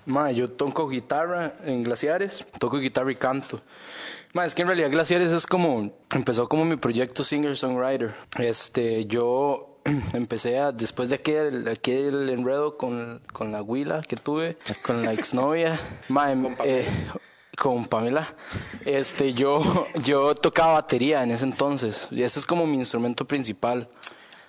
Mae, 0.07 0.35
yo 0.35 0.51
toco 0.51 0.89
guitarra 0.89 1.53
en 1.63 1.83
Glaciares, 1.83 2.43
toco 2.59 2.79
guitarra 2.79 3.11
y 3.11 3.15
canto. 3.15 3.61
Mae, 4.33 4.47
es 4.47 4.55
que 4.55 4.63
en 4.63 4.67
realidad 4.69 4.89
Glaciares 4.89 5.31
es 5.31 5.45
como, 5.45 5.93
empezó 6.09 6.49
como 6.49 6.65
mi 6.65 6.77
proyecto 6.77 7.23
singer-songwriter. 7.23 8.13
Este, 8.39 9.05
yo 9.05 9.70
empecé 10.13 10.59
a, 10.59 10.71
después 10.71 11.09
de 11.09 11.15
aquel, 11.15 11.67
aquel 11.67 12.29
enredo 12.29 12.77
con, 12.77 13.21
con 13.33 13.51
la 13.51 13.61
huila 13.61 14.01
que 14.01 14.15
tuve, 14.15 14.57
con 14.83 15.03
la 15.03 15.13
exnovia, 15.13 15.79
mae, 16.09 16.35
eh, 16.63 16.85
con 17.57 17.85
Pamela, 17.85 18.33
este, 18.85 19.33
yo, 19.33 19.61
yo 20.03 20.33
tocaba 20.35 20.73
batería 20.73 21.23
en 21.23 21.31
ese 21.31 21.45
entonces. 21.45 22.07
Y 22.11 22.23
ese 22.23 22.39
es 22.39 22.45
como 22.45 22.65
mi 22.65 22.77
instrumento 22.77 23.25
principal. 23.25 23.87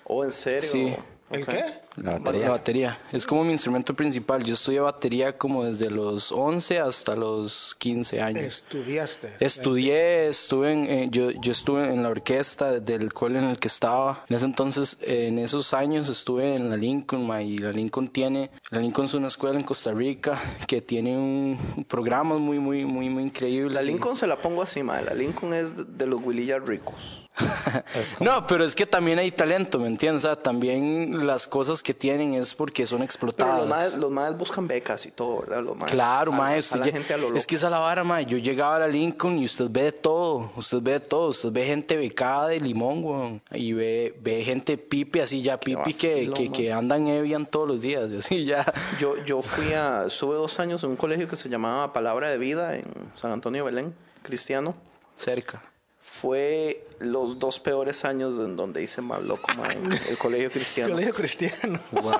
Oh, 0.05 0.23
¿en 0.23 0.31
serio? 0.31 0.69
Sí. 0.69 0.95
¿El 1.29 1.45
qué? 1.45 1.65
La 1.95 2.13
La 2.13 2.17
batería. 2.19 2.49
batería. 2.49 2.99
Es 3.11 3.25
como 3.25 3.43
mi 3.43 3.51
instrumento 3.51 3.93
principal. 3.93 4.43
Yo 4.43 4.55
estudié 4.55 4.79
batería 4.79 5.37
como 5.37 5.63
desde 5.63 5.91
los 5.91 6.31
11 6.31 6.79
hasta 6.79 7.15
los 7.15 7.75
15 7.77 8.21
años. 8.21 8.43
Estudiaste. 8.43 9.33
Estudié, 9.39 10.27
estuve 10.29 10.71
en, 10.73 10.85
eh, 10.87 11.07
yo, 11.11 11.29
yo 11.31 11.51
estuve 11.51 11.93
en 11.93 12.01
la 12.01 12.09
orquesta 12.09 12.79
del 12.79 13.13
cole 13.13 13.39
en 13.39 13.45
el 13.45 13.59
que 13.59 13.67
estaba. 13.67 14.25
En 14.29 14.35
ese 14.37 14.45
entonces, 14.45 14.97
eh, 15.01 15.27
en 15.27 15.37
esos 15.39 15.73
años 15.73 16.09
estuve 16.09 16.55
en 16.55 16.69
la 16.69 16.77
Lincoln, 16.77 17.27
ma, 17.27 17.41
y 17.43 17.57
la 17.57 17.71
Lincoln 17.71 18.07
tiene, 18.07 18.49
la 18.71 18.79
Lincoln 18.79 19.05
es 19.05 19.13
una 19.13 19.27
escuela 19.27 19.59
en 19.59 19.63
Costa 19.65 19.91
Rica 19.93 20.41
que 20.67 20.81
tiene 20.81 21.15
un, 21.15 21.59
un 21.77 21.83
programa 21.85 22.37
muy, 22.39 22.57
muy, 22.59 22.85
muy, 22.85 23.09
muy 23.09 23.23
increíble. 23.23 23.73
La 23.75 23.81
Lincoln 23.83 24.15
se 24.15 24.25
la 24.25 24.41
pongo 24.41 24.63
así, 24.63 24.81
mae. 24.81 25.03
La 25.05 25.13
Lincoln 25.13 25.53
es 25.53 25.75
de- 25.97 26.07
los 26.07 26.21
huilillas 26.23 26.61
ricos. 26.65 27.29
No, 28.19 28.45
pero 28.47 28.63
es 28.65 28.75
que 28.75 28.85
también 28.85 29.19
hay 29.19 29.31
talento, 29.31 29.79
¿me 29.79 29.87
entiendes? 29.87 30.23
O 30.25 30.27
sea, 30.27 30.35
también 30.35 31.25
las 31.25 31.47
cosas 31.47 31.81
que 31.83 31.93
tienen 31.93 32.33
es 32.33 32.55
porque 32.55 32.87
son 32.87 32.99
Pero 32.99 33.05
explotadas. 33.05 33.59
los 33.59 33.67
maes, 33.69 33.93
los 33.95 34.09
maes 34.11 34.37
buscan 34.37 34.67
becas 34.67 35.05
y 35.05 35.11
todo, 35.11 35.41
¿verdad? 35.41 35.61
Los 35.61 35.77
maes. 35.77 35.91
Claro, 35.91 36.33
A- 36.33 36.35
mae, 36.35 36.55
a 36.55 36.59
usted 36.59 36.79
la 36.79 36.85
lle- 36.85 36.91
gente 36.93 37.13
a 37.13 37.17
lo 37.17 37.23
loco. 37.27 37.37
es 37.37 37.45
que 37.45 37.55
esa 37.55 37.67
es 37.67 37.71
la 37.71 37.79
vara, 37.79 38.03
mae. 38.03 38.25
Yo 38.25 38.37
llegaba 38.39 38.77
a 38.77 38.79
la 38.79 38.87
Lincoln 38.87 39.37
y 39.37 39.45
usted 39.45 39.67
ve 39.69 39.83
de 39.83 39.91
todo, 39.91 40.51
usted 40.55 40.79
ve 40.81 40.93
de 40.93 40.99
todo, 41.01 41.27
usted 41.29 41.51
ve 41.51 41.65
gente 41.65 41.95
becada 41.97 42.47
de 42.47 42.59
limón, 42.59 43.03
weón, 43.03 43.41
y 43.51 43.73
ve, 43.73 44.17
ve 44.21 44.43
gente 44.43 44.77
pipi 44.77 45.19
así 45.19 45.41
ya, 45.41 45.59
pipi 45.59 45.93
que, 45.93 46.31
que, 46.33 46.51
que 46.51 46.71
andan 46.73 47.05
Evian 47.07 47.45
todos 47.45 47.67
los 47.67 47.81
días, 47.81 48.09
y 48.11 48.17
así 48.17 48.45
ya. 48.45 48.65
Yo, 48.99 49.17
yo 49.25 49.41
fui 49.41 49.73
a, 49.73 50.05
estuve 50.07 50.35
dos 50.35 50.59
años 50.59 50.83
en 50.83 50.91
un 50.91 50.95
colegio 50.95 51.27
que 51.27 51.35
se 51.35 51.49
llamaba 51.49 51.91
Palabra 51.93 52.29
de 52.29 52.37
Vida 52.37 52.75
en 52.75 52.85
San 53.15 53.31
Antonio 53.31 53.65
Belén, 53.65 53.93
cristiano. 54.23 54.73
Cerca. 55.17 55.61
Fue 56.23 56.85
los 56.99 57.37
dos 57.37 57.59
peores 57.59 58.05
años 58.05 58.35
en 58.39 58.55
donde 58.55 58.81
hice 58.81 59.01
más 59.01 59.21
loco, 59.23 59.45
mae, 59.57 59.73
en 59.73 59.91
el 59.91 60.17
colegio 60.17 60.49
cristiano. 60.53 60.93
Colegio 60.93 61.13
cristiano. 61.13 61.77
Wow. 61.91 62.13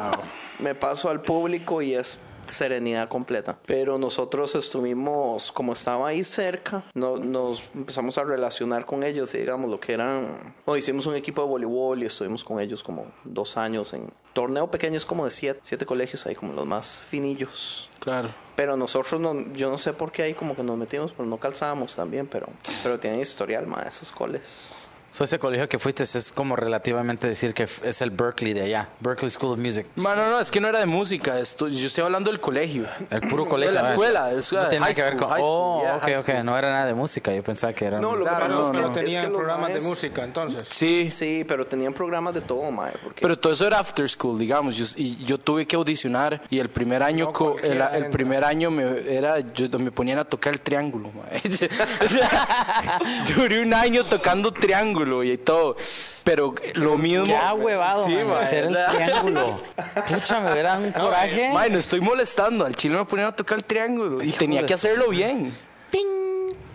Me 0.59 0.75
paso 0.75 1.09
al 1.09 1.21
público 1.21 1.81
y 1.81 1.93
es 1.93 2.19
serenidad 2.47 3.09
completa. 3.09 3.57
Pero 3.65 3.97
nosotros 3.97 4.55
estuvimos, 4.55 5.51
como 5.51 5.73
estaba 5.73 6.07
ahí 6.07 6.23
cerca, 6.23 6.83
no- 6.93 7.17
nos 7.17 7.63
empezamos 7.73 8.17
a 8.17 8.23
relacionar 8.23 8.85
con 8.85 9.03
ellos 9.03 9.33
y 9.33 9.39
digamos 9.39 9.69
lo 9.69 9.79
que 9.79 9.93
eran... 9.93 10.53
o 10.65 10.75
hicimos 10.77 11.05
un 11.05 11.15
equipo 11.15 11.41
de 11.43 11.47
voleibol 11.47 12.03
y 12.03 12.05
estuvimos 12.05 12.43
con 12.43 12.59
ellos 12.59 12.83
como 12.83 13.05
dos 13.23 13.57
años 13.57 13.93
en 13.93 14.09
torneo 14.33 14.69
pequeño, 14.71 14.97
es 14.97 15.05
como 15.05 15.25
de 15.25 15.31
siete, 15.31 15.59
siete 15.63 15.85
colegios 15.85 16.25
ahí, 16.25 16.33
como 16.35 16.53
los 16.53 16.65
más 16.65 16.99
finillos. 17.07 17.89
Claro. 17.99 18.29
Pero 18.55 18.75
nosotros, 18.77 19.19
no, 19.21 19.53
yo 19.53 19.69
no 19.69 19.77
sé 19.77 19.93
por 19.93 20.11
qué 20.11 20.23
ahí 20.23 20.33
como 20.33 20.55
que 20.55 20.63
nos 20.63 20.77
metimos, 20.77 21.11
pero 21.11 21.27
no 21.27 21.37
calzábamos 21.37 21.95
también, 21.95 22.27
pero, 22.27 22.47
pero 22.83 22.99
tienen 22.99 23.19
historial, 23.21 23.65
más 23.67 23.87
esos 23.95 24.11
coles. 24.11 24.89
So, 25.13 25.23
ese 25.25 25.37
colegio 25.37 25.69
que 25.69 25.77
fuiste 25.77 26.01
es 26.01 26.31
como 26.33 26.55
relativamente 26.55 27.27
decir 27.27 27.53
que 27.53 27.67
es 27.83 28.01
el 28.01 28.09
Berkeley 28.09 28.53
de 28.53 28.61
allá, 28.63 28.89
Berkeley 28.99 29.29
School 29.29 29.51
of 29.51 29.59
Music. 29.59 29.85
Mano, 29.95 30.27
no, 30.27 30.39
es 30.39 30.49
que 30.49 30.59
no 30.59 30.67
era 30.67 30.79
de 30.79 30.87
música, 30.87 31.37
esto, 31.39 31.67
yo 31.67 31.85
estoy 31.85 32.03
hablando 32.03 32.31
del 32.31 32.39
colegio. 32.39 32.87
El 33.11 33.21
puro 33.21 33.45
colegio. 33.47 33.75
De 33.75 33.79
la 33.79 33.89
escuela, 33.89 34.25
de 34.29 34.33
la 34.33 34.39
escuela, 34.39 34.69
No 34.73 34.85
high 34.85 34.95
que 34.95 35.03
ver 35.03 35.17
con. 35.17 35.29
high 35.29 35.37
school, 35.39 35.51
oh, 35.51 35.81
yeah, 35.83 35.97
ok, 36.17 36.27
ok. 36.27 36.43
No 36.43 36.57
era 36.57 36.71
nada 36.71 36.85
de 36.87 36.95
música. 36.95 37.31
Yo 37.31 37.43
pensaba 37.43 37.73
que 37.73 37.85
era. 37.85 37.99
No, 37.99 38.15
lo 38.15 38.25
que 38.25 38.31
Claro, 38.31 38.39
pasa 38.47 38.55
no, 38.55 38.63
es 38.65 38.71
que 38.71 38.77
no. 38.77 38.87
es 38.87 38.93
que 38.97 38.99
tenían 39.03 39.31
programas 39.33 39.67
de 39.69 39.75
maes- 39.75 39.83
música, 39.83 40.23
entonces. 40.23 40.67
Sí, 40.67 41.09
Sí, 41.11 41.45
pero 41.47 41.67
tenían 41.67 41.93
programas 41.93 42.33
de 42.33 42.41
todo, 42.41 42.71
mae. 42.71 42.93
Porque 43.03 43.21
Pero 43.21 43.37
todo 43.37 43.53
eso 43.53 43.67
era 43.67 43.77
after 43.77 44.09
school, 44.09 44.39
digamos. 44.39 44.75
Yo, 44.75 44.85
y 44.97 45.23
yo 45.25 45.37
tuve 45.37 45.67
que 45.67 45.75
audicionar 45.75 46.41
y 46.49 46.57
el 46.57 46.71
primer 46.71 47.03
año, 47.03 47.25
No 47.25 47.33
co- 47.33 47.57
el, 47.61 47.79
el 47.79 48.09
primer 48.09 48.43
año 48.43 48.71
me 48.71 49.15
era, 49.15 49.39
yo 49.53 49.69
me 49.77 49.91
ponían 49.91 50.17
a 50.17 50.25
tocar 50.25 50.53
el 50.53 50.59
triángulo. 50.61 51.11
mae. 51.11 51.39
Duré 53.35 53.61
un 53.61 53.75
año 53.75 54.03
tocando 54.05 54.51
triángulo 54.51 55.02
y 55.23 55.37
todo. 55.37 55.75
Pero 56.23 56.55
lo 56.75 56.97
mismo. 56.97 57.25
Ya 57.25 57.53
huevado, 57.53 58.05
Sí, 58.05 58.13
man, 58.15 58.27
mae, 58.29 58.43
hacer 58.43 58.63
el 58.65 58.71
o 58.71 58.73
sea, 58.75 58.87
triángulo. 58.89 59.59
Pucha, 60.07 60.39
me 60.39 60.51
hubiera 60.51 60.77
un 60.77 60.91
coraje. 60.93 61.49
mae, 61.53 61.69
no 61.69 61.79
estoy 61.79 62.01
molestando. 62.01 62.65
Al 62.65 62.75
chile 62.75 62.95
me 62.97 63.05
ponían 63.05 63.27
a 63.29 63.35
tocar 63.35 63.57
el 63.57 63.65
triángulo 63.65 64.23
y 64.23 64.31
tenía 64.31 64.65
que 64.65 64.73
hacerlo 64.73 65.09
bien. 65.09 65.53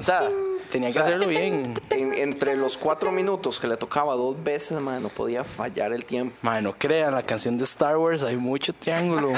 O 0.01 0.03
sea, 0.03 0.29
tenía 0.70 0.93
que 0.93 0.99
hacerlo 1.01 1.26
bien. 1.26 1.74
en- 1.91 2.12
entre 2.14 2.57
los 2.57 2.76
cuatro 2.79 3.11
minutos 3.11 3.59
que 3.59 3.66
le 3.66 3.76
tocaba 3.76 4.14
dos 4.14 4.37
veces, 4.45 4.79
mae, 4.81 5.01
no 5.01 5.09
podía 5.09 5.43
fallar 5.43 5.93
el 5.93 6.05
tiempo. 6.05 6.37
Mae, 6.43 6.62
no 6.62 6.72
crean, 6.79 7.14
la 7.14 7.22
canción 7.22 7.59
de 7.59 7.64
Star 7.64 7.97
Wars 7.97 8.22
hay 8.22 8.37
mucho 8.37 8.72
triángulo. 8.72 9.33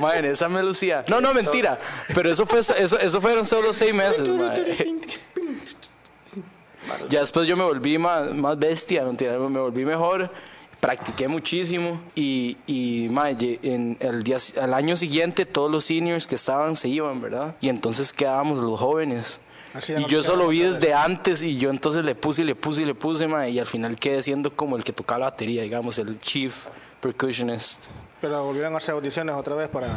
Mae, 0.00 0.18
en 0.18 0.24
esa 0.26 0.48
me 0.48 0.62
lucía. 0.62 1.04
No, 1.08 1.20
no, 1.20 1.32
mentira. 1.34 1.78
Pero 2.14 2.30
eso 2.30 2.46
fue 2.46 2.60
eso, 2.60 2.74
eso 2.76 3.20
fueron 3.20 3.44
solo 3.46 3.72
seis 3.72 3.94
meses, 3.94 4.28
Ya 7.08 7.20
después 7.20 7.46
yo 7.48 7.56
me 7.56 7.64
volví 7.64 7.98
más, 7.98 8.32
más 8.34 8.58
bestia, 8.58 9.04
mentira, 9.04 9.38
me 9.38 9.60
volví 9.60 9.84
mejor. 9.84 10.30
Practiqué 10.80 11.28
muchísimo 11.28 12.00
y, 12.14 12.56
y 12.66 13.08
ye- 13.36 13.58
en 13.62 13.98
el 14.00 14.22
día, 14.22 14.38
al 14.62 14.72
año 14.72 14.96
siguiente 14.96 15.44
todos 15.44 15.70
los 15.70 15.84
seniors 15.84 16.26
que 16.26 16.36
estaban 16.36 16.74
se 16.74 16.88
iban, 16.88 17.20
¿verdad? 17.20 17.54
Y 17.60 17.68
entonces 17.68 18.12
quedábamos 18.14 18.60
los 18.60 18.80
jóvenes. 18.80 19.40
Así 19.74 19.92
ya 19.92 19.98
Y 20.00 20.02
no 20.02 20.08
yo 20.08 20.22
solo 20.22 20.48
vi 20.48 20.60
desde 20.60 20.94
antes 20.94 21.42
y 21.42 21.58
yo 21.58 21.68
entonces 21.70 22.02
le 22.04 22.14
puse 22.14 22.42
y 22.42 22.44
le 22.46 22.54
puse 22.54 22.82
y 22.82 22.84
le 22.86 22.94
puse, 22.94 23.28
mae, 23.28 23.50
y 23.50 23.58
al 23.58 23.66
final 23.66 23.96
quedé 23.96 24.22
siendo 24.22 24.56
como 24.56 24.76
el 24.76 24.82
que 24.82 24.92
tocaba 24.94 25.18
la 25.20 25.24
batería, 25.26 25.62
digamos, 25.62 25.98
el 25.98 26.18
chief 26.18 26.66
percussionist. 27.00 27.84
Pero 28.20 28.44
volvieron 28.44 28.74
a 28.74 28.76
hacer 28.76 28.94
audiciones 28.94 29.34
otra 29.34 29.54
vez 29.54 29.70
para... 29.70 29.88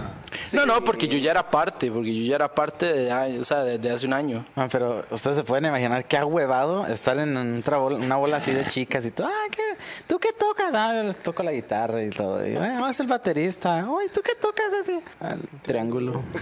No, 0.53 0.65
no, 0.65 0.82
porque 0.84 1.09
yo 1.09 1.17
ya 1.17 1.32
era 1.32 1.51
parte, 1.51 1.91
porque 1.91 2.15
yo 2.15 2.24
ya 2.30 2.36
era 2.36 2.55
parte 2.55 2.93
de, 2.93 3.11
año- 3.11 3.41
o 3.41 3.43
sea, 3.43 3.63
desde 3.63 3.91
hace 3.91 4.07
un 4.07 4.13
año. 4.13 4.45
Man, 4.55 4.69
pero 4.71 5.03
ustedes 5.11 5.36
se 5.36 5.43
pueden 5.43 5.65
imaginar 5.65 6.05
qué 6.05 6.24
huevado 6.24 6.88
estar 6.88 7.17
en 7.19 7.36
una 7.36 8.15
bola 8.15 8.38
así 8.38 8.53
de 8.53 8.65
chicas 8.65 9.05
y 9.05 9.11
todo. 9.11 9.28
Ah, 9.28 9.47
¿qué? 9.51 9.61
¿tú 10.07 10.19
qué 10.19 10.30
tocas? 10.32 10.71
Ah, 10.74 11.03
toco 11.21 11.43
la 11.43 11.51
guitarra 11.51 12.01
y 12.01 12.09
todo. 12.11 12.47
Y, 12.47 12.55
ah, 12.55 12.88
es 12.89 12.99
el 13.01 13.07
baterista. 13.07 13.80
Ay, 13.80 14.07
¿tú 14.13 14.21
qué 14.21 14.36
tocas 14.36 14.71
así? 14.82 15.01
Ah, 15.19 15.34
el 15.34 15.41
triángulo. 15.61 16.24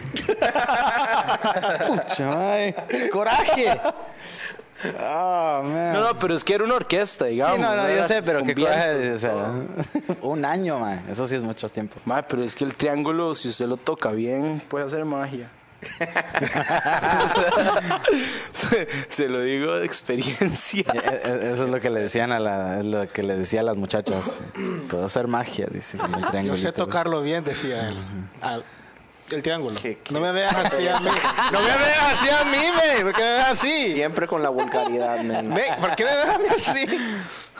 Pucha, 1.87 2.53
ay, 2.53 2.75
coraje. 3.11 3.79
Ah, 4.99 5.61
man. 5.63 5.93
No, 5.93 6.01
no, 6.01 6.19
pero 6.19 6.35
es 6.35 6.43
que 6.43 6.53
era 6.55 6.63
una 6.63 6.75
orquesta, 6.75 7.25
digamos. 7.25 7.55
Sí, 7.55 7.61
no, 7.61 7.75
no, 7.75 7.83
yo 7.83 7.87
era 7.89 8.07
sé, 8.07 8.23
pero 8.23 8.43
qué 8.43 8.55
coraje. 8.55 9.13
O 9.13 9.19
sea, 9.19 9.33
un 10.21 10.45
año, 10.45 10.79
man. 10.79 11.01
Eso 11.09 11.27
sí 11.27 11.35
es 11.35 11.43
mucho 11.43 11.69
tiempo. 11.69 11.97
Pero 12.27 12.43
es 12.43 12.55
que 12.55 12.63
el 12.63 12.73
triángulo, 12.75 13.35
si 13.35 13.49
usted 13.49 13.67
lo 13.67 13.77
toca 13.77 14.11
bien, 14.11 14.61
puede 14.67 14.85
hacer 14.85 15.05
magia. 15.05 15.49
se, 18.51 18.87
se 19.09 19.27
lo 19.27 19.41
digo 19.41 19.75
de 19.75 19.85
experiencia. 19.85 20.81
Eh, 20.93 21.21
eh, 21.25 21.49
Eso 21.53 21.65
es 21.65 21.69
lo 21.69 21.79
que 21.79 21.89
le 21.89 22.01
decían 22.01 22.31
a 22.31 22.39
la, 22.39 22.79
es 22.79 22.85
lo 22.85 23.07
que 23.11 23.23
le 23.23 23.35
decía 23.35 23.61
a 23.61 23.63
las 23.63 23.77
muchachas. 23.77 24.41
Puedo 24.89 25.05
hacer 25.05 25.27
magia, 25.27 25.67
dice. 25.71 25.97
el 26.33 26.45
Yo 26.45 26.55
sé 26.55 26.71
tocarlo 26.71 27.21
bien, 27.21 27.43
decía 27.43 27.89
él. 27.89 27.95
Al- 28.41 28.63
el 29.35 29.41
triángulo. 29.43 29.79
¿Qué- 29.81 29.97
qué? 30.03 30.13
No 30.13 30.19
me 30.19 30.31
veas 30.31 30.55
así 30.55 30.87
a 30.87 30.99
mí. 30.99 31.09
No 31.51 31.59
me 31.61 31.67
veas 31.67 32.03
así 32.13 32.29
a 32.29 32.43
mí, 32.45 32.57
me. 32.57 33.03
¿Por 33.03 33.13
qué 33.13 33.21
me 33.21 33.33
ves 33.37 33.47
así? 33.47 33.93
Siempre 33.93 34.27
con 34.27 34.41
la 34.43 34.49
vulgaridad. 34.49 35.17
Ve, 35.23 35.63
¿Por 35.79 35.95
qué 35.95 36.05
me 36.05 36.15
mí 36.37 36.45
así? 36.55 36.85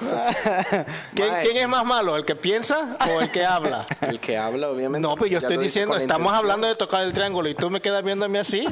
¿Quién, 1.15 1.57
es 1.57 1.67
más 1.67 1.85
malo, 1.85 2.17
el 2.17 2.25
que 2.25 2.35
piensa 2.35 2.97
o 3.15 3.21
el 3.21 3.31
que 3.31 3.45
habla? 3.45 3.85
El 4.01 4.19
que 4.19 4.37
habla, 4.37 4.69
obviamente. 4.69 5.07
No, 5.07 5.15
pues 5.15 5.31
yo 5.31 5.37
estoy 5.37 5.57
diciendo, 5.57 5.95
estamos 5.95 6.19
intención. 6.19 6.35
hablando 6.35 6.67
de 6.67 6.75
tocar 6.75 7.03
el 7.03 7.13
triángulo 7.13 7.47
y 7.49 7.55
tú 7.55 7.69
me 7.69 7.79
quedas 7.81 8.03
viéndome 8.03 8.39
así. 8.39 8.65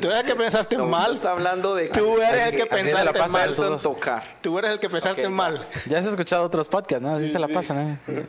Tú 0.00 0.06
eres 0.08 0.20
el 0.20 0.26
que 0.26 0.36
pensaste 0.36 0.76
No, 0.76 0.86
mal. 0.86 1.12
está 1.12 1.32
hablando 1.32 1.74
de... 1.74 1.88
Tú 1.88 2.20
eres 2.20 2.54
el 2.54 2.56
que 2.56 2.62
Así- 2.62 2.62
así 2.62 2.62
se 2.62 2.66
pensaste 2.66 3.04
la 3.04 3.12
pasa 3.12 3.28
mal. 3.28 3.72
en 3.72 3.78
tocar. 3.78 4.22
Tú 4.40 4.58
eres 4.58 4.70
el 4.70 4.78
que 4.78 4.88
pensaste 4.88 5.28
mal. 5.28 5.60
Ya 5.86 5.98
has 5.98 6.06
escuchado 6.06 6.44
otros 6.44 6.68
podcasts, 6.68 7.02
¿no? 7.02 7.14
Así 7.14 7.28
se 7.28 7.38
la 7.40 7.48
pasan, 7.48 7.98
¿eh? 8.08 8.26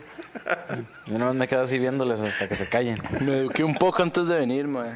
Yo 1.05 1.17
nomás 1.19 1.35
me 1.35 1.47
quedo 1.47 1.61
así 1.61 1.77
viéndoles 1.77 2.21
hasta 2.21 2.47
que 2.47 2.55
se 2.55 2.67
callen. 2.67 3.01
Me 3.21 3.37
eduqué 3.37 3.63
un 3.63 3.75
poco 3.75 4.01
antes 4.01 4.27
de 4.27 4.39
venir, 4.39 4.67
mae. 4.67 4.91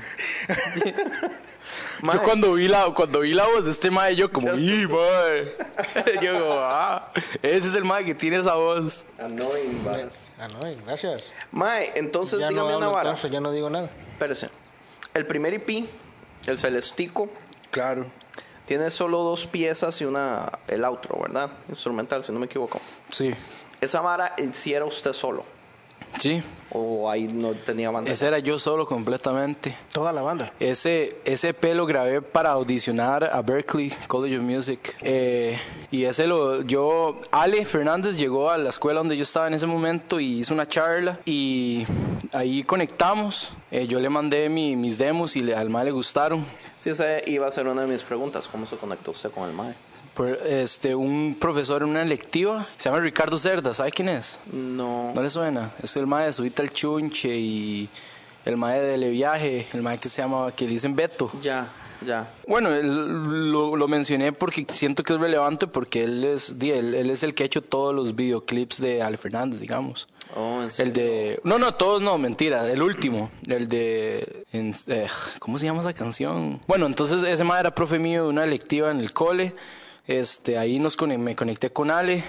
Mae. 2.02 2.16
Yo 2.18 2.24
cuando 2.24 2.54
vi 2.54 2.68
la 2.68 2.86
cuando 2.94 3.22
vi 3.22 3.34
la 3.34 3.46
voz 3.48 3.66
de 3.66 3.72
este 3.72 3.90
mae, 3.92 4.16
yo 4.16 4.32
como, 4.32 4.54
¡y, 4.56 4.88
mae! 4.88 5.56
yo 6.22 6.40
como, 6.40 6.54
ah, 6.60 7.12
ese 7.42 7.68
es 7.70 7.76
el 7.76 7.86
mae 7.86 8.04
que 8.06 8.14
tiene 8.16 8.38
esa 8.38 8.56
voz. 8.56 9.06
Annoying, 9.20 9.84
varas. 9.86 10.32
No, 10.38 10.60
gracias. 10.86 11.32
Mae, 11.52 11.92
entonces 11.96 12.40
Ya 12.40 12.48
no 12.48 12.52
dígame 12.52 12.68
una 12.78 12.86
hablo 12.88 12.92
vara. 12.92 13.10
entonces, 13.10 13.32
ya 13.32 13.40
no 13.40 13.52
digo 13.52 13.70
nada. 13.70 13.90
Espérese. 14.12 14.50
El 15.14 15.26
primer 15.26 15.54
IP, 15.54 15.88
el 16.48 16.58
Celestico, 16.58 17.30
Claro. 17.72 18.06
tiene 18.66 18.90
solo 18.90 19.20
dos 19.20 19.46
piezas 19.48 20.00
y 20.02 20.06
una... 20.06 20.60
El 20.68 20.84
outro, 20.86 21.20
¿verdad? 21.22 21.50
Instrumental, 21.70 22.24
si 22.24 22.32
no 22.32 22.40
me 22.40 22.46
equivoco. 22.48 22.80
Sí. 23.12 23.34
Esa 23.82 24.02
vara 24.02 24.34
en 24.38 24.54
sí 24.54 24.74
era 24.74 24.86
usted 24.86 25.14
solo. 25.14 25.46
Sí. 26.20 26.42
O 26.76 27.08
ahí 27.10 27.28
no 27.28 27.52
tenía 27.54 27.92
banda. 27.92 28.10
Ese 28.12 28.26
era 28.28 28.40
yo 28.40 28.58
solo 28.58 28.88
completamente. 28.88 29.76
Toda 29.92 30.12
la 30.12 30.24
banda. 30.24 30.52
Ese, 30.60 31.18
ese 31.24 31.50
EP 31.50 31.64
lo 31.76 31.86
grabé 31.86 32.22
para 32.24 32.50
audicionar 32.52 33.24
a 33.26 33.42
Berkeley 33.44 33.92
College 34.08 34.38
of 34.38 34.44
Music. 34.44 34.96
Eh, 35.02 35.56
y 35.92 36.06
ese 36.06 36.26
lo, 36.26 36.64
yo, 36.64 37.20
Ale 37.32 37.64
Fernández 37.66 38.18
llegó 38.18 38.50
a 38.50 38.58
la 38.58 38.70
escuela 38.70 39.02
donde 39.02 39.16
yo 39.16 39.22
estaba 39.24 39.48
en 39.48 39.54
ese 39.54 39.68
momento 39.68 40.20
y 40.20 40.40
hizo 40.40 40.54
una 40.56 40.68
charla 40.68 41.20
y 41.26 41.86
ahí 42.32 42.64
conectamos. 42.64 43.54
Eh, 43.70 43.86
yo 43.86 44.00
le 44.00 44.10
mandé 44.10 44.50
mi- 44.50 44.76
mis 44.76 44.98
demos 44.98 45.36
y 45.36 45.44
le- 45.44 45.56
al 45.56 45.70
mae 45.70 45.86
le 45.86 45.92
gustaron. 45.92 46.44
Sí, 46.80 46.90
esa 46.90 47.06
iba 47.30 47.46
a 47.48 47.52
ser 47.52 47.68
una 47.68 47.82
de 47.84 47.88
mis 47.88 48.02
preguntas. 48.02 48.48
¿Cómo 48.48 48.66
se 48.66 48.78
conectó 48.78 49.12
usted 49.12 49.30
con 49.30 49.48
el 49.48 49.54
MAE? 49.56 49.76
Este, 50.46 50.94
un 50.96 51.38
profesor 51.40 51.82
en 51.84 51.90
una 51.90 52.02
electiva, 52.02 52.68
se 52.78 52.90
llama 52.90 53.02
Ricardo 53.02 53.38
Cerda, 53.38 53.74
¿sabe 53.74 53.92
quién 53.92 54.10
es? 54.10 54.40
No. 54.52 55.12
¿No 55.14 55.22
le 55.24 55.30
suena? 55.30 55.72
Es 55.82 55.96
el 55.96 56.06
mae 56.08 56.26
de 56.28 56.34
Subita 56.34 56.62
al 56.62 56.72
Chunche 56.72 57.36
y 57.36 57.90
el 58.46 58.58
mae 58.58 58.80
de 58.80 58.98
Le 58.98 59.10
Viaje, 59.10 59.68
el 59.74 59.82
mae 59.82 59.98
que 59.98 60.10
se 60.10 60.22
llama, 60.22 60.52
que 60.52 60.66
le 60.66 60.72
dicen 60.72 60.96
Beto. 60.96 61.32
Ya, 61.42 61.68
ya. 62.06 62.32
Bueno, 62.48 62.70
él- 62.74 63.52
lo, 63.52 63.76
lo 63.76 63.88
mencioné 63.88 64.34
porque 64.34 64.66
siento 64.72 65.02
que 65.04 65.14
es 65.14 65.20
relevante 65.20 65.66
porque 65.68 66.04
él 66.04 66.24
es, 66.24 66.50
él, 66.62 66.94
él 66.94 67.10
es 67.10 67.24
el 67.24 67.34
que 67.34 67.44
ha 67.44 67.46
hecho 67.46 67.62
todos 67.64 67.96
los 67.96 68.16
videoclips 68.16 68.80
de 68.82 69.02
Ale 69.02 69.18
Fernández, 69.18 69.60
digamos. 69.60 70.08
Oh, 70.36 70.58
en 70.60 70.64
El 70.66 70.72
serio. 70.72 70.94
de... 70.94 71.40
No, 71.44 71.60
no, 71.60 71.74
todos 71.76 72.02
no, 72.02 72.18
mentira. 72.18 72.70
El 72.72 72.82
último. 72.82 73.30
El 73.48 73.68
de... 73.68 74.46
en- 74.52 74.74
eh, 74.88 75.08
¿Cómo 75.40 75.58
se 75.60 75.66
llama 75.66 75.82
esa 75.82 75.94
canción? 75.94 76.60
Bueno, 76.68 76.86
entonces 76.88 77.22
ese 77.24 77.44
mae 77.44 77.60
era 77.62 77.74
profe 77.76 78.00
mío 78.00 78.24
de 78.24 78.30
una 78.30 78.44
electiva 78.44 78.90
en 78.92 79.00
el 79.00 79.14
cole. 79.14 79.54
Este, 80.06 80.58
ahí 80.58 80.80
nos 80.80 80.98
me 81.02 81.36
conecté 81.36 81.72
con 81.72 81.90
Ale. 81.92 82.24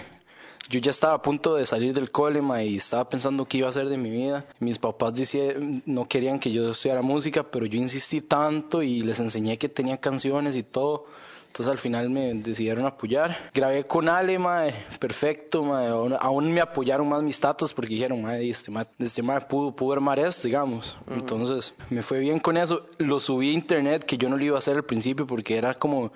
Yo 0.70 0.80
ya 0.80 0.90
estaba 0.90 1.14
a 1.14 1.22
punto 1.22 1.56
de 1.56 1.66
salir 1.66 1.92
del 1.92 2.10
cole 2.10 2.40
mae, 2.40 2.66
y 2.66 2.76
estaba 2.76 3.08
pensando 3.08 3.44
qué 3.44 3.58
iba 3.58 3.66
a 3.66 3.70
hacer 3.70 3.88
de 3.88 3.98
mi 3.98 4.10
vida. 4.10 4.46
Mis 4.60 4.78
papás 4.78 5.14
decían, 5.14 5.82
no 5.84 6.08
querían 6.08 6.38
que 6.38 6.52
yo 6.52 6.70
estudiara 6.70 7.02
música, 7.02 7.42
pero 7.42 7.66
yo 7.66 7.78
insistí 7.78 8.22
tanto 8.22 8.82
y 8.82 9.02
les 9.02 9.20
enseñé 9.20 9.58
que 9.58 9.68
tenía 9.68 9.98
canciones 9.98 10.56
y 10.56 10.62
todo. 10.62 11.04
Entonces 11.48 11.70
al 11.70 11.78
final 11.78 12.10
me 12.10 12.34
decidieron 12.34 12.84
apoyar. 12.84 13.50
Grabé 13.54 13.84
con 13.84 14.08
Ale, 14.08 14.38
mae, 14.38 14.74
perfecto, 14.98 15.62
mae. 15.62 15.88
Aún, 16.18 16.52
me 16.52 16.60
apoyaron 16.60 17.08
más 17.08 17.22
mis 17.22 17.38
tatas 17.38 17.72
porque 17.72 17.94
dijeron, 17.94 18.22
mae, 18.22 18.48
este 18.48 18.70
mae, 18.70 18.86
este 18.98 19.22
mae 19.22 19.40
pudo, 19.42 19.70
pudo 19.76 19.92
armar 19.92 20.18
esto, 20.18 20.48
digamos. 20.48 20.96
Entonces 21.08 21.74
me 21.90 22.02
fue 22.02 22.20
bien 22.20 22.40
con 22.40 22.56
eso. 22.56 22.86
Lo 22.98 23.20
subí 23.20 23.50
a 23.50 23.52
internet, 23.52 24.04
que 24.04 24.18
yo 24.18 24.28
no 24.28 24.36
lo 24.36 24.44
iba 24.44 24.56
a 24.56 24.58
hacer 24.58 24.76
al 24.76 24.84
principio 24.84 25.26
porque 25.26 25.56
era 25.56 25.74
como 25.74 26.10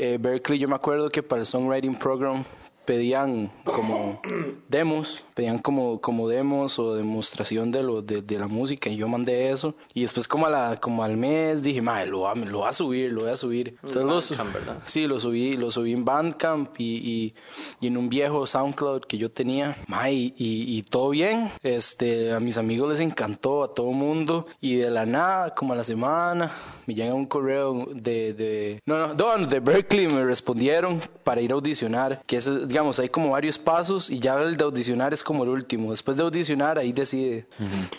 eh, 0.00 0.16
Berkeley. 0.18 0.58
Yo 0.58 0.66
me 0.66 0.74
acuerdo 0.74 1.10
que 1.10 1.22
para 1.22 1.40
el 1.40 1.46
songwriting 1.46 1.94
program 1.94 2.42
pedían 2.90 3.52
como 3.62 4.20
demos, 4.68 5.24
pedían 5.36 5.58
como, 5.60 6.00
como 6.00 6.28
demos 6.28 6.76
o 6.80 6.96
demostración 6.96 7.70
de 7.70 7.84
lo 7.84 8.02
de, 8.02 8.20
de 8.20 8.36
la 8.36 8.48
música 8.48 8.90
y 8.90 8.96
yo 8.96 9.06
mandé 9.06 9.52
eso 9.52 9.76
y 9.94 10.02
después 10.02 10.26
como 10.26 10.46
a 10.46 10.50
la 10.50 10.80
como 10.80 11.04
al 11.04 11.16
mes 11.16 11.62
dije, 11.62 11.80
"Mae, 11.80 12.08
lo 12.08 12.22
va, 12.22 12.34
lo 12.34 12.58
va 12.60 12.70
a 12.70 12.72
subir, 12.72 13.12
lo 13.12 13.20
voy 13.20 13.30
a 13.30 13.36
subir." 13.36 13.76
Entonces 13.84 14.04
lo 14.04 14.40
Bandcamp, 14.40 14.54
¿verdad? 14.54 14.82
Sí, 14.84 15.06
lo 15.06 15.20
subí, 15.20 15.56
lo 15.56 15.70
subí 15.70 15.92
en 15.92 16.04
Bandcamp 16.04 16.80
y, 16.80 16.96
y, 16.96 17.34
y 17.80 17.86
en 17.86 17.96
un 17.96 18.08
viejo 18.08 18.44
SoundCloud 18.44 19.02
que 19.02 19.18
yo 19.18 19.30
tenía. 19.30 19.76
Mae, 19.86 20.12
y, 20.12 20.34
y, 20.36 20.82
todo 20.82 21.10
bien. 21.10 21.48
Este, 21.62 22.32
a 22.32 22.40
mis 22.40 22.58
amigos 22.58 22.90
les 22.90 23.00
encantó, 23.00 23.62
a 23.62 23.72
todo 23.72 23.92
mundo. 23.92 24.48
Y 24.60 24.76
de 24.76 24.90
la 24.90 25.06
nada, 25.06 25.54
como 25.54 25.74
a 25.74 25.76
la 25.76 25.84
semana, 25.84 26.50
me 26.86 26.94
llega 26.94 27.14
un 27.14 27.26
correo 27.26 27.86
de, 27.94 28.34
de 28.34 28.80
no, 28.84 28.98
no, 28.98 29.14
no, 29.14 29.46
de 29.46 29.60
Berkeley 29.60 30.08
me 30.08 30.24
respondieron 30.24 31.00
para 31.22 31.40
ir 31.40 31.52
a 31.52 31.54
audicionar. 31.54 32.22
Que 32.26 32.38
eso, 32.38 32.66
digamos, 32.80 32.98
hay 32.98 33.10
como 33.10 33.30
varios 33.30 33.58
pasos 33.58 34.08
y 34.08 34.18
ya 34.18 34.40
el 34.40 34.56
de 34.56 34.64
audicionar 34.64 35.12
es 35.12 35.22
como 35.22 35.44
el 35.44 35.50
último. 35.50 35.90
Después 35.90 36.16
de 36.16 36.22
audicionar, 36.22 36.78
ahí 36.78 36.92
decide. 36.92 37.46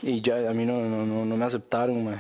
Y 0.02 0.22
ya 0.22 0.50
a 0.50 0.54
mí 0.54 0.66
no, 0.66 0.74
no, 0.74 1.06
no, 1.06 1.24
no 1.24 1.38
me 1.38 1.46
aceptaron, 1.46 2.04
mae. 2.04 2.20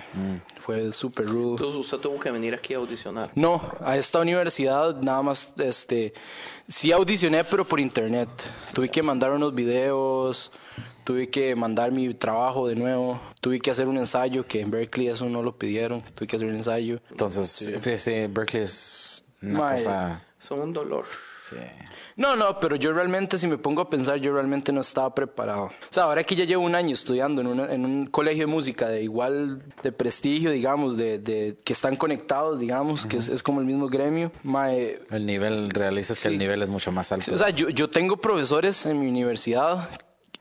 Fue 0.60 0.94
súper 0.94 1.26
rudo. 1.26 1.54
Entonces 1.54 1.80
usted 1.80 1.98
tuvo 1.98 2.20
que 2.20 2.30
venir 2.30 2.54
aquí 2.54 2.76
a 2.76 2.78
audicionar. 2.78 3.32
No, 3.34 3.62
a 3.80 3.98
esta 3.98 4.20
universidad 4.20 4.96
nada 5.02 5.24
más, 5.24 5.56
este, 5.58 6.14
sí 6.68 6.92
audicioné, 6.92 7.44
pero 7.44 7.66
por 7.66 7.80
internet. 7.80 8.30
Tuve 8.74 8.90
que 8.90 9.02
mandar 9.02 9.32
unos 9.32 9.56
videos, 9.56 10.52
tuve 11.04 11.32
que 11.32 11.56
mandar 11.56 11.92
mi 11.92 12.14
trabajo 12.14 12.68
de 12.68 12.76
nuevo, 12.76 13.20
tuve 13.40 13.58
que 13.58 13.72
hacer 13.72 13.88
un 13.88 13.98
ensayo, 13.98 14.46
que 14.46 14.62
en 14.62 14.70
Berkeley 14.70 15.08
eso 15.08 15.28
no 15.28 15.42
lo 15.42 15.58
pidieron, 15.58 16.04
tuve 16.14 16.28
que 16.28 16.36
hacer 16.36 16.48
un 16.48 16.56
ensayo. 16.56 17.00
Entonces, 17.10 17.72
pues, 17.82 18.04
sí, 18.04 18.28
Berkeley 18.30 18.62
es 18.62 19.24
una 19.42 19.72
cosa... 19.72 20.24
Son 20.38 20.60
un 20.60 20.74
dolor. 20.74 21.06
Sí. 21.52 21.58
No, 22.18 22.36
no, 22.36 22.60
pero 22.60 22.76
yo 22.76 22.92
realmente, 22.92 23.38
si 23.38 23.48
me 23.48 23.58
pongo 23.58 23.82
a 23.82 23.90
pensar, 23.90 24.18
yo 24.18 24.34
realmente 24.34 24.74
no 24.74 24.82
estaba 24.82 25.16
preparado. 25.16 25.66
O 25.66 25.72
sea, 25.90 26.04
ahora 26.04 26.24
que 26.26 26.36
ya 26.36 26.44
llevo 26.44 26.64
un 26.64 26.76
año 26.76 26.94
estudiando 26.94 27.40
en, 27.42 27.48
una- 27.48 27.72
en 27.74 27.86
un 27.86 28.06
colegio 28.06 28.44
de 28.44 28.48
música 28.48 28.90
de 28.90 29.02
igual, 29.02 29.60
de 29.82 29.92
prestigio, 29.94 30.52
digamos, 30.52 30.98
de, 30.98 31.20
de 31.20 31.58
que 31.64 31.72
están 31.72 31.96
conectados, 31.96 32.60
digamos, 32.60 33.06
que 33.06 33.18
es, 33.18 33.30
es 33.30 33.42
como 33.42 33.62
el 33.62 33.66
mismo 33.66 33.88
gremio, 33.88 34.32
mae, 34.44 35.00
El 35.10 35.26
nivel, 35.26 35.70
realizas 35.70 36.22
que 36.22 36.28
el 36.28 36.38
nivel 36.38 36.62
es 36.62 36.70
mucho 36.70 36.92
más 36.92 37.12
alto. 37.14 37.34
O 37.34 37.38
sea, 37.38 37.50
yo, 37.50 37.70
yo 37.70 37.90
tengo 37.90 38.18
profesores 38.18 38.86
en 38.86 39.00
mi 39.00 39.08
universidad. 39.08 39.90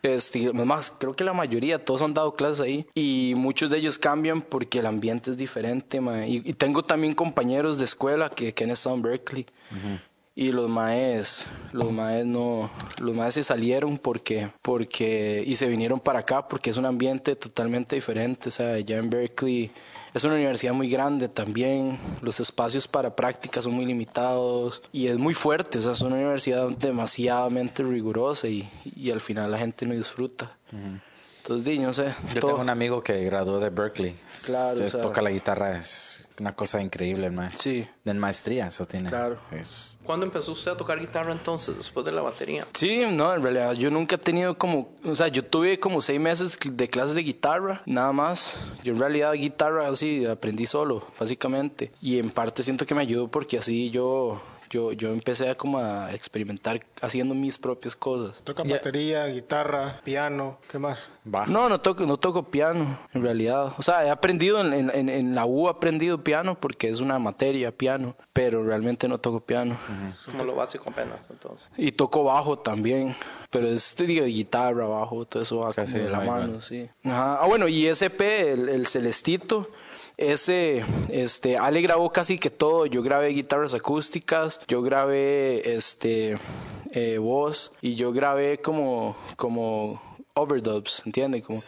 Este, 0.02 0.46
es 0.46 0.54
más, 0.54 0.90
creo 0.98 1.12
que 1.14 1.24
la 1.24 1.34
mayoría, 1.34 1.84
todos 1.84 2.00
han 2.00 2.14
dado 2.14 2.34
clases 2.34 2.61
ahí 2.61 2.86
y 2.94 3.34
muchos 3.36 3.70
de 3.70 3.76
ellos 3.76 3.98
cambian 3.98 4.40
porque 4.40 4.78
el 4.78 4.86
ambiente 4.86 5.30
es 5.30 5.36
diferente. 5.36 6.00
Y, 6.26 6.48
y 6.48 6.52
tengo 6.54 6.82
también 6.82 7.12
compañeros 7.12 7.78
de 7.78 7.84
escuela 7.84 8.30
que, 8.30 8.54
que 8.54 8.64
han 8.64 8.70
estado 8.70 8.96
en 8.96 9.02
Berkeley 9.02 9.46
y 10.34 10.52
los 10.52 10.68
maes, 10.68 11.46
los 11.72 11.92
maes 11.92 12.24
no, 12.24 12.70
los 13.00 13.14
maes 13.14 13.34
se 13.34 13.42
salieron 13.42 13.98
porque, 13.98 14.50
porque 14.62 15.42
y 15.46 15.56
se 15.56 15.66
vinieron 15.66 16.00
para 16.00 16.20
acá 16.20 16.46
porque 16.48 16.70
es 16.70 16.76
un 16.76 16.86
ambiente 16.86 17.36
totalmente 17.36 17.96
diferente, 17.96 18.48
o 18.48 18.52
sea, 18.52 18.78
ya 18.78 18.98
en 18.98 19.10
Berkeley 19.10 19.70
es 20.14 20.24
una 20.24 20.34
universidad 20.34 20.72
muy 20.72 20.88
grande 20.88 21.28
también, 21.28 21.98
los 22.22 22.40
espacios 22.40 22.88
para 22.88 23.14
prácticas 23.14 23.64
son 23.64 23.74
muy 23.74 23.86
limitados 23.86 24.82
y 24.92 25.08
es 25.08 25.18
muy 25.18 25.34
fuerte, 25.34 25.78
o 25.78 25.82
sea, 25.82 25.92
es 25.92 26.00
una 26.00 26.16
universidad 26.16 26.68
demasiadamente 26.70 27.82
rigurosa 27.82 28.48
y, 28.48 28.68
y 28.96 29.10
al 29.10 29.20
final 29.20 29.50
la 29.50 29.58
gente 29.58 29.86
no 29.86 29.94
disfruta. 29.94 30.56
Entonces, 31.51 31.64
di, 31.64 31.78
no 31.80 31.92
sé. 31.92 32.14
Yo 32.32 32.40
todo- 32.40 32.51
tengo 32.53 32.62
un 32.62 32.70
amigo 32.70 33.03
que 33.03 33.24
graduó 33.24 33.59
de 33.59 33.70
Berkeley. 33.70 34.16
Claro, 34.46 34.78
Se 34.78 34.84
o 34.86 34.90
sea- 34.90 35.01
toca 35.01 35.20
la 35.20 35.30
guitarra, 35.30 35.76
es 35.76 36.28
una 36.38 36.55
cosa 36.55 36.80
increíble, 36.80 37.26
el 37.26 37.32
mae. 37.32 37.51
Sí. 37.51 37.86
De 38.05 38.14
maestría, 38.14 38.68
eso 38.68 38.86
tiene. 38.86 39.09
Claro. 39.11 39.36
Es- 39.51 39.96
¿Cuándo 40.05 40.24
empezó 40.26 40.53
usted 40.53 40.70
a 40.72 40.76
tocar 40.76 40.98
guitarra 41.01 41.32
entonces, 41.32 41.76
después 41.76 42.07
de 42.07 42.12
la 42.12 42.22
batería? 42.22 42.66
Sí, 42.74 43.03
no, 43.11 43.34
en 43.34 43.42
realidad 43.42 43.72
yo 43.74 43.90
nunca 43.90 44.14
he 44.14 44.18
tenido 44.18 44.57
como, 44.57 44.92
o 45.05 45.14
sea, 45.16 45.26
yo 45.28 45.44
tuve 45.44 45.78
como 45.80 46.01
seis 46.03 46.20
meses 46.20 46.57
de 46.64 46.88
clases 46.88 47.14
de 47.16 47.22
guitarra, 47.22 47.82
nada 47.86 48.12
más. 48.12 48.57
Yo 48.84 48.92
en 48.92 49.01
realidad 49.01 49.32
guitarra 49.32 49.88
así 49.88 50.24
aprendí 50.26 50.66
solo, 50.66 51.05
básicamente. 51.18 51.90
Y 52.01 52.18
en 52.18 52.30
parte 52.30 52.62
siento 52.62 52.86
que 52.86 52.94
me 52.94 53.03
ayudó 53.03 53.28
porque 53.28 53.59
así 53.59 53.90
yo, 53.90 54.40
yo, 54.70 54.92
yo 54.92 55.10
empecé 55.12 55.50
a 55.50 55.56
como 55.56 55.78
a 55.78 56.12
experimentar 56.14 56.80
haciendo 57.02 57.34
mis 57.34 57.58
propias 57.58 57.94
cosas. 57.96 58.40
Toca 58.42 58.62
Ya. 58.64 58.76
batería, 58.76 59.26
guitarra, 59.26 60.00
piano, 60.04 60.58
¿qué 60.70 60.78
más? 60.78 60.98
Bajo. 61.24 61.50
No, 61.50 61.68
no 61.68 61.80
toco, 61.80 62.06
no 62.06 62.16
toco 62.16 62.44
piano, 62.44 62.98
en 63.12 63.22
realidad. 63.22 63.74
O 63.78 63.82
sea, 63.82 64.04
he 64.06 64.10
aprendido, 64.10 64.60
en, 64.60 64.90
en, 64.90 65.08
en 65.08 65.34
la 65.34 65.44
U 65.44 65.66
he 65.66 65.70
aprendido 65.70 66.24
piano 66.24 66.58
porque 66.58 66.88
es 66.88 67.00
una 67.00 67.18
materia, 67.18 67.72
piano, 67.76 68.14
pero 68.32 68.64
realmente 68.64 69.06
no 69.08 69.18
toco 69.18 69.40
piano. 69.40 69.76
Como 70.24 70.44
lo 70.44 70.54
básico 70.54 70.88
apenas, 70.90 71.26
entonces. 71.28 71.68
Y 71.76 71.92
toco 71.92 72.24
bajo 72.24 72.58
también, 72.58 73.14
pero 73.50 73.66
es 73.68 73.94
digo, 73.96 74.24
guitarra, 74.24 74.86
bajo, 74.86 75.26
todo 75.26 75.42
eso 75.42 75.58
va 75.58 75.74
Casi 75.74 75.94
como 75.94 76.04
de 76.04 76.10
la 76.10 76.18
mano, 76.20 76.44
igual. 76.46 76.62
sí. 76.62 76.88
Ajá. 77.04 77.38
Ah, 77.42 77.46
bueno, 77.46 77.68
y 77.68 77.86
SP, 77.90 78.52
el, 78.52 78.68
el 78.68 78.86
Celestito, 78.86 79.68
ese, 80.20 80.84
este, 81.08 81.56
Ale 81.58 81.80
grabó 81.80 82.10
casi 82.10 82.38
que 82.38 82.50
todo. 82.50 82.86
Yo 82.86 83.02
grabé 83.02 83.28
guitarras 83.28 83.74
acústicas, 83.74 84.60
yo 84.68 84.82
grabé, 84.82 85.74
este, 85.74 86.36
eh, 86.92 87.18
voz, 87.18 87.72
y 87.80 87.94
yo 87.94 88.12
grabé 88.12 88.58
como, 88.58 89.16
como 89.36 90.09
overdubs, 90.34 91.02
¿entiendes? 91.06 91.42
Como, 91.44 91.60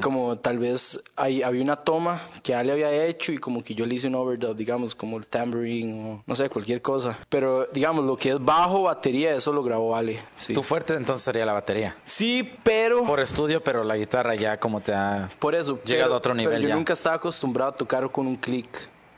como 0.00 0.36
tal 0.38 0.58
vez 0.58 1.00
hay, 1.16 1.42
había 1.42 1.62
una 1.62 1.76
toma 1.76 2.20
que 2.42 2.54
Ale 2.54 2.72
había 2.72 2.92
hecho 3.04 3.32
y 3.32 3.38
como 3.38 3.64
que 3.64 3.74
yo 3.74 3.86
le 3.86 3.94
hice 3.96 4.06
un 4.08 4.14
overdub, 4.14 4.54
digamos, 4.56 4.94
como 4.94 5.16
el 5.18 5.26
tambourine 5.26 6.10
o 6.12 6.22
no 6.26 6.36
sé, 6.36 6.48
cualquier 6.48 6.82
cosa. 6.82 7.18
Pero 7.28 7.66
digamos, 7.72 8.04
lo 8.04 8.16
que 8.16 8.30
es 8.30 8.44
bajo, 8.44 8.82
batería, 8.82 9.34
eso 9.34 9.52
lo 9.52 9.62
grabó 9.62 9.96
Ale. 9.96 10.20
Sí, 10.36 10.54
Tu 10.54 10.62
fuerte 10.62 10.94
entonces 10.94 11.22
sería 11.24 11.44
la 11.46 11.52
batería. 11.54 11.96
sí 12.04 12.48
pero... 12.62 13.04
Por 13.04 13.20
estudio, 13.20 13.62
pero 13.62 13.82
la 13.84 13.96
guitarra 13.96 14.34
ya 14.34 14.58
como 14.60 14.80
te 14.80 14.92
ha... 14.92 15.28
Por 15.38 15.54
eso. 15.54 15.80
Llegado 15.84 16.08
pero- 16.08 16.14
a 16.14 16.18
otro 16.18 16.32
pero 16.32 16.42
nivel 16.50 16.62
yo 16.62 16.68
ya. 16.68 16.74
nunca 16.74 16.92
estaba 16.92 17.16
acostumbrado 17.16 17.70
a 17.72 17.74
tocar 17.76 18.10
con 18.10 18.26
un 18.26 18.36
click. 18.36 18.68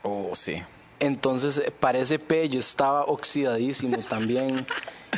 Oh, 0.01 0.31
sí. 0.33 0.61
Entonces, 1.05 1.57
eh, 1.57 1.71
para 1.77 1.99
ese 1.99 2.19
P 2.19 2.47
yo 2.49 2.59
estaba 2.59 3.03
oxidadísimo 3.05 3.97
también. 4.09 4.65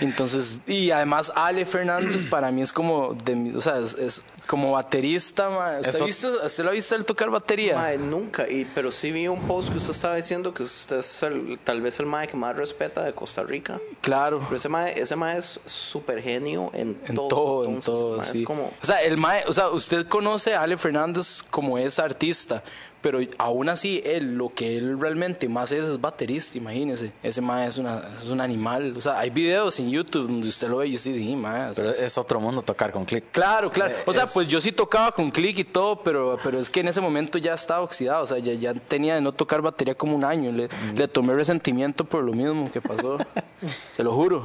Entonces, 0.01 0.59
y 0.67 0.91
además 0.91 1.31
Ale 1.35 1.65
Fernández 1.65 2.25
para 2.29 2.51
mí 2.51 2.61
es 2.61 2.73
como, 2.73 3.13
de, 3.13 3.33
mi- 3.35 3.55
o 3.55 3.61
sea, 3.61 3.77
es, 3.79 3.93
es 3.93 4.23
como 4.45 4.73
baterista, 4.73 5.49
ma. 5.49 5.79
¿Usted, 5.79 6.01
ha 6.01 6.05
visto, 6.05 6.33
¿Usted 6.45 6.63
lo 6.65 6.69
ha 6.71 6.73
visto 6.73 6.95
él 6.95 7.05
tocar 7.05 7.29
batería? 7.29 7.77
Mae, 7.77 7.97
nunca, 7.97 8.45
y, 8.49 8.65
pero 8.75 8.91
sí 8.91 9.11
vi 9.11 9.29
un 9.29 9.39
post 9.47 9.69
que 9.71 9.77
usted 9.77 9.91
estaba 9.91 10.15
diciendo 10.17 10.53
que 10.53 10.63
usted 10.63 10.97
es 10.99 11.23
el- 11.23 11.57
tal 11.63 11.79
vez 11.81 11.97
el 12.01 12.07
mae 12.07 12.27
que 12.27 12.35
más 12.35 12.57
respeta 12.57 13.03
de 13.05 13.13
Costa 13.13 13.43
Rica. 13.43 13.79
Claro. 14.01 14.39
Pero 14.43 14.55
ese 14.57 14.67
mae, 14.67 14.99
ese 14.99 15.15
mae 15.15 15.37
es 15.37 15.61
súper 15.65 16.21
genio 16.21 16.71
en, 16.73 16.99
En 17.07 17.15
todo. 17.15 17.27
todo, 17.29 17.63
en 17.63 17.69
entonces, 17.75 17.93
todo, 17.93 18.17
mae, 18.17 18.25
sí. 18.27 18.39
Es 18.41 18.45
como, 18.45 18.73
O 18.81 18.85
sea, 18.85 19.01
el 19.01 19.15
mae, 19.15 19.45
o 19.47 19.53
sea, 19.53 19.69
usted 19.69 20.05
conoce 20.07 20.55
a 20.55 20.63
Ale 20.63 20.75
Fernández 20.75 21.41
como 21.49 21.77
es 21.77 21.99
artista, 21.99 22.63
Pero 23.05 23.19
aún 23.37 23.69
así, 23.69 24.01
él, 24.03 24.35
lo 24.35 24.49
que 24.51 24.77
él 24.77 24.99
realmente 24.99 25.47
más 25.47 25.71
es 25.71 25.85
es 25.85 26.01
baterista, 26.01 26.57
imagínese. 26.57 27.13
Ese 27.21 27.39
mae 27.39 27.67
es, 27.67 27.77
una, 27.77 28.01
es 28.15 28.25
un 28.25 28.41
animal. 28.41 28.95
O 28.97 29.01
sea, 29.01 29.19
hay 29.19 29.29
videos 29.29 29.77
en 29.79 29.91
YouTube 29.91 30.25
donde 30.25 30.47
usted 30.49 30.67
lo 30.69 30.77
ve 30.77 30.87
y 30.87 30.95
usted 30.95 31.11
dice, 31.11 31.23
sí, 31.23 31.35
sea, 31.39 31.71
Pero 31.75 31.91
es 31.91 32.17
otro 32.17 32.39
mundo 32.39 32.63
tocar 32.63 32.91
con 32.91 33.05
click. 33.05 33.25
Claro, 33.31 33.69
claro. 33.69 33.93
O 34.07 34.11
sea, 34.11 34.23
es- 34.23 34.33
pues 34.33 34.49
yo 34.49 34.59
sí 34.59 34.71
tocaba 34.71 35.11
con 35.11 35.29
click 35.29 35.59
y 35.59 35.63
todo, 35.65 36.01
pero, 36.01 36.39
pero 36.43 36.59
es 36.59 36.67
que 36.71 36.79
en 36.79 36.87
ese 36.87 36.99
momento 36.99 37.37
ya 37.37 37.53
estaba 37.53 37.81
oxidado. 37.81 38.23
O 38.23 38.27
sea, 38.27 38.39
ya, 38.39 38.53
ya 38.53 38.73
tenía 38.73 39.13
de 39.13 39.21
no 39.21 39.33
tocar 39.33 39.61
batería 39.61 39.93
como 39.93 40.15
un 40.15 40.23
año. 40.23 40.51
Le, 40.51 40.67
le 40.95 41.07
tomé 41.07 41.35
resentimiento 41.35 42.05
por 42.05 42.23
lo 42.23 42.33
mismo 42.33 42.71
que 42.71 42.81
pasó. 42.81 43.19
Se 43.93 44.03
lo 44.03 44.13
juro. 44.13 44.43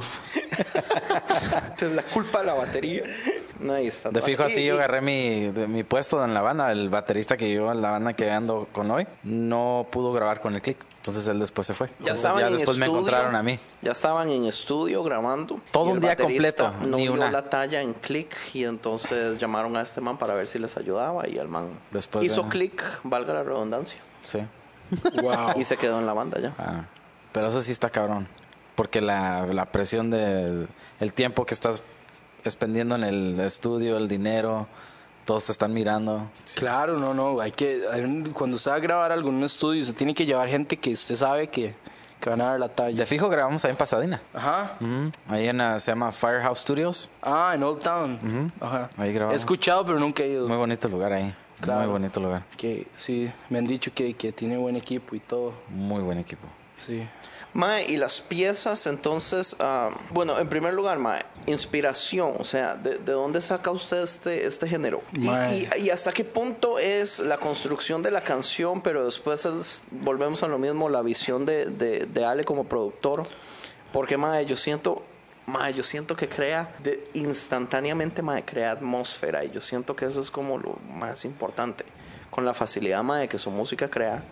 Entonces 1.63 1.91
la 1.93 2.03
culpa 2.03 2.39
de 2.39 2.45
la 2.45 2.53
batería. 2.53 3.03
No, 3.59 3.73
ahí 3.73 3.87
está. 3.87 4.09
De 4.09 4.21
fijo 4.21 4.43
así 4.43 4.61
y- 4.61 4.65
yo 4.65 4.75
agarré 4.75 5.01
mi, 5.01 5.51
de 5.51 5.67
mi 5.67 5.83
puesto 5.83 6.23
en 6.25 6.33
la 6.33 6.41
banda, 6.41 6.71
el 6.71 6.89
baterista 6.89 7.37
que 7.37 7.53
yo 7.53 7.71
en 7.71 7.81
la 7.81 7.91
banda 7.91 8.13
que 8.13 8.31
ando 8.31 8.67
con 8.71 8.89
hoy, 8.89 9.05
no 9.23 9.87
pudo 9.91 10.11
grabar 10.13 10.41
con 10.41 10.55
el 10.55 10.61
click. 10.61 10.77
Entonces 10.97 11.27
él 11.27 11.39
después 11.39 11.67
se 11.67 11.73
fue. 11.73 11.87
Ya 11.87 11.93
Entonces 12.13 12.17
estaban 12.19 12.39
ya 12.41 12.47
en 12.47 12.53
después 12.53 12.77
me 12.77 12.85
estudio, 12.85 12.99
encontraron 13.01 13.35
a 13.35 13.43
mí. 13.43 13.59
Ya 13.81 13.91
estaban 13.91 14.29
en 14.29 14.45
estudio 14.45 15.03
grabando. 15.03 15.59
Todo 15.71 15.91
un 15.91 15.99
día 15.99 16.15
completo, 16.15 16.73
No 16.87 16.95
ni 16.97 17.03
dio 17.03 17.13
una. 17.13 17.31
la 17.31 17.49
talla 17.49 17.81
en 17.81 17.93
click 17.93 18.35
y 18.53 18.65
entonces 18.65 19.37
llamaron 19.39 19.75
a 19.77 19.81
este 19.81 19.99
man 20.01 20.17
para 20.17 20.33
ver 20.35 20.47
si 20.47 20.57
les 20.59 20.77
ayudaba 20.77 21.27
y 21.27 21.37
el 21.37 21.47
man 21.47 21.69
Después 21.91 22.23
hizo 22.25 22.43
de- 22.43 22.49
click, 22.49 22.83
valga 23.03 23.33
la 23.33 23.43
redundancia, 23.43 23.97
Sí. 24.23 24.39
Wow. 25.21 25.53
y 25.55 25.63
se 25.63 25.77
quedó 25.77 25.99
en 25.99 26.05
la 26.05 26.13
banda 26.13 26.39
ya. 26.39 26.53
Ah, 26.59 26.85
pero 27.31 27.47
eso 27.47 27.61
sí 27.61 27.71
está 27.71 27.89
cabrón. 27.89 28.27
Porque 28.75 29.01
la, 29.01 29.45
la 29.47 29.65
presión 29.65 30.09
de 30.09 30.67
el 30.99 31.13
tiempo 31.13 31.45
que 31.45 31.53
estás 31.53 31.83
expendiendo 32.43 32.95
en 32.95 33.03
el 33.03 33.39
estudio, 33.39 33.97
el 33.97 34.07
dinero, 34.07 34.67
todos 35.25 35.45
te 35.45 35.51
están 35.51 35.73
mirando. 35.73 36.29
Claro, 36.55 36.97
no, 36.97 37.13
no. 37.13 37.39
Hay 37.39 37.51
que. 37.51 37.81
cuando 38.33 38.55
usted 38.55 38.71
va 38.71 38.75
a 38.75 38.79
grabar 38.79 39.23
un 39.23 39.43
estudio, 39.43 39.81
usted 39.81 39.95
tiene 39.95 40.13
que 40.13 40.25
llevar 40.25 40.47
gente 40.49 40.77
que 40.77 40.93
usted 40.93 41.15
sabe 41.15 41.47
que, 41.47 41.75
que 42.19 42.29
van 42.29 42.41
a 42.41 42.45
dar 42.45 42.59
la 42.59 42.69
talla. 42.69 42.97
De 42.97 43.05
fijo 43.05 43.29
grabamos 43.29 43.63
ahí 43.65 43.71
en 43.71 43.77
Pasadena. 43.77 44.21
Ajá. 44.33 44.77
Ujú. 44.79 45.11
Ahí 45.27 45.47
en, 45.47 45.61
ah, 45.61 45.79
se 45.79 45.91
llama 45.91 46.11
Firehouse 46.11 46.59
Studios. 46.59 47.09
Ah, 47.21 47.51
en 47.53 47.63
Old 47.63 47.79
Town. 47.83 48.51
Ajá. 48.59 48.89
Ahí 48.97 49.13
grabamos. 49.13 49.33
He 49.33 49.37
escuchado, 49.37 49.85
pero 49.85 49.99
nunca 49.99 50.23
he 50.23 50.29
ido. 50.29 50.47
Muy 50.47 50.57
bonito 50.57 50.87
lugar 50.87 51.13
ahí. 51.13 51.35
Claro. 51.59 51.81
Muy 51.81 51.89
bonito 51.91 52.19
lugar. 52.19 52.43
Que 52.57 52.87
sí, 52.95 53.31
me 53.49 53.59
han 53.59 53.67
dicho 53.67 53.93
que, 53.93 54.15
que 54.15 54.31
tiene 54.31 54.57
buen 54.57 54.75
equipo 54.75 55.15
y 55.15 55.19
todo. 55.19 55.53
Muy 55.69 56.01
buen 56.01 56.17
equipo. 56.17 56.47
Sí. 56.87 57.07
Mae, 57.53 57.85
y 57.91 57.97
las 57.97 58.21
piezas, 58.21 58.87
entonces, 58.87 59.55
ah, 59.59 59.89
bueno, 60.11 60.39
en 60.39 60.47
primer 60.47 60.73
lugar, 60.73 60.97
Mae, 60.99 61.21
inspiración, 61.47 62.33
o 62.39 62.45
sea, 62.45 62.75
¿de, 62.75 62.97
de 62.97 63.11
dónde 63.11 63.41
saca 63.41 63.71
usted 63.71 64.03
este, 64.03 64.45
este 64.47 64.67
género? 64.69 65.01
Y, 65.13 65.27
y- 65.77 65.85
y 65.85 65.89
hasta 65.89 66.13
qué 66.13 66.23
punto 66.23 66.79
es 66.79 67.19
la 67.19 67.37
construcción 67.37 68.01
de 68.03 68.11
la 68.11 68.23
canción, 68.23 68.81
pero 68.81 69.05
después 69.05 69.45
es- 69.45 69.83
volvemos 69.91 70.43
a 70.43 70.47
lo 70.47 70.57
mismo, 70.59 70.87
la 70.87 71.01
visión 71.01 71.45
de, 71.45 71.65
de, 71.65 72.05
de 72.05 72.25
Ale 72.25 72.45
como 72.45 72.63
productor? 72.65 73.27
Porque, 73.91 74.17
Mae, 74.17 74.45
yo 74.45 74.55
siento... 74.55 75.03
Mae, 75.47 75.73
yo 75.73 75.83
siento 75.83 76.15
que 76.15 76.29
crea 76.29 76.73
de, 76.81 77.09
instantáneamente, 77.15 78.21
mae, 78.21 78.45
crea 78.45 78.71
atmósfera 78.71 79.43
y 79.43 79.49
yo 79.49 79.59
siento 79.59 79.95
que 79.95 80.05
eso 80.05 80.21
es 80.21 80.29
como 80.31 80.57
lo 80.57 80.77
más 80.97 81.25
importante. 81.25 81.83
Con 82.29 82.45
la 82.45 82.53
facilidad, 82.53 83.03
mae, 83.03 83.27
que 83.27 83.37
su 83.39 83.49
música 83.51 83.89
crea 83.89 84.23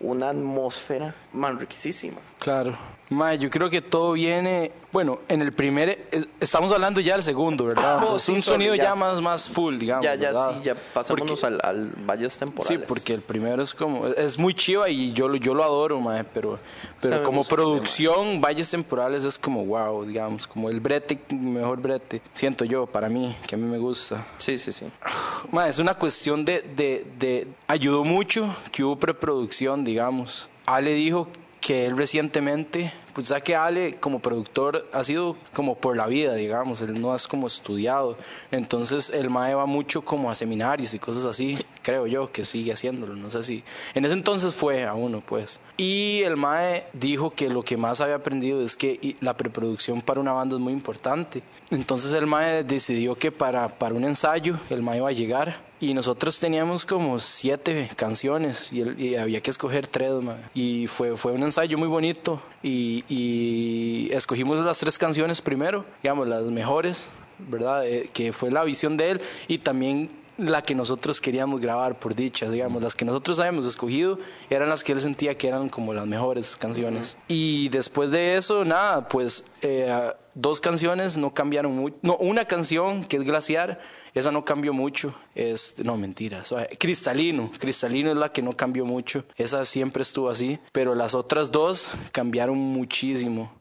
una 0.00 0.28
atmósfera, 0.30 1.14
man, 1.32 1.58
riquísima. 1.58 2.18
Claro. 2.38 2.76
Mae, 3.08 3.38
yo 3.38 3.48
creo 3.50 3.70
que 3.70 3.80
todo 3.80 4.12
viene. 4.14 4.72
Bueno, 4.90 5.20
en 5.28 5.40
el 5.40 5.52
primer. 5.52 6.08
Estamos 6.40 6.72
hablando 6.72 7.00
ya 7.00 7.14
del 7.14 7.22
segundo, 7.22 7.64
¿verdad? 7.66 8.02
Oh, 8.04 8.16
es 8.16 8.22
sí, 8.22 8.32
un 8.32 8.42
sorry, 8.42 8.54
sonido 8.64 8.74
ya, 8.74 8.82
ya. 8.84 8.94
más, 8.96 9.20
más 9.20 9.48
full, 9.48 9.78
digamos. 9.78 10.04
Ya, 10.04 10.16
ya, 10.16 10.28
¿verdad? 10.28 10.54
sí, 10.56 10.64
ya 10.64 10.74
pasémonos 10.74 11.40
Porque- 11.40 11.46
al, 11.46 11.60
al 11.62 11.86
valles 12.04 12.32
Sí, 12.32 12.38
temporales. 12.40 12.82
porque 12.88 13.14
el 13.14 13.20
primero 13.20 13.62
es 13.62 13.72
como. 13.74 14.08
Es 14.08 14.38
muy 14.40 14.54
chiva 14.54 14.88
y 14.88 15.12
yo, 15.12 15.28
lo- 15.28 15.36
yo 15.36 15.54
lo 15.54 15.62
adoro, 15.62 16.00
mae, 16.00 16.24
pero, 16.24 16.58
pero 17.00 17.22
como 17.22 17.44
producción, 17.44 18.40
Valles 18.40 18.70
Temporales 18.70 19.24
es 19.24 19.38
como 19.38 19.64
wow, 19.64 20.04
digamos. 20.04 20.48
Como 20.48 20.68
el 20.68 20.80
brete, 20.80 21.16
mejor 21.30 21.80
brete. 21.80 22.20
Siento 22.34 22.64
yo, 22.64 22.86
para 22.86 23.08
mí, 23.08 23.36
que 23.46 23.54
a 23.54 23.58
mí 23.58 23.66
me 23.66 23.78
gusta. 23.78 24.26
Sí, 24.38 24.58
sí, 24.58 24.72
sí. 24.72 24.86
Ma, 25.52 25.68
es 25.68 25.78
una 25.78 25.94
cuestión 25.94 26.44
de, 26.44 26.60
de, 26.60 27.06
de... 27.20 27.46
Ayudó 27.68 28.02
mucho 28.04 28.52
que 28.72 28.82
hubo 28.82 28.96
preproducción, 28.98 29.84
digamos. 29.84 30.48
Ale 30.66 30.92
dijo 30.94 31.28
que 31.66 31.84
él 31.86 31.96
recientemente... 31.96 32.92
Pues 33.16 33.28
ya 33.28 33.40
que 33.40 33.56
Ale 33.56 33.96
como 33.96 34.18
productor 34.20 34.86
ha 34.92 35.02
sido 35.02 35.38
como 35.54 35.74
por 35.76 35.96
la 35.96 36.06
vida, 36.06 36.34
digamos. 36.34 36.82
Él 36.82 37.00
no 37.00 37.14
es 37.16 37.26
como 37.26 37.46
estudiado. 37.46 38.18
Entonces 38.50 39.08
el 39.08 39.30
MAE 39.30 39.54
va 39.54 39.64
mucho 39.64 40.02
como 40.04 40.30
a 40.30 40.34
seminarios 40.34 40.92
y 40.92 40.98
cosas 40.98 41.24
así. 41.24 41.56
Creo 41.82 42.06
yo 42.06 42.30
que 42.30 42.44
sigue 42.44 42.74
haciéndolo. 42.74 43.16
No 43.16 43.30
sé 43.30 43.42
si... 43.42 43.64
En 43.94 44.04
ese 44.04 44.12
entonces 44.12 44.52
fue 44.54 44.84
a 44.84 44.92
uno, 44.92 45.22
pues. 45.22 45.60
Y 45.78 46.20
el 46.26 46.36
MAE 46.36 46.84
dijo 46.92 47.30
que 47.30 47.48
lo 47.48 47.62
que 47.62 47.78
más 47.78 48.02
había 48.02 48.16
aprendido 48.16 48.62
es 48.62 48.76
que 48.76 49.16
la 49.22 49.34
preproducción 49.34 50.02
para 50.02 50.20
una 50.20 50.32
banda 50.32 50.56
es 50.56 50.60
muy 50.60 50.74
importante. 50.74 51.42
Entonces 51.70 52.12
el 52.12 52.26
MAE 52.26 52.64
decidió 52.64 53.14
que 53.14 53.32
para, 53.32 53.66
para 53.78 53.94
un 53.94 54.04
ensayo 54.04 54.58
el 54.68 54.82
MAE 54.82 54.98
iba 54.98 55.08
a 55.08 55.12
llegar 55.12 55.64
y 55.78 55.92
nosotros 55.92 56.38
teníamos 56.38 56.86
como 56.86 57.18
siete 57.18 57.90
canciones 57.96 58.72
y, 58.72 58.80
el- 58.80 58.98
y 58.98 59.16
había 59.16 59.42
que 59.42 59.50
escoger 59.50 59.86
tres, 59.86 60.12
mae. 60.22 60.36
Y 60.54 60.86
fue, 60.86 61.18
fue 61.18 61.32
un 61.32 61.42
ensayo 61.42 61.76
muy 61.76 61.88
bonito 61.88 62.40
y, 62.62 63.04
y 63.08 64.08
escogimos 64.12 64.58
las 64.60 64.78
tres 64.78 64.98
canciones 64.98 65.40
primero, 65.40 65.84
digamos, 66.02 66.28
las 66.28 66.44
mejores, 66.44 67.10
¿verdad? 67.38 67.86
Eh, 67.86 68.08
que 68.12 68.32
fue 68.32 68.50
la 68.50 68.64
visión 68.64 68.96
de 68.96 69.12
él 69.12 69.20
y 69.48 69.58
también 69.58 70.10
la 70.38 70.62
que 70.62 70.74
nosotros 70.74 71.20
queríamos 71.20 71.60
grabar 71.60 71.98
por 71.98 72.14
dichas, 72.14 72.50
digamos, 72.50 72.82
las 72.82 72.94
que 72.94 73.04
nosotros 73.04 73.38
habíamos 73.38 73.66
escogido 73.66 74.18
eran 74.50 74.68
las 74.68 74.84
que 74.84 74.92
él 74.92 75.00
sentía 75.00 75.36
que 75.36 75.48
eran 75.48 75.68
como 75.68 75.94
las 75.94 76.06
mejores 76.06 76.56
canciones. 76.56 77.16
Y 77.28 77.68
después 77.70 78.10
de 78.10 78.36
eso, 78.36 78.64
nada, 78.64 79.08
pues 79.08 79.44
eh, 79.62 80.12
dos 80.34 80.60
canciones 80.60 81.16
no 81.16 81.32
cambiaron 81.32 81.74
mucho. 81.76 81.96
No, 82.02 82.16
una 82.16 82.44
canción 82.44 83.04
que 83.04 83.16
es 83.16 83.24
Glaciar, 83.24 83.80
esa 84.16 84.32
no 84.32 84.46
cambió 84.46 84.72
mucho. 84.72 85.14
Es, 85.34 85.74
no, 85.84 85.98
mentira. 85.98 86.42
suave. 86.42 86.70
Cristalino. 86.78 87.52
Cristalino 87.58 88.10
es 88.10 88.16
la 88.16 88.32
que 88.32 88.40
no 88.40 88.54
cambió 88.54 88.86
mucho. 88.86 89.26
Esa 89.36 89.66
siempre 89.66 90.02
estuvo 90.02 90.30
así. 90.30 90.58
Pero 90.72 90.94
las 90.94 91.14
otras 91.14 91.50
dos 91.50 91.90
cambiaron 92.12 92.56
muchísimo. 92.56 93.52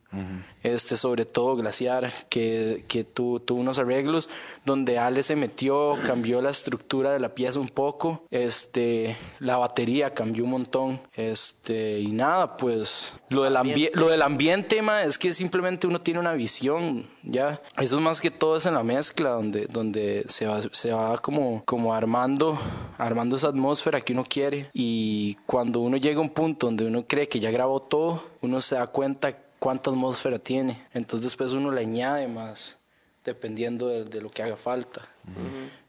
Este, 0.63 0.97
sobre 0.97 1.25
todo 1.25 1.55
Glaciar, 1.55 2.11
que, 2.29 2.85
que 2.87 3.03
tu- 3.03 3.39
tuvo 3.39 3.59
unos 3.61 3.77
arreglos 3.77 4.29
donde 4.65 4.97
Ale 4.97 5.21
se 5.21 5.35
metió, 5.35 5.95
cambió 6.07 6.41
la 6.41 6.49
estructura 6.49 7.13
de 7.13 7.19
la 7.19 7.35
pieza 7.35 7.59
un 7.59 7.67
poco, 7.69 8.23
este, 8.31 9.15
la 9.39 9.57
batería 9.57 10.13
cambió 10.13 10.43
un 10.43 10.49
montón, 10.51 10.99
este, 11.15 11.99
y 11.99 12.07
nada, 12.07 12.57
pues 12.57 13.13
lo 13.29 13.43
del, 13.43 13.55
ambi- 13.55 13.91
lo 13.93 14.07
del 14.09 14.21
ambiente, 14.23 14.81
ma, 14.81 15.03
es 15.03 15.17
que 15.17 15.33
simplemente 15.33 15.85
uno 15.87 16.01
tiene 16.01 16.19
una 16.19 16.33
visión, 16.33 17.07
ya, 17.23 17.61
eso 17.77 17.97
es 17.97 18.01
más 18.01 18.21
que 18.21 18.31
todo 18.31 18.57
es 18.57 18.65
en 18.65 18.73
la 18.73 18.83
mezcla, 18.83 19.29
donde, 19.31 19.67
donde 19.67 20.25
se 20.27 20.47
va, 20.47 20.61
se 20.71 20.91
va 20.91 21.17
como, 21.19 21.63
como 21.65 21.93
armando, 21.93 22.57
armando 22.97 23.35
esa 23.35 23.49
atmósfera 23.49 24.01
que 24.01 24.13
uno 24.13 24.23
quiere, 24.27 24.69
y 24.73 25.35
cuando 25.45 25.79
uno 25.81 25.97
llega 25.97 26.19
a 26.19 26.23
un 26.23 26.29
punto 26.31 26.65
donde 26.67 26.85
uno 26.85 27.05
cree 27.07 27.27
que 27.27 27.39
ya 27.39 27.51
grabó 27.51 27.81
todo, 27.81 28.23
uno 28.41 28.61
se 28.61 28.75
da 28.75 28.87
cuenta 28.87 29.37
cuánta 29.65 29.89
atmósfera 29.89 30.37
tiene. 30.37 30.79
Entonces 30.93 31.23
después 31.23 31.53
uno 31.53 31.71
le 31.71 31.81
añade 31.81 32.27
más 32.27 32.77
dependiendo 33.23 33.87
de, 33.87 34.05
de 34.05 34.21
lo 34.21 34.29
que 34.29 34.43
haga 34.43 34.57
falta. 34.57 35.01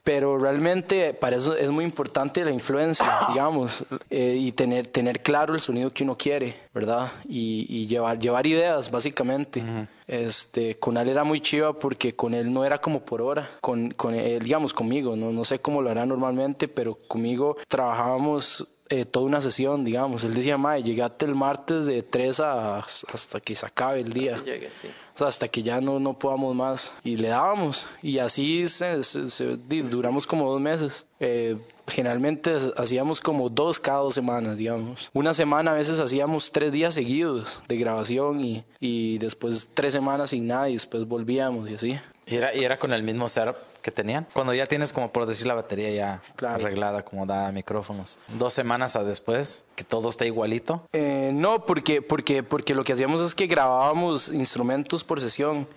Pero 0.03 0.39
realmente 0.39 1.13
para 1.13 1.37
eso 1.37 1.55
es 1.55 1.69
muy 1.69 1.85
importante 1.85 2.43
la 2.43 2.53
influencia, 2.53 3.07
digamos, 3.29 3.85
eh, 4.09 4.35
y 4.41 4.53
tener, 4.53 4.87
tener 4.87 5.23
claro 5.23 5.53
el 5.55 5.61
sonido 5.61 5.93
que 5.93 6.05
uno 6.05 6.17
quiere, 6.17 6.57
¿verdad? 6.73 7.13
Y, 7.29 7.67
y 7.69 7.87
llevar, 7.87 8.19
llevar 8.19 8.47
ideas, 8.47 8.91
básicamente. 8.91 9.63
este, 10.07 10.79
con 10.79 10.97
él 10.97 11.11
era 11.11 11.23
muy 11.23 11.43
chiva 11.43 11.79
porque 11.79 12.17
con 12.17 12.33
él 12.33 12.51
no 12.51 12.65
era 12.65 12.81
como 12.81 13.01
por 13.05 13.21
hora, 13.21 13.51
con, 13.61 13.91
con 13.91 14.15
él, 14.15 14.43
digamos, 14.43 14.73
conmigo, 14.73 15.17
no, 15.17 15.33
no 15.33 15.45
sé 15.45 15.59
cómo 15.59 15.83
lo 15.83 15.91
hará 15.91 16.07
normalmente, 16.07 16.67
pero 16.67 16.95
conmigo 17.09 17.59
trabajábamos 17.69 18.67
eh, 18.89 19.05
toda 19.05 19.27
una 19.27 19.41
sesión, 19.41 19.85
digamos. 19.85 20.25
Él 20.25 20.35
decía, 20.35 20.57
mae, 20.59 20.83
llegate 20.83 21.25
el 21.27 21.35
martes 21.35 21.87
de 21.87 22.03
3 22.03 22.41
a, 22.41 22.79
hasta 22.79 23.41
que 23.41 23.55
se 23.57 23.67
acabe 23.67 24.01
el 24.01 24.13
día. 24.13 24.41
Llegue, 24.45 24.71
sí. 24.73 24.89
O 25.15 25.19
sea, 25.19 25.29
hasta 25.29 25.49
que 25.49 25.63
ya 25.63 25.81
no, 25.81 25.99
no 25.99 26.19
podamos 26.19 26.55
más. 26.55 26.93
Y 27.03 27.17
le 27.17 27.29
dábamos. 27.29 27.87
Y 28.03 28.19
así 28.19 28.69
se, 28.69 29.03
se- 29.05 29.31
se- 29.31 29.57
duramos 29.57 30.27
como 30.27 30.51
dos 30.51 30.61
meses. 30.61 31.07
Eh, 31.21 31.57
generalmente 31.89 32.55
hacíamos 32.77 33.21
como 33.21 33.49
dos 33.49 33.79
cada 33.81 33.99
dos 34.01 34.15
semanas, 34.15 34.57
digamos. 34.57 35.09
Una 35.13 35.33
semana 35.35 35.71
a 35.73 35.75
veces 35.75 35.99
hacíamos 35.99 36.53
tres 36.53 36.71
días 36.73 36.95
seguidos 36.95 37.63
de 37.69 37.77
grabación 37.79 38.41
y, 38.45 38.65
y 38.81 39.19
después 39.19 39.69
tres 39.73 39.93
semanas 39.93 40.31
sin 40.31 40.47
nada 40.47 40.69
y 40.69 40.75
después 40.75 41.07
volvíamos 41.07 41.71
y 41.71 41.75
así. 41.75 41.99
Y 42.27 42.35
era, 42.37 42.55
y 42.55 42.65
era 42.65 42.77
con 42.77 42.93
el 42.93 43.03
mismo 43.05 43.29
setup 43.29 43.57
que 43.87 43.93
tenían. 43.93 44.27
Cuando 44.35 44.53
ya 44.53 44.67
tienes, 44.67 44.93
como 44.93 45.13
por 45.13 45.27
decir, 45.27 45.47
la 45.47 45.55
batería 45.55 45.91
ya 45.91 46.23
Claro. 46.35 46.57
arreglada, 46.57 46.99
acomodada, 46.99 47.53
micrófonos. 47.53 48.19
Dos 48.37 48.53
semanas 48.53 48.97
a 48.97 49.05
después, 49.05 49.63
que 49.77 49.85
todo 49.85 50.09
está 50.09 50.27
igualito. 50.27 50.83
Eh, 50.93 51.31
no, 51.33 51.65
porque, 51.67 52.03
porque, 52.03 52.43
porque 52.43 52.75
lo 52.75 52.83
que 52.83 52.93
hacíamos 52.95 53.21
es 53.21 53.35
que 53.37 53.47
grabábamos 53.47 54.29
instrumentos 54.29 55.05
por 55.05 55.21
sesión. 55.21 55.69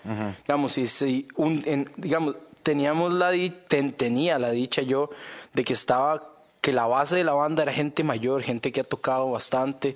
Digamos, 0.48 0.74
si, 0.74 0.88
si 0.88 1.28
un, 1.36 1.62
en- 1.68 1.92
digamos, 1.98 2.36
teníamos 2.64 3.14
la 3.14 3.30
di- 3.30 3.52
ten- 3.68 3.94
tenía 3.94 4.40
la 4.40 4.50
dicha 4.50 4.82
yo 4.82 5.12
de 5.54 5.64
que 5.64 5.74
estaba 5.74 6.24
que 6.62 6.74
la 6.74 6.88
base 6.88 7.16
de 7.16 7.24
la 7.24 7.34
banda 7.34 7.64
era 7.64 7.72
gente 7.72 8.04
mayor, 8.04 8.42
gente 8.42 8.72
que 8.74 8.82
ha 8.82 8.84
tocado 8.84 9.32
bastante. 9.32 9.96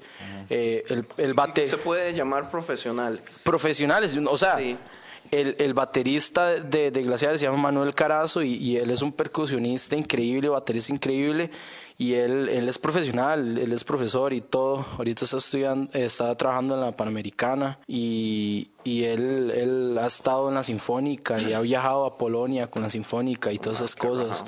Eh, 0.50 0.84
el, 0.88 1.06
el 1.18 1.34
bate 1.34 1.68
Se 1.68 1.78
puede 1.78 2.14
llamar 2.14 2.50
profesional. 2.52 3.22
profesionales, 3.44 4.16
o 4.30 4.38
sea, 4.38 4.58
Sí. 4.58 4.78
El, 5.42 5.56
el 5.60 5.74
baterista 5.74 6.50
de, 6.50 6.92
de 6.92 7.04
Glaciares 7.04 7.40
se 7.40 7.46
llama 7.48 7.58
Manuel 7.58 7.94
Carazo 7.94 8.42
y, 8.42 8.54
y 8.56 8.78
él 8.78 8.92
es 8.92 9.02
un 9.02 9.12
percusionista 9.12 9.96
increíble, 9.96 10.50
baterista 10.50 10.94
increíble 10.94 11.50
y 11.98 12.14
él, 12.14 12.50
él 12.50 12.68
es 12.70 12.78
profesional, 12.78 13.58
él 13.58 13.72
es 13.72 13.84
profesor 13.84 14.34
y 14.34 14.42
todo. 14.42 14.86
Ahorita 14.98 15.26
está 15.26 15.38
estudiando, 15.38 15.92
está 15.94 16.36
trabajando 16.36 16.76
en 16.76 16.82
la 16.82 16.92
Panamericana 16.96 17.80
y, 17.88 18.70
y 18.84 19.04
él, 19.04 19.52
él 19.52 19.98
ha 20.00 20.08
estado 20.08 20.50
en 20.50 20.56
la 20.56 20.64
Sinfónica 20.64 21.40
y 21.42 21.54
ha 21.54 21.60
viajado 21.62 22.06
a 22.06 22.18
Polonia 22.18 22.68
con 22.68 22.82
la 22.82 22.90
Sinfónica 22.90 23.52
y 23.52 23.58
todas 23.60 23.80
esas 23.80 23.96
cosas. 23.96 24.46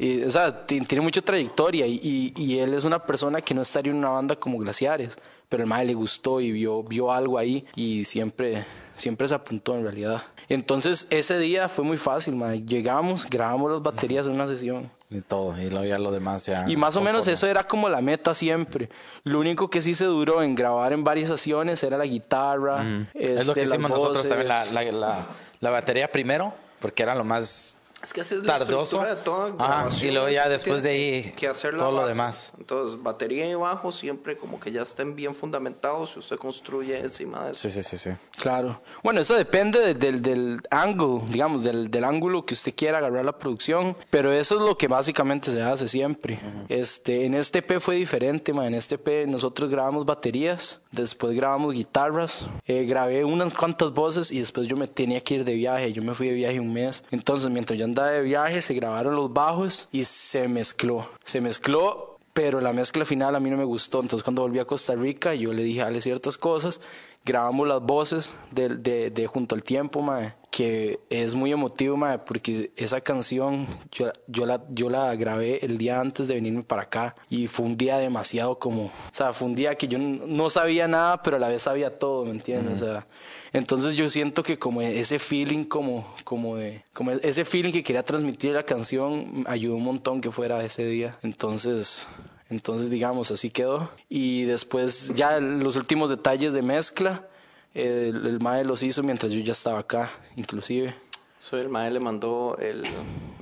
Y, 0.00 0.22
o 0.22 0.30
sea, 0.30 0.64
ti- 0.66 0.80
tiene 0.82 1.02
mucha 1.02 1.20
trayectoria 1.22 1.84
y, 1.86 2.32
y, 2.36 2.40
y 2.40 2.58
él 2.60 2.74
es 2.74 2.84
una 2.84 3.04
persona 3.04 3.40
que 3.40 3.52
no 3.54 3.62
estaría 3.62 3.90
en 3.92 3.98
una 3.98 4.10
banda 4.10 4.36
como 4.36 4.58
Glaciares, 4.58 5.16
pero 5.48 5.64
el 5.64 5.68
mae 5.68 5.84
le 5.84 5.94
gustó 5.94 6.40
y 6.40 6.52
vio, 6.52 6.84
vio 6.84 7.10
algo 7.10 7.36
ahí 7.36 7.64
y 7.74 8.04
siempre, 8.04 8.64
siempre 8.98 9.26
se 9.28 9.34
apuntó 9.34 9.74
en 9.76 9.84
realidad. 9.84 10.22
Entonces 10.48 11.06
ese 11.10 11.38
día 11.38 11.68
fue 11.68 11.84
muy 11.84 11.96
fácil, 11.96 12.36
mae. 12.36 12.62
llegamos, 12.62 13.28
grabamos 13.28 13.72
las 13.72 13.82
baterías 13.82 14.26
en 14.26 14.32
una 14.34 14.46
sesión. 14.46 14.90
Y 15.10 15.22
todo, 15.22 15.58
y 15.58 15.70
luego 15.70 15.86
ya 15.86 15.98
lo 15.98 16.10
demás 16.10 16.44
ya. 16.44 16.68
Y 16.68 16.76
más 16.76 16.94
o 16.96 17.00
menos 17.00 17.26
eso 17.28 17.46
era 17.46 17.66
como 17.66 17.88
la 17.88 18.02
meta 18.02 18.34
siempre. 18.34 18.90
Lo 19.24 19.40
único 19.40 19.70
que 19.70 19.80
sí 19.80 19.94
se 19.94 20.04
duró 20.04 20.42
en 20.42 20.54
grabar 20.54 20.92
en 20.92 21.02
varias 21.02 21.30
sesiones 21.30 21.82
era 21.82 21.96
la 21.96 22.04
guitarra. 22.04 22.84
Es 23.14 23.46
lo 23.46 23.54
que 23.54 23.62
este, 23.62 23.76
hicimos 23.76 23.90
nosotros 23.90 24.28
también, 24.28 24.48
la, 24.48 24.66
la, 24.66 24.82
la, 24.92 25.26
la 25.60 25.70
batería 25.70 26.12
primero, 26.12 26.52
porque 26.78 27.02
era 27.02 27.14
lo 27.14 27.24
más 27.24 27.77
Es 28.02 28.12
que 28.12 28.20
así 28.20 28.36
es 28.36 28.44
la 28.44 28.58
tardoso. 28.58 29.04
estructura 29.04 29.14
de 29.16 29.22
toda 29.22 29.44
Ajá, 29.46 29.54
grabación, 29.78 30.08
y 30.08 30.12
luego 30.12 30.28
ya 30.28 30.44
es 30.44 30.50
después 30.50 30.82
que- 30.82 30.88
de 30.88 30.94
ahí 30.94 31.32
que 31.36 31.48
hacer 31.48 31.76
todo 31.76 31.90
lo 31.90 31.96
base. 31.98 32.08
demás. 32.10 32.52
Entonces, 32.58 33.02
batería 33.02 33.50
y 33.50 33.54
bajo 33.54 33.90
siempre 33.90 34.36
como 34.38 34.60
que 34.60 34.70
ya 34.70 34.82
estén 34.82 35.16
bien 35.16 35.34
fundamentados 35.34 36.12
y 36.14 36.20
usted 36.20 36.36
construye 36.36 36.98
encima 37.00 37.44
de 37.46 37.52
eso. 37.52 37.68
Sí, 37.68 37.70
sí, 37.70 37.82
sí, 37.82 37.98
sí. 37.98 38.10
Claro. 38.40 38.80
Bueno, 39.02 39.20
eso 39.20 39.34
depende 39.34 39.80
de- 39.80 39.94
del, 39.94 40.22
del 40.22 40.60
ángulo, 40.70 41.24
digamos, 41.28 41.64
del, 41.64 41.90
del 41.90 42.04
ángulo 42.04 42.46
que 42.46 42.54
usted 42.54 42.72
quiera 42.76 42.98
agarrar 42.98 43.24
la 43.24 43.36
producción. 43.36 43.96
Pero 44.10 44.32
eso 44.32 44.54
es 44.56 44.60
lo 44.60 44.78
que 44.78 44.86
básicamente 44.86 45.50
se 45.50 45.60
hace 45.62 45.88
siempre. 45.88 46.38
este, 46.68 47.24
en 47.24 47.34
este 47.34 47.58
EP 47.58 47.80
fue 47.80 47.96
diferente, 47.96 48.52
ma. 48.52 48.66
En 48.66 48.74
este 48.74 48.94
EP 48.94 49.26
nosotros 49.26 49.68
grabamos 49.68 50.06
baterías, 50.06 50.80
después 50.92 51.34
grabamos 51.34 51.74
guitarras, 51.74 52.46
eh, 52.66 52.84
grabé 52.84 53.24
unas 53.24 53.52
cuantas 53.54 53.92
voces 53.92 54.30
y 54.30 54.38
después 54.38 54.68
yo 54.68 54.76
me 54.76 54.86
tenía 54.86 55.20
que 55.20 55.34
ir 55.36 55.44
de 55.44 55.54
viaje. 55.54 55.92
Yo 55.92 56.02
me 56.02 56.14
fui 56.14 56.28
de 56.28 56.34
viaje 56.34 56.60
un 56.60 56.72
mes. 56.72 57.02
Entonces, 57.10 57.50
mientras 57.50 57.76
yo 57.78 57.87
andaba 57.88 58.10
de 58.10 58.22
viaje, 58.22 58.62
se 58.62 58.74
grabaron 58.74 59.16
los 59.16 59.32
bajos 59.32 59.88
y 59.92 60.04
se 60.04 60.48
mezcló. 60.48 61.08
Se 61.24 61.40
mezcló 61.40 62.18
pero 62.38 62.60
la 62.60 62.72
mezcla 62.72 63.04
final 63.04 63.34
a 63.34 63.40
mí 63.40 63.50
no 63.50 63.56
me 63.56 63.64
gustó. 63.64 64.00
Entonces 64.00 64.22
cuando 64.22 64.42
volví 64.42 64.60
a 64.60 64.64
Costa 64.64 64.94
Rica 64.94 65.34
yo 65.34 65.52
le 65.52 65.64
dije 65.64 65.82
a 65.82 66.00
ciertas 66.00 66.38
cosas, 66.38 66.80
grabamos 67.28 67.68
las 67.68 67.82
voces 67.82 68.34
de, 68.50 68.70
de, 68.70 69.10
de 69.10 69.26
Junto 69.26 69.54
al 69.54 69.62
Tiempo, 69.62 70.00
mae, 70.00 70.32
que 70.50 70.98
es 71.10 71.34
muy 71.34 71.52
emotivo, 71.52 71.98
mae, 71.98 72.18
porque 72.18 72.72
esa 72.74 73.02
canción 73.02 73.66
yo, 73.92 74.10
yo, 74.26 74.46
la, 74.46 74.64
yo 74.70 74.88
la 74.88 75.14
grabé 75.14 75.64
el 75.64 75.76
día 75.76 76.00
antes 76.00 76.26
de 76.26 76.34
venirme 76.34 76.62
para 76.62 76.82
acá 76.82 77.14
y 77.28 77.46
fue 77.46 77.66
un 77.66 77.76
día 77.76 77.98
demasiado 77.98 78.58
como, 78.58 78.86
o 78.86 78.90
sea, 79.12 79.34
fue 79.34 79.46
un 79.46 79.54
día 79.54 79.74
que 79.74 79.88
yo 79.88 79.98
no 79.98 80.48
sabía 80.48 80.88
nada, 80.88 81.22
pero 81.22 81.36
a 81.36 81.40
la 81.40 81.48
vez 81.48 81.62
sabía 81.62 81.98
todo, 81.98 82.24
¿me 82.24 82.30
entiendes? 82.30 82.80
O 82.80 82.86
sea, 82.86 83.06
entonces 83.52 83.92
yo 83.92 84.08
siento 84.08 84.42
que 84.42 84.58
como 84.58 84.80
ese 84.80 85.18
feeling 85.18 85.64
como, 85.64 86.06
como 86.24 86.56
de, 86.56 86.82
como 86.94 87.10
ese 87.10 87.44
feeling 87.44 87.72
que 87.72 87.82
quería 87.82 88.02
transmitir 88.02 88.54
la 88.54 88.62
canción 88.62 89.44
ayudó 89.46 89.76
un 89.76 89.84
montón 89.84 90.22
que 90.22 90.30
fuera 90.30 90.64
ese 90.64 90.86
día. 90.86 91.18
Entonces, 91.22 92.06
entonces 92.50 92.90
digamos, 92.90 93.30
así 93.30 93.50
quedó. 93.50 93.90
Y 94.08 94.44
después 94.44 95.14
ya 95.14 95.38
los 95.40 95.76
últimos 95.76 96.10
detalles 96.10 96.52
de 96.52 96.62
mezcla, 96.62 97.26
eh, 97.74 98.10
el, 98.14 98.26
el 98.26 98.40
mae 98.40 98.64
los 98.64 98.82
hizo 98.82 99.02
mientras 99.02 99.32
yo 99.32 99.40
ya 99.40 99.52
estaba 99.52 99.78
acá, 99.80 100.10
inclusive. 100.36 100.94
Soy 101.40 101.60
el 101.60 101.68
maestro 101.68 101.94
le 101.94 102.04
mandó 102.04 102.56
el, 102.58 102.84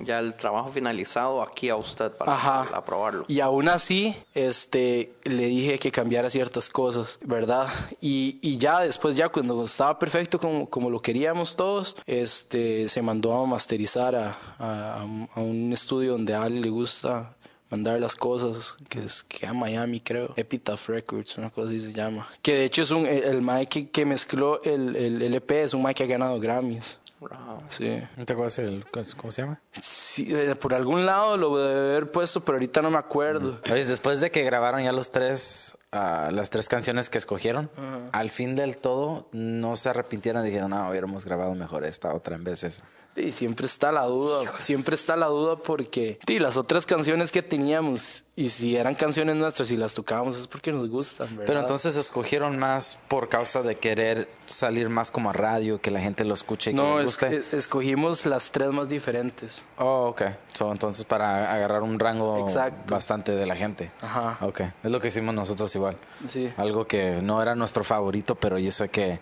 ya 0.04 0.18
el 0.20 0.34
trabajo 0.34 0.68
finalizado 0.68 1.42
aquí 1.42 1.70
a 1.70 1.76
usted 1.76 2.12
para 2.12 2.34
Ajá. 2.34 2.68
aprobarlo. 2.72 3.24
Y 3.26 3.40
aún 3.40 3.68
así, 3.68 4.14
este, 4.34 5.14
le 5.24 5.46
dije 5.46 5.78
que 5.78 5.90
cambiara 5.90 6.30
ciertas 6.30 6.68
cosas, 6.68 7.18
¿verdad? 7.24 7.66
Y, 8.00 8.38
y 8.42 8.58
ya 8.58 8.80
después, 8.80 9.16
ya 9.16 9.30
cuando 9.30 9.64
estaba 9.64 9.98
perfecto 9.98 10.38
como, 10.38 10.68
como 10.68 10.90
lo 10.90 11.00
queríamos 11.00 11.56
todos, 11.56 11.96
este, 12.06 12.88
se 12.88 13.02
mandó 13.02 13.32
a 13.34 13.46
masterizar 13.46 14.14
a, 14.14 14.38
a, 14.58 15.00
a 15.34 15.40
un 15.40 15.72
estudio 15.72 16.12
donde 16.12 16.34
a 16.34 16.42
Ale 16.42 16.60
le 16.60 16.68
gusta 16.68 17.34
mandar 17.70 17.98
las 18.00 18.14
cosas, 18.14 18.76
que 18.88 19.00
es 19.00 19.24
que 19.24 19.46
a 19.46 19.52
Miami 19.52 20.00
creo, 20.00 20.32
Epitaph 20.36 20.88
Records, 20.88 21.38
una 21.38 21.50
cosa 21.50 21.68
así 21.68 21.80
se 21.80 21.92
llama. 21.92 22.28
Que 22.42 22.54
de 22.54 22.64
hecho 22.64 22.82
es 22.82 22.90
un, 22.90 23.06
el, 23.06 23.24
el 23.24 23.42
Mike 23.42 23.66
que, 23.66 23.90
que 23.90 24.04
mezcló 24.04 24.62
el, 24.62 24.94
el 24.96 25.22
LP 25.22 25.62
es 25.62 25.74
un 25.74 25.82
Mike 25.82 25.94
que 25.94 26.04
ha 26.04 26.18
ganado 26.18 26.38
Grammys. 26.40 26.98
Wow. 27.18 27.30
Sí. 27.70 28.02
¿No 28.16 28.26
te 28.26 28.34
acuerdas 28.34 28.58
el, 28.58 28.84
cómo 28.90 29.30
se 29.30 29.42
llama? 29.42 29.60
Sí, 29.80 30.28
eh, 30.30 30.54
por 30.54 30.74
algún 30.74 31.06
lado 31.06 31.36
lo 31.36 31.56
debe 31.56 31.90
haber 31.92 32.10
puesto, 32.10 32.40
pero 32.40 32.56
ahorita 32.56 32.82
no 32.82 32.90
me 32.90 32.98
acuerdo. 32.98 33.58
Oye, 33.72 33.84
después 33.84 34.20
de 34.20 34.30
que 34.30 34.42
grabaron 34.44 34.82
ya 34.82 34.92
los 34.92 35.10
tres, 35.10 35.78
ah, 35.92 36.30
las 36.32 36.50
tres 36.50 36.68
canciones 36.68 37.08
que 37.08 37.16
escogieron, 37.16 37.70
al 38.12 38.28
fin 38.30 38.54
del 38.54 38.76
todo 38.76 39.28
no 39.32 39.76
se 39.76 39.88
arrepintieron, 39.88 40.44
dijeron, 40.44 40.70
no, 40.70 40.90
hubiéramos 40.90 41.24
grabado 41.24 41.54
mejor 41.54 41.84
esta 41.84 42.14
otra 42.14 42.36
en 42.36 42.44
vez 42.44 42.60
de 42.60 42.68
esa. 42.68 42.82
Sí, 43.16 43.32
siempre 43.32 43.64
está 43.66 43.90
la 43.92 44.04
duda, 44.04 44.52
siempre 44.60 44.94
está 44.94 45.16
la 45.16 45.26
duda 45.26 45.56
porque 45.56 46.18
sí, 46.26 46.38
las 46.38 46.56
otras 46.58 46.84
canciones 46.86 47.32
que 47.32 47.42
teníamos 47.42 48.24
y 48.38 48.50
si 48.50 48.76
eran 48.76 48.94
canciones 48.94 49.34
nuestras 49.36 49.70
y 49.70 49.76
las 49.78 49.94
tocábamos 49.94 50.38
es 50.38 50.46
porque 50.46 50.70
nos 50.70 50.90
gustan, 50.90 51.28
¿verdad? 51.30 51.44
Pero 51.46 51.60
entonces 51.60 51.96
escogieron 51.96 52.58
más 52.58 52.98
por 53.08 53.30
causa 53.30 53.62
de 53.62 53.76
querer 53.78 54.28
salir 54.44 54.90
más 54.90 55.10
como 55.10 55.30
a 55.30 55.32
radio, 55.32 55.80
que 55.80 55.90
la 55.90 56.00
gente 56.00 56.22
lo 56.26 56.34
escuche 56.34 56.72
y 56.72 56.74
que 56.74 56.76
no, 56.76 56.96
les 56.98 57.06
guste. 57.06 57.36
es- 57.38 57.54
escogimos 57.54 58.26
las 58.26 58.50
tres 58.50 58.70
más 58.72 58.90
diferentes. 58.90 59.64
Oh, 59.78 60.08
ok. 60.10 60.22
So, 60.52 60.70
entonces 60.70 61.06
para 61.06 61.50
agarrar 61.54 61.82
un 61.82 61.98
rango 61.98 62.38
Exacto. 62.46 62.92
bastante 62.94 63.32
de 63.34 63.46
la 63.46 63.56
gente. 63.56 63.90
Ajá. 64.02 64.36
Ok. 64.42 64.60
Es 64.84 64.90
lo 64.90 65.00
que 65.00 65.08
hicimos 65.08 65.34
nosotros 65.34 65.74
igual. 65.74 65.96
Sí. 66.28 66.52
Algo 66.58 66.86
que 66.86 67.20
no 67.22 67.40
era 67.40 67.54
nuestro 67.54 67.82
favorito, 67.84 68.34
pero 68.34 68.58
yo 68.58 68.70
sé 68.70 68.90
que 68.90 69.18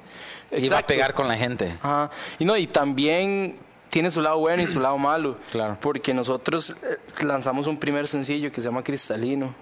iba 0.57 0.63
a 0.63 0.81
Exacto. 0.81 0.87
pegar 0.89 1.15
con 1.15 1.29
la 1.29 1.37
gente. 1.37 1.77
Ajá. 1.83 2.11
Y 2.39 2.45
no, 2.45 2.57
y 2.57 2.67
también 2.67 3.59
tiene 3.91 4.11
su 4.11 4.21
lado 4.21 4.39
bueno 4.39 4.63
y 4.63 4.67
su 4.67 4.81
lado 4.81 4.99
malo. 4.99 5.37
Claro. 5.53 5.79
Porque 5.81 6.13
nosotros 6.15 6.71
eh, 6.71 6.99
lanzamos 7.25 7.67
un 7.67 7.79
primer 7.79 8.07
sencillo 8.07 8.51
que 8.51 8.61
se 8.61 8.69
llama 8.69 8.83
Cristalino. 8.83 9.55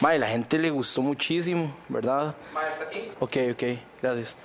Mae, 0.00 0.18
la 0.18 0.26
gente 0.28 0.58
le 0.58 0.70
gustó 0.70 1.02
muchísimo, 1.02 1.74
¿verdad? 1.88 2.34
¿Está 2.68 2.84
aquí? 2.84 3.08
Ok, 3.20 3.36
ok, 3.52 3.62
gracias. 4.02 4.36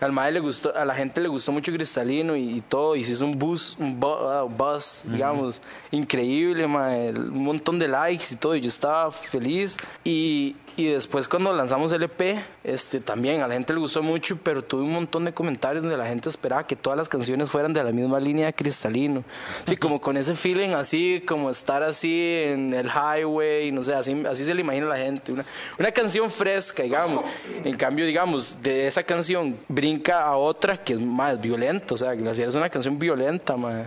Al 0.00 0.12
mae 0.12 0.32
le 0.32 0.40
gustó, 0.40 0.76
a 0.76 0.84
la 0.84 0.94
gente 0.94 1.20
le 1.20 1.28
gustó 1.28 1.52
mucho 1.52 1.72
Cristalino 1.72 2.36
y, 2.36 2.56
y 2.56 2.60
todo, 2.60 2.94
y 2.96 3.04
se 3.04 3.12
hizo 3.12 3.24
un 3.24 3.38
bus, 3.38 3.76
un 3.78 3.98
bu- 4.00 4.18
ah, 4.30 4.42
buzz, 4.42 5.02
digamos, 5.06 5.62
increíble, 5.92 6.66
mae, 6.66 7.10
un 7.10 7.44
montón 7.44 7.78
de 7.78 7.88
likes 7.88 8.26
y 8.32 8.36
todo, 8.36 8.54
y 8.56 8.60
yo 8.60 8.68
estaba 8.68 9.10
feliz. 9.10 9.76
Y, 10.02 10.56
y 10.76 10.86
después 10.86 11.28
cuando 11.28 11.52
lanzamos 11.52 11.92
el 11.92 12.02
EP, 12.02 12.38
este, 12.64 12.98
también 13.00 13.40
a 13.42 13.48
la 13.48 13.54
gente 13.54 13.72
le 13.72 13.78
gustó 13.80 14.02
mucho, 14.02 14.36
pero 14.42 14.62
tuve 14.62 14.82
un 14.82 14.92
montón 14.92 15.24
de 15.24 15.32
comentarios 15.32 15.82
donde 15.82 15.96
la 15.96 16.06
gente 16.06 16.28
esperaba 16.28 16.66
que 16.66 16.74
todas 16.76 16.98
las 16.98 17.08
canciones 17.08 17.48
fueran 17.48 17.72
de 17.72 17.82
la 17.84 17.92
misma 17.92 18.18
línea 18.18 18.46
de 18.46 18.52
Cristalino. 18.54 19.22
Sí, 19.66 19.76
como 19.76 20.00
con 20.00 20.16
ese 20.16 20.34
feeling 20.34 20.70
así, 20.70 21.22
como 21.26 21.50
estar 21.50 21.82
así 21.82 22.42
en 22.46 22.74
el 22.74 22.88
highway, 22.88 23.70
no 23.70 23.82
sé, 23.82 23.94
así, 23.94 24.20
así 24.28 24.44
se 24.44 24.54
le 24.54 24.62
imagina 24.62 24.86
a 24.86 24.90
la 24.90 24.96
gente. 24.98 25.32
Una, 25.32 25.44
una 25.78 25.92
canción 25.92 26.30
fresca, 26.30 26.82
digamos. 26.82 27.24
En 27.64 27.76
cambio, 27.76 28.04
digamos, 28.06 28.58
de 28.62 28.86
esa 28.88 29.02
canción 29.04 29.56
brinca 29.84 30.22
a 30.24 30.36
otra 30.38 30.78
que 30.78 30.94
es 30.94 31.00
más 31.00 31.38
violenta. 31.40 31.92
O 31.94 31.96
sea, 31.98 32.14
Glaciar 32.14 32.48
es 32.48 32.54
una 32.54 32.70
canción 32.70 32.98
violenta, 32.98 33.54
mae. 33.56 33.86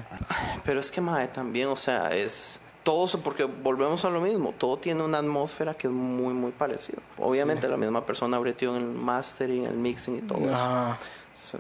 Pero 0.64 0.80
es 0.80 0.92
que, 0.92 1.02
mae, 1.02 1.28
también, 1.28 1.68
o 1.70 1.76
sea, 1.76 2.10
es 2.14 2.62
todo 2.84 3.08
porque 3.22 3.44
volvemos 3.46 4.06
a 4.06 4.10
lo 4.10 4.22
mismo, 4.22 4.54
todo 4.58 4.78
tiene 4.78 5.04
una 5.04 5.18
atmósfera 5.18 5.74
que 5.74 5.88
es 5.88 5.94
muy, 5.94 6.34
muy 6.34 6.52
parecida. 6.52 7.00
Obviamente 7.18 7.68
la 7.68 7.78
misma 7.78 8.06
persona 8.06 8.38
abrió 8.38 8.54
en 8.76 8.76
el 8.76 8.86
mastering, 8.86 9.66
el 9.66 9.74
mixing 9.74 10.18
y 10.20 10.22
todo 10.22 10.38
eso. 10.50 10.98
Se, 11.34 11.58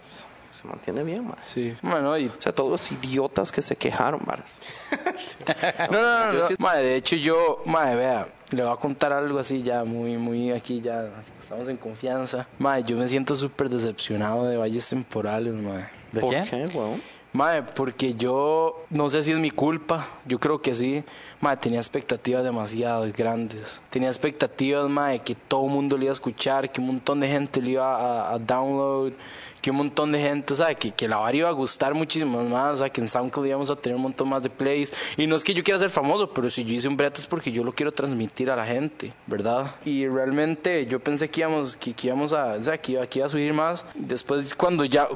se 0.51 0.67
mantiene 0.67 1.03
bien, 1.03 1.25
mae. 1.27 1.35
sí. 1.45 1.75
Bueno, 1.81 2.17
y 2.17 2.27
O 2.27 2.33
sea, 2.41 2.53
todos 2.53 2.69
los 2.71 2.91
idiotas 2.91 3.51
que 3.51 3.61
se 3.63 3.75
quejaron, 3.75 4.21
varas. 4.25 4.59
No, 5.91 6.01
no, 6.01 6.25
no, 6.27 6.33
no. 6.33 6.47
sí- 6.47 6.55
Madre, 6.59 6.83
de 6.89 6.95
hecho 6.97 7.15
yo, 7.15 7.61
madre, 7.65 7.95
vea, 7.95 8.27
le 8.51 8.63
voy 8.63 8.71
a 8.71 8.75
contar 8.77 9.11
algo 9.13 9.39
así 9.39 9.61
ya 9.61 9.83
muy, 9.83 10.17
muy 10.17 10.51
aquí 10.51 10.81
ya, 10.81 11.09
estamos 11.39 11.67
en 11.67 11.77
confianza. 11.77 12.47
Madre, 12.59 12.83
yo 12.87 12.97
me 12.97 13.07
siento 13.07 13.35
súper 13.35 13.69
decepcionado 13.69 14.45
de 14.45 14.57
valles 14.57 14.87
temporales, 14.87 15.53
madre. 15.53 15.89
¿De 16.11 16.21
¿Por 16.21 16.31
qué, 16.31 16.65
weón? 16.73 17.01
Mae, 17.37 17.61
porque 17.61 18.15
yo 18.15 18.83
no 18.89 19.11
sé 19.11 19.21
si 19.21 19.31
es 19.31 19.37
mi 19.37 19.51
culpa, 19.51 20.07
yo 20.25 20.39
creo 20.39 20.59
que 20.59 20.73
sí. 20.73 21.03
Mae, 21.39 21.55
tenía 21.55 21.79
expectativas 21.79 22.43
demasiado 22.43 23.05
grandes. 23.15 23.79
Tenía 23.91 24.09
expectativas, 24.09 24.89
mae, 24.89 25.19
que 25.19 25.35
todo 25.35 25.67
el 25.67 25.71
mundo 25.71 25.97
le 25.97 26.05
iba 26.05 26.11
a 26.11 26.13
escuchar, 26.13 26.71
que 26.71 26.81
un 26.81 26.87
montón 26.87 27.19
de 27.19 27.27
gente 27.27 27.61
le 27.61 27.69
iba 27.71 27.95
a, 27.95 28.33
a 28.33 28.39
download, 28.39 29.13
que 29.61 29.69
un 29.69 29.77
montón 29.77 30.11
de 30.11 30.19
gente, 30.19 30.51
o 30.51 30.55
sea, 30.55 30.73
que, 30.73 30.89
que 30.89 31.07
la 31.07 31.17
vara 31.17 31.37
iba 31.37 31.47
a 31.47 31.51
gustar 31.51 31.93
muchísimo 31.93 32.41
más, 32.43 32.73
o 32.73 32.77
sea, 32.77 32.89
que 32.89 33.01
en 33.01 33.07
SoundCloud 33.07 33.45
íbamos 33.45 33.69
a 33.69 33.75
tener 33.75 33.97
un 33.97 34.01
montón 34.01 34.29
más 34.29 34.41
de 34.41 34.49
plays. 34.49 34.91
Y 35.15 35.27
no 35.27 35.35
es 35.35 35.43
que 35.43 35.53
yo 35.53 35.63
quiera 35.63 35.79
ser 35.79 35.91
famoso, 35.91 36.33
pero 36.33 36.49
si 36.49 36.65
yo 36.65 36.73
hice 36.73 36.87
un 36.87 36.97
brete 36.97 37.21
es 37.21 37.27
porque 37.27 37.51
yo 37.51 37.63
lo 37.63 37.71
quiero 37.71 37.91
transmitir 37.91 38.49
a 38.49 38.55
la 38.55 38.65
gente, 38.65 39.13
¿verdad? 39.27 39.75
Y 39.85 40.07
realmente 40.07 40.87
yo 40.87 40.99
pensé 40.99 41.29
que 41.29 41.41
íbamos, 41.41 41.77
que, 41.77 41.93
que 41.93 42.07
íbamos 42.07 42.33
a, 42.33 42.53
o 42.53 42.63
sea, 42.63 42.79
que 42.79 42.93
iba, 42.93 43.05
que 43.05 43.19
iba 43.19 43.27
a 43.27 43.29
subir 43.29 43.53
más. 43.53 43.85
Después, 43.93 44.55
cuando 44.55 44.83
ya 44.85 45.07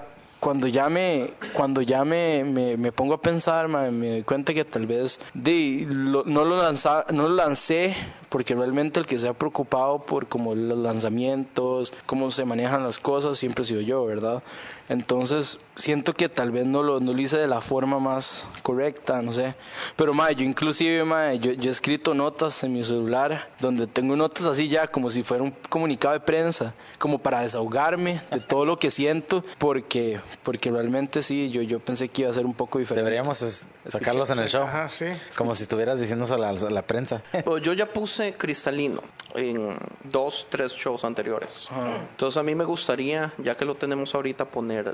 cuando 0.41 0.67
ya 0.67 0.89
me 0.89 1.33
cuando 1.53 1.81
ya 1.81 2.03
me, 2.03 2.43
me, 2.43 2.75
me 2.75 2.91
pongo 2.91 3.13
a 3.13 3.21
pensar 3.21 3.69
me 3.69 4.09
doy 4.09 4.23
cuenta 4.23 4.53
que 4.53 4.65
tal 4.65 4.87
vez 4.87 5.19
de, 5.33 5.85
lo- 5.89 6.23
no 6.25 6.43
lo 6.43 6.57
lanza, 6.57 7.05
no 7.13 7.29
lo 7.29 7.35
lancé 7.35 7.95
porque 8.27 8.55
realmente 8.55 8.99
el 8.99 9.05
que 9.05 9.19
se 9.19 9.27
ha 9.27 9.33
preocupado 9.33 9.99
por 9.99 10.27
como 10.27 10.53
los 10.55 10.77
lanzamientos 10.79 11.93
cómo 12.05 12.31
se 12.31 12.43
manejan 12.43 12.83
las 12.83 12.97
cosas 12.99 13.37
siempre 13.37 13.63
he 13.63 13.67
sido 13.67 13.81
yo 13.81 14.03
verdad 14.05 14.41
entonces 14.89 15.57
siento 15.75 16.13
que 16.13 16.27
tal 16.27 16.51
vez 16.51 16.65
no 16.65 16.83
lo, 16.83 16.99
no 16.99 17.13
lo 17.13 17.21
hice 17.21 17.37
de 17.37 17.47
la 17.47 17.61
forma 17.61 17.99
más 17.99 18.47
correcta 18.63 19.21
no 19.21 19.31
sé. 19.31 19.55
Pero 19.95 20.13
mae, 20.13 20.35
yo 20.35 20.43
inclusive 20.43 21.03
mae, 21.05 21.39
yo, 21.39 21.51
yo 21.53 21.69
he 21.69 21.71
escrito 21.71 22.13
notas 22.13 22.63
en 22.63 22.73
mi 22.73 22.83
celular 22.83 23.47
donde 23.59 23.87
tengo 23.87 24.15
notas 24.15 24.45
así 24.45 24.67
ya 24.67 24.87
como 24.87 25.09
si 25.09 25.23
fuera 25.23 25.43
un 25.43 25.53
comunicado 25.69 26.13
de 26.13 26.19
prensa 26.19 26.73
como 26.99 27.19
para 27.19 27.41
desahogarme 27.41 28.21
de 28.31 28.39
todo 28.39 28.65
lo 28.65 28.77
que 28.77 28.91
siento 28.91 29.43
porque 29.57 30.19
porque 30.43 30.71
realmente 30.71 31.23
sí 31.23 31.49
yo 31.49 31.61
yo 31.61 31.79
pensé 31.79 32.09
que 32.09 32.23
iba 32.23 32.31
a 32.31 32.33
ser 32.33 32.45
un 32.45 32.53
poco 32.53 32.79
diferente 32.79 33.03
Deberíamos 33.03 33.41
es- 33.41 33.67
sacarlos 33.85 34.29
en 34.29 34.39
el 34.39 34.49
show. 34.49 34.63
Ajá, 34.63 34.89
sí. 34.89 35.05
Como 35.37 35.55
si 35.55 35.63
estuvieras 35.63 35.99
diciéndoselo 35.99 36.43
a 36.45 36.51
la, 36.53 36.59
a 36.67 36.69
la 36.69 36.81
prensa. 36.81 37.21
Pues 37.45 37.63
yo 37.63 37.73
ya 37.73 37.85
puse 37.85 38.33
cristalino 38.35 39.01
en 39.35 39.75
dos, 40.03 40.47
tres 40.49 40.73
shows 40.73 41.03
anteriores. 41.03 41.69
Entonces 42.11 42.37
a 42.37 42.43
mí 42.43 42.53
me 42.55 42.63
gustaría, 42.65 43.33
ya 43.37 43.55
que 43.57 43.65
lo 43.65 43.75
tenemos 43.75 44.13
ahorita, 44.15 44.45
poner 44.45 44.93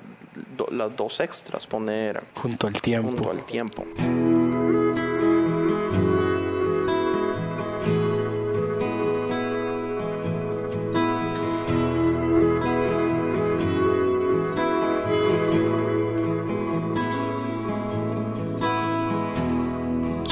do- 0.55 0.67
las 0.71 0.95
dos 0.95 1.19
extras, 1.19 1.67
poner 1.67 2.23
junto 2.35 2.67
al 2.67 2.81
tiempo 2.81 3.09
junto 3.09 3.31
al 3.31 3.45
tiempo. 3.45 3.83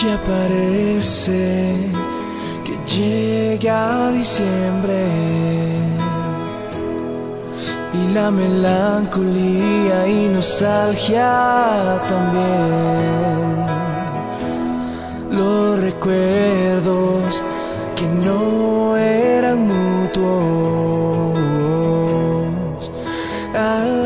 Ya 0.06 0.18
parece 0.22 1.74
que 2.64 2.76
llega 2.95 4.12
diciembre 4.12 5.03
y 7.91 8.14
la 8.14 8.30
melancolía 8.30 10.08
y 10.08 10.28
nostalgia 10.28 11.99
también. 12.08 13.66
Los 15.32 15.80
recuerdos 15.80 17.43
que 17.95 18.06
no 18.06 18.95
eran 18.97 19.68
mutuos. 19.68 21.36
Te 23.51 24.05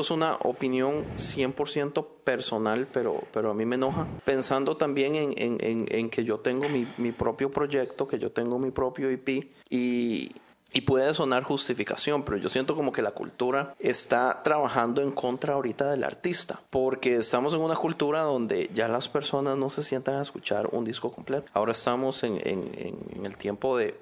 es 0.00 0.10
una 0.10 0.36
opinión 0.42 1.04
100% 1.16 2.06
personal, 2.24 2.86
pero, 2.92 3.22
pero 3.32 3.50
a 3.50 3.54
mí 3.54 3.64
me 3.64 3.76
enoja, 3.76 4.06
pensando 4.24 4.76
también 4.76 5.14
en, 5.14 5.34
en- 5.38 5.86
en- 5.90 6.10
que 6.10 6.24
yo 6.24 6.38
tengo 6.40 6.68
mi, 6.68 6.86
mi 6.98 7.12
propio 7.12 7.50
proyecto, 7.50 8.06
que 8.08 8.18
yo 8.18 8.30
tengo 8.32 8.58
mi 8.58 8.70
propio 8.70 9.10
IP, 9.10 9.50
y, 9.70 10.32
y 10.72 10.80
puede 10.82 11.14
sonar 11.14 11.42
justificación, 11.44 12.22
pero 12.24 12.36
yo 12.36 12.48
siento 12.50 12.76
como 12.76 12.92
que 12.92 13.00
la 13.02 13.12
cultura 13.12 13.74
está 13.78 14.42
trabajando 14.42 15.00
en 15.00 15.10
contra 15.12 15.54
ahorita 15.54 15.90
del 15.90 16.04
artista, 16.04 16.60
porque 16.70 17.16
estamos 17.16 17.54
en 17.54 17.60
una 17.60 17.76
cultura 17.76 18.22
donde 18.22 18.70
ya 18.74 18.86
las 18.88 19.08
personas 19.08 19.56
no 19.56 19.70
se 19.70 19.82
sientan 19.82 20.16
a 20.16 20.22
escuchar 20.22 20.68
un 20.72 20.84
disco 20.84 21.10
completo. 21.10 21.50
Ahora 21.54 21.72
estamos 21.72 22.22
en- 22.22 22.40
en 22.44 23.24
el 23.24 23.36
tiempo 23.38 23.76
de 23.78 23.94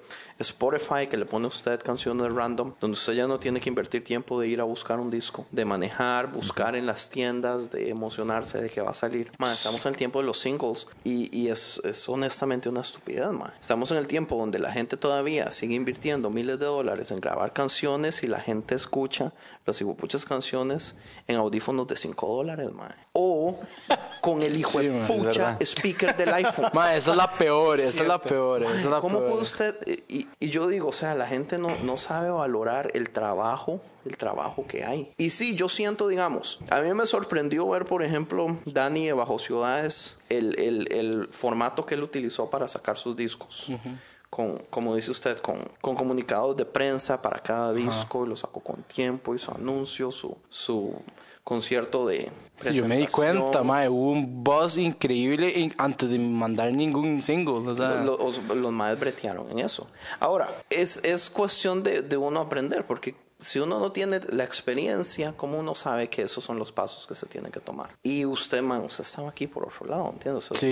Spotify, 0.43 1.07
que 1.09 1.17
le 1.17 1.25
pone 1.25 1.45
a 1.45 1.49
usted 1.49 1.81
canciones 1.81 2.31
random, 2.31 2.73
donde 2.79 2.93
usted 2.93 3.13
ya 3.13 3.27
no 3.27 3.39
tiene 3.39 3.59
que 3.59 3.69
invertir 3.69 4.03
tiempo 4.03 4.39
de 4.39 4.47
ir 4.47 4.61
a 4.61 4.63
buscar 4.63 4.99
un 4.99 5.09
disco, 5.09 5.45
de 5.51 5.65
manejar, 5.65 6.31
buscar 6.31 6.75
en 6.75 6.85
las 6.85 7.09
tiendas, 7.09 7.71
de 7.71 7.89
emocionarse 7.89 8.61
de 8.61 8.69
que 8.69 8.81
va 8.81 8.91
a 8.91 8.93
salir. 8.93 9.31
Ma, 9.39 9.53
estamos 9.53 9.85
en 9.85 9.91
el 9.91 9.97
tiempo 9.97 10.19
de 10.19 10.25
los 10.25 10.39
singles 10.39 10.87
y, 11.03 11.47
es, 11.47 11.81
es 11.83 12.07
honestamente 12.09 12.69
una 12.69 12.81
estupidez, 12.81 13.31
ma. 13.31 13.53
Estamos 13.59 13.91
en 13.91 13.97
el 13.97 14.07
tiempo 14.07 14.37
donde 14.37 14.59
la 14.59 14.71
gente 14.71 14.97
todavía 14.97 15.51
sigue 15.51 15.75
invirtiendo 15.75 16.29
miles 16.29 16.59
de 16.59 16.65
dólares 16.65 17.11
en 17.11 17.19
grabar 17.19 17.53
canciones 17.53 18.23
y 18.23 18.27
la 18.27 18.39
gente 18.39 18.75
escucha 18.75 19.33
las 19.67 19.79
hijuepuchas 19.81 20.25
canciones 20.25 20.95
en 21.27 21.35
audífonos 21.35 21.85
de 21.87 21.95
5 21.97 22.27
dólares, 22.35 22.71
ma. 22.73 22.95
O 23.13 23.59
con 24.21 24.41
el 24.41 24.57
hijo 24.57 24.79
de 24.79 25.03
pucha 25.05 25.57
speaker 25.59 26.15
del 26.15 26.33
iPhone. 26.33 26.69
Ma, 26.73 26.95
esa 26.95 27.11
es 27.11 27.17
la 27.17 27.29
peor, 27.31 27.79
esa 27.79 28.01
es 28.01 28.07
la 28.07 28.21
peor, 28.21 28.63
esa 28.63 28.75
es 28.75 28.85
la 28.85 29.01
¿Cómo 29.01 29.19
peor. 29.19 29.29
puede 29.31 29.41
usted? 29.43 29.75
Y, 30.07 30.27
y 30.39 30.49
yo 30.49 30.67
digo, 30.67 30.89
o 30.89 30.93
sea, 30.93 31.15
la 31.15 31.27
gente 31.27 31.57
no, 31.57 31.69
no 31.83 31.97
sabe 31.97 32.29
valorar 32.29 32.91
el 32.93 33.09
trabajo, 33.09 33.81
el 34.05 34.17
trabajo 34.17 34.65
que 34.67 34.85
hay. 34.85 35.11
Y 35.17 35.29
sí, 35.31 35.55
yo 35.55 35.69
siento, 35.69 36.07
digamos, 36.07 36.59
a 36.69 36.79
mí 36.81 36.93
me 36.93 37.05
sorprendió 37.05 37.67
ver, 37.69 37.85
por 37.85 38.03
ejemplo, 38.03 38.59
Dani 38.65 39.07
de 39.07 39.13
Bajo 39.13 39.39
Ciudades, 39.39 40.17
el, 40.29 40.57
el, 40.59 40.91
el 40.91 41.27
formato 41.31 41.85
que 41.85 41.95
él 41.95 42.03
utilizó 42.03 42.49
para 42.49 42.67
sacar 42.67 42.97
sus 42.97 43.15
discos. 43.15 43.67
Con, 44.29 44.57
como 44.69 44.93
dice 44.95 45.09
usted, 45.11 45.37
con, 45.39 45.57
con 45.79 45.95
comunicados 45.95 46.55
de 46.57 46.65
prensa 46.65 47.21
para 47.21 47.39
cada 47.41 47.71
disco, 47.73 48.25
y 48.25 48.29
lo 48.29 48.35
sacó 48.35 48.59
con 48.59 48.83
tiempo, 48.83 49.33
hizo 49.33 49.53
anuncios, 49.55 50.15
su, 50.15 50.35
su 50.49 50.93
concierto 51.45 52.05
de 52.05 52.29
Yo 52.73 52.85
me 52.85 52.97
di 52.97 53.07
cuenta, 53.07 53.63
mae, 53.63 53.87
hubo 53.87 54.11
un 54.11 54.43
buzz 54.43 54.77
increíble 54.77 55.63
en- 55.63 55.73
antes 55.77 56.09
de 56.09 56.19
mandar 56.19 56.73
ningún 56.73 57.21
single, 57.21 57.69
o 57.69 57.75
sea, 57.75 58.03
Lo- 58.03 58.17
los, 58.17 58.43
los 58.43 58.71
maes 58.73 58.99
bretearon 58.99 59.49
en 59.51 59.59
eso. 59.59 59.87
Ahora, 60.19 60.49
es, 60.69 61.01
es 61.05 61.29
cuestión 61.29 61.81
de, 61.81 62.01
de 62.01 62.17
uno 62.17 62.41
aprender, 62.41 62.85
porque 62.85 63.15
si 63.39 63.59
uno 63.59 63.79
no 63.79 63.91
tiene 63.91 64.19
la 64.29 64.43
experiencia, 64.43 65.33
¿cómo 65.37 65.59
uno 65.59 65.75
sabe 65.75 66.09
que 66.09 66.23
esos 66.23 66.43
son 66.43 66.57
los 66.57 66.71
pasos 66.71 67.05
que 67.05 67.13
se 67.15 67.25
tienen 67.27 67.51
que 67.51 67.59
tomar? 67.59 67.89
Y 68.03 68.25
usted, 68.25 68.61
man, 68.61 68.81
usted 68.81 69.03
estaba 69.03 69.29
aquí 69.29 69.45
por 69.47 69.65
otro 69.65 69.85
lado, 69.85 70.09
¿entiendes? 70.13 70.49
O 70.49 70.53
sea, 70.55 70.59
Sí. 70.59 70.67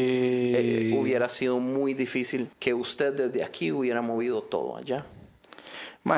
eh, 0.55 0.97
hubiera 0.99 1.29
sido 1.29 1.59
muy 1.59 1.93
difícil 1.93 2.49
que 2.59 2.73
usted 2.73 3.13
desde 3.13 3.43
aquí 3.43 3.71
hubiera 3.71 4.01
movido 4.01 4.41
todo 4.41 4.77
allá. 4.77 5.05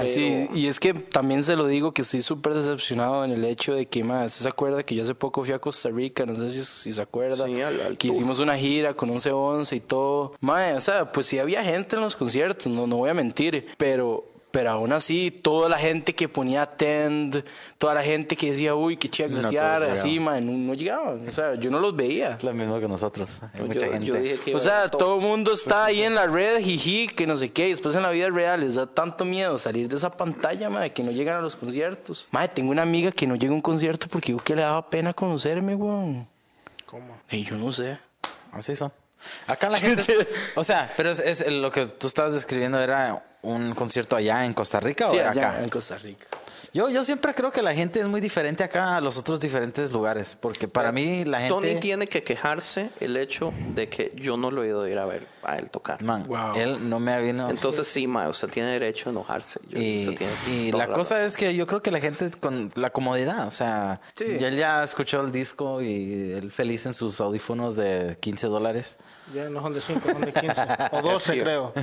Sí, 0.06 0.48
Pero- 0.50 0.58
y 0.58 0.68
es 0.68 0.82
que 0.82 0.94
también 0.94 1.44
se 1.44 1.56
lo 1.56 1.66
digo 1.66 1.94
que 1.94 2.02
estoy 2.02 2.22
súper 2.22 2.54
decepcionado 2.54 3.24
en 3.24 3.32
el 3.32 3.46
hecho 3.46 3.74
de 3.74 3.86
que, 3.86 4.04
¿usted 4.04 4.28
se 4.28 4.48
acuerda 4.48 4.84
que 4.84 4.94
yo 4.96 5.04
hace 5.04 5.16
poco 5.16 5.46
fui 5.46 5.54
a 5.54 5.60
Costa 5.60 5.88
Rica? 5.90 6.26
No 6.26 6.36
sé 6.36 6.52
si, 6.52 6.62
si 6.66 6.92
se 6.92 7.02
acuerda. 7.02 7.46
Sí, 7.46 7.56
que 7.98 8.10
hicimos 8.10 8.40
una 8.40 8.58
gira 8.58 8.94
con 8.94 9.10
11-11 9.10 9.78
y 9.78 9.80
todo. 9.80 10.34
Mae, 10.42 10.74
o 10.76 10.82
sea, 10.82 11.10
pues 11.10 11.28
sí 11.28 11.40
había 11.40 11.64
gente 11.64 11.96
en 11.96 12.02
los 12.02 12.18
conciertos, 12.18 12.68
no, 12.72 12.86
no 12.86 12.98
voy 12.98 13.10
a 13.10 13.14
mentir, 13.14 13.68
pero... 13.78 14.26
Pero 14.50 14.72
aún 14.72 14.94
así, 14.94 15.30
toda 15.30 15.68
la 15.70 15.78
gente 15.78 16.16
que 16.16 16.30
ponía 16.30 16.66
Tend, 16.66 17.44
toda 17.78 17.94
la 17.94 18.02
gente 18.02 18.36
que 18.38 18.52
decía, 18.52 18.74
uy, 18.76 18.96
qué 18.96 19.10
chido 19.10 19.28
No 19.30 19.40
glaciar, 19.40 19.82
todos 19.82 19.94
así, 20.00 20.20
mae, 20.22 20.40
no, 20.42 20.54
no 20.54 20.74
llegaban. 20.74 21.28
O 21.28 21.32
sea, 21.32 21.56
yo 21.56 21.70
no 21.70 21.80
los 21.80 21.96
veía. 21.96 22.32
Es 22.38 22.44
lo 22.46 22.54
mismo 22.54 22.80
que 22.80 22.88
nosotros. 22.88 23.42
Hay 23.54 23.60
Yo- 23.60 23.66
mucha 23.68 23.86
yo 23.88 23.92
gente. 23.92 24.20
dije 24.22 24.40
que 24.40 24.50
iba 24.52 24.58
O 24.58 24.62
sea, 24.62 24.90
todo 24.90 25.18
el 25.18 25.22
mundo 25.22 25.54
está 25.54 25.86
ahí 25.86 26.02
en 26.02 26.16
la 26.16 26.28
red, 26.28 26.60
jiji, 26.62 27.08
que 27.10 27.28
no 27.28 27.36
sé 27.36 27.52
qué. 27.52 27.68
y 27.68 27.72
Después 27.72 27.94
en 27.96 28.04
la 28.04 28.10
vida 28.10 28.30
real 28.30 28.62
les 28.62 28.76
da 28.76 28.88
tanto 28.88 29.26
miedo 29.26 29.60
salir 29.60 29.90
de 29.90 29.98
esa 29.98 30.12
pantalla, 30.16 30.70
madre, 30.70 30.94
que 30.94 31.04
no 31.04 31.12
llegan 31.12 31.36
a 31.38 31.42
los 31.42 31.56
conciertos. 31.58 32.28
Madre, 32.32 32.48
tengo 32.56 32.72
una 32.72 32.84
amiga 32.84 33.12
que 33.12 33.28
no 33.28 33.36
llega 33.36 33.52
a 33.52 33.56
un 33.56 33.62
concierto 33.62 34.08
porque 34.10 34.32
dijo 34.32 34.44
que 34.44 34.56
le 34.56 34.62
daba 34.62 34.90
pena 34.90 35.14
conocerme, 35.14 35.76
weón. 35.76 36.26
¿Cómo? 36.86 37.18
Y 37.30 37.44
yo 37.44 37.58
no 37.58 37.72
sé. 37.74 38.00
Así 38.54 38.76
son. 38.78 38.94
Acá 39.48 39.70
la 39.70 39.78
gente. 39.80 40.16
o 40.56 40.64
sea, 40.64 40.92
pero 40.98 41.12
es, 41.12 41.20
es 41.20 41.48
lo 41.52 41.72
que 41.72 41.86
tú 41.86 42.08
estabas 42.08 42.34
describiendo 42.34 42.80
era 42.80 43.24
un 43.42 43.74
concierto 43.76 44.16
allá 44.16 44.46
en 44.46 44.54
Costa 44.54 44.80
Rica 44.80 45.10
Sí, 45.10 45.18
o 45.18 45.20
era 45.20 45.32
allá 45.32 45.50
acá. 45.52 45.64
en 45.64 45.70
Costa 45.70 45.98
Rica. 45.98 46.28
Yo, 46.74 46.90
yo 46.90 47.04
siempre 47.04 47.34
creo 47.34 47.50
que 47.52 47.62
la 47.64 47.74
gente 47.74 48.00
es 48.02 48.06
muy 48.08 48.20
diferente 48.22 48.64
acá 48.64 48.98
a 48.98 49.02
los 49.02 49.18
otros 49.18 49.40
diferentes 49.40 49.92
lugares. 49.92 50.38
Porque 50.40 50.68
para 50.68 50.92
mí 50.92 51.24
la 51.26 51.40
gente. 51.40 51.54
Tony 51.54 51.80
tiene 51.80 52.08
que 52.08 52.22
quejarse 52.24 52.90
el 53.00 53.16
hecho 53.18 53.52
de 53.74 53.88
que 53.90 54.12
yo 54.16 54.38
no 54.38 54.52
lo 54.52 54.64
he 54.64 54.68
ido 54.68 54.84
a 54.84 54.90
ir 54.90 54.98
a 55.00 55.06
ver 55.06 55.26
a 55.44 55.58
él 55.58 55.72
tocar. 55.72 56.04
Man, 56.04 56.24
Wow. 56.28 56.56
él 56.56 56.90
no 56.90 57.00
me 57.00 57.14
ha 57.14 57.20
venido. 57.20 57.50
Entonces 57.50 57.88
sí, 57.88 58.06
ma, 58.06 58.28
usted 58.28 58.50
tiene 58.50 58.72
derecho 58.72 59.10
a 59.10 59.12
enojarse. 59.12 59.60
Yo- 59.70 59.80
Y, 59.82 60.10
usted 60.10 60.18
tiene 60.46 60.68
y 60.68 60.72
toda 60.72 60.88
la 60.88 60.94
cosa 60.94 61.24
es 61.24 61.36
que 61.38 61.56
yo 61.56 61.66
creo 61.66 61.82
que 61.82 61.90
la 61.90 62.02
gente 62.02 62.30
con 62.40 62.72
la 62.76 62.90
comodidad, 62.92 63.48
o 63.48 63.52
sea, 63.52 64.02
Sí. 64.14 64.38
ya 64.38 64.50
él 64.50 64.58
ya 64.58 64.84
escuchó 64.84 65.22
el 65.22 65.32
disco 65.32 65.82
y 65.82 66.34
él 66.34 66.52
feliz 66.52 66.86
en 66.86 66.94
sus 66.94 67.22
audífonos 67.22 67.76
de 67.76 68.18
15 68.20 68.48
dólares. 68.48 68.98
Ya 69.34 69.50
no 69.50 69.62
son 69.62 69.74
de 69.74 69.82
5, 69.82 70.02
son 70.10 70.22
de 70.22 70.34
15. 70.34 70.62
o 70.92 71.02
12, 71.02 71.42
creo. 71.42 71.74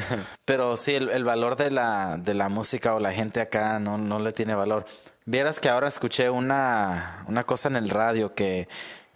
Pero 0.44 0.76
sí, 0.76 0.94
el, 0.94 1.10
el 1.10 1.24
valor 1.24 1.56
de 1.56 1.70
la, 1.70 2.16
de 2.18 2.34
la 2.34 2.48
música 2.48 2.94
o 2.94 3.00
la 3.00 3.12
gente 3.12 3.40
acá 3.40 3.78
no, 3.78 3.98
no 3.98 4.18
le 4.18 4.32
tiene 4.32 4.54
valor. 4.54 4.84
Vieras 5.26 5.60
que 5.60 5.68
ahora 5.68 5.88
escuché 5.88 6.30
una, 6.30 7.24
una 7.28 7.44
cosa 7.44 7.68
en 7.68 7.76
el 7.76 7.90
radio 7.90 8.34
que 8.34 8.68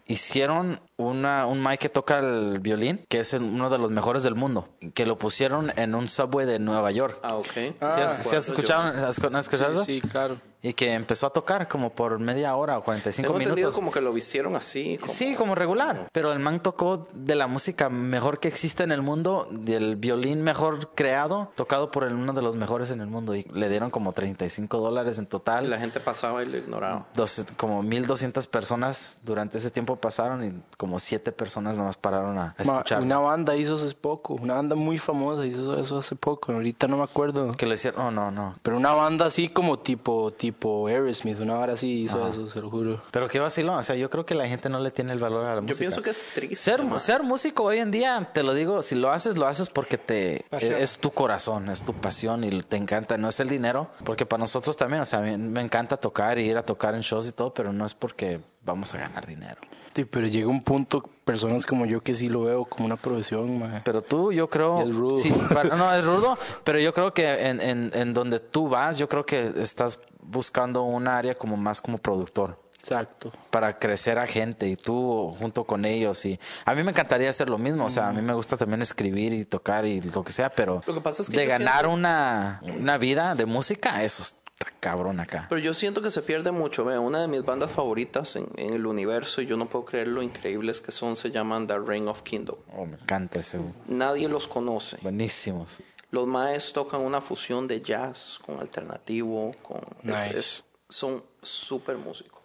hicieron 0.06 0.80
una, 0.96 1.46
un 1.46 1.62
Mike 1.62 1.78
que 1.78 1.88
toca 1.90 2.18
el 2.18 2.58
violín, 2.60 3.04
que 3.08 3.20
es 3.20 3.32
uno 3.34 3.70
de 3.70 3.78
los 3.78 3.90
mejores 3.90 4.22
del 4.22 4.34
mundo, 4.34 4.68
que 4.94 5.06
lo 5.06 5.18
pusieron 5.18 5.70
en 5.76 5.94
un 5.94 6.08
subway 6.08 6.46
de 6.46 6.58
Nueva 6.58 6.90
York. 6.90 7.18
Ah, 7.22 7.36
ok. 7.36 7.52
¿Sí 7.52 7.74
has, 7.80 8.26
sí 8.26 8.34
has 8.34 8.48
escuchado, 8.48 8.84
has, 8.84 9.18
has 9.18 9.44
escuchado 9.44 9.84
sí, 9.84 10.00
claro. 10.00 10.38
Y 10.60 10.72
que 10.72 10.92
empezó 10.94 11.28
a 11.28 11.30
tocar 11.30 11.68
como 11.68 11.90
por 11.90 12.18
media 12.18 12.56
hora 12.56 12.78
o 12.78 12.82
45 12.82 13.24
Tengo 13.28 13.38
entendido 13.38 13.68
minutos. 13.68 13.76
como 13.78 13.92
que 13.92 14.00
lo 14.00 14.12
vistieron 14.12 14.56
así. 14.56 14.96
Como, 15.00 15.12
Sí, 15.12 15.34
como 15.36 15.54
regular. 15.54 16.08
Pero 16.12 16.32
el 16.32 16.40
man 16.40 16.60
tocó 16.60 17.06
de 17.14 17.36
la 17.36 17.46
música 17.46 17.88
mejor 17.88 18.40
que 18.40 18.48
existe 18.48 18.82
en 18.82 18.90
el 18.90 19.00
mundo, 19.02 19.46
del 19.52 19.94
violín 19.94 20.42
mejor 20.42 20.90
creado, 20.96 21.52
tocado 21.54 21.92
por 21.92 22.02
el- 22.02 22.14
uno 22.14 22.32
de 22.32 22.42
los 22.42 22.56
mejores 22.56 22.90
en 22.90 23.00
el 23.00 23.06
mundo. 23.06 23.36
Y 23.36 23.44
le 23.52 23.68
dieron 23.68 23.90
como 23.90 24.12
35 24.12 24.78
dólares 24.78 25.18
en 25.18 25.24
Y 25.24 25.26
total. 25.28 25.70
la 25.70 25.78
gente 25.78 26.00
pasaba 26.00 26.42
y 26.42 26.46
lo 26.46 26.56
ignoraba. 26.58 27.06
Dos- 27.14 27.44
como 27.56 27.82
1200 27.84 28.48
personas 28.48 29.18
durante 29.22 29.58
ese 29.58 29.70
tiempo 29.70 29.94
pasaron 29.94 30.44
y 30.44 30.60
como 30.76 30.98
7 30.98 31.30
personas 31.30 31.78
nomás 31.78 31.96
pararon 31.96 32.36
a, 32.36 32.56
escuchar. 32.58 33.00
una 33.00 33.18
banda 33.18 33.54
hizo 33.54 33.74
hace 33.74 33.94
poco, 33.94 34.34
una 34.34 34.54
banda 34.54 34.74
muy 34.74 34.98
famosa 34.98 35.46
hizo 35.46 35.78
eso 35.78 35.98
hace 35.98 36.16
poco, 36.16 36.52
ahorita 36.52 36.88
no 36.88 36.96
me 36.96 37.04
acuerdo. 37.04 37.52
Que 37.56 37.64
le 37.66 37.74
hicieron, 37.74 38.00
oh, 38.06 38.10
no, 38.10 38.32
no. 38.32 38.54
Pero 38.62 38.76
una 38.76 38.92
banda 38.92 39.26
así 39.26 39.48
como 39.48 39.78
tipo, 39.78 40.32
tipo 40.32 40.47
Aerosmith, 40.88 41.40
una 41.40 41.58
hora 41.58 41.74
así 41.74 42.02
hizo 42.02 42.26
eso, 42.28 42.48
se 42.48 42.60
lo 42.60 42.70
juro. 42.70 43.00
Pero 43.10 43.28
qué 43.28 43.38
vacilón, 43.38 43.78
o 43.78 43.82
sea, 43.82 43.96
yo 43.96 44.08
creo 44.10 44.24
que 44.26 44.34
la 44.34 44.46
gente 44.48 44.68
no 44.68 44.80
le 44.80 44.90
tiene 44.90 45.12
el 45.12 45.18
valor 45.18 45.46
a 45.46 45.54
la 45.54 45.60
música. 45.60 45.74
Yo 45.74 45.78
pienso 45.78 46.02
que 46.02 46.10
es 46.10 46.28
triste. 46.34 46.56
Ser, 46.56 46.82
ser 46.98 47.22
músico 47.22 47.64
hoy 47.64 47.78
en 47.78 47.90
día, 47.90 48.30
te 48.32 48.42
lo 48.42 48.54
digo, 48.54 48.82
si 48.82 48.94
lo 48.94 49.10
haces, 49.10 49.36
lo 49.38 49.46
haces 49.46 49.68
porque 49.68 49.98
te 49.98 50.44
Pasión. 50.50 50.74
es 50.74 50.98
tu 50.98 51.10
corazón, 51.10 51.68
es 51.68 51.82
tu 51.82 51.92
pasión 51.94 52.44
y 52.44 52.62
te 52.62 52.76
encanta, 52.76 53.16
no 53.18 53.28
es 53.28 53.40
el 53.40 53.48
dinero, 53.48 53.88
porque 54.04 54.26
para 54.26 54.40
nosotros 54.40 54.76
también, 54.76 55.02
o 55.02 55.04
sea, 55.04 55.20
a 55.20 55.22
mí 55.22 55.36
me 55.36 55.60
encanta 55.60 55.96
tocar 55.96 56.38
y 56.38 56.42
ir 56.48 56.56
a 56.56 56.62
tocar 56.64 56.94
en 56.94 57.00
shows 57.02 57.28
y 57.28 57.32
todo, 57.32 57.52
pero 57.52 57.72
no 57.72 57.84
es 57.86 57.94
porque 57.94 58.40
vamos 58.64 58.92
a 58.94 58.98
ganar 58.98 59.26
dinero. 59.26 59.60
Sí, 59.94 60.04
pero 60.04 60.26
llega 60.28 60.46
un 60.48 60.62
punto, 60.62 61.02
personas 61.24 61.66
como 61.66 61.84
yo 61.84 62.00
que 62.02 62.14
sí 62.14 62.28
lo 62.28 62.42
veo 62.44 62.64
como 62.66 62.86
una 62.86 62.96
profesión. 62.96 63.80
Pero 63.84 64.00
tú, 64.00 64.30
yo 64.32 64.48
creo... 64.48 64.84
Y 64.86 64.90
es 64.90 64.94
rudo. 64.94 65.16
Sí, 65.16 65.32
para- 65.52 65.74
no, 65.76 65.92
es 65.92 66.04
rudo, 66.04 66.38
pero 66.62 66.78
yo 66.78 66.92
creo 66.92 67.12
que 67.12 67.48
en, 67.48 67.60
en, 67.60 67.90
en 67.94 68.14
donde 68.14 68.38
tú 68.38 68.68
vas, 68.68 68.96
yo 68.98 69.08
creo 69.08 69.26
que 69.26 69.52
estás 69.56 69.98
buscando 70.28 70.82
un 70.82 71.08
área 71.08 71.34
como 71.34 71.56
más 71.56 71.80
como 71.80 71.98
productor. 71.98 72.66
Exacto. 72.80 73.32
para 73.50 73.78
crecer 73.78 74.18
a 74.18 74.24
gente 74.24 74.66
y 74.66 74.74
tú 74.76 75.34
junto 75.38 75.64
con 75.64 75.84
ellos 75.84 76.24
y 76.24 76.38
a 76.64 76.74
mí 76.74 76.82
me 76.84 76.92
encantaría 76.92 77.28
hacer 77.28 77.50
lo 77.50 77.58
mismo, 77.58 77.84
o 77.84 77.90
sea, 77.90 78.08
a 78.08 78.12
mí 78.12 78.22
me 78.22 78.32
gusta 78.32 78.56
también 78.56 78.80
escribir 78.80 79.34
y 79.34 79.44
tocar 79.44 79.84
y 79.84 80.00
lo 80.00 80.24
que 80.24 80.32
sea, 80.32 80.48
pero 80.48 80.80
Lo 80.86 80.94
que 80.94 81.00
pasa 81.02 81.20
es 81.20 81.28
que 81.28 81.36
de 81.36 81.44
ganar 81.46 81.80
siento- 81.80 81.90
una, 81.92 82.62
una 82.78 82.96
vida 82.96 83.34
de 83.34 83.44
música, 83.44 84.02
eso 84.04 84.22
está 84.22 84.70
cabrón 84.80 85.20
acá. 85.20 85.46
Pero 85.50 85.60
yo 85.60 85.74
siento 85.74 86.00
que 86.00 86.10
se 86.10 86.22
pierde 86.22 86.50
mucho. 86.50 86.84
Vea, 86.84 86.98
una 87.00 87.20
de 87.20 87.28
mis 87.28 87.44
bandas 87.44 87.72
favoritas 87.72 88.36
en, 88.36 88.46
en 88.56 88.72
el 88.72 88.86
universo, 88.86 89.42
y 89.42 89.46
yo 89.46 89.56
no 89.58 89.66
puedo 89.66 89.84
creer 89.84 90.08
lo 90.08 90.22
increíbles 90.22 90.80
que 90.80 90.90
son, 90.92 91.14
se 91.16 91.30
llaman 91.30 91.66
The 91.66 91.80
Reign 91.80 92.08
of 92.08 92.22
Kingdom. 92.22 92.56
Oh, 92.74 92.86
me 92.86 92.94
encanta 92.96 93.40
ese, 93.40 93.58
Nadie 93.86 94.28
los 94.30 94.48
conoce. 94.48 94.96
buenísimos. 95.02 95.82
Los 96.10 96.26
maes 96.26 96.72
tocan 96.72 97.00
una 97.02 97.20
fusión 97.20 97.68
de 97.68 97.80
jazz 97.80 98.38
con 98.44 98.60
alternativo, 98.60 99.54
con 99.62 99.80
es- 100.02 100.04
Nice. 100.04 100.38
es- 100.38 100.64
son 100.88 101.22
súper 101.42 101.98
músicos. 101.98 102.38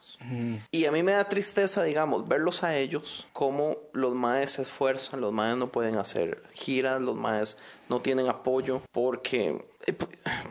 Y 0.72 0.86
a 0.86 0.92
mí 0.92 1.02
me 1.04 1.14
da 1.14 1.24
tristeza, 1.28 1.84
digamos, 1.84 2.28
verlos 2.28 2.64
a 2.64 2.78
ellos, 2.78 3.26
como 3.34 3.76
los 3.94 4.14
maes 4.14 4.52
se 4.52 4.62
esfuerzan, 4.62 5.20
los 5.22 5.34
maes 5.34 5.58
no 5.58 5.68
pueden 5.70 5.98
hacer 5.98 6.44
giras, 6.54 7.02
los 7.02 7.16
maes 7.16 7.58
no 7.90 8.00
tienen 8.02 8.28
apoyo, 8.30 8.82
porque 8.92 9.66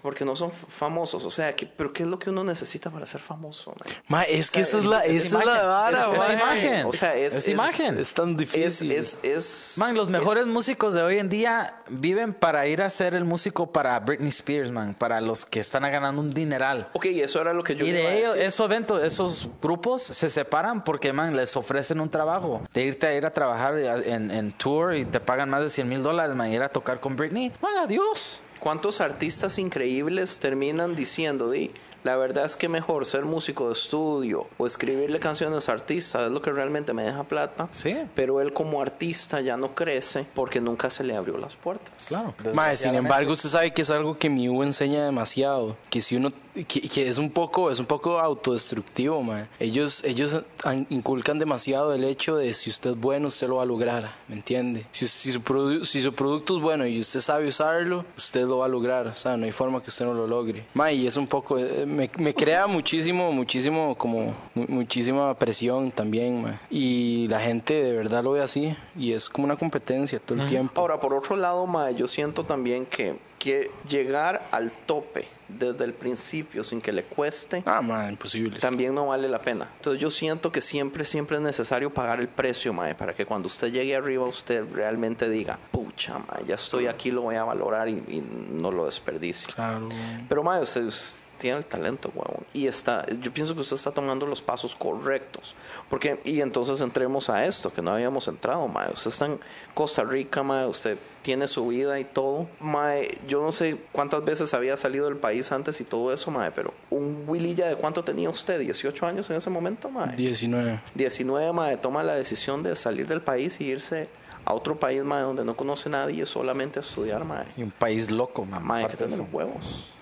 Porque 0.03 0.25
no 0.25 0.37
son 0.37 0.51
famosos. 0.53 1.25
O 1.25 1.31
sea, 1.31 1.55
¿qué- 1.57 1.67
¿pero 1.67 1.93
qué 1.93 2.03
es 2.03 2.09
lo 2.09 2.19
que 2.19 2.29
uno 2.31 2.45
necesita 2.45 2.91
para 2.91 3.07
ser 3.07 3.21
famoso? 3.21 3.71
man? 3.71 3.95
Ma, 4.09 4.23
es 4.25 4.51
que 4.51 4.61
esa 4.61 4.79
es 4.79 4.85
la, 4.85 5.01
es 5.07 5.27
esa 5.27 5.39
es 5.41 5.47
la 5.47 5.63
vara, 5.63 6.01
es- 6.15 6.23
es 6.23 6.29
ma. 6.29 6.35
imagen. 6.35 6.87
O 6.87 6.93
sea, 6.93 7.17
es, 7.17 7.35
Es 7.37 7.49
imagen. 7.49 7.99
Es 7.99 8.13
tan 8.13 8.37
difícil. 8.37 8.93
es, 8.93 9.75
Man, 9.79 9.95
los 9.95 10.09
mejores 10.09 10.47
músicos 10.47 10.93
de 10.95 11.03
hoy 11.03 11.19
en 11.19 11.29
día 11.29 11.77
viven 11.89 12.35
para 12.35 12.67
ir 12.67 12.83
a 12.83 12.91
ser 12.91 13.15
el 13.15 13.25
músico 13.25 13.73
para 13.73 13.99
Britney 14.01 14.29
Spears, 14.29 14.71
man, 14.71 14.95
para 14.95 15.21
los 15.21 15.47
que 15.47 15.61
están 15.61 15.83
ganando 15.83 16.21
un 16.21 16.35
dineral. 16.35 16.89
Ok, 16.93 17.07
eso 17.07 17.41
era 17.41 17.53
lo 17.53 17.63
que 17.65 17.75
yo 17.77 17.87
y 17.87 17.91
de 17.93 18.19
ellos, 18.19 18.37
esos 18.37 18.67
eventos, 18.67 19.03
esos 19.03 19.49
grupos 19.63 20.03
se 20.03 20.29
separan 20.29 20.85
porque, 20.85 21.13
man, 21.13 21.35
les 21.37 21.57
ofrecen 21.57 22.01
un 22.01 22.11
trabajo. 22.11 22.61
De 22.75 22.83
irte 22.83 23.07
a 23.07 23.15
ir 23.15 23.25
a 23.25 23.31
trabajar 23.31 23.79
en, 23.79 24.31
en 24.31 24.53
tour 24.53 24.95
y 24.95 25.05
te 25.05 25.21
pagan 25.21 25.49
más 25.49 25.63
de 25.63 25.71
100 25.71 25.89
mil 25.89 26.03
dólares, 26.03 26.37
man, 26.37 26.51
ir 26.53 26.63
a 26.63 26.69
tocar 26.69 27.01
con 27.01 27.17
Britney. 27.17 27.51
Man, 27.63 27.73
adiós. 27.79 28.41
¿Cuántos 28.63 29.01
artistas 29.01 29.59
increíbles 29.59 30.39
terminan 30.39 30.95
diciendo, 30.95 31.51
di, 31.51 31.73
la 32.05 32.17
verdad 32.17 32.45
es 32.45 32.57
que 32.57 32.69
mejor 32.69 33.05
ser 33.07 33.25
músico 33.25 33.67
de 33.69 33.73
estudio 33.75 34.47
o 34.59 34.67
escribirle 34.67 35.21
canciones 35.21 35.69
a 35.69 35.73
artistas 35.73 36.23
es 36.27 36.31
lo 36.31 36.43
que 36.43 36.51
realmente 36.51 36.93
me 36.93 37.03
deja 37.05 37.25
plata? 37.25 37.69
Sí. 37.71 37.97
Pero 38.15 38.41
él 38.41 38.53
como 38.53 38.81
artista 38.81 39.41
ya 39.41 39.57
no 39.57 39.75
crece 39.75 40.27
porque 40.35 40.61
nunca 40.61 40.91
se 40.91 41.05
le 41.05 41.17
abrió 41.17 41.39
las 41.39 41.57
puertas. 41.57 42.07
Claro. 42.09 42.35
Ma, 42.55 42.75
sin 42.77 42.95
embargo, 42.95 43.33
usted 43.33 43.49
sabe 43.49 43.73
que 43.73 43.83
es 43.83 43.91
algo 43.91 44.19
que 44.19 44.29
mi 44.31 44.49
U 44.49 44.63
enseña 44.63 45.05
demasiado, 45.05 45.77
que 45.91 46.03
si 46.03 46.17
uno 46.17 46.33
que, 46.69 46.83
que 46.89 47.09
es 47.09 47.17
un 47.17 47.31
poco 47.31 47.71
es 47.71 47.79
un 47.81 47.87
poco 47.87 48.19
autodestructivo, 48.19 49.23
ma. 49.23 49.49
Ellos 49.59 50.05
ellos 50.05 50.41
an- 50.65 50.87
inculcan 50.91 51.39
demasiado 51.39 51.95
el 51.95 52.05
hecho 52.05 52.37
de 52.37 52.53
si 52.53 52.69
usted 52.69 52.91
es 52.91 52.97
bueno, 52.97 53.29
usted 53.29 53.49
lo 53.49 53.57
va 53.57 53.63
a 53.63 53.67
lograr, 53.67 54.15
¿me 54.29 54.35
entiende? 54.37 54.87
Si, 54.93 55.09
si 55.09 55.33
su 55.33 55.41
produ- 55.41 55.85
si 55.85 56.03
su 56.03 56.13
producto 56.13 56.57
es 56.57 56.63
bueno 56.63 56.87
y 56.87 57.01
usted 57.01 57.21
sabe 57.21 57.49
usarlo, 57.49 58.05
usted 58.17 58.45
lo 58.47 58.59
va 58.59 58.67
a 58.67 58.69
lograr, 58.69 59.07
o 59.07 59.15
sea, 59.15 59.37
no 59.37 59.45
hay 59.47 59.53
forma 59.53 59.83
que 59.83 59.89
usted 59.89 60.05
no 60.05 60.13
lo 60.15 60.27
logre. 60.27 60.67
Ma, 60.75 60.93
y 60.93 61.07
es 61.07 61.17
un 61.17 61.27
poco 61.27 61.59
eh, 61.59 61.87
me, 61.93 62.11
me 62.17 62.35
crea 62.35 62.67
muchísimo 62.67 63.31
muchísimo 63.33 63.95
como 63.97 64.35
mu- 64.55 64.67
muchísima 64.69 65.35
presión 65.39 65.91
también, 65.93 66.43
ma. 66.43 66.61
Y 66.71 67.29
la 67.29 67.41
gente 67.41 67.75
de 67.83 67.93
verdad 67.97 68.25
lo 68.25 68.33
ve 68.33 68.43
así 68.43 68.77
y 68.97 69.13
es 69.13 69.29
como 69.29 69.45
una 69.45 69.57
competencia 69.57 70.19
todo 70.19 70.41
el 70.43 70.47
tiempo. 70.49 70.81
Ahora, 70.81 70.99
por 71.01 71.15
otro 71.15 71.37
lado, 71.37 71.67
mae, 71.67 71.95
yo 71.95 72.09
siento 72.09 72.45
también 72.45 72.87
que, 72.87 73.17
que 73.39 73.71
llegar 73.89 74.49
al 74.51 74.73
tope 74.87 75.27
desde 75.49 75.85
el 75.85 75.93
principio 75.93 76.65
sin 76.65 76.81
que 76.81 76.93
le 76.93 77.03
cueste 77.05 77.63
Ah, 77.67 77.83
ma, 77.83 78.09
imposible. 78.11 78.59
también 78.59 78.95
no 78.95 79.09
vale 79.09 79.29
la 79.29 79.39
pena. 79.41 79.69
Entonces 79.77 80.01
yo 80.01 80.11
siento 80.11 80.51
que 80.51 80.63
siempre, 80.63 81.05
siempre 81.05 81.37
es 81.37 81.43
necesario 81.43 81.91
pagar 81.93 82.21
el 82.21 82.29
precio, 82.29 82.73
mae, 82.73 82.95
para 82.95 83.13
que 83.15 83.27
cuando 83.27 83.49
usted 83.49 83.71
llegue 83.71 83.95
arriba 83.95 84.25
usted 84.25 84.65
realmente 84.73 85.29
diga, 85.29 85.59
pucha, 85.71 86.19
mae, 86.19 86.45
ya 86.47 86.55
estoy 86.55 86.87
aquí, 86.87 87.11
lo 87.11 87.23
voy 87.23 87.35
a 87.37 87.45
valorar 87.45 87.89
y, 87.89 87.93
y 88.09 88.23
no 88.53 88.71
lo 88.71 88.87
desperdicie. 88.87 89.49
Claro. 89.55 89.89
Pero, 90.29 90.43
mae, 90.43 90.63
usted, 90.63 90.85
usted 90.87 91.22
tiene 91.43 91.59
el 91.59 91.67
talento, 91.67 92.11
huevón. 92.15 92.47
Y 92.55 92.69
está, 92.69 93.05
yo 93.21 93.33
pienso 93.33 93.53
que 93.55 93.61
usted 93.61 93.75
está 93.75 93.91
tomando 93.91 94.27
los 94.27 94.41
pasos 94.41 94.77
correctos. 94.77 95.57
Porque, 95.91 96.21
y 96.25 96.41
entonces 96.41 96.81
entremos 96.81 97.29
a 97.29 97.45
esto, 97.45 97.73
que 97.73 97.83
no 97.83 97.91
habíamos 97.91 98.29
entrado, 98.29 98.67
mae. 98.69 98.93
Usted 98.93 99.11
está 99.11 99.27
en 99.27 99.41
Costa 99.75 100.05
Rica, 100.05 100.45
mae, 100.45 100.67
usted 100.67 100.99
tiene 101.23 101.49
su 101.49 101.67
vida 101.67 101.99
y 101.99 102.05
todo. 102.05 102.49
Mae, 102.61 103.09
yo 103.27 103.43
no 103.43 103.51
sé 103.51 103.77
cuántas 103.91 104.25
veces 104.25 104.55
había 104.55 104.77
salido 104.77 105.07
del 105.07 105.17
país 105.17 105.51
antes 105.51 105.81
y 105.81 105.85
todo 105.85 106.13
eso, 106.13 106.31
mae, 106.31 106.53
pero 106.53 106.73
un 106.91 107.25
Willilla 107.27 107.67
de 107.67 107.75
cuánto 107.75 108.05
tenía 108.05 108.31
usted, 108.31 108.61
18 108.61 109.05
años 109.05 109.29
en 109.29 109.37
ese 109.37 109.51
momento, 109.51 109.91
mae. 109.91 110.15
19. 110.15 110.81
19, 110.95 111.53
mae, 111.53 111.77
toma 111.77 112.05
la 112.05 112.15
decisión 112.15 112.63
de 112.63 112.77
salir 112.77 113.09
del 113.09 113.21
país 113.21 113.61
y 113.61 113.65
irse 113.65 114.09
a 114.45 114.55
otro 114.55 114.79
país, 114.79 115.03
mae, 115.03 115.23
donde 115.23 115.45
no 115.45 115.57
conoce 115.57 115.89
a 115.89 115.93
nadie, 115.93 116.25
solamente 116.25 116.79
a 116.79 116.83
estudiar, 116.83 117.25
mae. 117.25 117.47
Y 117.57 117.65
un 117.65 117.73
país 117.73 118.13
loco, 118.13 118.45
man. 118.45 118.65
Mae, 118.65 118.85
hay 118.85 118.91
que 118.91 118.97
tener 118.97 119.21
huevos. 119.33 119.93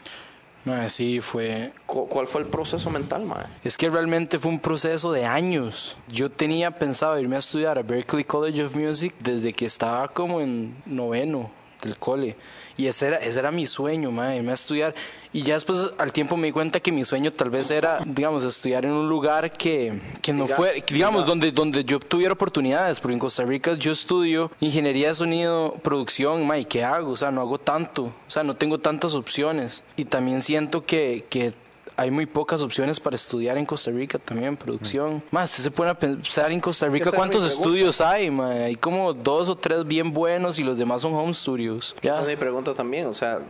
Ma, 0.64 0.88
sí, 0.90 1.20
fue. 1.20 1.72
¿Cu- 1.86 2.06
¿Cuál 2.08 2.26
fue 2.26 2.42
el 2.42 2.46
proceso 2.46 2.90
mental, 2.90 3.24
mae? 3.24 3.46
Es 3.64 3.78
que 3.78 3.88
realmente 3.88 4.38
fue 4.38 4.50
un 4.52 4.60
proceso 4.60 5.10
de 5.10 5.24
años. 5.24 5.96
Yo 6.08 6.30
tenía 6.30 6.70
pensado 6.78 7.18
irme 7.18 7.36
a 7.36 7.38
estudiar 7.38 7.78
a 7.78 7.82
Berklee 7.82 8.24
College 8.24 8.64
of 8.64 8.74
Music 8.76 9.14
desde 9.20 9.52
que 9.54 9.64
estaba 9.64 10.08
como 10.08 10.40
en 10.42 10.76
noveno 10.84 11.50
del 11.82 11.96
cole. 11.96 12.36
Y 12.76 12.86
ese 12.86 13.08
era, 13.08 13.16
ese 13.18 13.38
era 13.38 13.50
mi 13.50 13.66
sueño, 13.66 14.10
ma, 14.10 14.34
irme 14.34 14.52
a 14.52 14.54
estudiar. 14.54 14.94
Y 15.32 15.42
ya 15.42 15.54
después 15.54 15.90
al 15.98 16.12
tiempo 16.12 16.36
me 16.36 16.48
di 16.48 16.52
cuenta 16.52 16.80
que 16.80 16.90
mi 16.90 17.04
sueño 17.04 17.32
tal 17.32 17.50
vez 17.50 17.70
era, 17.70 18.00
digamos, 18.04 18.44
estudiar 18.44 18.84
en 18.84 18.92
un 18.92 19.08
lugar 19.08 19.52
que, 19.52 20.00
que 20.22 20.32
no 20.32 20.48
fuera, 20.48 20.82
digamos, 20.88 21.26
donde, 21.26 21.52
donde 21.52 21.84
yo 21.84 22.00
tuviera 22.00 22.32
oportunidades. 22.32 23.00
Porque 23.00 23.14
en 23.14 23.20
Costa 23.20 23.44
Rica 23.44 23.74
yo 23.74 23.92
estudio 23.92 24.50
ingeniería 24.60 25.08
de 25.08 25.14
sonido, 25.14 25.74
producción, 25.82 26.46
ma, 26.46 26.58
¿y 26.58 26.64
qué 26.64 26.82
hago? 26.84 27.12
O 27.12 27.16
sea, 27.16 27.30
no 27.30 27.40
hago 27.40 27.58
tanto. 27.58 28.04
O 28.04 28.30
sea, 28.30 28.42
no 28.42 28.54
tengo 28.54 28.78
tantas 28.78 29.14
opciones. 29.14 29.84
Y 29.96 30.06
también 30.06 30.42
siento 30.42 30.84
que, 30.84 31.26
que 31.28 31.52
hay 32.00 32.10
muy 32.10 32.24
pocas 32.24 32.62
opciones 32.62 32.98
para 32.98 33.14
estudiar 33.14 33.58
en 33.58 33.66
Costa 33.66 33.90
Rica 33.90 34.18
también, 34.18 34.56
producción. 34.56 35.22
Más, 35.30 35.50
se 35.50 35.68
a 35.68 35.94
pensar 35.94 36.50
en 36.50 36.58
Costa 36.58 36.88
Rica 36.88 37.10
Esa 37.10 37.16
cuántos 37.16 37.44
estudios 37.44 38.00
hay, 38.00 38.30
ma? 38.30 38.52
Hay 38.52 38.74
como 38.76 39.12
dos 39.12 39.50
o 39.50 39.56
tres 39.56 39.86
bien 39.86 40.10
buenos 40.14 40.58
y 40.58 40.62
los 40.62 40.78
demás 40.78 41.02
son 41.02 41.12
home 41.14 41.34
studios. 41.34 41.94
Esa 42.00 42.16
Ya. 42.16 42.20
es 42.22 42.26
mi 42.26 42.36
pregunta 42.36 42.72
también. 42.72 43.06
O 43.06 43.12
sea, 43.12 43.40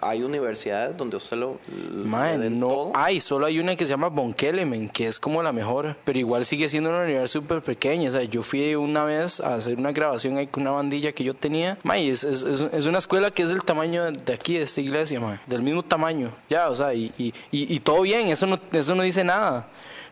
hay 0.00 0.24
universidades 0.24 0.96
donde 0.96 1.16
usted 1.16 1.36
lo. 1.36 1.60
no 2.50 2.68
todo? 2.68 2.92
hay, 2.96 3.20
solo 3.20 3.46
hay 3.46 3.60
una 3.60 3.76
que 3.76 3.86
se 3.86 3.90
llama 3.90 4.08
Bonkelemen, 4.08 4.88
que 4.88 5.06
es 5.06 5.20
como 5.20 5.40
la 5.44 5.52
mejor, 5.52 5.96
pero 6.04 6.18
igual 6.18 6.44
sigue 6.44 6.68
siendo 6.68 6.90
una 6.90 7.04
universidad 7.04 7.40
súper 7.40 7.62
pequeña. 7.62 8.08
O 8.08 8.12
sea, 8.12 8.24
yo 8.24 8.42
fui 8.42 8.74
una 8.74 9.04
vez 9.04 9.38
a 9.38 9.54
hacer 9.54 9.78
una 9.78 9.92
grabación 9.92 10.38
ahí 10.38 10.48
con 10.48 10.62
una 10.62 10.72
bandilla 10.72 11.12
que 11.12 11.22
yo 11.22 11.34
tenía. 11.34 11.78
Mae, 11.84 12.10
es, 12.10 12.24
es, 12.24 12.42
es, 12.42 12.86
una 12.86 12.98
escuela 12.98 13.30
que 13.30 13.44
es 13.44 13.50
del 13.50 13.62
tamaño 13.62 14.10
de 14.10 14.32
aquí, 14.32 14.58
de 14.58 14.64
esta 14.64 14.80
iglesia, 14.80 15.20
mae, 15.20 15.38
del 15.46 15.62
mismo 15.62 15.84
tamaño. 15.84 16.32
Ya, 16.50 16.68
o 16.68 16.74
sea, 16.74 16.92
y, 16.92 17.12
y, 17.16 17.32
y, 17.52 17.75
y 17.76 17.80
todo 17.80 18.00
bien, 18.00 18.28
eso 18.28 18.46
no, 18.46 18.58
eso 18.72 18.94
no 18.94 19.02
dice 19.02 19.22
nada. 19.22 19.66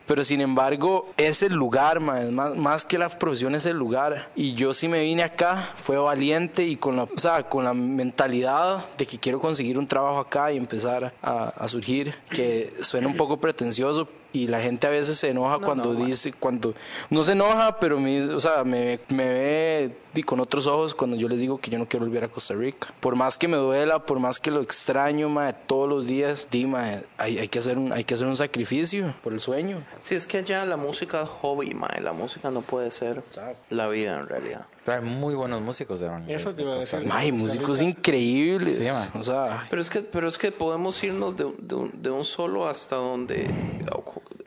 Pero 0.05 0.23
sin 0.23 0.39
embargo, 0.39 1.11
es 1.17 1.41
el 1.41 1.53
lugar, 1.53 1.99
mae, 1.99 2.29
más, 2.29 2.55
más 2.55 2.85
que 2.85 2.99
la 2.99 3.09
profesión 3.09 3.55
es 3.55 3.65
el 3.65 3.75
lugar. 3.75 4.29
Y 4.35 4.53
yo 4.53 4.71
sí 4.71 4.87
me 4.87 5.01
vine 5.01 5.23
acá, 5.23 5.67
fue 5.75 5.97
valiente 5.97 6.63
y 6.63 6.75
con 6.75 6.95
la, 6.95 7.03
o 7.05 7.17
sea, 7.17 7.49
con 7.49 7.63
la 7.63 7.73
mentalidad 7.73 8.85
de 8.99 9.07
que 9.07 9.17
quiero 9.17 9.39
conseguir 9.39 9.79
un 9.79 9.87
trabajo 9.87 10.19
acá 10.19 10.51
y 10.51 10.57
empezar 10.57 11.11
a, 11.23 11.45
a 11.45 11.67
surgir, 11.67 12.13
que 12.29 12.71
suena 12.81 13.07
un 13.07 13.17
poco 13.17 13.37
pretencioso 13.37 14.07
y 14.31 14.47
la 14.47 14.59
gente 14.59 14.85
a 14.85 14.91
veces 14.91 15.17
se 15.17 15.29
enoja 15.31 15.57
cuando 15.57 15.95
dice, 15.95 16.33
cuando 16.33 16.75
no 17.09 17.23
se 17.23 17.31
enoja, 17.31 17.79
pero 17.79 17.99
me, 17.99 18.21
o 18.25 18.39
sea, 18.39 18.63
me, 18.63 18.99
me 19.09 19.27
ve 19.27 19.97
di, 20.15 20.23
con 20.23 20.39
otros 20.39 20.65
ojos 20.65 20.95
cuando 20.95 21.15
yo 21.15 21.29
les 21.29 21.39
digo 21.39 21.59
que 21.59 21.69
yo 21.69 21.77
no 21.77 21.87
quiero 21.87 22.05
volver 22.07 22.23
a 22.23 22.29
Costa 22.29 22.55
Rica. 22.55 22.91
Por 22.99 23.15
más 23.15 23.37
que 23.37 23.47
me 23.47 23.57
duela, 23.57 23.99
por 23.99 24.19
más 24.19 24.39
que 24.39 24.49
lo 24.49 24.61
extraño, 24.61 25.29
mae, 25.29 25.53
todos 25.53 25.87
los 25.87 26.07
días, 26.07 26.47
di, 26.49 26.65
mae, 26.65 27.03
hay, 27.17 27.37
hay, 27.37 27.47
que 27.47 27.59
hacer 27.59 27.77
un, 27.77 27.93
hay 27.93 28.03
que 28.03 28.15
hacer 28.15 28.25
un 28.25 28.35
sacrificio 28.35 29.13
por 29.21 29.33
el 29.33 29.39
sueño. 29.39 29.83
Sí, 29.99 30.15
es 30.15 30.25
que 30.25 30.39
allá 30.39 30.65
la 30.65 30.77
música 30.77 31.21
es 31.21 31.29
hobby, 31.29 31.75
mae. 31.75 32.01
La 32.01 32.13
música 32.13 32.49
no 32.49 32.61
puede 32.61 32.89
ser 32.89 33.21
la 33.69 33.87
vida 33.87 34.19
en 34.19 34.27
realidad. 34.27 34.65
Pero 34.85 34.99
hay 34.99 35.03
muy 35.03 35.33
buenos 35.33 35.61
músicos 35.61 35.99
de 35.99 36.09
man. 36.09 36.29
Eso 36.29 36.53
te 36.53 36.61
iba 36.61 36.73
a 36.73 36.75
decir. 36.75 37.33
Músicos 37.33 37.81
increíbles. 37.81 38.77
Sí, 38.77 38.87
o 39.13 39.23
sea, 39.23 39.65
Pero 39.69 39.81
es 39.81 39.89
que, 39.89 40.01
pero 40.01 40.27
es 40.27 40.37
que 40.37 40.51
podemos 40.51 41.03
irnos 41.03 41.35
de, 41.35 41.51
de 41.57 41.75
un, 41.75 41.91
de 42.01 42.11
un 42.11 42.23
solo 42.23 42.67
hasta 42.67 42.95
donde. 42.95 43.49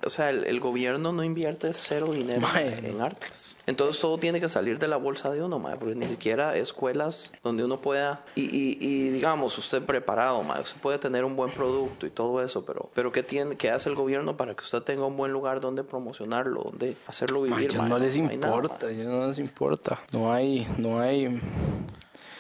O 0.05 0.11
sea, 0.11 0.31
el, 0.31 0.45
el 0.45 0.61
gobierno 0.61 1.13
no 1.13 1.25
invierte 1.25 1.75
cero 1.75 2.13
dinero 2.13 2.47
en 2.57 3.01
artes. 3.01 3.57
Entonces 3.67 4.01
todo 4.01 4.17
tiene 4.19 4.41
que 4.41 4.49
salir 4.49 4.79
de 4.79 4.87
la 4.87 4.97
bolsa 4.97 5.31
de 5.31 5.43
uno, 5.43 5.58
porque 5.61 5.95
ni 5.95 6.07
siquiera 6.07 6.57
escuelas 6.57 7.33
donde 7.43 7.65
uno 7.65 7.79
pueda. 7.79 8.25
Y, 8.35 8.43
y, 8.43 8.79
y 8.81 9.09
digamos, 9.11 9.57
usted 9.59 9.83
preparado, 9.83 10.43
mae, 10.43 10.61
usted 10.61 10.81
puede 10.81 10.99
tener 10.99 11.25
un 11.25 11.37
buen 11.37 11.51
producto 11.51 12.07
y 12.07 12.11
todo 12.11 12.43
eso, 12.43 12.65
pero, 12.65 12.91
pero 12.95 13.13
¿qué, 13.13 13.23
tiene, 13.23 13.57
¿qué 13.57 13.71
hace 13.71 13.89
el 13.89 13.95
gobierno 13.95 14.37
para 14.37 14.55
que 14.55 14.63
usted 14.63 14.83
tenga 14.83 15.07
un 15.07 15.17
buen 15.17 15.33
lugar 15.33 15.61
donde 15.61 15.85
promocionarlo, 15.85 16.63
donde 16.65 16.97
hacerlo 17.07 17.43
vivir? 17.43 17.77
mae? 17.77 17.89
no 17.89 17.99
les 17.99 18.17
nada, 18.17 18.35
importa, 18.35 18.87
a 18.87 18.91
ellos 18.91 19.07
no 19.07 19.27
les 19.27 19.39
importa. 19.39 20.01
No 20.13 20.33
hay, 20.33 20.67
no 20.79 21.01
hay. 21.01 21.41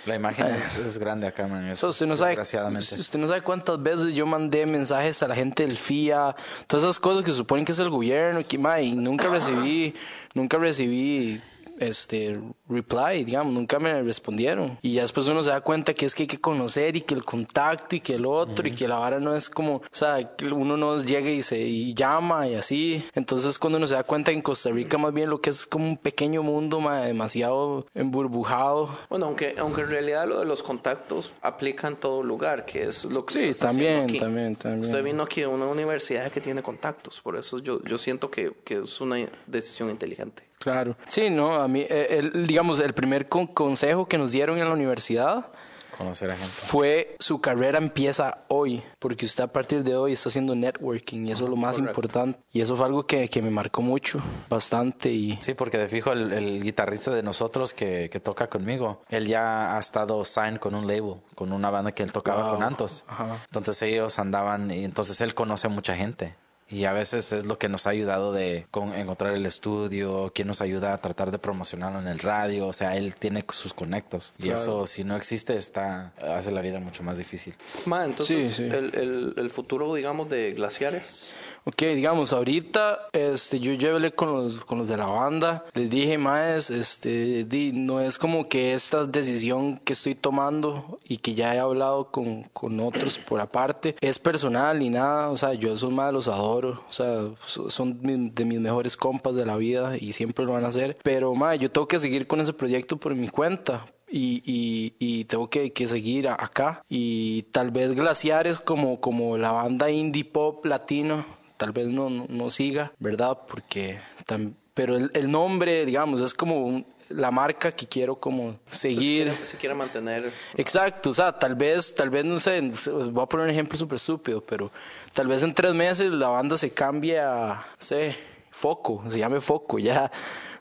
La 0.06 0.14
imagen 0.14 0.46
es, 0.46 0.76
es 0.78 0.98
grande 0.98 1.26
acá, 1.26 1.46
man. 1.46 1.66
Es, 1.66 1.78
Eso, 1.78 1.88
usted 1.88 2.06
no 2.06 2.16
sabe, 2.16 2.30
desgraciadamente. 2.30 2.94
usted 2.94 3.18
no 3.18 3.28
sabe 3.28 3.42
cuántas 3.42 3.82
veces 3.82 4.14
yo 4.14 4.24
mandé 4.24 4.64
mensajes 4.66 5.22
a 5.22 5.28
la 5.28 5.34
gente 5.34 5.64
del 5.64 5.76
FIA, 5.76 6.34
todas 6.66 6.84
esas 6.84 6.98
cosas 6.98 7.24
que 7.24 7.30
suponen 7.30 7.64
que 7.64 7.72
es 7.72 7.78
el 7.78 7.90
gobierno, 7.90 8.46
que, 8.46 8.56
ma, 8.56 8.80
y 8.80 8.94
nunca 8.94 9.28
recibí, 9.28 9.94
nunca 10.32 10.56
recibí 10.56 11.42
este 11.78 12.38
reply, 12.68 13.24
digamos, 13.24 13.52
nunca 13.52 13.78
me 13.78 14.02
respondieron. 14.02 14.78
Y 14.82 14.94
ya 14.94 15.02
después 15.02 15.26
uno 15.26 15.42
se 15.42 15.50
da 15.50 15.60
cuenta 15.60 15.94
que 15.94 16.06
es 16.06 16.14
que 16.14 16.24
hay 16.24 16.26
que 16.26 16.40
conocer 16.40 16.96
y 16.96 17.02
que 17.02 17.14
el 17.14 17.24
contacto 17.24 17.96
y 17.96 18.00
que 18.00 18.14
el 18.14 18.26
otro 18.26 18.66
y 18.66 18.72
que 18.72 18.88
la 18.88 18.98
vara 18.98 19.20
no 19.20 19.34
es 19.34 19.48
como, 19.48 19.76
o 19.76 19.82
sea, 19.90 20.36
que 20.36 20.46
uno 20.46 20.76
no 20.76 20.98
llega 20.98 21.30
y 21.30 21.42
se 21.42 21.58
y 21.58 21.94
llama 21.94 22.46
y 22.48 22.54
así. 22.54 23.04
Entonces 23.14 23.58
cuando 23.58 23.78
uno 23.78 23.86
se 23.86 23.94
da 23.94 24.02
cuenta 24.04 24.30
que 24.30 24.36
en 24.36 24.42
Costa 24.42 24.70
Rica 24.70 24.98
más 24.98 25.12
bien 25.12 25.30
lo 25.30 25.40
que 25.40 25.50
es 25.50 25.66
como 25.66 25.86
un 25.86 25.96
pequeño 25.96 26.42
mundo, 26.42 26.80
ma, 26.80 27.02
demasiado 27.02 27.86
emburbujado. 27.94 28.88
Bueno, 29.08 29.26
aunque, 29.26 29.54
aunque 29.58 29.82
en 29.82 29.90
realidad 29.90 30.26
lo 30.28 30.40
de 30.40 30.44
los 30.44 30.62
contactos 30.62 31.32
aplica 31.42 31.88
en 31.88 31.96
todo 31.96 32.22
lugar, 32.22 32.64
que 32.64 32.82
es 32.84 33.04
lo 33.04 33.24
que 33.24 33.34
Sí, 33.34 33.58
también, 33.60 33.92
haciendo 33.92 34.04
aquí. 34.12 34.18
también, 34.18 34.56
también. 34.56 34.80
Usted 34.82 35.04
vino 35.04 35.22
aquí 35.22 35.42
a 35.42 35.48
una 35.48 35.66
universidad 35.66 36.30
que 36.32 36.40
tiene 36.40 36.62
contactos, 36.62 37.20
por 37.20 37.36
eso 37.36 37.58
yo, 37.58 37.82
yo 37.84 37.98
siento 37.98 38.30
que, 38.30 38.52
que 38.64 38.82
es 38.82 39.00
una 39.00 39.16
decisión 39.46 39.90
inteligente. 39.90 40.47
Claro. 40.58 40.96
Sí, 41.06 41.30
no, 41.30 41.54
a 41.54 41.68
mí, 41.68 41.80
eh, 41.88 42.06
el, 42.32 42.46
digamos, 42.46 42.80
el 42.80 42.92
primer 42.94 43.28
con- 43.28 43.46
consejo 43.46 44.06
que 44.06 44.18
nos 44.18 44.32
dieron 44.32 44.58
en 44.58 44.64
la 44.66 44.72
universidad 44.72 45.52
conocer 45.96 46.30
a 46.30 46.36
gente. 46.36 46.52
fue 46.52 47.16
su 47.18 47.40
carrera 47.40 47.78
empieza 47.78 48.42
hoy, 48.46 48.84
porque 49.00 49.26
usted 49.26 49.42
a 49.42 49.52
partir 49.52 49.82
de 49.82 49.96
hoy 49.96 50.12
está 50.12 50.28
haciendo 50.28 50.54
networking 50.54 51.26
y 51.26 51.32
eso 51.32 51.44
es 51.44 51.50
lo 51.50 51.56
más 51.56 51.76
importante. 51.80 52.38
Y 52.52 52.60
eso 52.60 52.76
fue 52.76 52.86
algo 52.86 53.04
que, 53.04 53.28
que 53.28 53.42
me 53.42 53.50
marcó 53.50 53.82
mucho, 53.82 54.20
bastante. 54.48 55.10
Y 55.10 55.38
Sí, 55.42 55.54
porque 55.54 55.76
de 55.76 55.88
fijo 55.88 56.12
el, 56.12 56.32
el 56.32 56.62
guitarrista 56.62 57.10
de 57.12 57.24
nosotros 57.24 57.74
que, 57.74 58.10
que 58.10 58.20
toca 58.20 58.48
conmigo, 58.48 59.02
él 59.08 59.26
ya 59.26 59.76
ha 59.76 59.80
estado 59.80 60.24
signed 60.24 60.58
con 60.58 60.76
un 60.76 60.86
label, 60.86 61.16
con 61.34 61.52
una 61.52 61.68
banda 61.70 61.90
que 61.92 62.04
él 62.04 62.12
tocaba 62.12 62.44
Wow. 62.44 62.54
con 62.54 62.62
Antos. 62.62 63.04
Ajá. 63.08 63.36
Entonces 63.46 63.82
ellos 63.82 64.20
andaban 64.20 64.70
y 64.70 64.84
entonces 64.84 65.20
él 65.20 65.34
conoce 65.34 65.66
a 65.66 65.70
mucha 65.70 65.96
gente. 65.96 66.36
Y 66.70 66.84
a 66.84 66.92
veces 66.92 67.32
es 67.32 67.46
lo 67.46 67.58
que 67.58 67.68
nos 67.68 67.86
ha 67.86 67.90
ayudado 67.90 68.32
de 68.32 68.66
con- 68.70 68.94
encontrar 68.94 69.34
el 69.34 69.46
estudio, 69.46 70.32
quien 70.34 70.48
nos 70.48 70.60
ayuda 70.60 70.92
a 70.92 70.98
tratar 70.98 71.30
de 71.30 71.38
promocionarlo 71.38 71.98
en 71.98 72.06
el 72.08 72.18
radio. 72.18 72.66
O 72.66 72.72
sea, 72.72 72.96
él 72.96 73.14
tiene 73.16 73.44
sus 73.50 73.72
conectos. 73.72 74.34
Y 74.38 74.50
eso, 74.50 74.84
si 74.86 75.02
no 75.04 75.16
existe, 75.16 75.56
está 75.56 76.12
hace 76.22 76.50
la 76.50 76.60
vida 76.60 76.78
mucho 76.78 77.02
más 77.02 77.16
difícil. 77.16 77.54
Ma, 77.86 78.04
entonces, 78.04 78.48
Sí, 78.50 78.54
sí. 78.54 78.62
El, 78.64 78.94
el, 78.94 79.34
el 79.36 79.50
futuro, 79.50 79.94
digamos, 79.94 80.28
de 80.28 80.52
Glaciares. 80.52 81.34
Ok, 81.64 81.82
digamos, 81.94 82.32
ahorita 82.32 83.08
este, 83.12 83.60
yo 83.60 83.72
hablé 83.94 84.12
con 84.12 84.28
los, 84.32 84.64
con 84.64 84.78
los 84.78 84.88
de 84.88 84.96
la 84.96 85.04
banda, 85.06 85.66
les 85.74 85.90
dije, 85.90 86.16
más, 86.16 86.70
este, 86.70 87.44
di, 87.44 87.72
no 87.72 88.00
es 88.00 88.16
como 88.16 88.48
que 88.48 88.72
esta 88.72 89.04
decisión 89.04 89.78
que 89.84 89.92
estoy 89.92 90.14
tomando 90.14 90.96
y 91.04 91.18
que 91.18 91.34
ya 91.34 91.54
he 91.54 91.58
hablado 91.58 92.10
con, 92.10 92.44
con 92.54 92.80
otros 92.80 93.18
por 93.18 93.40
aparte, 93.40 93.96
es 94.00 94.18
personal 94.18 94.78
ni 94.78 94.88
nada, 94.88 95.28
o 95.28 95.36
sea, 95.36 95.52
yo 95.52 95.72
esos 95.74 95.92
más 95.92 96.10
los 96.10 96.26
adoro, 96.28 96.82
o 96.88 96.92
sea, 96.92 97.28
so- 97.46 97.68
son 97.68 97.98
de 98.32 98.44
mis 98.46 98.60
mejores 98.60 98.96
compas 98.96 99.34
de 99.34 99.44
la 99.44 99.56
vida 99.56 99.96
y 100.00 100.14
siempre 100.14 100.46
lo 100.46 100.54
van 100.54 100.64
a 100.64 100.68
hacer, 100.68 100.96
pero 101.02 101.34
más, 101.34 101.58
yo 101.58 101.70
tengo 101.70 101.86
que 101.86 101.98
seguir 101.98 102.26
con 102.26 102.40
ese 102.40 102.54
proyecto 102.54 102.96
por 102.96 103.14
mi 103.14 103.28
cuenta, 103.28 103.84
y, 104.10 104.42
y, 104.46 104.94
y 104.98 105.24
tengo 105.26 105.50
que, 105.50 105.70
que 105.74 105.86
seguir 105.86 106.28
acá. 106.30 106.82
Y 106.88 107.42
tal 107.52 107.70
vez 107.70 107.94
Glaciares 107.94 108.58
como, 108.58 109.00
como 109.02 109.36
la 109.36 109.52
banda 109.52 109.90
indie 109.90 110.24
pop 110.24 110.64
latino, 110.64 111.26
tal 111.58 111.72
vez 111.72 111.88
no, 111.88 112.08
no, 112.08 112.24
no 112.30 112.50
siga, 112.50 112.92
¿verdad? 112.98 113.36
Porque 113.46 114.00
tam- 114.26 114.54
pero 114.72 114.96
el, 114.96 115.10
el 115.12 115.30
nombre, 115.30 115.84
digamos, 115.84 116.22
es 116.22 116.32
como 116.32 116.64
un- 116.64 116.86
la 117.10 117.30
marca 117.30 117.72
que 117.72 117.86
quiero 117.86 118.16
como 118.16 118.58
seguir. 118.70 119.34
Se 119.42 119.56
quiere 119.56 119.74
mantener. 119.74 120.30
Exacto, 120.56 121.10
o 121.10 121.14
sea, 121.14 121.32
tal 121.38 121.54
vez, 121.54 121.94
tal 121.94 122.10
vez, 122.10 122.24
no 122.24 122.38
sé, 122.38 122.60
voy 122.90 123.22
a 123.22 123.26
poner 123.26 123.44
un 123.46 123.50
ejemplo 123.50 123.76
súper 123.78 123.96
estúpido, 123.96 124.40
pero 124.42 124.70
tal 125.14 125.26
vez 125.26 125.42
en 125.42 125.54
tres 125.54 125.72
meses 125.74 126.10
la 126.12 126.28
banda 126.28 126.56
se 126.58 126.70
cambie 126.70 127.18
a, 127.18 127.54
no 127.54 127.76
sé, 127.78 128.14
Foco, 128.50 129.04
se 129.08 129.18
llame 129.18 129.40
Foco, 129.40 129.78
ya. 129.78 130.10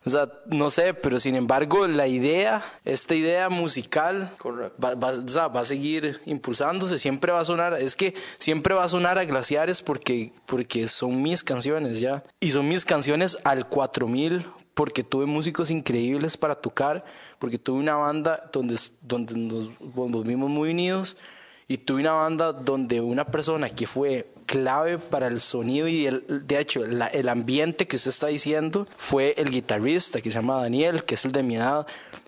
O 0.08 0.10
sea, 0.10 0.30
no 0.46 0.70
sé, 0.70 0.94
pero 0.94 1.20
sin 1.20 1.36
embargo, 1.36 1.86
la 1.88 2.08
idea, 2.08 2.64
esta 2.86 3.14
idea 3.14 3.50
musical, 3.50 4.34
va, 4.84 4.96
va- 4.96 5.12
o 5.12 5.28
sea, 5.28 5.48
va 5.50 5.62
a 5.62 5.66
seguir 5.66 6.22
impulsándose, 6.26 6.98
siempre 6.98 7.32
va 7.32 7.42
a 7.42 7.46
sonar, 7.46 7.74
es 7.76 7.96
que 7.96 8.14
siempre 8.40 8.74
va 8.74 8.84
a 8.86 8.90
sonar 8.90 9.18
a 9.18 9.26
Glaciares 9.26 9.82
porque, 9.82 10.32
porque 10.46 10.88
son 10.88 11.22
mis 11.22 11.44
canciones 11.44 12.00
ya. 12.00 12.24
Y 12.40 12.52
son 12.52 12.68
mis 12.68 12.86
canciones 12.86 13.38
al 13.44 13.68
4000 13.68 14.46
porque 14.74 15.04
tuve 15.04 15.26
músicos 15.26 15.72
increíbles 15.72 16.38
para 16.38 16.56
tocar, 16.56 17.04
porque 17.40 17.58
tuve 17.58 17.80
una 17.80 17.96
banda 17.96 18.50
donde, 18.54 18.78
donde 19.02 19.36
nos 19.36 19.70
volvimos 19.80 20.50
muy 20.50 20.70
unidos 20.72 21.18
y 21.68 21.80
tuve 21.80 22.02
una 22.02 22.14
banda 22.14 22.54
donde 22.54 23.02
una 23.02 23.26
persona 23.26 23.70
que 23.70 23.88
fue 23.88 24.32
clave 24.48 24.98
para 24.98 25.28
el 25.28 25.40
sonido 25.40 25.88
y 25.88 26.08
el, 26.08 26.48
de 26.48 26.60
hecho 26.60 26.84
el 26.84 27.30
ambiente 27.30 27.86
que 27.86 27.98
usted 27.98 28.10
está 28.10 28.28
diciendo 28.28 28.88
fue 28.98 29.36
el 29.38 29.52
guitarrista 29.52 30.22
que 30.22 30.32
se 30.32 30.40
llama 30.40 30.62
Daniel, 30.62 31.04
que 31.04 31.14
es 31.14 31.26
el 31.26 31.32
de 31.32 31.44
mi 31.44 31.58
edad. 31.58 31.86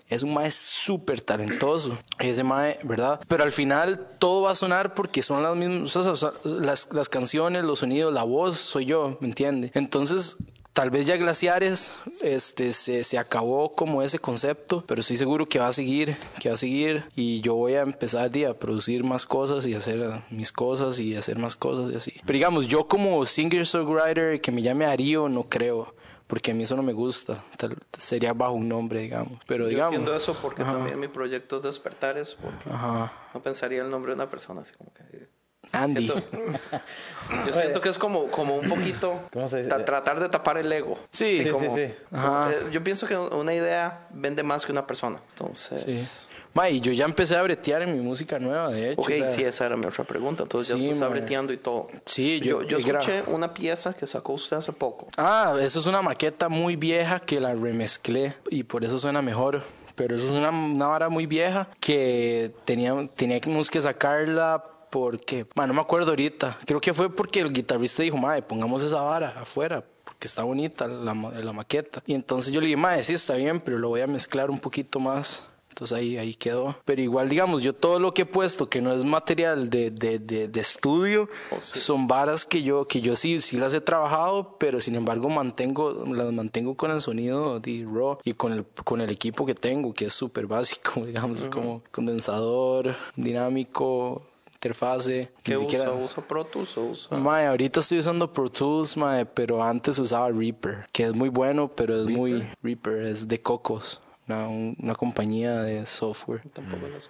Es 0.08 0.24
un 0.24 0.34
mae 0.34 0.50
súper 0.50 1.20
talentoso, 1.20 1.96
ese 2.18 2.42
mae, 2.42 2.80
¿verdad? 2.82 3.20
Pero 3.28 3.44
al 3.44 3.52
final 3.52 4.08
todo 4.18 4.42
va 4.42 4.50
a 4.50 4.54
sonar 4.56 4.94
porque 4.94 5.22
son 5.22 5.42
las 5.42 5.56
mismas, 5.56 6.34
las, 6.44 6.88
las 6.92 7.08
canciones, 7.08 7.64
los 7.64 7.78
sonidos, 7.78 8.12
la 8.12 8.24
voz, 8.24 8.58
soy 8.58 8.86
yo, 8.86 9.18
¿me 9.20 9.28
entiende? 9.28 9.70
Entonces, 9.72 10.36
Tal 10.72 10.90
vez 10.90 11.04
ya 11.04 11.16
Glaciares 11.16 11.96
este, 12.20 12.72
se, 12.72 13.02
se 13.02 13.18
acabó 13.18 13.74
como 13.74 14.02
ese 14.02 14.18
concepto, 14.20 14.84
pero 14.86 15.00
estoy 15.00 15.16
seguro 15.16 15.46
que 15.46 15.58
va 15.58 15.66
a 15.68 15.72
seguir, 15.72 16.16
que 16.40 16.48
va 16.48 16.54
a 16.54 16.58
seguir 16.58 17.04
y 17.16 17.40
yo 17.40 17.54
voy 17.56 17.74
a 17.74 17.82
empezar 17.82 18.30
a 18.48 18.54
producir 18.54 19.02
más 19.02 19.26
cosas 19.26 19.66
y 19.66 19.74
hacer 19.74 20.22
mis 20.30 20.52
cosas 20.52 21.00
y 21.00 21.16
hacer 21.16 21.38
más 21.38 21.56
cosas 21.56 21.90
y 21.92 21.96
así. 21.96 22.12
Pero 22.24 22.34
digamos, 22.34 22.68
yo 22.68 22.86
como 22.86 23.26
singer-songwriter 23.26 24.40
que 24.40 24.52
me 24.52 24.62
llame 24.62 24.86
Arío 24.86 25.28
no 25.28 25.42
creo, 25.48 25.94
porque 26.28 26.52
a 26.52 26.54
mí 26.54 26.62
eso 26.62 26.76
no 26.76 26.84
me 26.84 26.92
gusta, 26.92 27.42
Tal- 27.56 27.76
sería 27.98 28.32
bajo 28.32 28.52
un 28.52 28.68
nombre, 28.68 29.00
digamos. 29.00 29.40
Pero 29.48 29.64
Yo 29.64 29.70
digamos... 29.70 29.94
entiendo 29.96 30.14
eso 30.16 30.34
porque 30.40 30.62
también 30.62 31.00
mi 31.00 31.08
proyecto 31.08 31.56
es 31.56 31.62
Despertares, 31.64 32.36
porque 32.40 32.70
Ajá. 32.70 33.12
no 33.34 33.42
pensaría 33.42 33.82
el 33.82 33.90
nombre 33.90 34.12
de 34.12 34.14
una 34.14 34.30
persona 34.30 34.60
así 34.60 34.72
como 34.74 34.92
que... 34.94 35.28
Andy. 35.72 36.06
Siento- 36.08 36.24
yo 37.46 37.52
siento 37.52 37.80
que 37.80 37.88
es 37.88 37.98
como, 37.98 38.26
como 38.28 38.56
un 38.56 38.68
poquito 38.68 39.20
¿Cómo 39.32 39.48
se 39.48 39.58
dice? 39.58 39.68
ta- 39.68 39.84
tratar 39.84 40.18
de 40.20 40.28
tapar 40.28 40.58
el 40.58 40.72
ego. 40.72 40.94
Sí, 41.10 41.42
sí, 41.44 41.50
como- 41.50 41.74
sí, 41.76 41.86
sí. 41.86 41.94
Ajá. 42.12 42.50
eh, 42.50 42.66
yo 42.72 42.82
pienso 42.82 43.06
que 43.06 43.16
una 43.16 43.54
idea 43.54 44.06
vende 44.10 44.42
más 44.42 44.66
que 44.66 44.72
una 44.72 44.86
persona. 44.86 45.18
Entonces, 45.30 45.82
Sí. 45.84 46.28
Ma, 46.52 46.68
y 46.68 46.80
yo 46.80 46.90
ya 46.90 47.04
empecé 47.04 47.36
a 47.36 47.42
bretear 47.44 47.82
en 47.82 47.92
mi 47.92 48.00
música 48.00 48.40
nueva, 48.40 48.70
de 48.72 48.90
hecho. 48.90 49.00
ok, 49.02 49.08
o 49.08 49.14
sea, 49.14 49.30
sí, 49.30 49.44
esa 49.44 49.66
era 49.66 49.76
mi 49.76 49.86
otra 49.86 50.02
pregunta. 50.02 50.42
Entonces 50.42 50.74
Sí, 50.76 50.82
ya 50.82 50.88
se 50.88 50.94
está 50.94 51.08
mae. 51.08 51.20
breteando 51.20 51.52
y 51.52 51.58
todo. 51.58 51.86
Sí, 52.04 52.40
yo- 52.40 52.62
yo, 52.62 52.78
yo 52.78 52.86
gra- 52.88 52.98
escuché 52.98 53.22
una 53.28 53.54
pieza 53.54 53.92
que 53.94 54.04
sacó 54.08 54.32
usted 54.32 54.56
hace 54.56 54.72
poco. 54.72 55.06
Ah, 55.16 55.54
eso 55.60 55.78
es 55.78 55.86
una 55.86 56.02
maqueta 56.02 56.48
muy 56.48 56.74
vieja 56.74 57.20
que 57.20 57.38
la 57.38 57.54
remezclé 57.54 58.34
y 58.50 58.64
por 58.64 58.84
eso 58.84 58.98
suena 58.98 59.22
mejor. 59.22 59.62
Pero 59.94 60.16
eso 60.16 60.26
es 60.26 60.32
una, 60.32 60.50
una 60.50 60.86
vara 60.88 61.08
muy 61.08 61.26
vieja 61.26 61.68
que 61.78 62.50
tenía, 62.64 62.94
teníamos 63.14 63.70
que 63.70 63.80
sacarla 63.82 64.64
porque, 64.90 65.46
man, 65.54 65.68
no 65.68 65.74
me 65.74 65.80
acuerdo 65.80 66.10
ahorita. 66.10 66.58
Creo 66.66 66.80
que 66.80 66.92
fue 66.92 67.14
porque 67.14 67.40
el 67.40 67.52
guitarrista 67.52 68.02
dijo, 68.02 68.16
madre, 68.16 68.42
pongamos 68.42 68.82
esa 68.82 69.00
vara 69.00 69.34
afuera 69.40 69.84
porque 70.04 70.26
está 70.26 70.42
bonita 70.42 70.86
la, 70.86 71.14
la 71.14 71.52
maqueta. 71.52 72.02
Y 72.06 72.14
entonces 72.14 72.52
yo 72.52 72.60
le 72.60 72.66
dije, 72.66 72.76
madre, 72.76 73.02
sí 73.02 73.14
está 73.14 73.34
bien, 73.34 73.60
pero 73.60 73.78
lo 73.78 73.88
voy 73.88 74.00
a 74.00 74.06
mezclar 74.06 74.50
un 74.50 74.58
poquito 74.58 74.98
más. 74.98 75.46
Entonces 75.70 75.96
ahí, 75.96 76.18
ahí 76.18 76.34
quedó. 76.34 76.76
Pero 76.84 77.00
igual, 77.00 77.28
digamos, 77.28 77.62
yo 77.62 77.74
todo 77.74 77.98
lo 77.98 78.12
que 78.12 78.22
he 78.22 78.26
puesto 78.26 78.68
que 78.68 78.82
no 78.82 78.92
es 78.92 79.04
material 79.04 79.70
de, 79.70 79.90
de, 79.90 80.18
de, 80.18 80.48
de 80.48 80.60
estudio, 80.60 81.28
son 81.60 82.06
varas 82.06 82.44
que 82.44 82.62
yo, 82.62 82.84
que 82.84 83.00
yo 83.00 83.16
sí, 83.16 83.40
sí 83.40 83.56
las 83.56 83.72
he 83.72 83.80
trabajado, 83.80 84.56
pero 84.58 84.80
sin 84.80 84.96
embargo 84.96 85.30
mantengo, 85.30 86.04
las 86.12 86.32
mantengo 86.32 86.76
con 86.76 86.90
el 86.90 87.00
sonido 87.00 87.60
de 87.60 87.86
raw 87.90 88.18
y 88.24 88.34
con 88.34 88.52
el, 88.52 88.66
con 88.84 89.00
el 89.00 89.10
equipo 89.10 89.46
que 89.46 89.54
tengo, 89.54 89.94
que 89.94 90.06
es 90.06 90.12
súper 90.12 90.46
básico, 90.46 91.00
digamos, 91.06 91.40
es 91.40 91.46
como 91.46 91.82
condensador, 91.92 92.96
dinámico, 93.16 94.22
interfase. 94.60 95.30
¿Qué 95.42 95.56
usa? 95.56 95.60
siquiera- 95.70 95.92
¿Usa 95.92 96.22
Pro 96.22 96.44
Tools 96.44 96.76
o 96.76 96.84
usa...? 96.90 97.16
Mae, 97.16 97.46
ahorita 97.46 97.80
estoy 97.80 97.98
usando 97.98 98.30
Pro 98.30 98.50
Tools, 98.50 98.94
mae, 98.96 99.24
pero 99.24 99.62
antes 99.62 99.98
usaba 99.98 100.28
Reaper, 100.30 100.86
que 100.92 101.04
es 101.04 101.14
muy 101.14 101.30
bueno, 101.30 101.68
pero 101.74 101.98
es 101.98 102.06
muy 102.06 102.46
Reaper, 102.62 103.06
es 103.06 103.26
de 103.26 103.40
Cocos, 103.40 104.00
una, 104.30 104.48
un- 104.48 104.76
una 104.80 104.94
compañía 104.94 105.62
de 105.62 105.86
software. 105.86 106.42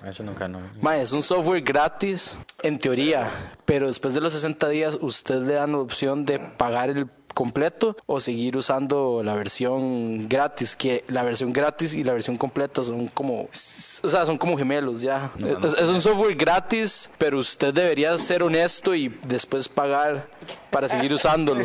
Eso 0.06 0.22
nunca 0.22 0.48
no. 0.48 0.60
Mae, 0.80 1.02
es 1.02 1.12
un 1.12 1.22
software 1.22 1.62
gratis 1.62 2.36
en 2.62 2.78
teoría, 2.78 3.30
pero 3.64 3.86
después 3.88 4.14
de 4.14 4.20
los 4.20 4.32
60 4.32 4.68
días 4.68 4.98
usted 5.01 5.42
le 5.42 5.55
dan 5.55 5.72
la 5.72 5.78
opción 5.78 6.24
de 6.24 6.38
pagar 6.38 6.90
el 6.90 7.06
completo 7.32 7.97
o 8.06 8.18
seguir 8.18 8.56
usando 8.56 9.22
la 9.22 9.34
versión 9.36 10.28
gratis, 10.28 10.74
que 10.74 11.05
la 11.09 11.22
versión 11.22 11.52
gratis 11.52 11.94
y 11.94 12.02
la 12.02 12.12
versión 12.12 12.36
completa 12.36 12.82
son 12.82 13.06
como, 13.09 13.42
o 13.42 13.48
sea, 13.52 14.26
son 14.26 14.36
como 14.36 14.59
gemelos 14.59 15.01
ya. 15.01 15.30
es, 15.62 15.74
es 15.74 15.88
un 15.88 16.02
software 16.02 16.34
gratis, 16.34 17.09
pero 17.18 17.38
usted 17.38 17.72
debería 17.72 18.18
ser 18.18 18.42
honesto 18.42 18.94
y 18.97 19.09
después 19.24 19.68
pagar 19.68 20.26
para 20.70 20.88
seguir 20.88 21.12
usándolo. 21.18 21.64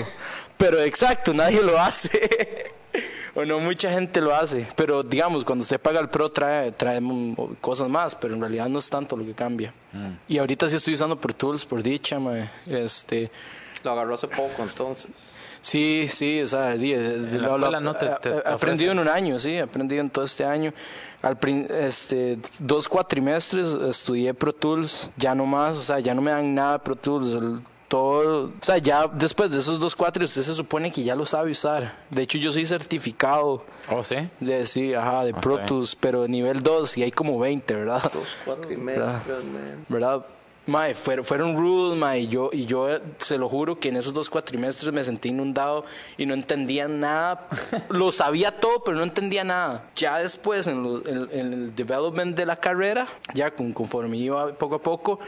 Pero 0.57 0.79
exacto, 0.81 1.33
nadie 1.33 1.61
lo 1.63 1.77
hace. 1.79 2.71
O 3.35 3.43
no 3.45 3.59
mucha 3.59 3.91
gente 3.91 4.21
lo 4.21 4.33
hace, 4.33 4.65
pero 4.77 5.03
digamos, 5.03 5.43
cuando 5.43 5.63
usted 5.63 5.79
paga 5.79 5.99
el 5.99 6.07
Pro 6.09 6.31
trae, 6.31 6.71
trae 6.71 7.01
mm, 7.01 7.35
cosas 7.59 7.89
más, 7.89 8.15
pero 8.15 8.33
en 8.33 8.39
realidad 8.39 8.69
no 8.69 8.79
es 8.79 8.89
tanto 8.89 9.17
lo 9.17 9.25
que 9.25 9.33
cambia. 9.33 9.73
Y 10.27 10.37
ahorita 10.37 10.69
sí 10.69 10.77
estoy 10.77 10.93
usando 10.93 11.19
Pro 11.19 11.33
Tools, 11.35 11.65
por 11.65 11.83
dicha, 11.83 12.17
mae. 12.17 12.49
Este, 12.65 13.29
Lo 13.83 13.91
agarró 13.91 14.13
hace 14.15 14.27
poco, 14.29 14.63
entonces. 14.63 15.59
sí, 15.61 16.07
sí, 16.09 16.41
o 16.41 16.47
sea, 16.47 16.71
di- 16.77 16.93
de- 16.93 17.39
la 17.41 17.57
lo- 17.57 17.79
no 17.81 17.93
te- 17.93 18.07
te- 18.21 18.41
aprendido 18.45 18.93
en 18.93 18.99
un 18.99 19.07
año, 19.09 19.37
sí, 19.37 19.57
aprendido 19.59 19.99
en 20.01 20.09
todo 20.09 20.23
este 20.23 20.45
año. 20.45 20.73
Al 21.21 21.37
este, 21.71 22.37
dos 22.59 22.87
cuatrimestres 22.87 23.67
estudié 23.89 24.33
Pro 24.33 24.53
Tools, 24.53 25.09
ya 25.17 25.35
no 25.35 25.45
más, 25.45 25.75
o 25.77 25.81
sea, 25.81 25.99
ya 25.99 26.13
no 26.13 26.21
me 26.21 26.31
dan 26.31 26.55
nada 26.55 26.73
de 26.73 26.79
Pro 26.79 26.95
Tools. 26.95 27.33
el- 27.33 27.59
todo, 27.87 28.45
o 28.47 28.51
sea, 28.63 28.77
ya 28.79 29.07
después 29.07 29.51
de 29.51 29.59
esos 29.59 29.79
dos 29.79 29.95
cuatro 29.95 30.25
usted 30.25 30.41
se 30.41 30.53
supone 30.53 30.91
que 30.91 31.03
ya 31.03 31.15
lo 31.15 31.25
sabe 31.25 31.51
usar. 31.51 32.03
De 32.09 32.23
hecho, 32.23 32.37
yo 32.37 32.51
soy 32.51 32.65
certificado 32.65 33.63
¿Oh, 33.89 34.03
sí? 34.03 34.15
de, 34.39 34.65
sí, 34.65 34.93
ajá, 34.93 35.23
de 35.25 35.33
Ah, 35.35 35.41
Pro. 35.41 35.59
Tools, 35.65 35.95
pero 35.95 36.23
de 36.23 36.29
nivel 36.29 36.63
2 36.63 36.97
y 36.97 37.03
hay 37.03 37.11
como 37.11 37.37
20, 37.39 37.73
¿verdad? 37.75 38.01
Dos 38.13 38.37
cuatrimestres, 38.45 39.43
man. 39.45 39.85
¿Verdad? 39.89 40.25
Mae, 40.67 40.95
fueron, 40.95 41.23
fueron 41.23 41.55
rudos, 41.55 41.95
mae, 41.95 42.21
y 42.21 42.27
yo, 42.27 42.49
y 42.51 42.65
yo 42.65 42.89
eh, 42.89 42.99
se 43.19 43.37
lo 43.37 43.47
juro 43.49 43.79
que 43.79 43.89
en 43.89 43.97
esos 43.97 44.15
dos 44.15 44.31
cuatrimestres 44.31 44.91
me 44.91 45.03
sentí 45.03 45.29
inundado 45.29 45.85
y 46.17 46.25
no 46.25 46.33
entendía 46.33 46.87
nada. 46.87 47.47
lo 47.89 48.11
sabía 48.11 48.51
todo, 48.59 48.83
pero 48.83 48.97
no 48.97 49.03
entendía 49.03 49.43
nada. 49.43 49.83
Ya 49.95 50.17
después, 50.17 50.65
en, 50.65 50.81
lo- 50.81 51.05
en- 51.07 51.29
en 51.31 51.53
el 51.53 51.75
development 51.75 52.35
de 52.35 52.47
la 52.47 52.55
carrera, 52.55 53.07
ya 53.35 53.51
con, 53.51 53.73
conforme 53.73 54.17
iba 54.17 54.53
poco 54.55 54.73
a 54.73 54.81
poco, 54.81 55.19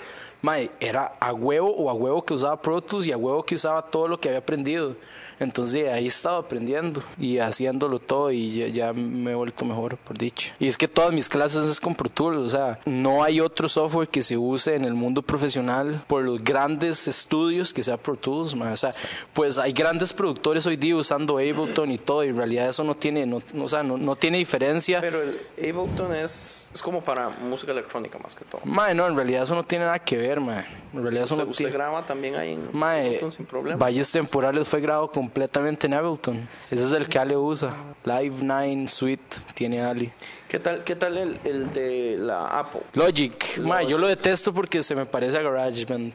mae, 0.42 0.72
era 0.80 1.14
a 1.20 1.34
huevo 1.34 1.70
o 1.70 1.90
a 1.90 1.94
huevo 1.94 2.24
que 2.24 2.34
usaba 2.34 2.62
Pro 2.62 2.82
Tools 2.82 3.08
y 3.08 3.12
a 3.12 3.18
huevo 3.18 3.44
que 3.44 3.56
usaba 3.56 3.82
todo 3.82 4.08
lo 4.08 4.20
que 4.20 4.30
había 4.30 4.40
aprendido. 4.40 4.96
Entonces 5.40 5.88
ahí 5.90 6.08
estaba 6.08 6.40
aprendiendo 6.40 7.04
y 7.20 7.38
haciéndolo 7.38 8.00
todo 8.00 8.32
y 8.32 8.56
ya, 8.56 8.68
ya 8.68 8.94
me 8.94 9.32
he 9.32 9.36
vuelto 9.36 9.66
mejor, 9.66 9.98
por 9.98 10.18
dicho. 10.18 10.52
Y 10.60 10.68
es 10.68 10.78
que 10.78 10.88
todas 10.88 11.14
mis 11.14 11.30
clases 11.30 11.64
es 11.66 11.80
con 11.80 11.94
Pro 11.94 12.10
Tools, 12.10 12.38
o 12.38 12.50
sea, 12.50 12.80
no 12.86 13.24
hay 13.24 13.40
otro 13.40 13.70
software 13.70 14.08
que 14.08 14.24
se 14.24 14.36
use 14.36 14.76
en 14.76 14.84
el 14.84 14.96
mundo 14.96 15.22
profesional 15.22 16.04
por 16.08 16.24
los 16.24 16.44
grandes 16.44 17.08
estudios 17.08 17.72
que 17.74 17.84
sea 17.84 17.98
Pro 17.98 18.16
Tools, 18.16 18.56
ma. 18.56 18.72
o 18.72 18.78
sea, 18.78 18.92
pues 19.34 19.58
hay 19.58 19.74
grandes 19.74 20.12
productores 20.12 20.66
hoy 20.66 20.76
día 20.76 20.96
usando 20.96 21.38
Ableton 21.38 21.92
y 21.92 21.98
todo 22.00 22.24
y 22.24 22.30
en 22.30 22.38
realidad 22.38 22.70
eso 22.70 22.84
no 22.84 22.96
tiene, 22.96 23.26
no, 23.26 23.42
no, 23.54 23.66
o 23.66 23.70
sea, 23.70 23.84
no, 23.84 23.98
no 23.98 24.16
tiene 24.16 24.40
diferencia. 24.40 25.02
Pero 25.02 25.22
el 25.22 25.40
Ableton 25.58 26.16
es, 26.16 26.70
es 26.74 26.82
como 26.82 27.02
para 27.02 27.30
música 27.30 27.72
electrónica 27.72 28.18
más 28.18 28.34
que 28.34 28.44
todo. 28.44 28.62
Mae, 28.64 28.96
no, 28.96 29.06
en 29.06 29.16
realidad 29.16 29.44
eso 29.44 29.54
no 29.54 29.64
tiene 29.64 29.86
nada 29.86 30.00
que 30.00 30.18
ver, 30.18 30.27
mae. 30.40 30.66
En 30.94 31.02
realidad 31.04 31.24
eso 31.26 31.36
Usted, 31.36 31.48
usted 31.48 31.74
graba 31.74 32.06
también 32.06 32.36
ahí 32.36 32.54
en 32.54 32.70
Mae, 32.74 33.08
Ableton 33.08 33.32
sin 33.32 33.45
problema. 33.45 33.78
Valles 33.78 34.12
Temporales 34.12 34.68
fue 34.68 34.80
grabado 34.82 35.12
completamente 35.12 35.88
en 35.88 35.94
Ableton. 35.94 36.38
Ese 36.48 36.76
es 36.76 36.91
el 36.91 37.08
que 37.10 37.20
Ale 37.20 37.36
usa. 37.38 37.74
Live 38.04 38.36
9 38.41 38.88
Suite 38.88 39.38
tiene 39.54 39.82
Ali. 39.82 40.12
¿Qué 40.48 40.60
tal, 40.60 40.84
qué 40.86 40.95
tal 40.95 41.18
el, 41.18 41.40
el 41.44 41.70
de 41.72 42.16
la 42.18 42.48
Apple? 42.60 42.82
Logic, 42.94 43.60
mae, 43.60 43.86
yo 43.86 43.98
lo 43.98 44.08
detesto 44.08 44.54
porque 44.54 44.82
se 44.82 44.95
me 44.95 45.06
parece 45.06 45.38
a 45.38 45.41
GarageBand, 45.41 46.14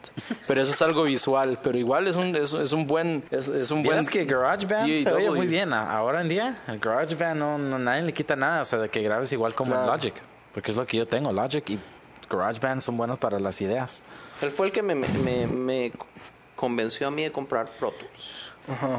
pero 0.48 0.62
eso 0.62 0.72
es 0.72 0.80
algo 0.80 1.02
visual, 1.02 1.58
pero 1.62 1.78
igual 1.78 2.06
es 2.08 2.16
un 2.16 2.34
es, 2.34 2.54
es 2.54 2.72
un 2.72 2.86
buen 2.86 3.22
es, 3.30 3.48
es 3.48 3.70
un 3.70 3.82
buen 3.82 4.06
que 4.06 4.24
GarageBand 4.24 4.86
se 4.88 5.04
DAW. 5.04 5.16
oye 5.16 5.30
muy 5.30 5.46
bien. 5.46 5.72
A- 5.74 5.96
Ahora 5.96 6.22
en 6.22 6.28
día, 6.30 6.58
el 6.68 6.78
GarageBand 6.78 7.38
no, 7.38 7.58
no- 7.58 7.78
nadie 7.78 8.02
le 8.02 8.12
quita 8.14 8.34
nada. 8.34 8.62
O 8.62 8.64
sea, 8.64 8.78
de 8.78 8.88
que 8.88 9.02
grabes 9.02 9.30
igual 9.32 9.54
como 9.54 9.72
en 9.74 9.80
Claro. 9.82 9.92
Logic. 9.96 10.14
Porque 10.54 10.70
es 10.70 10.76
lo 10.78 10.86
que 10.86 10.96
yo 10.96 11.06
tengo, 11.06 11.30
Logic 11.32 11.68
y 11.70 11.78
GarageBand 12.38 12.80
son 12.80 12.96
buenos 12.96 13.18
para 13.18 13.38
las 13.38 13.60
ideas. 13.60 14.02
Él 14.40 14.50
fue 14.50 14.66
el 14.66 14.72
que 14.72 14.82
me, 14.82 14.94
me, 14.94 15.46
me 15.46 15.92
convenció 16.56 17.08
a 17.08 17.10
mí 17.10 17.22
de 17.22 17.32
comprar 17.32 17.68
Pro 17.78 17.90
Tools. 17.92 18.41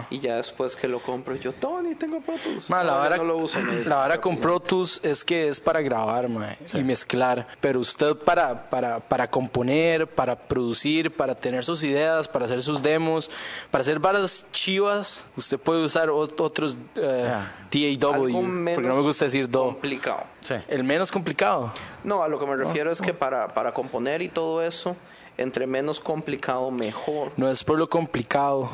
Y 0.10 0.20
ya 0.20 0.36
después 0.36 0.76
que 0.76 0.88
lo 0.90 1.00
compro, 1.00 1.36
yo, 1.36 1.54
Tony, 1.54 1.96
tengo 1.96 2.20
Pro 2.20 2.36
Tools. 2.36 2.70
Ma, 2.70 2.84
la 2.84 2.94
vara, 2.94 3.18
no 3.18 3.24
lo 3.24 3.38
uso. 3.38 3.60
me 3.60 3.78
dice. 3.78 3.90
la 3.90 3.96
vara 3.96 4.20
con 4.20 4.38
Pro 4.38 4.60
Tools 4.60 5.00
es 5.04 5.24
que 5.24 5.48
es 5.48 5.60
para 5.62 5.82
grabar 5.82 6.28
mae, 6.28 6.58
y 6.74 6.84
mezclar, 6.84 7.48
pero 7.62 7.80
usted 7.80 8.16
para, 8.16 8.70
para, 8.70 9.00
para 9.00 9.30
componer, 9.30 10.06
para 10.08 10.36
producir, 10.38 11.16
para 11.16 11.34
tener 11.34 11.64
sus 11.64 11.82
ideas, 11.84 12.28
para 12.28 12.46
hacer 12.46 12.62
sus 12.62 12.84
demos, 12.84 13.32
para 13.72 13.82
hacer 13.84 14.00
varas 14.00 14.46
chivas, 14.52 15.26
usted 15.38 15.58
puede 15.58 15.86
usar 15.86 16.10
ot- 16.10 16.40
otros 16.42 16.78
eh, 16.96 17.32
DAW, 17.72 18.14
Algo 18.14 18.42
porque 18.76 18.88
no 18.88 18.96
me 18.96 19.02
gusta 19.02 19.26
decir 19.26 19.50
DAW. 19.50 19.66
complicado. 19.72 20.24
Sí. 20.42 20.56
El 20.68 20.84
menos 20.84 21.10
complicado. 21.10 21.72
No, 22.04 22.22
a 22.22 22.28
lo 22.28 22.38
que 22.38 22.46
me 22.46 22.56
refiero 22.58 22.92
es 22.92 23.02
que 23.02 23.14
para, 23.14 23.48
para 23.54 23.74
componer 23.74 24.22
y 24.22 24.28
todo 24.28 24.62
eso, 24.62 24.98
entre 25.38 25.66
menos 25.68 26.02
complicado, 26.02 26.70
mejor. 26.70 27.32
No 27.38 27.50
es 27.50 27.64
por 27.64 27.78
lo 27.80 27.90
complicado. 27.90 28.70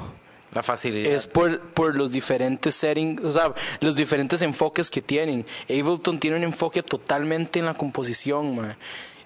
La 0.54 0.64
facilidad. 0.64 1.12
Es 1.12 1.28
por, 1.28 1.60
por 1.60 1.96
los 1.96 2.12
diferentes 2.12 2.74
settings, 2.76 3.24
o 3.24 3.32
sea, 3.32 3.54
los 3.82 3.96
diferentes 3.96 4.42
enfoques 4.42 4.90
que 4.90 5.02
tienen. 5.02 5.46
Ableton 5.70 6.20
tiene 6.20 6.38
un 6.38 6.44
enfoque 6.44 6.82
totalmente 6.82 7.60
en 7.60 7.66
la 7.66 7.74
composición, 7.76 8.56
ma. 8.56 8.78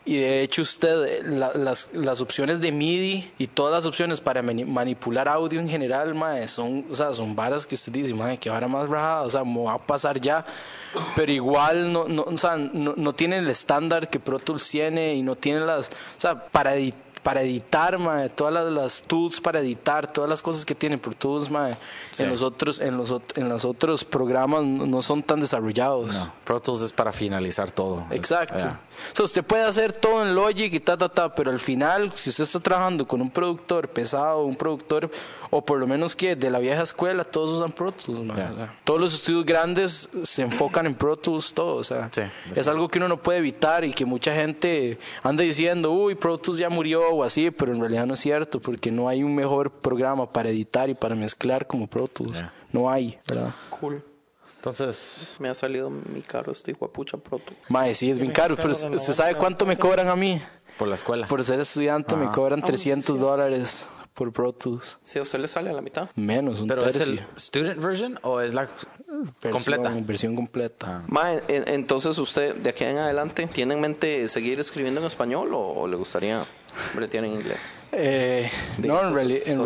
Y 0.06 0.18
de 0.18 0.42
hecho 0.42 0.62
usted, 0.64 1.24
la- 1.26 1.54
las, 1.54 1.88
las 1.94 2.20
opciones 2.20 2.60
de 2.60 2.74
MIDI 2.74 3.32
y 3.38 3.48
todas 3.48 3.74
las 3.74 3.86
opciones 3.86 4.20
para 4.20 4.42
mani- 4.42 4.66
manipular 4.66 5.30
audio 5.30 5.62
en 5.62 5.70
general, 5.70 6.14
ma, 6.14 6.46
son, 6.50 6.86
o 6.92 6.96
sea, 6.96 7.14
son 7.14 7.38
varas 7.38 7.66
que 7.66 7.76
usted 7.76 7.94
dice, 7.94 8.14
ma, 8.14 8.36
que 8.36 8.50
vara 8.50 8.68
más 8.68 8.90
rajada, 8.90 9.22
o 9.22 9.30
sea, 9.32 9.46
me 9.46 9.64
va 9.64 9.76
a 9.76 9.78
pasar 9.78 10.20
ya. 10.20 10.46
Pero 11.16 11.32
igual 11.32 11.94
no, 11.94 12.10
no, 12.10 12.24
o 12.24 12.38
sea, 12.38 12.58
no, 12.58 12.96
no 12.98 13.14
tiene 13.14 13.38
el 13.38 13.50
estándar 13.50 14.10
que 14.10 14.20
Pro 14.20 14.40
Tools 14.40 14.68
tiene 14.70 15.16
y 15.16 15.22
no 15.22 15.38
tiene 15.38 15.62
las, 15.62 15.88
o 15.88 15.92
sea, 16.20 16.44
para 16.48 16.76
editar 16.76 17.02
para 17.24 17.42
editar, 17.42 17.98
mae, 17.98 18.30
todas 18.30 18.54
las, 18.54 18.72
las 18.72 19.02
tools 19.04 19.40
para 19.42 19.60
editar, 19.60 20.12
todas 20.12 20.30
las 20.30 20.42
cosas 20.42 20.66
que 20.66 20.76
tiene 20.76 20.98
Pro 20.98 21.14
Tools, 21.14 21.50
mae, 21.50 21.78
en 22.20 22.30
los 22.30 22.42
otros, 22.42 22.80
en 22.82 22.98
los, 22.98 23.14
en 23.36 23.50
los 23.50 23.66
otros 23.66 24.04
programas 24.04 24.64
no 24.64 25.02
son 25.02 25.24
tan 25.24 25.40
desarrollados. 25.40 26.14
No, 26.14 26.34
Pro 26.44 26.60
Tools 26.60 26.82
es 26.82 26.92
para 26.92 27.12
finalizar 27.14 27.72
todo. 27.72 28.06
Es- 28.10 28.18
Exacto. 28.18 28.58
ya. 28.60 28.80
O 29.12 29.16
sea, 29.16 29.26
usted 29.26 29.44
puede 29.44 29.64
hacer 29.64 29.92
todo 29.94 30.22
en 30.22 30.36
Logic 30.36 30.72
y 30.74 30.80
ta, 30.80 30.96
ta, 30.98 31.10
ta, 31.10 31.34
pero 31.34 31.50
al 31.50 31.60
final, 31.60 32.12
si 32.14 32.30
usted 32.30 32.44
está 32.44 32.60
trabajando 32.60 33.08
con 33.08 33.22
un 33.22 33.32
productor 33.32 33.88
pesado, 33.90 34.44
un 34.44 34.56
productor, 34.56 35.10
o 35.50 35.64
por 35.66 35.80
lo 35.80 35.88
menos 35.88 36.16
que 36.16 36.36
de 36.36 36.50
la 36.52 36.60
vieja 36.60 36.84
escuela, 36.84 37.24
todos 37.24 37.52
usan 37.52 37.72
Pro 37.72 37.92
Tools, 37.92 38.24
mae, 38.26 38.44
o 38.44 38.68
todos 38.84 39.00
los 39.00 39.14
estudios 39.16 39.46
grandes 39.46 40.10
se 40.24 40.42
enfocan 40.44 40.86
en 40.86 40.94
Pro 40.96 41.16
Tools, 41.16 41.54
todo, 41.54 41.76
o 41.78 41.84
sea, 41.84 42.10
Sí, 42.12 42.22
es 42.56 42.68
algo 42.68 42.88
que 42.90 43.00
uno 43.00 43.08
no 43.08 43.18
puede 43.22 43.40
evitar 43.40 43.84
y 43.84 43.94
que 43.94 44.06
mucha 44.06 44.36
gente 44.36 45.00
anda 45.24 45.44
diciendo, 45.44 45.92
uy, 45.92 46.16
Pro 46.16 46.38
Tools 46.38 46.60
ya 46.60 46.70
murió 46.70 47.13
o 47.14 47.24
así, 47.24 47.52
pero 47.52 47.72
en 47.74 47.80
realidad 47.80 48.06
no 48.06 48.14
es 48.16 48.20
cierto, 48.20 48.60
porque 48.60 48.92
no 48.92 49.08
hay 49.10 49.24
un 49.24 49.34
mejor 49.36 49.72
programa 49.72 50.30
para 50.30 50.50
editar 50.50 50.90
y 50.90 50.94
para 50.94 51.16
mezclar 51.16 51.66
como 51.68 51.88
Pro 51.88 52.08
Tools. 52.08 52.34
Ya. 52.34 52.54
No 52.72 52.90
hay, 52.90 53.18
¿verdad? 53.28 53.54
Cool. 53.80 54.04
Entonces, 54.58 55.36
Me 55.40 55.50
ha 55.50 55.54
salido 55.54 55.90
mi 55.90 56.22
caro 56.22 56.52
este 56.52 56.72
hijo 56.72 56.86
de 56.88 56.92
pucha 56.94 57.18
Pro 57.18 57.40
Tools. 57.40 57.60
Mae, 57.70 57.94
sí, 57.96 58.10
es 58.10 58.18
bien 58.20 58.32
caro, 58.32 58.56
pero 58.56 58.72
¿usted 58.72 58.98
sabe 59.14 59.36
cuánto 59.36 59.66
me 59.66 59.78
cobran 59.78 60.08
a 60.08 60.16
mí? 60.16 60.42
por 60.78 60.88
la 60.88 60.96
escuela. 60.96 61.28
Por 61.28 61.44
ser 61.46 61.60
estudiante 61.60 62.16
me 62.16 62.32
cobran 62.32 62.62
300 62.64 63.20
dólares 63.20 63.88
por 64.16 64.32
Pro 64.32 64.54
Tools. 64.54 64.98
Si 65.04 65.20
a 65.20 65.22
usted 65.22 65.38
le 65.40 65.48
sale 65.48 65.70
a 65.70 65.74
la 65.74 65.82
mitad. 65.82 66.10
Menos, 66.16 66.62
un 66.62 66.68
¿Pero 66.68 66.84
es 66.86 66.98
tercio. 66.98 67.14
el 67.14 67.40
student 67.40 67.80
version 67.80 68.20
o 68.24 68.40
es 68.42 68.56
la 68.56 68.64
Versión- 69.42 69.52
completa? 69.52 69.94
Versión 70.02 70.36
completa. 70.36 71.04
Ma, 71.08 71.34
en- 71.48 71.68
entonces 71.68 72.18
usted 72.18 72.56
de 72.56 72.70
aquí 72.72 72.86
en 72.86 72.98
adelante 72.98 73.46
tiene 73.54 73.76
en 73.76 73.82
mente 73.82 74.28
seguir 74.30 74.60
escribiendo 74.60 75.00
en 75.00 75.06
español 75.06 75.54
o, 75.54 75.60
o 75.60 75.88
le 75.88 75.96
gustaría 75.96 76.44
bretear 76.96 77.26
en 77.26 77.34
inglés? 77.34 77.90
Eh, 77.92 78.50
no, 78.80 79.00
en, 79.02 79.06
eso 79.08 79.14
reali- 79.16 79.32
es- 79.36 79.48
en, 79.48 79.64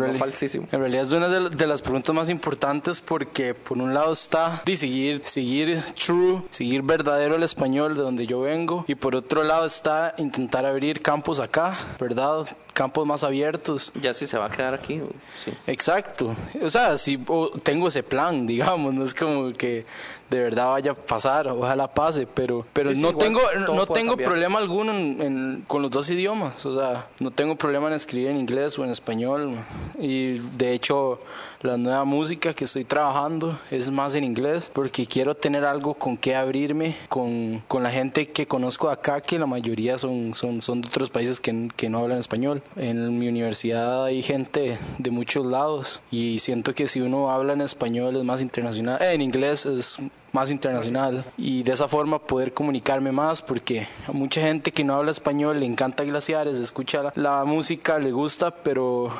realidad 0.80 1.02
es 1.04 1.12
una 1.12 1.28
de, 1.28 1.48
de 1.50 1.66
las 1.66 1.80
preguntas 1.82 2.14
más 2.14 2.28
importantes 2.28 3.00
porque 3.00 3.54
por 3.54 3.78
un 3.78 3.94
lado 3.94 4.12
está 4.12 4.62
de 4.64 4.76
seguir, 4.76 5.22
seguir 5.24 5.82
true, 6.04 6.42
seguir 6.50 6.82
verdadero 6.82 7.36
el 7.36 7.42
español 7.42 7.94
de 7.94 8.02
donde 8.02 8.26
yo 8.26 8.40
vengo 8.40 8.84
y 8.86 8.94
por 8.94 9.16
otro 9.16 9.44
lado 9.44 9.66
está 9.66 10.14
intentar 10.18 10.66
abrir 10.66 11.00
campos 11.00 11.40
acá, 11.40 11.76
¿verdad? 11.98 12.46
Campos 12.74 13.06
más 13.06 13.24
abiertos. 13.24 13.90
Ya 14.00 14.14
si 14.14 14.26
se 14.26 14.38
va 14.38 14.46
a 14.46 14.50
quedar 14.50 14.72
aquí, 14.74 15.00
sí. 15.44 15.52
Exacto. 15.66 16.36
O 16.62 16.70
sea, 16.70 16.96
si 16.96 17.18
tengo 17.64 17.88
ese 17.88 18.02
plan, 18.02 18.46
digamos, 18.46 18.94
no 18.94 19.04
es 19.04 19.14
como 19.14 19.48
que 19.50 19.84
de 20.30 20.38
verdad 20.40 20.68
vaya 20.70 20.92
a 20.92 20.94
pasar, 20.94 21.48
ojalá 21.48 21.88
pase, 21.88 22.26
pero 22.26 22.66
pero 22.72 22.94
Sí, 22.94 23.00
no 23.00 23.10
igual 23.10 23.24
tengo 23.24 23.40
no 23.74 23.86
tengo 23.86 24.12
cambiar. 24.12 24.30
problema 24.30 24.58
alguno 24.58 24.92
en- 24.92 25.22
en- 25.22 25.64
con 25.66 25.82
los 25.82 25.90
dos 25.90 26.08
idiomas, 26.10 26.64
o 26.66 26.74
sea, 26.78 27.06
no 27.20 27.30
tengo 27.30 27.56
problema 27.56 27.88
en 27.88 27.94
escribir 27.94 28.28
en 28.28 28.36
inglés 28.38 28.78
o 28.78 28.84
en 28.84 28.90
español 28.90 29.56
y 29.98 30.38
de 30.56 30.72
hecho 30.72 31.18
la 31.62 31.76
nueva 31.76 32.04
música 32.04 32.54
que 32.54 32.64
estoy 32.66 32.84
trabajando 32.84 33.58
es 33.70 33.90
más 33.90 34.14
en 34.14 34.22
inglés 34.24 34.70
porque 34.72 35.06
quiero 35.06 35.34
tener 35.34 35.64
algo 35.64 35.94
con 35.94 36.16
que 36.16 36.36
abrirme 36.36 36.94
con, 37.08 37.62
con 37.66 37.82
la 37.82 37.90
gente 37.90 38.28
que 38.30 38.46
conozco 38.46 38.90
acá 38.90 39.20
que 39.20 39.38
la 39.38 39.46
mayoría 39.46 39.98
son 39.98 40.34
son 40.34 40.60
son 40.60 40.82
de 40.82 40.88
otros 40.88 41.10
países 41.10 41.40
que, 41.40 41.68
que 41.76 41.88
no 41.88 41.98
hablan 41.98 42.18
español. 42.18 42.62
En 42.76 43.18
mi 43.18 43.28
universidad 43.28 44.04
hay 44.04 44.22
gente 44.22 44.78
de 44.98 45.10
muchos 45.10 45.44
lados 45.46 46.00
y 46.10 46.38
siento 46.38 46.74
que 46.74 46.86
si 46.86 47.00
uno 47.00 47.30
habla 47.30 47.54
en 47.54 47.60
español 47.62 48.14
es 48.16 48.22
más 48.24 48.40
internacional, 48.42 48.98
eh, 49.02 49.12
en 49.14 49.22
inglés 49.22 49.66
es 49.66 49.98
más 50.32 50.50
internacional 50.50 51.24
y 51.36 51.62
de 51.62 51.72
esa 51.72 51.88
forma 51.88 52.18
poder 52.18 52.52
comunicarme 52.52 53.12
más 53.12 53.42
porque 53.42 53.86
a 54.06 54.12
mucha 54.12 54.40
gente 54.40 54.72
que 54.72 54.84
no 54.84 54.94
habla 54.94 55.10
español 55.10 55.60
le 55.60 55.66
encanta 55.66 56.04
glaciares, 56.04 56.56
escucha 56.56 57.02
la, 57.02 57.12
la 57.14 57.44
música, 57.44 57.98
le 57.98 58.12
gusta, 58.12 58.50
pero 58.50 59.10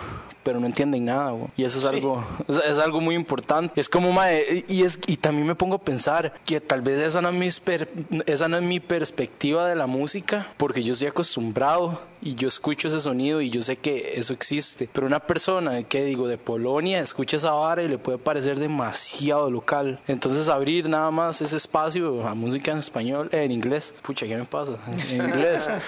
pero 0.49 0.61
no 0.61 0.67
entienden 0.67 1.05
nada 1.05 1.33
güey. 1.33 1.49
y 1.59 1.65
eso 1.65 1.79
es 1.79 1.85
algo 1.85 2.25
es, 2.49 2.57
es 2.57 2.79
algo 2.79 3.03
muy 3.03 3.15
importante. 3.15 3.79
Es 3.79 3.87
como 3.91 4.13
mae, 4.13 4.65
y 4.67 4.83
es 4.83 4.99
y 5.07 5.19
también 5.19 5.47
me 5.47 5.55
pongo 5.55 5.75
a 5.77 5.79
pensar 5.83 6.33
que 6.47 6.59
tal 6.63 6.81
vez 6.81 6.99
esa 7.03 7.21
no 7.21 7.29
es 7.29 7.35
mi 7.35 7.51
per- 7.63 7.91
esa 8.25 8.49
no 8.49 8.57
es 8.57 8.63
mi 8.63 8.81
perspectiva 8.81 9.69
de 9.69 9.77
la 9.77 9.87
música 9.87 10.47
porque 10.57 10.83
yo 10.83 10.95
estoy 10.95 11.09
acostumbrado 11.09 12.01
y 12.23 12.35
yo 12.35 12.49
escucho 12.49 12.89
ese 12.89 12.99
sonido 13.01 13.43
y 13.43 13.51
yo 13.51 13.61
sé 13.61 13.77
que 13.77 14.15
eso 14.17 14.33
existe. 14.33 14.89
Pero 14.91 15.07
una 15.07 15.21
persona 15.21 15.83
que 15.83 16.03
digo 16.05 16.27
de 16.29 16.39
Polonia 16.39 17.01
escucha 17.01 17.37
esa 17.37 17.53
vara 17.53 17.83
y 17.83 17.89
le 17.89 17.99
puede 17.99 18.17
parecer 18.17 18.59
demasiado 18.59 19.51
local. 19.51 20.01
Entonces 20.09 20.49
abrir 20.49 20.89
nada 20.89 21.11
más 21.11 21.43
ese 21.43 21.57
espacio 21.59 22.27
a 22.27 22.35
música 22.35 22.73
en 22.73 22.79
español 22.79 23.29
eh, 23.33 23.43
en 23.45 23.53
inglés. 23.53 23.95
Pucha 24.03 24.27
qué 24.27 24.37
me 24.37 24.45
pasa 24.47 24.73
en 25.13 25.25
inglés. 25.27 25.69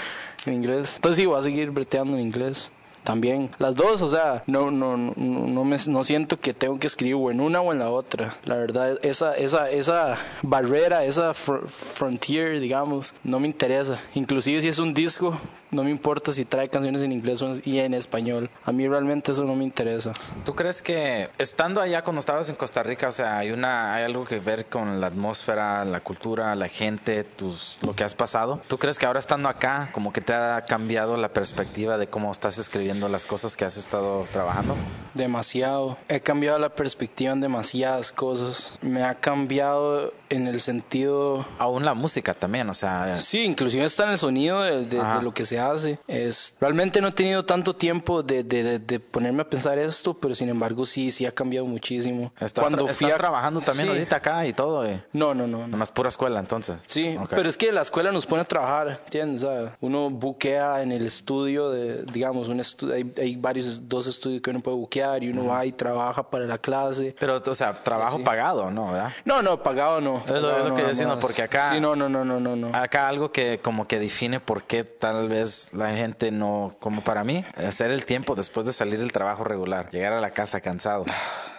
En 0.46 0.54
inglés. 0.54 0.94
Entonces 0.96 1.18
sí 1.18 1.26
voy 1.26 1.38
a 1.38 1.42
seguir 1.42 1.70
breteando 1.70 2.16
en 2.16 2.22
inglés 2.22 2.70
también. 3.04 3.50
Las 3.58 3.74
dos, 3.74 4.02
o 4.02 4.08
sea, 4.08 4.42
no, 4.46 4.70
no, 4.70 4.96
no, 4.96 5.64
me, 5.64 5.76
no 5.86 6.04
siento 6.04 6.38
que 6.38 6.54
tengo 6.54 6.78
que 6.78 6.86
escribir 6.86 7.16
en 7.30 7.40
una 7.40 7.60
o 7.60 7.72
en 7.72 7.78
la 7.78 7.88
otra. 7.90 8.36
La 8.44 8.56
verdad, 8.56 8.98
esa, 9.02 9.36
esa, 9.36 9.70
esa 9.70 10.16
barrera, 10.42 11.04
esa 11.04 11.30
fr- 11.32 11.66
frontier, 11.66 12.60
digamos, 12.60 13.14
no 13.24 13.40
me 13.40 13.46
interesa. 13.46 13.98
Inclusive 14.14 14.62
si 14.62 14.68
es 14.68 14.78
un 14.78 14.94
disco, 14.94 15.38
no 15.70 15.84
me 15.84 15.90
importa 15.90 16.32
si 16.32 16.44
trae 16.44 16.68
canciones 16.68 17.02
en 17.02 17.12
inglés 17.12 17.42
y 17.64 17.78
en 17.78 17.94
español. 17.94 18.50
A 18.64 18.72
mí 18.72 18.86
realmente 18.88 19.32
eso 19.32 19.44
no 19.44 19.54
me 19.54 19.64
interesa. 19.64 20.12
¿Tú 20.44 20.54
crees 20.54 20.82
que 20.82 21.28
estando 21.38 21.80
allá 21.80 22.02
cuando 22.02 22.20
estabas 22.20 22.48
en 22.48 22.56
Costa 22.56 22.82
Rica, 22.82 23.08
o 23.08 23.12
sea, 23.12 23.38
hay 23.38 23.50
una 23.50 23.94
hay 23.94 24.04
algo 24.04 24.24
que 24.24 24.40
ver 24.40 24.66
con 24.66 25.00
la 25.00 25.06
atmósfera, 25.06 25.84
la 25.84 26.00
cultura, 26.00 26.54
la 26.54 26.68
gente, 26.68 27.24
tus 27.24 27.78
lo 27.82 27.94
que 27.94 28.04
has 28.04 28.14
pasado? 28.14 28.60
¿Tú 28.68 28.78
crees 28.78 28.98
que 28.98 29.06
ahora 29.06 29.20
estando 29.20 29.48
acá 29.48 29.90
como 29.92 30.12
que 30.12 30.20
te 30.20 30.32
ha 30.32 30.62
cambiado 30.62 31.16
la 31.16 31.32
perspectiva 31.32 31.98
de 31.98 32.08
cómo 32.08 32.30
estás 32.32 32.58
escribiendo 32.58 32.89
las 32.94 33.26
cosas 33.26 33.56
que 33.56 33.64
has 33.64 33.76
estado 33.76 34.26
trabajando? 34.32 34.74
Demasiado. 35.14 35.96
He 36.08 36.20
cambiado 36.20 36.58
la 36.58 36.70
perspectiva 36.74 37.32
en 37.32 37.40
demasiadas 37.40 38.12
cosas. 38.12 38.74
Me 38.80 39.02
ha 39.02 39.14
cambiado 39.16 40.12
en 40.28 40.46
el 40.46 40.60
sentido... 40.60 41.44
Aún 41.58 41.84
la 41.84 41.94
música 41.94 42.34
también, 42.34 42.68
o 42.70 42.74
sea, 42.74 43.18
Sí, 43.18 43.42
inclusive 43.44 43.84
está 43.84 44.04
en 44.04 44.10
el 44.10 44.18
sonido 44.18 44.62
de, 44.62 44.84
de- 44.86 45.02
de 45.02 45.22
lo 45.22 45.34
que 45.34 45.44
se 45.44 45.58
hace. 45.58 45.98
Es, 46.06 46.54
realmente 46.60 47.00
no 47.00 47.08
he 47.08 47.12
tenido 47.12 47.44
tanto 47.44 47.74
tiempo 47.74 48.22
de, 48.22 48.44
de- 48.44 49.00
ponerme 49.00 49.42
a 49.42 49.50
pensar 49.50 49.78
esto, 49.78 50.14
pero 50.14 50.34
sin 50.36 50.48
embargo 50.48 50.86
sí, 50.86 51.10
sí 51.10 51.26
ha 51.26 51.32
cambiado 51.32 51.66
muchísimo. 51.66 52.32
estás, 52.40 52.64
tra- 52.64 52.78
fui 52.78 52.88
estás 52.90 53.12
a- 53.12 53.16
trabajando 53.18 53.60
también 53.60 53.86
Sí. 53.88 53.92
ahorita 53.92 54.16
acá 54.16 54.46
y 54.46 54.52
todo, 54.52 54.86
eh. 54.86 55.02
No, 55.12 55.34
no, 55.34 55.46
no. 55.48 55.58
no. 55.58 55.68
Nomás 55.68 55.90
pura 55.90 56.08
escuela 56.08 56.38
entonces. 56.38 56.78
Sí, 56.86 57.16
Ok. 57.20 57.30
pero 57.30 57.48
es 57.48 57.56
que 57.56 57.72
la 57.72 57.82
escuela 57.82 58.12
nos 58.12 58.26
pone 58.26 58.42
a 58.42 58.44
trabajar, 58.44 59.00
¿entiendes? 59.04 59.42
O 59.42 59.50
sea, 59.50 59.76
uno 59.80 60.08
buquea 60.10 60.82
en 60.82 60.92
el 60.92 61.04
estudio 61.06 61.70
de, 61.70 62.04
digamos, 62.04 62.48
un 62.48 62.58
estu- 62.60 62.79
hay, 62.92 63.12
hay 63.18 63.36
varios, 63.36 63.88
dos 63.88 64.06
estudios 64.06 64.42
que 64.42 64.50
uno 64.50 64.60
puede 64.60 64.76
buquear 64.76 65.22
y 65.24 65.30
uno 65.30 65.46
va 65.46 65.64
y 65.66 65.72
trabaja 65.72 66.28
para 66.28 66.46
la 66.46 66.58
clase. 66.58 67.14
Pero, 67.18 67.42
o 67.44 67.54
sea, 67.54 67.80
trabajo 67.80 68.18
Sí. 68.18 68.24
pagado, 68.24 68.70
¿no? 68.70 68.92
¿Verdad? 68.92 69.12
No, 69.24 69.42
no, 69.42 69.62
pagado 69.62 70.00
no. 70.00 70.18
Es 70.24 70.30
lo- 70.30 70.56
es 70.56 70.62
lo 70.64 70.68
no, 70.70 70.74
que 70.74 70.82
yo 70.82 70.88
diciendo, 70.88 71.18
porque 71.18 71.42
acá- 71.42 71.72
Sí, 71.72 71.80
no, 71.80 71.94
no, 71.96 72.08
no, 72.08 72.24
no, 72.24 72.40
no, 72.40 72.56
no. 72.56 72.74
Acá 72.76 73.08
algo 73.08 73.32
que 73.32 73.58
como 73.60 73.86
que 73.88 73.98
define 73.98 74.40
por 74.40 74.64
qué 74.64 74.84
tal 74.84 75.28
vez 75.28 75.72
la 75.72 75.94
gente 75.94 76.30
no, 76.30 76.76
como 76.80 77.02
para 77.02 77.24
mí, 77.24 77.44
hacer 77.56 77.90
el 77.90 78.04
tiempo 78.04 78.34
después 78.34 78.66
de 78.66 78.72
salir 78.72 78.98
del 78.98 79.12
trabajo 79.12 79.44
regular, 79.44 79.90
llegar 79.90 80.12
a 80.12 80.20
la 80.20 80.30
casa 80.30 80.60
cansado 80.60 81.04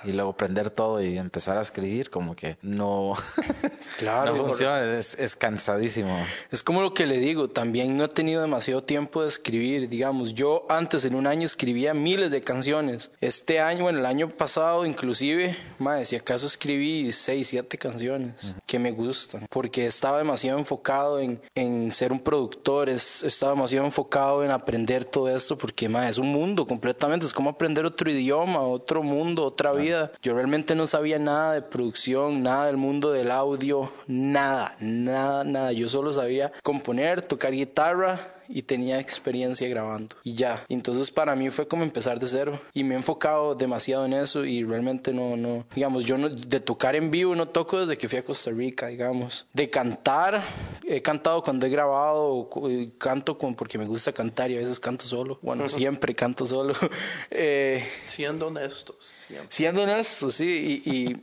y 0.04 0.14
luego 0.14 0.34
prender 0.34 0.70
todo 0.72 1.02
y 1.02 1.18
empezar 1.18 1.58
a 1.58 1.62
escribir, 1.62 2.10
como 2.10 2.36
que 2.36 2.58
no, 2.62 3.14
Claro. 4.00 4.36
no 4.36 4.44
funciona, 4.46 4.82
es, 4.98 5.14
es 5.20 5.36
cansadísimo. 5.36 6.18
Es 6.52 6.64
como 6.64 6.82
lo 6.82 6.94
que 6.94 7.06
le 7.06 7.18
digo, 7.20 7.50
también 7.50 7.98
no 7.98 8.06
he 8.06 8.08
tenido 8.08 8.42
demasiado 8.42 8.84
tiempo 8.84 9.22
de 9.22 9.28
escribir, 9.30 9.90
digamos, 9.90 10.34
yo 10.34 10.66
antes 10.70 11.06
en 11.12 11.16
un 11.16 11.28
año 11.28 11.46
escribía 11.46 11.94
miles 11.94 12.32
de 12.32 12.42
canciones, 12.42 13.12
este 13.20 13.60
año, 13.60 13.84
bueno, 13.84 14.00
el 14.00 14.06
año 14.06 14.30
pasado 14.30 14.86
inclusive, 14.86 15.58
madre, 15.78 16.06
si 16.06 16.16
acaso 16.16 16.48
escribí 16.48 17.12
seis, 17.12 17.50
siete 17.50 17.78
canciones 17.78 18.34
que 18.66 18.80
me 18.80 18.92
gustan, 18.92 19.46
porque 19.50 19.88
estaba 19.88 20.20
demasiado 20.20 20.58
enfocado 20.58 21.20
en, 21.20 21.42
en 21.54 21.92
ser 21.92 22.14
un 22.14 22.20
productor, 22.20 22.88
es, 22.88 23.24
estaba 23.24 23.52
demasiado 23.52 23.86
enfocado 23.86 24.46
en 24.46 24.52
aprender 24.52 25.04
todo 25.04 25.36
esto, 25.36 25.58
porque 25.58 25.90
madre, 25.90 26.12
es 26.12 26.18
un 26.18 26.32
mundo 26.32 26.66
completamente, 26.66 27.26
es 27.26 27.34
como 27.34 27.50
aprender 27.50 27.86
otro 27.86 28.10
idioma, 28.10 28.62
otro 28.62 29.04
mundo, 29.04 29.44
otra 29.44 29.74
vida. 29.74 30.14
Yo 30.22 30.34
realmente 30.34 30.76
no 30.76 30.88
sabía 30.88 31.20
nada 31.20 31.54
de 31.56 31.62
producción, 31.62 32.42
nada 32.42 32.68
del 32.68 32.78
mundo 32.78 33.12
del 33.12 33.32
audio, 33.32 33.92
nada, 34.08 34.78
nada, 34.80 35.44
nada. 35.44 35.74
Yo 35.74 35.90
solo 35.90 36.14
sabía 36.14 36.54
componer, 36.64 37.22
tocar 37.22 37.52
guitarra 37.52 38.41
y 38.54 38.62
tenía 38.64 39.00
experiencia 39.00 39.68
grabando 39.68 40.16
y 40.24 40.34
ya. 40.36 40.66
Entonces 40.70 41.12
para 41.12 41.36
mí 41.36 41.50
fue 41.50 41.68
como 41.68 41.84
empezar 41.84 42.20
de 42.20 42.28
cero 42.28 42.62
y 42.74 42.84
me 42.84 42.96
he 42.96 42.98
enfocado 42.98 43.56
demasiado 43.56 44.06
en 44.06 44.14
eso 44.14 44.46
y 44.46 44.64
realmente 44.64 45.14
no, 45.14 45.38
no, 45.38 45.66
digamos, 45.74 46.06
yo 46.06 46.18
no, 46.18 46.30
de 46.30 46.60
tocar 46.60 46.96
en 46.96 47.12
vivo 47.12 47.36
no 47.36 47.48
toco 47.48 47.80
desde 47.86 47.98
que 47.98 48.08
fui 48.10 48.18
a 48.20 48.26
Costa 48.26 48.52
Rica, 48.52 48.88
digamos. 48.88 49.46
De 49.54 49.70
cantar, 49.70 50.44
he 50.86 51.02
cantado 51.02 51.42
cuando 51.44 51.66
he 51.66 51.70
grabado, 51.70 52.50
canto 52.98 53.38
con, 53.38 53.56
porque 53.56 53.78
me 53.78 53.86
gusta 53.86 54.12
cantar 54.12 54.52
y 54.52 54.58
a 54.58 54.60
veces 54.60 54.80
canto 54.80 55.06
solo. 55.06 55.40
Bueno, 55.42 55.68
siempre 55.70 56.16
canto 56.16 56.46
solo. 56.46 56.74
Eh, 57.30 57.84
Siendo 58.06 58.48
honestos, 58.48 58.98
siempre. 59.28 59.48
siendo 59.50 59.84
honesto, 59.84 60.30
sí, 60.32 60.82
y, 60.86 60.92
y 60.92 61.18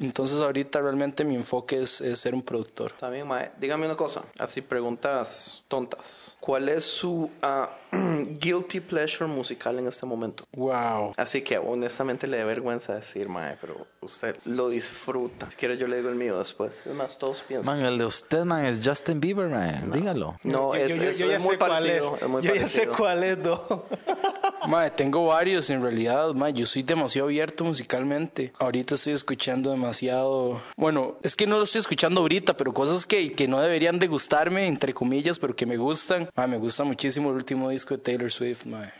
entonces 0.00 0.38
ahorita 0.40 0.80
realmente 0.80 1.24
mi 1.24 1.34
enfoque 1.34 1.82
es, 1.82 2.00
es 2.00 2.20
ser 2.20 2.34
un 2.34 2.42
productor. 2.42 2.92
Está 2.92 3.08
bien, 3.10 3.26
mae. 3.26 3.50
Dígame 3.60 3.86
una 3.86 3.96
cosa, 3.96 4.22
así 4.38 4.60
preguntas 4.62 5.62
tontas. 5.68 6.36
¿Cuál 6.40 6.68
es 6.68 6.84
su 6.84 7.30
ah, 7.42 7.70
guilty 8.40 8.80
pleasure 8.80 9.26
musical 9.28 9.78
en 9.78 9.86
este 9.86 10.06
momento? 10.06 10.46
Wow. 10.56 11.14
Así 11.16 11.42
que 11.42 11.58
honestamente 11.58 12.26
le 12.26 12.38
da 12.38 12.44
vergüenza 12.44 12.94
decir, 12.94 13.28
mae, 13.28 13.56
pero 13.60 13.86
usted 14.00 14.36
lo 14.44 14.68
disfruta. 14.68 15.50
Si 15.50 15.56
quiere 15.56 15.76
yo 15.76 15.86
le 15.86 15.96
digo 15.96 16.08
el 16.08 16.14
mío 16.14 16.38
después. 16.38 16.72
Es 16.86 16.94
más, 16.94 17.18
todos 17.18 17.42
piensan. 17.46 17.76
Man, 17.76 17.84
el 17.84 17.98
de 17.98 18.04
usted, 18.04 18.44
man, 18.44 18.64
es 18.64 18.80
Justin 18.82 19.20
Bieber, 19.20 19.48
man, 19.48 19.90
dígalo. 19.90 20.36
No, 20.44 20.74
Yo- 20.74 20.74
es, 20.76 20.96
yo- 20.96 21.02
yo- 21.02 21.08
es- 21.10 21.20
es 21.20 21.44
muy 21.44 21.56
parecido. 21.56 22.16
es. 22.16 22.22
es 22.22 22.28
muy 22.28 22.42
Yo 22.42 22.54
ya 22.54 22.66
sé 22.66 22.86
parecido. 22.86 22.96
cuál 22.96 23.24
es, 23.24 23.42
do. 23.42 23.86
Madre, 24.68 24.90
tengo 24.90 25.24
varios 25.24 25.70
en 25.70 25.80
realidad, 25.80 26.34
madre, 26.34 26.52
yo 26.52 26.66
soy 26.66 26.82
demasiado 26.82 27.28
abierto 27.28 27.64
musicalmente. 27.64 28.52
Ahorita 28.58 28.96
estoy 28.96 29.14
escuchando 29.14 29.70
demasiado, 29.70 30.60
bueno, 30.76 31.16
es 31.22 31.36
que 31.36 31.46
no 31.46 31.56
lo 31.56 31.64
estoy 31.64 31.78
escuchando 31.78 32.20
ahorita, 32.20 32.54
pero 32.54 32.74
cosas 32.74 33.06
que, 33.06 33.32
que 33.32 33.48
no 33.48 33.62
deberían 33.62 33.98
de 33.98 34.08
gustarme, 34.08 34.66
entre 34.66 34.92
comillas, 34.92 35.38
pero 35.38 35.56
que 35.56 35.64
me 35.64 35.78
gustan. 35.78 36.28
Madre, 36.36 36.50
me 36.50 36.58
gusta 36.58 36.84
muchísimo 36.84 37.30
el 37.30 37.36
último 37.36 37.70
disco 37.70 37.96
de 37.96 38.02
Taylor 38.02 38.30
Swift, 38.30 38.66
madre. 38.66 38.92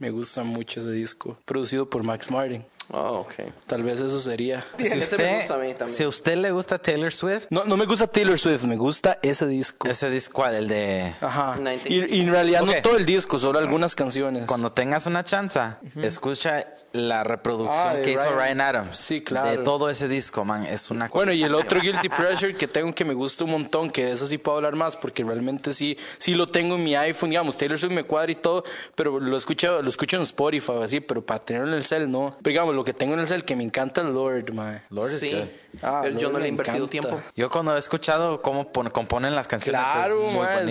Me 0.00 0.10
gusta 0.10 0.42
mucho 0.42 0.80
ese 0.80 0.90
disco, 0.90 1.38
producido 1.44 1.88
por 1.88 2.02
Max 2.02 2.28
Martin. 2.28 2.64
Oh, 2.92 3.18
ok. 3.26 3.34
Tal 3.66 3.82
vez 3.82 3.98
eso 4.00 4.20
sería. 4.20 4.64
Si 4.78 4.84
Ese 4.86 4.96
me 4.96 5.02
usted, 5.02 5.38
gusta 5.38 5.54
a 5.54 5.58
mí 5.58 5.74
también. 5.74 5.96
si 5.96 6.02
a 6.04 6.08
usted 6.08 6.36
le 6.36 6.50
gusta 6.52 6.78
Taylor 6.78 7.12
Swift, 7.12 7.46
No, 7.50 7.64
no 7.64 7.76
me 7.76 7.84
gusta 7.84 8.06
Taylor 8.06 8.38
Swift, 8.38 8.62
me 8.62 8.76
gusta 8.76 9.18
ese 9.22 9.46
disco. 9.46 9.88
ese 9.88 10.08
disco, 10.08 10.34
¿cuál? 10.34 10.54
El 10.54 10.68
de... 10.68 11.14
Ajá. 11.20 11.56
90. 11.56 11.88
Y, 11.88 12.16
y 12.16 12.20
en 12.20 12.30
realidad 12.30 12.62
no 12.62 12.72
todo 12.82 12.96
el 12.96 13.04
disco, 13.04 13.38
solo 13.40 13.58
algunas 13.58 13.94
canciones. 13.96 14.46
Cuando 14.46 14.70
tengas 14.72 15.06
una 15.06 15.24
chance, 15.24 15.60
escucha 16.00 16.64
la 16.96 17.24
reproducción 17.24 17.96
Ah, 17.96 18.02
que 18.02 18.12
hizo 18.12 18.24
Ryan. 18.24 18.38
Ryan 18.38 18.60
Adams. 18.60 18.98
Sí, 18.98 19.20
claro. 19.22 19.50
De 19.50 19.58
todo 19.58 19.88
ese 19.90 20.08
disco, 20.08 20.44
man. 20.44 20.64
Es 20.64 20.90
una 20.90 21.08
Bueno, 21.08 21.32
y 21.32 21.42
el 21.42 21.54
otro 21.54 21.80
Guilty 21.80 22.08
Pleasure 22.16 22.54
que 22.54 22.66
tengo 22.68 22.94
que 22.94 23.04
me 23.04 23.14
gusta 23.14 23.44
un 23.44 23.50
montón, 23.50 23.90
que 23.90 24.04
de 24.06 24.12
eso 24.12 24.26
sí 24.26 24.38
puedo 24.38 24.56
hablar 24.56 24.74
más, 24.76 24.96
porque 24.96 25.22
realmente 25.24 25.72
sí, 25.72 25.96
sí 26.18 26.34
lo 26.34 26.46
tengo 26.46 26.76
en 26.76 26.84
mi 26.84 26.94
iPhone, 26.96 27.30
digamos, 27.30 27.56
Taylor 27.56 27.78
Swift 27.78 27.92
me 27.92 28.04
cuadra 28.04 28.32
y 28.32 28.36
todo, 28.36 28.64
pero 28.94 29.20
lo 29.20 29.36
escucho, 29.36 29.82
lo 29.82 29.88
escucho 29.88 30.16
en 30.16 30.22
Spotify, 30.22 30.72
así, 30.82 31.00
pero 31.00 31.24
para 31.24 31.40
tenerlo 31.40 31.68
en 31.68 31.74
el 31.74 31.84
cel, 31.84 32.10
no. 32.10 32.36
Pero 32.42 32.50
digamos, 32.52 32.74
lo 32.74 32.84
que 32.84 32.92
tengo 32.94 33.14
en 33.14 33.20
el 33.20 33.28
cel 33.28 33.44
que 33.44 33.54
me 33.56 33.64
encanta 33.64 34.00
es 34.00 34.06
Lord, 34.08 34.52
man. 34.52 34.82
Lord 34.90 35.10
Sí, 35.10 35.30
good. 35.32 35.46
Ah, 35.82 36.00
pero 36.02 36.16
yo 36.18 36.22
Lord 36.28 36.32
no 36.32 36.38
le 36.38 36.46
he 36.46 36.48
invertido 36.48 36.84
encanta. 36.86 36.90
tiempo. 36.90 37.22
Yo 37.36 37.50
cuando 37.50 37.76
he 37.76 37.78
escuchado 37.78 38.40
cómo 38.40 38.72
pon- 38.72 38.88
componen 38.90 39.34
las 39.34 39.46
canciones 39.46 39.82
Claro, 39.82 40.26
es 40.28 40.34
muy 40.34 40.44
man, 40.46 40.68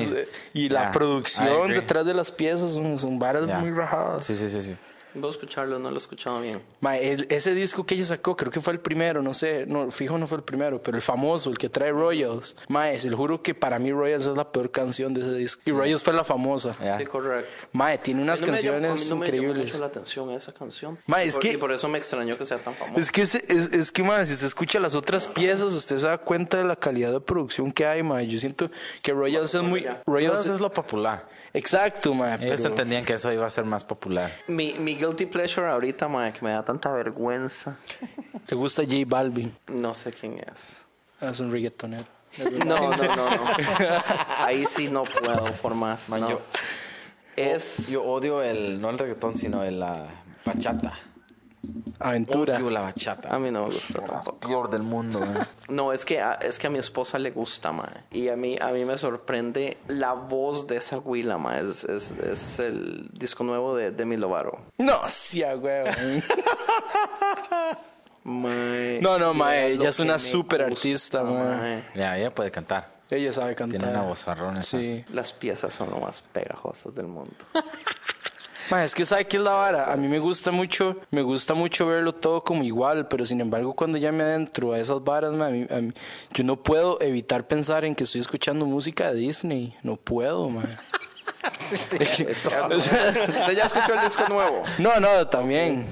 y 0.54 0.70
la 0.70 0.82
Yeah, 0.82 0.92
producción 0.92 1.70
detrás 1.74 2.06
de 2.06 2.14
las 2.16 2.32
piezas 2.32 2.72
son, 2.74 2.98
son 2.98 3.20
varas 3.20 3.46
Yeah. 3.46 3.60
muy 3.60 3.72
rajadas. 3.72 4.26
Sí, 4.26 4.34
sí, 4.36 4.50
sí, 4.50 4.62
sí. 4.62 4.76
Voy 5.16 5.28
a 5.30 5.32
escucharlo, 5.32 5.80
no 5.80 5.90
lo 5.90 5.96
he 5.96 5.98
escuchado 5.98 6.42
bien. 6.42 6.62
Ma, 6.82 6.98
el- 6.98 7.26
ese 7.30 7.54
disco 7.54 7.86
que 7.86 7.96
ella 7.96 8.06
sacó, 8.06 8.36
creo 8.36 8.52
que 8.52 8.62
fue 8.62 8.74
el 8.74 8.80
primero, 8.80 9.22
no 9.22 9.34
sé, 9.34 9.66
no, 9.68 9.90
fijo 9.92 10.18
no 10.18 10.28
fue 10.28 10.38
el 10.38 10.44
primero, 10.44 10.82
pero 10.84 10.98
el 10.98 11.02
famoso, 11.02 11.50
el 11.50 11.58
que 11.58 11.70
trae 11.70 11.92
Royals. 11.92 12.56
Ma, 12.68 12.96
se 12.98 13.10
lo 13.10 13.18
juro 13.18 13.42
que 13.42 13.56
para 13.56 13.80
mí 13.80 13.92
Royals 13.92 14.28
es 14.28 14.36
la 14.36 14.52
peor 14.52 14.72
canción 14.72 15.14
de 15.14 15.22
ese 15.22 15.32
disco. 15.34 15.62
Y 15.66 15.72
Royals 15.72 16.04
fue 16.04 16.14
la 16.14 16.24
famosa. 16.24 16.78
Yeah. 16.80 16.98
Sí, 16.98 17.06
correcto. 17.06 17.66
Ma, 17.72 17.96
tiene 17.98 18.22
unas 18.22 18.42
A 18.42 18.46
mí 18.46 18.52
no 18.52 18.58
me 18.58 18.62
llamó- 18.62 18.74
canciones 18.74 19.02
a 19.02 19.04
mí 19.04 19.10
no 19.10 19.16
me 19.16 19.26
llamó 19.26 19.38
increíbles. 19.38 19.66
mucho 19.74 19.80
la 19.80 19.86
atención 19.88 20.32
esa 20.32 20.54
canción. 20.54 20.98
Ma, 21.08 21.24
es 21.24 21.34
Por- 21.36 21.42
que- 21.44 21.52
Y 21.54 21.58
por 21.58 21.72
eso 21.72 21.88
me 21.88 21.98
extrañó 21.98 22.38
que 22.38 22.46
sea 22.46 22.58
tan 22.58 22.74
famosa. 22.74 23.00
Es 23.02 23.12
que, 23.12 23.22
ese- 23.22 23.44
es, 23.48 23.72
es 23.74 23.92
que, 23.92 24.04
ma, 24.04 24.26
si 24.26 24.34
usted 24.34 24.48
escucha 24.48 24.80
las 24.80 24.96
otras 24.96 25.28
piezas, 25.28 25.74
usted 25.74 25.98
se 25.98 26.08
da 26.08 26.18
cuenta 26.18 26.58
de 26.58 26.64
la 26.66 26.76
calidad 26.76 27.12
de 27.12 27.22
producción 27.22 27.72
que 27.72 27.86
hay, 27.86 28.04
ma. 28.04 28.22
Yo 28.24 28.38
siento 28.40 28.70
que 29.02 29.12
Royals 29.14 29.54
es 29.56 29.62
muy... 29.62 29.84
ya. 29.84 30.02
Royals 30.06 30.46
es 30.46 30.60
lo 30.60 30.72
popular. 30.72 31.28
Exacto, 31.56 32.14
ma. 32.14 32.36
Ellos 32.36 32.62
pero- 32.62 32.70
entendían 32.70 33.06
que 33.06 33.14
eso 33.14 33.32
iba 33.32 33.46
a 33.46 33.50
ser 33.50 33.66
más 33.66 33.84
popular. 33.84 34.32
Mi, 34.48 34.74
mi 34.74 34.96
guilty 34.96 35.26
pleasure 35.26 35.68
ahorita, 35.68 36.08
mae, 36.08 36.34
que 36.34 36.42
me 36.44 36.52
da 36.52 36.64
tanta 36.64 36.90
vergüenza. 36.92 37.78
¿Te 38.46 38.56
gusta 38.56 38.84
J 38.84 38.96
Balvin? 39.08 39.56
No 39.68 39.94
sé 39.94 40.12
quién 40.12 40.40
es. 40.54 40.84
Es 41.22 41.40
un 41.40 41.52
reggaetonero. 41.52 42.06
No, 42.66 42.76
no, 42.76 42.98
no, 43.16 43.30
no. 43.30 43.56
Ahí 44.40 44.66
sí 44.66 44.90
no 44.90 45.04
puedo 45.04 45.46
por 45.62 45.74
más. 45.76 46.10
Man, 46.10 46.22
no. 46.22 46.30
yo- 46.32 46.42
es 47.38 47.88
Yo 47.90 48.04
odio 48.04 48.42
el, 48.42 48.82
no 48.82 48.90
el 48.90 48.98
reggaetón, 49.00 49.38
sino 49.38 49.64
el, 49.64 49.80
la 49.80 50.06
bachata. 50.46 50.94
Aventura. 52.00 52.56
Odio 52.58 52.70
la 52.70 52.82
bachata. 52.82 53.34
a 53.34 53.40
mí 53.40 53.52
no 53.52 53.60
me 53.60 53.66
gusta 53.66 54.00
Lo 54.02 54.04
tampoco. 54.08 54.40
peor 54.40 54.70
del 54.70 54.84
mundo, 54.84 55.20
man. 55.20 55.48
No, 55.70 55.94
es 55.94 56.06
que 56.06 56.22
a, 56.22 56.34
es 56.36 56.60
que 56.60 56.68
a 56.68 56.70
mi 56.70 56.80
esposa 56.80 57.18
le 57.20 57.32
gusta, 57.32 57.72
mae. 57.72 57.90
Y 58.12 58.30
a 58.30 58.36
mí 58.36 58.58
a 58.62 58.70
mí 58.72 58.86
me 58.86 58.98
sorprende 58.98 59.78
la 59.88 60.14
voz 60.14 60.68
de 60.68 60.78
esa 60.78 61.00
huila, 61.00 61.38
mae. 61.38 61.62
Es, 61.62 61.84
es, 61.86 62.12
es 62.12 62.60
el 62.60 63.10
disco 63.14 63.44
nuevo 63.44 63.76
de 63.76 63.92
Demi 63.92 64.18
Lovato. 64.18 64.60
No, 64.78 65.02
sí, 65.08 65.44
a 65.44 65.56
huevo. 65.56 65.90
Mae, 68.24 69.00
No, 69.02 69.20
no, 69.20 69.34
mae, 69.36 69.74
ella 69.74 69.90
es 69.90 70.00
una 70.00 70.14
me 70.14 70.20
super 70.20 70.62
gusta, 70.68 70.76
artista, 70.76 71.24
mae. 71.24 71.84
Ya, 71.94 72.18
ella 72.18 72.34
puede 72.34 72.50
cantar. 72.50 72.96
Ella 73.12 73.32
sabe 73.32 73.54
cantar. 73.54 73.80
Tiene 73.80 73.94
una 73.96 74.02
vozarrón 74.04 74.58
esa. 74.58 74.80
Sí. 74.80 75.06
Las 75.14 75.32
piezas 75.32 75.72
son 75.74 75.92
lo 75.92 76.00
más 76.00 76.24
pegajosas 76.24 76.96
del 76.96 77.06
mundo. 77.06 77.36
Ma, 78.72 78.84
es 78.84 78.96
que 78.96 79.06
sabe 79.06 79.26
qué 79.28 79.38
es 79.38 79.44
la 79.44 79.52
vara. 79.52 79.92
A 79.92 79.96
mí 79.96 80.08
me 80.08 80.20
gusta 80.20 80.52
mucho, 80.52 80.98
me 81.12 81.22
gusta 81.22 81.54
mucho 81.54 81.86
verlo 81.88 82.14
todo 82.14 82.44
como 82.44 82.64
igual, 82.64 83.08
pero 83.08 83.26
sin 83.26 83.40
embargo 83.42 83.74
cuando 83.76 83.98
ya 83.98 84.12
me 84.12 84.24
adentro 84.24 84.74
a 84.74 84.80
esas 84.80 85.04
varas, 85.04 85.34
ma, 85.34 85.48
a 85.48 85.50
mí- 85.52 85.68
a 85.70 85.76
mí- 85.82 85.94
yo 86.34 86.44
no 86.44 86.56
puedo 86.62 87.00
evitar 87.02 87.48
pensar 87.48 87.86
en 87.86 87.94
que 87.96 88.06
estoy 88.06 88.22
escuchando 88.22 88.66
música 88.66 89.12
de 89.14 89.20
Disney. 89.20 89.76
No 89.84 89.96
puedo, 89.98 90.50
ma. 90.50 90.64
¿Usted 92.76 93.54
ya 93.56 93.66
escuchó 93.66 93.94
el 93.94 94.02
disco 94.02 94.24
nuevo? 94.30 94.64
no, 94.80 95.00
no, 95.00 95.28
también. 95.28 95.86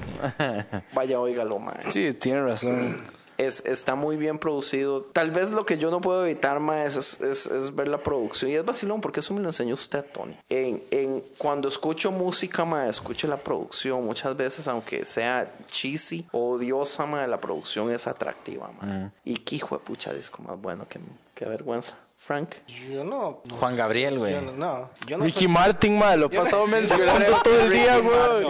Vaya, 0.94 1.20
óigalo, 1.20 1.60
man. 1.60 1.78
Sí, 1.90 2.14
tiene 2.14 2.44
razón. 2.44 3.06
Es, 3.38 3.66
está 3.66 3.96
muy 3.96 4.18
bien 4.18 4.38
producido. 4.40 5.02
Tal 5.02 5.32
vez 5.32 5.52
lo 5.52 5.66
que 5.66 5.78
yo 5.78 5.90
no 5.92 6.02
puedo 6.02 6.26
evitar 6.26 6.60
más 6.60 6.96
es, 6.96 7.20
es, 7.22 7.46
es 7.48 7.76
ver 7.76 7.88
la 7.88 7.98
producción. 7.98 8.52
Y 8.52 8.56
es 8.56 8.64
vacilón, 8.66 9.02
porque 9.02 9.22
eso 9.22 9.34
me 9.34 9.42
lo 9.42 9.50
enseñó 9.50 9.74
usted, 9.74 10.06
Tony. 10.14 10.38
En, 10.50 10.84
en, 10.92 11.24
cuando 11.38 11.68
escucho 11.68 12.12
música, 12.12 12.66
ma, 12.66 12.88
escucho 12.88 13.28
la 13.28 13.38
producción. 13.38 14.06
Muchas 14.06 14.36
veces, 14.38 14.68
aunque 14.68 15.06
sea 15.06 15.48
cheesy 15.68 16.26
o 16.32 16.52
odiosa, 16.54 17.06
ma, 17.06 17.26
la 17.28 17.38
producción 17.40 17.92
es 17.92 18.08
atractiva. 18.08 18.70
Ma. 18.82 19.12
Y 19.26 19.36
qué 19.38 19.56
hijo 19.56 19.78
de 19.78 19.84
pucha 19.84 20.14
disco 20.14 20.42
más 20.44 20.60
bueno. 20.62 20.86
Qué, 20.90 21.00
qué 21.36 21.46
vergüenza. 21.46 21.98
Frank. 22.26 22.52
Yo 22.90 23.04
no. 23.04 23.42
Juan 23.60 23.76
Gabriel, 23.76 24.18
güey. 24.18 24.34
No, 24.36 24.52
no, 24.54 24.90
no 25.10 25.24
Ricky 25.26 25.40
soy- 25.40 25.48
Martin, 25.50 25.98
ma, 26.00 26.16
lo 26.16 26.28
he 26.28 26.30
pasado 26.30 26.66
mencionando 26.68 27.36
todo 27.44 27.60
el 27.60 27.70
día, 27.70 27.98
güey. 27.98 28.46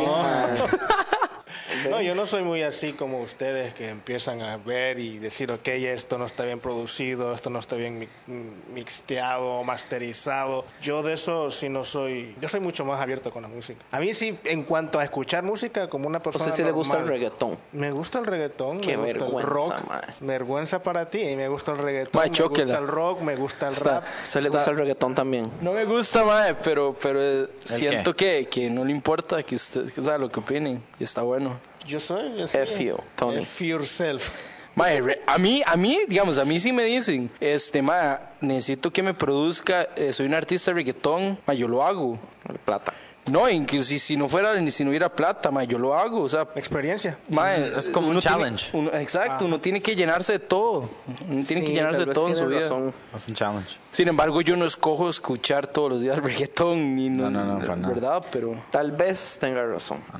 No, 1.89 2.01
yo 2.01 2.15
no 2.15 2.25
soy 2.25 2.43
muy 2.43 2.63
así 2.63 2.93
como 2.93 3.19
ustedes 3.21 3.73
que 3.73 3.89
empiezan 3.89 4.41
a 4.41 4.57
ver 4.57 4.99
y 4.99 5.19
decir, 5.19 5.51
ok, 5.51 5.67
esto 5.67 6.17
no 6.17 6.25
está 6.25 6.43
bien 6.45 6.59
producido, 6.59 7.33
esto 7.33 7.49
no 7.49 7.59
está 7.59 7.75
bien 7.75 7.99
mi- 7.99 8.07
mixteado, 8.73 9.63
masterizado. 9.63 10.65
Yo 10.81 11.03
de 11.03 11.13
eso 11.13 11.49
sí 11.51 11.69
no 11.69 11.83
soy, 11.83 12.35
yo 12.41 12.49
soy 12.49 12.59
mucho 12.59 12.85
más 12.85 12.99
abierto 13.01 13.31
con 13.31 13.41
la 13.41 13.47
música. 13.47 13.83
A 13.91 13.99
mí 13.99 14.13
sí, 14.13 14.37
en 14.45 14.63
cuanto 14.63 14.99
a 14.99 15.03
escuchar 15.03 15.43
música 15.43 15.89
como 15.89 16.07
una 16.07 16.19
No 16.19 16.23
persona 16.23 16.51
sé 16.51 16.57
si 16.57 16.63
le 16.63 16.71
gusta 16.71 16.97
el 16.99 17.07
reggaetón. 17.07 17.57
Me 17.71 17.91
gusta 17.91 18.19
el 18.19 18.25
reggaetón, 18.25 18.79
Qué 18.79 18.97
me 18.97 19.13
gusta 19.13 19.25
vergüenza, 19.25 19.39
el 19.47 19.53
rock. 19.53 19.87
mae. 19.89 20.01
Vergüenza 20.21 20.83
para 20.83 21.09
ti, 21.09 21.21
y 21.21 21.35
me 21.35 21.47
gusta 21.47 21.71
el 21.71 21.77
reggaetón, 21.79 22.19
Mae, 22.19 22.29
me 22.29 22.47
gusta 22.47 22.79
el 22.79 22.87
rock, 22.87 23.21
me 23.21 23.35
gusta 23.35 23.67
el 23.67 23.73
Está- 23.73 23.93
rap. 24.01 24.03
¿A 24.03 24.23
usted 24.23 24.41
le 24.41 24.49
gusta 24.49 24.71
el 24.71 24.77
reggaetón 24.77 25.15
también? 25.15 25.51
No 25.61 25.73
me 25.73 25.85
gusta, 25.85 26.23
madre, 26.23 26.55
pero, 26.63 26.95
pero 27.01 27.21
eh, 27.21 27.47
siento 27.63 28.15
que, 28.15 28.47
que 28.49 28.69
no 28.69 28.83
le 28.85 28.91
importa 28.91 29.41
que 29.43 29.55
usted, 29.55 29.91
que, 29.91 30.01
o 30.01 30.03
sea, 30.03 30.17
lo 30.17 30.29
que 30.29 30.39
opinen. 30.39 30.83
Y 30.99 31.03
está 31.03 31.21
bueno. 31.21 31.59
Yo 31.85 31.99
soy 31.99 32.41
así. 32.41 32.57
F 32.57 32.83
you, 32.83 32.97
Tony. 33.15 33.41
F 33.41 33.65
yourself. 33.65 34.29
Mae, 34.75 35.01
re- 35.01 35.21
a 35.27 35.37
mí, 35.37 35.61
a 35.65 35.75
mí, 35.75 35.99
digamos, 36.07 36.37
a 36.39 36.45
mí 36.45 36.59
sí 36.59 36.73
me 36.73 36.83
dicen, 36.83 37.29
este, 37.39 37.81
ma, 37.81 38.19
necesito 38.41 38.91
que 38.91 39.03
me 39.03 39.13
produzca, 39.13 39.87
eh, 39.95 40.11
soy 40.13 40.25
un 40.25 40.33
artista 40.33 40.71
de 40.71 40.75
reggaetón, 40.75 41.37
ma, 41.45 41.53
yo 41.53 41.67
lo 41.67 41.83
hago. 41.83 42.17
Plata. 42.65 42.93
No, 43.25 43.49
incluso 43.49 43.85
si, 43.85 43.99
si 43.99 44.17
no 44.17 44.27
fuera, 44.27 44.53
ni 44.55 44.69
si 44.69 44.83
no 44.83 44.89
hubiera 44.89 45.07
plata, 45.07 45.49
ma, 45.49 45.63
yo 45.63 45.79
lo 45.79 45.95
hago, 45.97 46.21
o 46.23 46.27
sea, 46.29 46.41
Experiencia. 46.55 47.17
ma, 47.29 47.55
Es 47.55 47.89
como 47.89 48.07
un 48.07 48.11
uno 48.13 48.19
tiene- 48.21 48.35
challenge. 48.37 48.69
uno- 48.73 48.91
exacto, 48.93 49.45
uno 49.45 49.59
tiene 49.61 49.81
que 49.81 49.95
llenarse 49.95 50.33
de 50.33 50.39
todo, 50.39 50.89
uno 51.29 51.43
tiene 51.45 51.61
que 51.61 51.67
Sí, 51.69 51.73
llenarse 51.73 52.05
de 52.05 52.13
todo 52.13 52.27
en 52.27 52.35
su 52.35 52.45
vida. 52.47 52.61
razón. 52.63 52.93
Es 53.15 53.27
un 53.29 53.33
challenge. 53.33 53.77
Sin 53.91 54.09
embargo, 54.09 54.41
yo 54.41 54.57
no 54.57 54.65
escojo 54.65 55.09
escuchar 55.09 55.67
todos 55.67 55.91
los 55.91 56.01
días 56.01 56.17
reggaetón, 56.23 56.95
ni 56.95 57.09
no, 57.09 57.29
No, 57.29 57.45
no, 57.45 57.53
no, 57.53 57.59
para 57.59 57.75
nada. 57.77 57.93
¿verdad? 57.93 58.25
Pero... 58.29 58.61
Tal 58.71 58.91
vez 58.91 59.37
tenga 59.39 59.63
razón. 59.65 59.99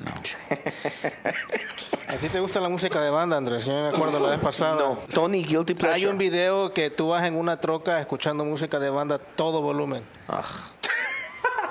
¿A 2.08 2.16
ti 2.18 2.30
te 2.30 2.40
gusta 2.40 2.60
la 2.60 2.70
música 2.70 3.02
de 3.02 3.10
banda, 3.10 3.38
Andrés? 3.38 3.66
Yo 3.66 3.74
me 3.74 3.88
acuerdo 3.90 4.20
la 4.20 4.30
vez 4.32 4.40
pasada. 4.40 4.76
No, 4.76 5.00
Tony 5.12 5.44
Guilty 5.44 5.74
Pleasure. 5.74 5.96
Hay 5.96 6.06
un 6.06 6.18
video 6.18 6.72
que 6.74 6.90
tú 6.90 7.08
vas 7.10 7.24
en 7.26 7.36
una 7.36 7.58
troca 7.60 8.00
escuchando 8.00 8.46
música 8.46 8.80
de 8.80 8.90
banda 8.90 9.18
todo 9.18 9.62
volumen. 9.62 10.04
Ah, 10.28 10.44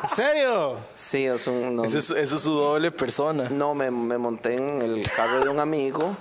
¿En 0.03 0.09
serio? 0.09 0.77
sí, 0.97 1.25
es 1.27 1.47
un... 1.47 1.77
No, 1.77 1.85
es, 1.85 2.11
es 2.11 2.31
su 2.31 2.53
doble 2.53 2.91
persona. 2.91 3.49
no, 3.49 3.75
me, 3.75 3.91
me 3.91 4.19
monté 4.19 4.55
en 4.55 4.83
el 4.83 5.03
carro 5.15 5.41
de 5.41 5.49
un 5.49 5.61
amigo 5.61 6.17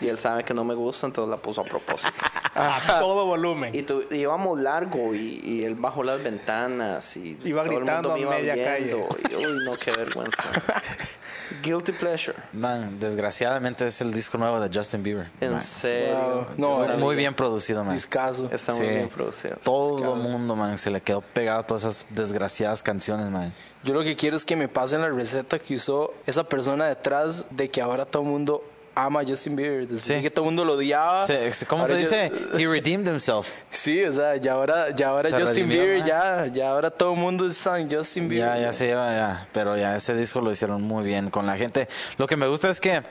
y 0.00 0.08
él 0.08 0.18
sabe 0.18 0.44
que 0.44 0.54
no 0.54 0.64
me 0.64 0.74
gusta, 0.74 1.06
entonces 1.06 1.30
la 1.30 1.36
puso 1.36 1.60
a 1.60 1.64
propósito. 1.64 2.12
A 2.60 2.80
todo 2.98 3.24
volumen. 3.24 3.72
Y 3.72 3.82
tu- 3.82 4.02
íbamos 4.10 4.58
largo 4.58 5.14
y, 5.14 5.40
y 5.44 5.62
él 5.64 5.76
bajó 5.76 6.02
las 6.02 6.20
ventanas 6.24 7.16
y 7.16 7.38
Iba 7.44 7.62
todo 7.62 7.72
el 7.72 7.78
gritando 7.78 8.08
mundo 8.10 8.28
me 8.30 8.34
a 8.36 8.38
media 8.40 8.76
viendo. 8.78 9.08
Y, 9.30 9.36
uy, 9.36 9.64
no, 9.64 9.76
qué 9.76 9.92
vergüenza. 9.92 10.42
Guilty 11.62 11.92
Pleasure. 11.92 12.36
Man, 12.52 12.98
desgraciadamente 12.98 13.86
es 13.86 14.00
el 14.00 14.12
disco 14.12 14.38
nuevo 14.38 14.60
de 14.60 14.76
Justin 14.76 15.02
Bieber. 15.04 15.30
En 15.40 15.52
Man, 15.52 15.62
serio. 15.62 16.46
No, 16.56 16.78
muy, 16.78 16.86
el- 16.88 16.98
muy 16.98 17.16
bien 17.16 17.34
producido, 17.34 17.84
man. 17.84 17.94
Discaso. 17.94 18.48
Está 18.50 18.72
muy 18.74 18.86
Sí. 18.86 18.92
bien 18.92 19.08
producido. 19.08 19.56
Todo 19.62 20.14
el 20.14 20.20
mundo, 20.20 20.56
man, 20.56 20.76
se 20.78 20.90
le 20.90 21.00
quedó 21.00 21.20
pegado 21.20 21.60
a 21.60 21.62
todas 21.66 21.84
esas 21.84 22.06
desgraciadas 22.10 22.82
canciones, 22.82 23.30
man. 23.30 23.52
Yo 23.84 23.94
lo 23.94 24.02
que 24.02 24.16
quiero 24.16 24.36
es 24.36 24.44
que 24.44 24.56
me 24.56 24.68
pasen 24.68 25.00
la 25.00 25.08
receta 25.10 25.58
que 25.58 25.76
usó 25.76 26.12
esa 26.26 26.44
persona 26.44 26.86
detrás 26.86 27.46
de 27.50 27.70
que 27.70 27.80
ahora 27.80 28.04
todo 28.04 28.22
el 28.24 28.28
mundo 28.28 28.64
ama 29.04 29.20
a 29.20 29.24
Justin 29.24 29.56
Bieber. 29.56 29.80
Después 29.82 30.02
Sí. 30.04 30.14
de 30.14 30.22
que 30.22 30.30
todo 30.30 30.44
el 30.44 30.46
mundo 30.46 30.64
lo 30.64 30.74
odiaba. 30.74 31.26
Se- 31.26 31.50
¿Cómo 31.66 31.86
se 31.86 31.96
dice? 31.96 32.30
He 32.56 32.66
redeemed 32.66 33.06
himself. 33.08 33.48
Sí, 33.70 34.02
o 34.04 34.12
sea, 34.12 34.36
ya 34.36 34.52
ahora, 34.54 34.94
ya 34.94 35.08
ahora 35.08 35.28
Se 35.28 35.36
Justin 35.40 35.68
redimió, 35.68 35.82
Bieber, 35.82 36.04
ya, 36.04 36.46
ya 36.46 36.70
ahora 36.70 36.90
todo 36.90 37.12
el 37.14 37.18
mundo 37.20 37.46
es 37.46 37.56
San 37.56 37.90
Justin 37.90 38.28
Bieber. 38.28 38.48
Ya, 38.56 38.58
ya 38.60 38.72
se 38.72 38.86
lleva, 38.86 39.12
ya. 39.14 39.48
Pero 39.52 39.76
ya 39.76 39.94
ese 39.96 40.14
disco 40.14 40.40
lo 40.40 40.50
hicieron 40.50 40.82
muy 40.82 41.04
bien 41.04 41.30
con 41.30 41.46
la 41.46 41.56
gente. 41.56 41.88
Lo 42.16 42.26
que 42.26 42.36
me 42.36 42.46
gusta 42.48 42.68
es 42.70 42.80
que 42.80 43.02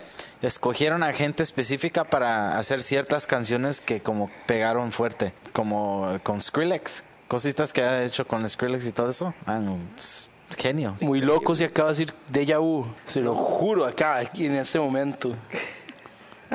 escogieron 0.41 1.03
a 1.03 1.14
gente 1.14 1.43
específica 1.43 2.03
para 2.03 2.57
hacer 2.57 2.81
ciertas 2.81 3.26
canciones 3.27 3.81
que 3.81 4.01
como 4.01 4.30
pegaron 4.45 4.91
fuerte. 4.91 5.34
Como 5.53 6.19
con 6.23 6.41
Skrillex. 6.41 7.03
Cositas 7.27 7.73
que 7.73 7.81
ha 7.84 8.03
hecho 8.03 8.26
con 8.26 8.47
Skrillex 8.47 8.85
y 8.88 8.91
todo 8.91 9.09
eso. 9.09 9.34
Ah, 9.45 9.59
no, 9.59 9.77
es 9.97 10.30
genio. 10.57 10.95
Muy 11.02 11.22
loco 11.22 11.56
si 11.56 11.64
acaba 11.64 11.90
de 11.90 11.94
decir 12.06 12.14
Deja 12.30 12.57
Vu. 12.60 12.86
Se 13.06 13.22
lo 13.22 13.36
juro 13.36 13.86
acá, 13.86 14.18
aquí 14.18 14.45
en 14.45 14.56
este 14.56 14.80
momento. 14.80 15.36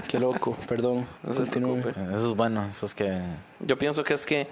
Qué 0.09 0.19
loco, 0.19 0.57
perdón. 0.69 1.07
No 1.23 1.35
se. 1.35 1.43
Eso 1.43 2.29
es 2.31 2.35
bueno, 2.35 2.65
eso 2.67 2.87
es 2.87 2.95
que... 2.95 3.21
Yo 3.61 3.79
pienso 3.79 4.03
que 4.05 4.15
es 4.15 4.25
que 4.25 4.47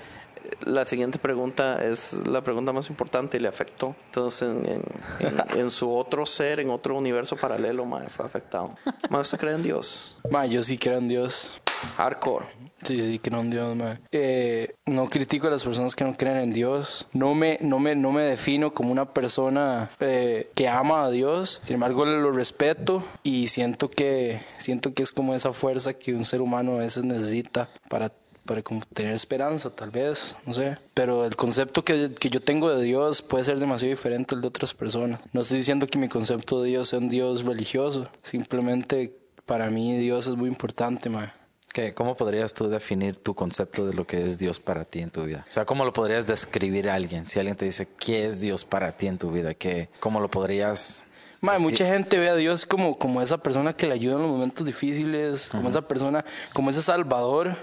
la 0.67 0.85
siguiente 0.85 1.19
pregunta 1.19 1.83
es 1.85 2.13
la 2.27 2.43
pregunta 2.43 2.73
más 2.73 2.91
importante 2.91 3.39
y 3.39 3.41
le 3.41 3.49
afectó. 3.49 3.95
Entonces, 4.07 4.43
en, 4.43 4.67
en- 4.67 4.83
en- 5.21 5.59
en 5.61 5.71
su 5.71 5.95
otro 5.95 6.27
ser, 6.27 6.61
en 6.61 6.69
otro 6.71 6.97
universo 6.97 7.37
paralelo, 7.37 7.87
mae, 7.87 8.09
fue 8.11 8.27
afectado. 8.27 8.77
Mae, 9.09 9.23
¿usted 9.23 9.39
cree 9.39 9.55
en 9.55 9.63
Dios? 9.63 10.19
Ma, 10.31 10.45
yo 10.45 10.63
sí 10.63 10.77
creo 10.77 10.99
en 10.99 11.09
Dios. 11.09 11.53
Hardcore. 11.97 12.45
Sí, 12.83 13.03
sí, 13.03 13.19
creo 13.19 13.41
en 13.41 13.51
Dios, 13.51 13.77
ma. 13.77 14.01
Eh, 14.11 14.75
no 14.87 15.09
critico 15.09 15.47
a 15.47 15.51
las 15.51 15.65
personas 15.65 15.95
que 15.95 16.05
no 16.05 16.17
creen 16.17 16.39
en 16.39 16.53
Dios. 16.53 17.07
No 17.13 17.35
me, 17.35 17.59
no 17.61 17.79
me, 17.79 17.95
no 17.95 18.13
me 18.13 18.23
defino 18.23 18.73
como 18.73 18.93
una 18.93 19.13
persona 19.13 19.91
eh, 20.01 20.51
que 20.55 20.69
ama 20.69 21.05
a 21.05 21.11
Dios. 21.11 21.61
Sin 21.63 21.75
embargo, 21.75 22.05
lo 22.05 22.33
respeto 22.33 23.05
y 23.23 23.49
siento 23.49 23.91
que, 23.91 24.43
siento 24.59 24.95
que 24.95 25.03
es 25.03 25.13
como 25.13 25.35
esa 25.35 25.53
fuerza 25.53 25.95
que 25.95 26.15
un 26.15 26.25
ser 26.25 26.41
humano 26.41 26.75
a 26.75 26.79
veces 26.79 27.05
necesita 27.05 27.69
para 27.89 28.13
para 28.47 28.63
como 28.63 28.81
tener 28.93 29.15
esperanza, 29.15 29.71
tal 29.71 29.91
vez, 29.91 30.37
no 30.45 30.55
sé. 30.55 30.77
Pero 30.93 31.25
el 31.25 31.37
concepto 31.37 31.85
que, 31.85 32.15
que 32.19 32.31
yo 32.31 32.41
tengo 32.41 32.75
de 32.75 32.83
Dios 32.83 33.23
puede 33.23 33.45
ser 33.45 33.61
demasiado 33.61 33.91
diferente 33.91 34.35
al 34.35 34.41
de 34.41 34.49
otras 34.49 34.75
personas. 34.75 35.21
No 35.33 35.43
estoy 35.43 35.59
diciendo 35.59 35.87
que 35.87 36.01
mi 36.01 36.09
concepto 36.09 36.61
de 36.61 36.71
Dios 36.71 36.89
sea 36.89 36.99
un 36.99 37.09
Dios 37.09 37.45
religioso. 37.45 38.09
Simplemente 38.25 39.17
para 39.47 39.71
mí 39.71 39.97
Dios 39.99 40.27
es 40.27 40.35
muy 40.35 40.49
importante, 40.49 41.09
ma. 41.09 41.35
¿Qué? 41.73 41.95
¿Cómo 41.95 42.17
podrías 42.17 42.53
tú 42.53 42.69
definir 42.69 43.17
tu 43.17 43.35
concepto 43.35 43.87
de 43.87 43.95
lo 43.95 44.05
que 44.05 44.27
es 44.27 44.39
Dios 44.39 44.59
para 44.59 44.85
ti 44.85 45.01
en 45.01 45.11
tu 45.11 45.25
vida? 45.25 45.47
O 45.49 45.53
sea, 45.53 45.65
¿cómo 45.65 45.85
lo 45.85 45.93
podrías 45.93 46.27
describir 46.27 46.91
a 46.91 46.95
alguien? 46.95 47.29
Si 47.29 47.39
alguien 47.39 47.57
te 47.57 47.65
dice, 47.65 47.87
¿qué 47.99 48.27
es 48.27 48.41
Dios 48.41 48.65
para 48.65 48.91
ti 48.93 49.07
en 49.07 49.19
tu 49.19 49.31
vida? 49.31 49.55
¿Qué, 49.55 49.89
¿Cómo 50.01 50.21
lo 50.21 50.29
podrías...? 50.29 51.05
Ma, 51.41 51.53
decir? 51.53 51.67
mucha 51.67 51.87
gente 51.87 52.19
ve 52.19 52.29
a 52.29 52.35
Dios 52.35 52.67
como, 52.67 52.99
como 52.99 53.23
esa 53.23 53.39
persona 53.39 53.73
que 53.73 53.87
le 53.87 53.95
ayuda 53.95 54.17
en 54.17 54.23
los 54.23 54.31
momentos 54.31 54.67
difíciles, 54.67 55.49
como 55.49 55.71
esa 55.71 55.81
persona, 55.81 56.25
como 56.53 56.71
ese 56.71 56.83
salvador. 56.83 57.57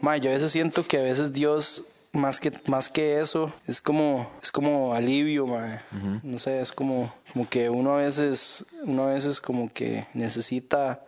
Ma, 0.00 0.16
yo 0.16 0.30
a 0.30 0.34
veces 0.34 0.50
siento 0.50 0.86
que 0.86 0.96
a 0.96 1.02
veces 1.02 1.32
Dios, 1.32 1.84
más 2.12 2.40
que, 2.40 2.52
más 2.66 2.88
que 2.88 3.20
eso, 3.20 3.52
es 3.68 3.80
como, 3.80 4.28
es 4.42 4.50
como 4.50 4.94
alivio, 4.94 5.46
ma. 5.46 5.82
No 6.22 6.38
sé, 6.38 6.60
es 6.60 6.72
como, 6.72 7.12
como 7.32 7.48
que 7.48 7.68
uno 7.68 7.94
a 7.94 7.98
veces, 7.98 8.64
uno 8.82 9.04
a 9.04 9.12
veces 9.12 9.40
como 9.40 9.70
que 9.72 10.06
necesita 10.14 11.04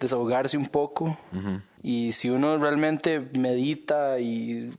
desahogarse 0.00 0.56
un 0.56 0.66
poco. 0.66 1.16
Y 1.82 2.12
si 2.12 2.30
uno 2.30 2.56
realmente 2.58 3.20
medita 3.38 4.18
y 4.20 4.70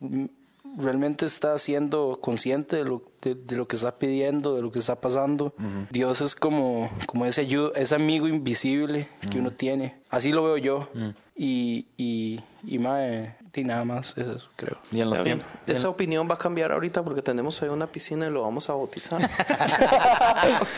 realmente 0.78 1.26
está 1.26 1.58
siendo 1.60 2.20
consciente 2.22 2.76
de 2.78 2.84
lo, 2.86 3.04
de, 3.22 3.36
de 3.36 3.56
lo 3.56 3.68
que 3.68 3.76
está 3.76 3.98
pidiendo, 3.98 4.56
de 4.56 4.62
lo 4.62 4.72
que 4.72 4.80
está 4.80 5.02
pasando, 5.02 5.54
Dios 5.90 6.22
es 6.22 6.36
como, 6.36 6.90
como 7.08 7.26
ese, 7.26 7.48
ayu- 7.48 7.72
ese 7.76 7.96
amigo 7.96 8.28
invisible 8.28 9.10
que 9.32 9.40
uno 9.40 9.52
tiene. 9.52 9.96
Así 10.10 10.32
lo 10.32 10.44
veo 10.44 10.58
yo. 10.58 10.90
Y, 11.36 11.88
y, 11.98 12.42
y 12.66 12.80
mae, 12.80 13.36
y 13.56 13.64
nada 13.64 13.84
más 13.84 14.14
es 14.18 14.28
eso, 14.30 14.50
creo. 14.56 14.78
Y 14.92 15.02
en 15.02 15.10
los 15.10 15.20
tiempos... 15.24 15.48
Esa 15.68 15.90
opinión 15.90 16.30
va 16.30 16.36
a 16.36 16.38
cambiar 16.38 16.72
ahorita 16.72 17.04
porque 17.04 17.22
tenemos 17.22 17.62
ahí 17.62 17.68
una 17.70 17.88
piscina 17.88 18.28
y 18.28 18.30
lo 18.30 18.44
vamos 18.44 18.70
a 18.70 18.74
bautizar. 18.74 19.20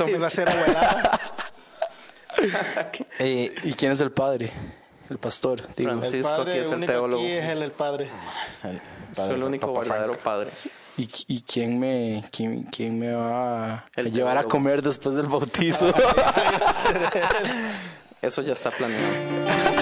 Y 0.07 0.13
va 0.13 0.27
a 0.27 0.29
ser 0.31 0.49
abuelada. 0.49 1.19
Eh, 3.19 3.53
¿Y 3.63 3.73
quién 3.73 3.91
es 3.91 4.01
el 4.01 4.11
padre? 4.11 4.51
El 5.09 5.17
pastor, 5.17 5.61
digo. 5.75 5.89
Francisco. 5.91 6.17
El 6.17 6.23
padre 6.37 6.51
aquí 6.51 6.59
es 6.61 6.67
el 6.69 6.75
único 6.77 6.91
teólogo. 6.93 7.23
aquí 7.23 7.31
es 7.31 7.45
el, 7.45 7.63
el 7.63 7.71
padre. 7.71 8.09
el 8.63 8.81
padre 9.15 9.35
el 9.35 9.43
único 9.43 9.67
Papa 9.73 9.79
verdadero 9.81 10.13
Frank. 10.13 10.23
padre. 10.23 10.49
¿Y, 10.97 11.09
y 11.27 11.41
quién, 11.41 11.79
me, 11.79 12.23
quién, 12.31 12.63
quién 12.63 12.99
me 12.99 13.13
va 13.13 13.73
a 13.73 13.85
El 13.95 14.11
llevar 14.11 14.37
a 14.37 14.43
comer 14.43 14.81
después 14.81 15.15
del 15.15 15.27
bautizo? 15.27 15.93
Eso 18.21 18.41
ya 18.41 18.53
está 18.53 18.71
planeado. 18.71 19.75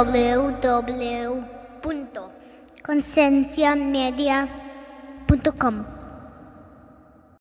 www.concienciamedia.com 0.00 0.39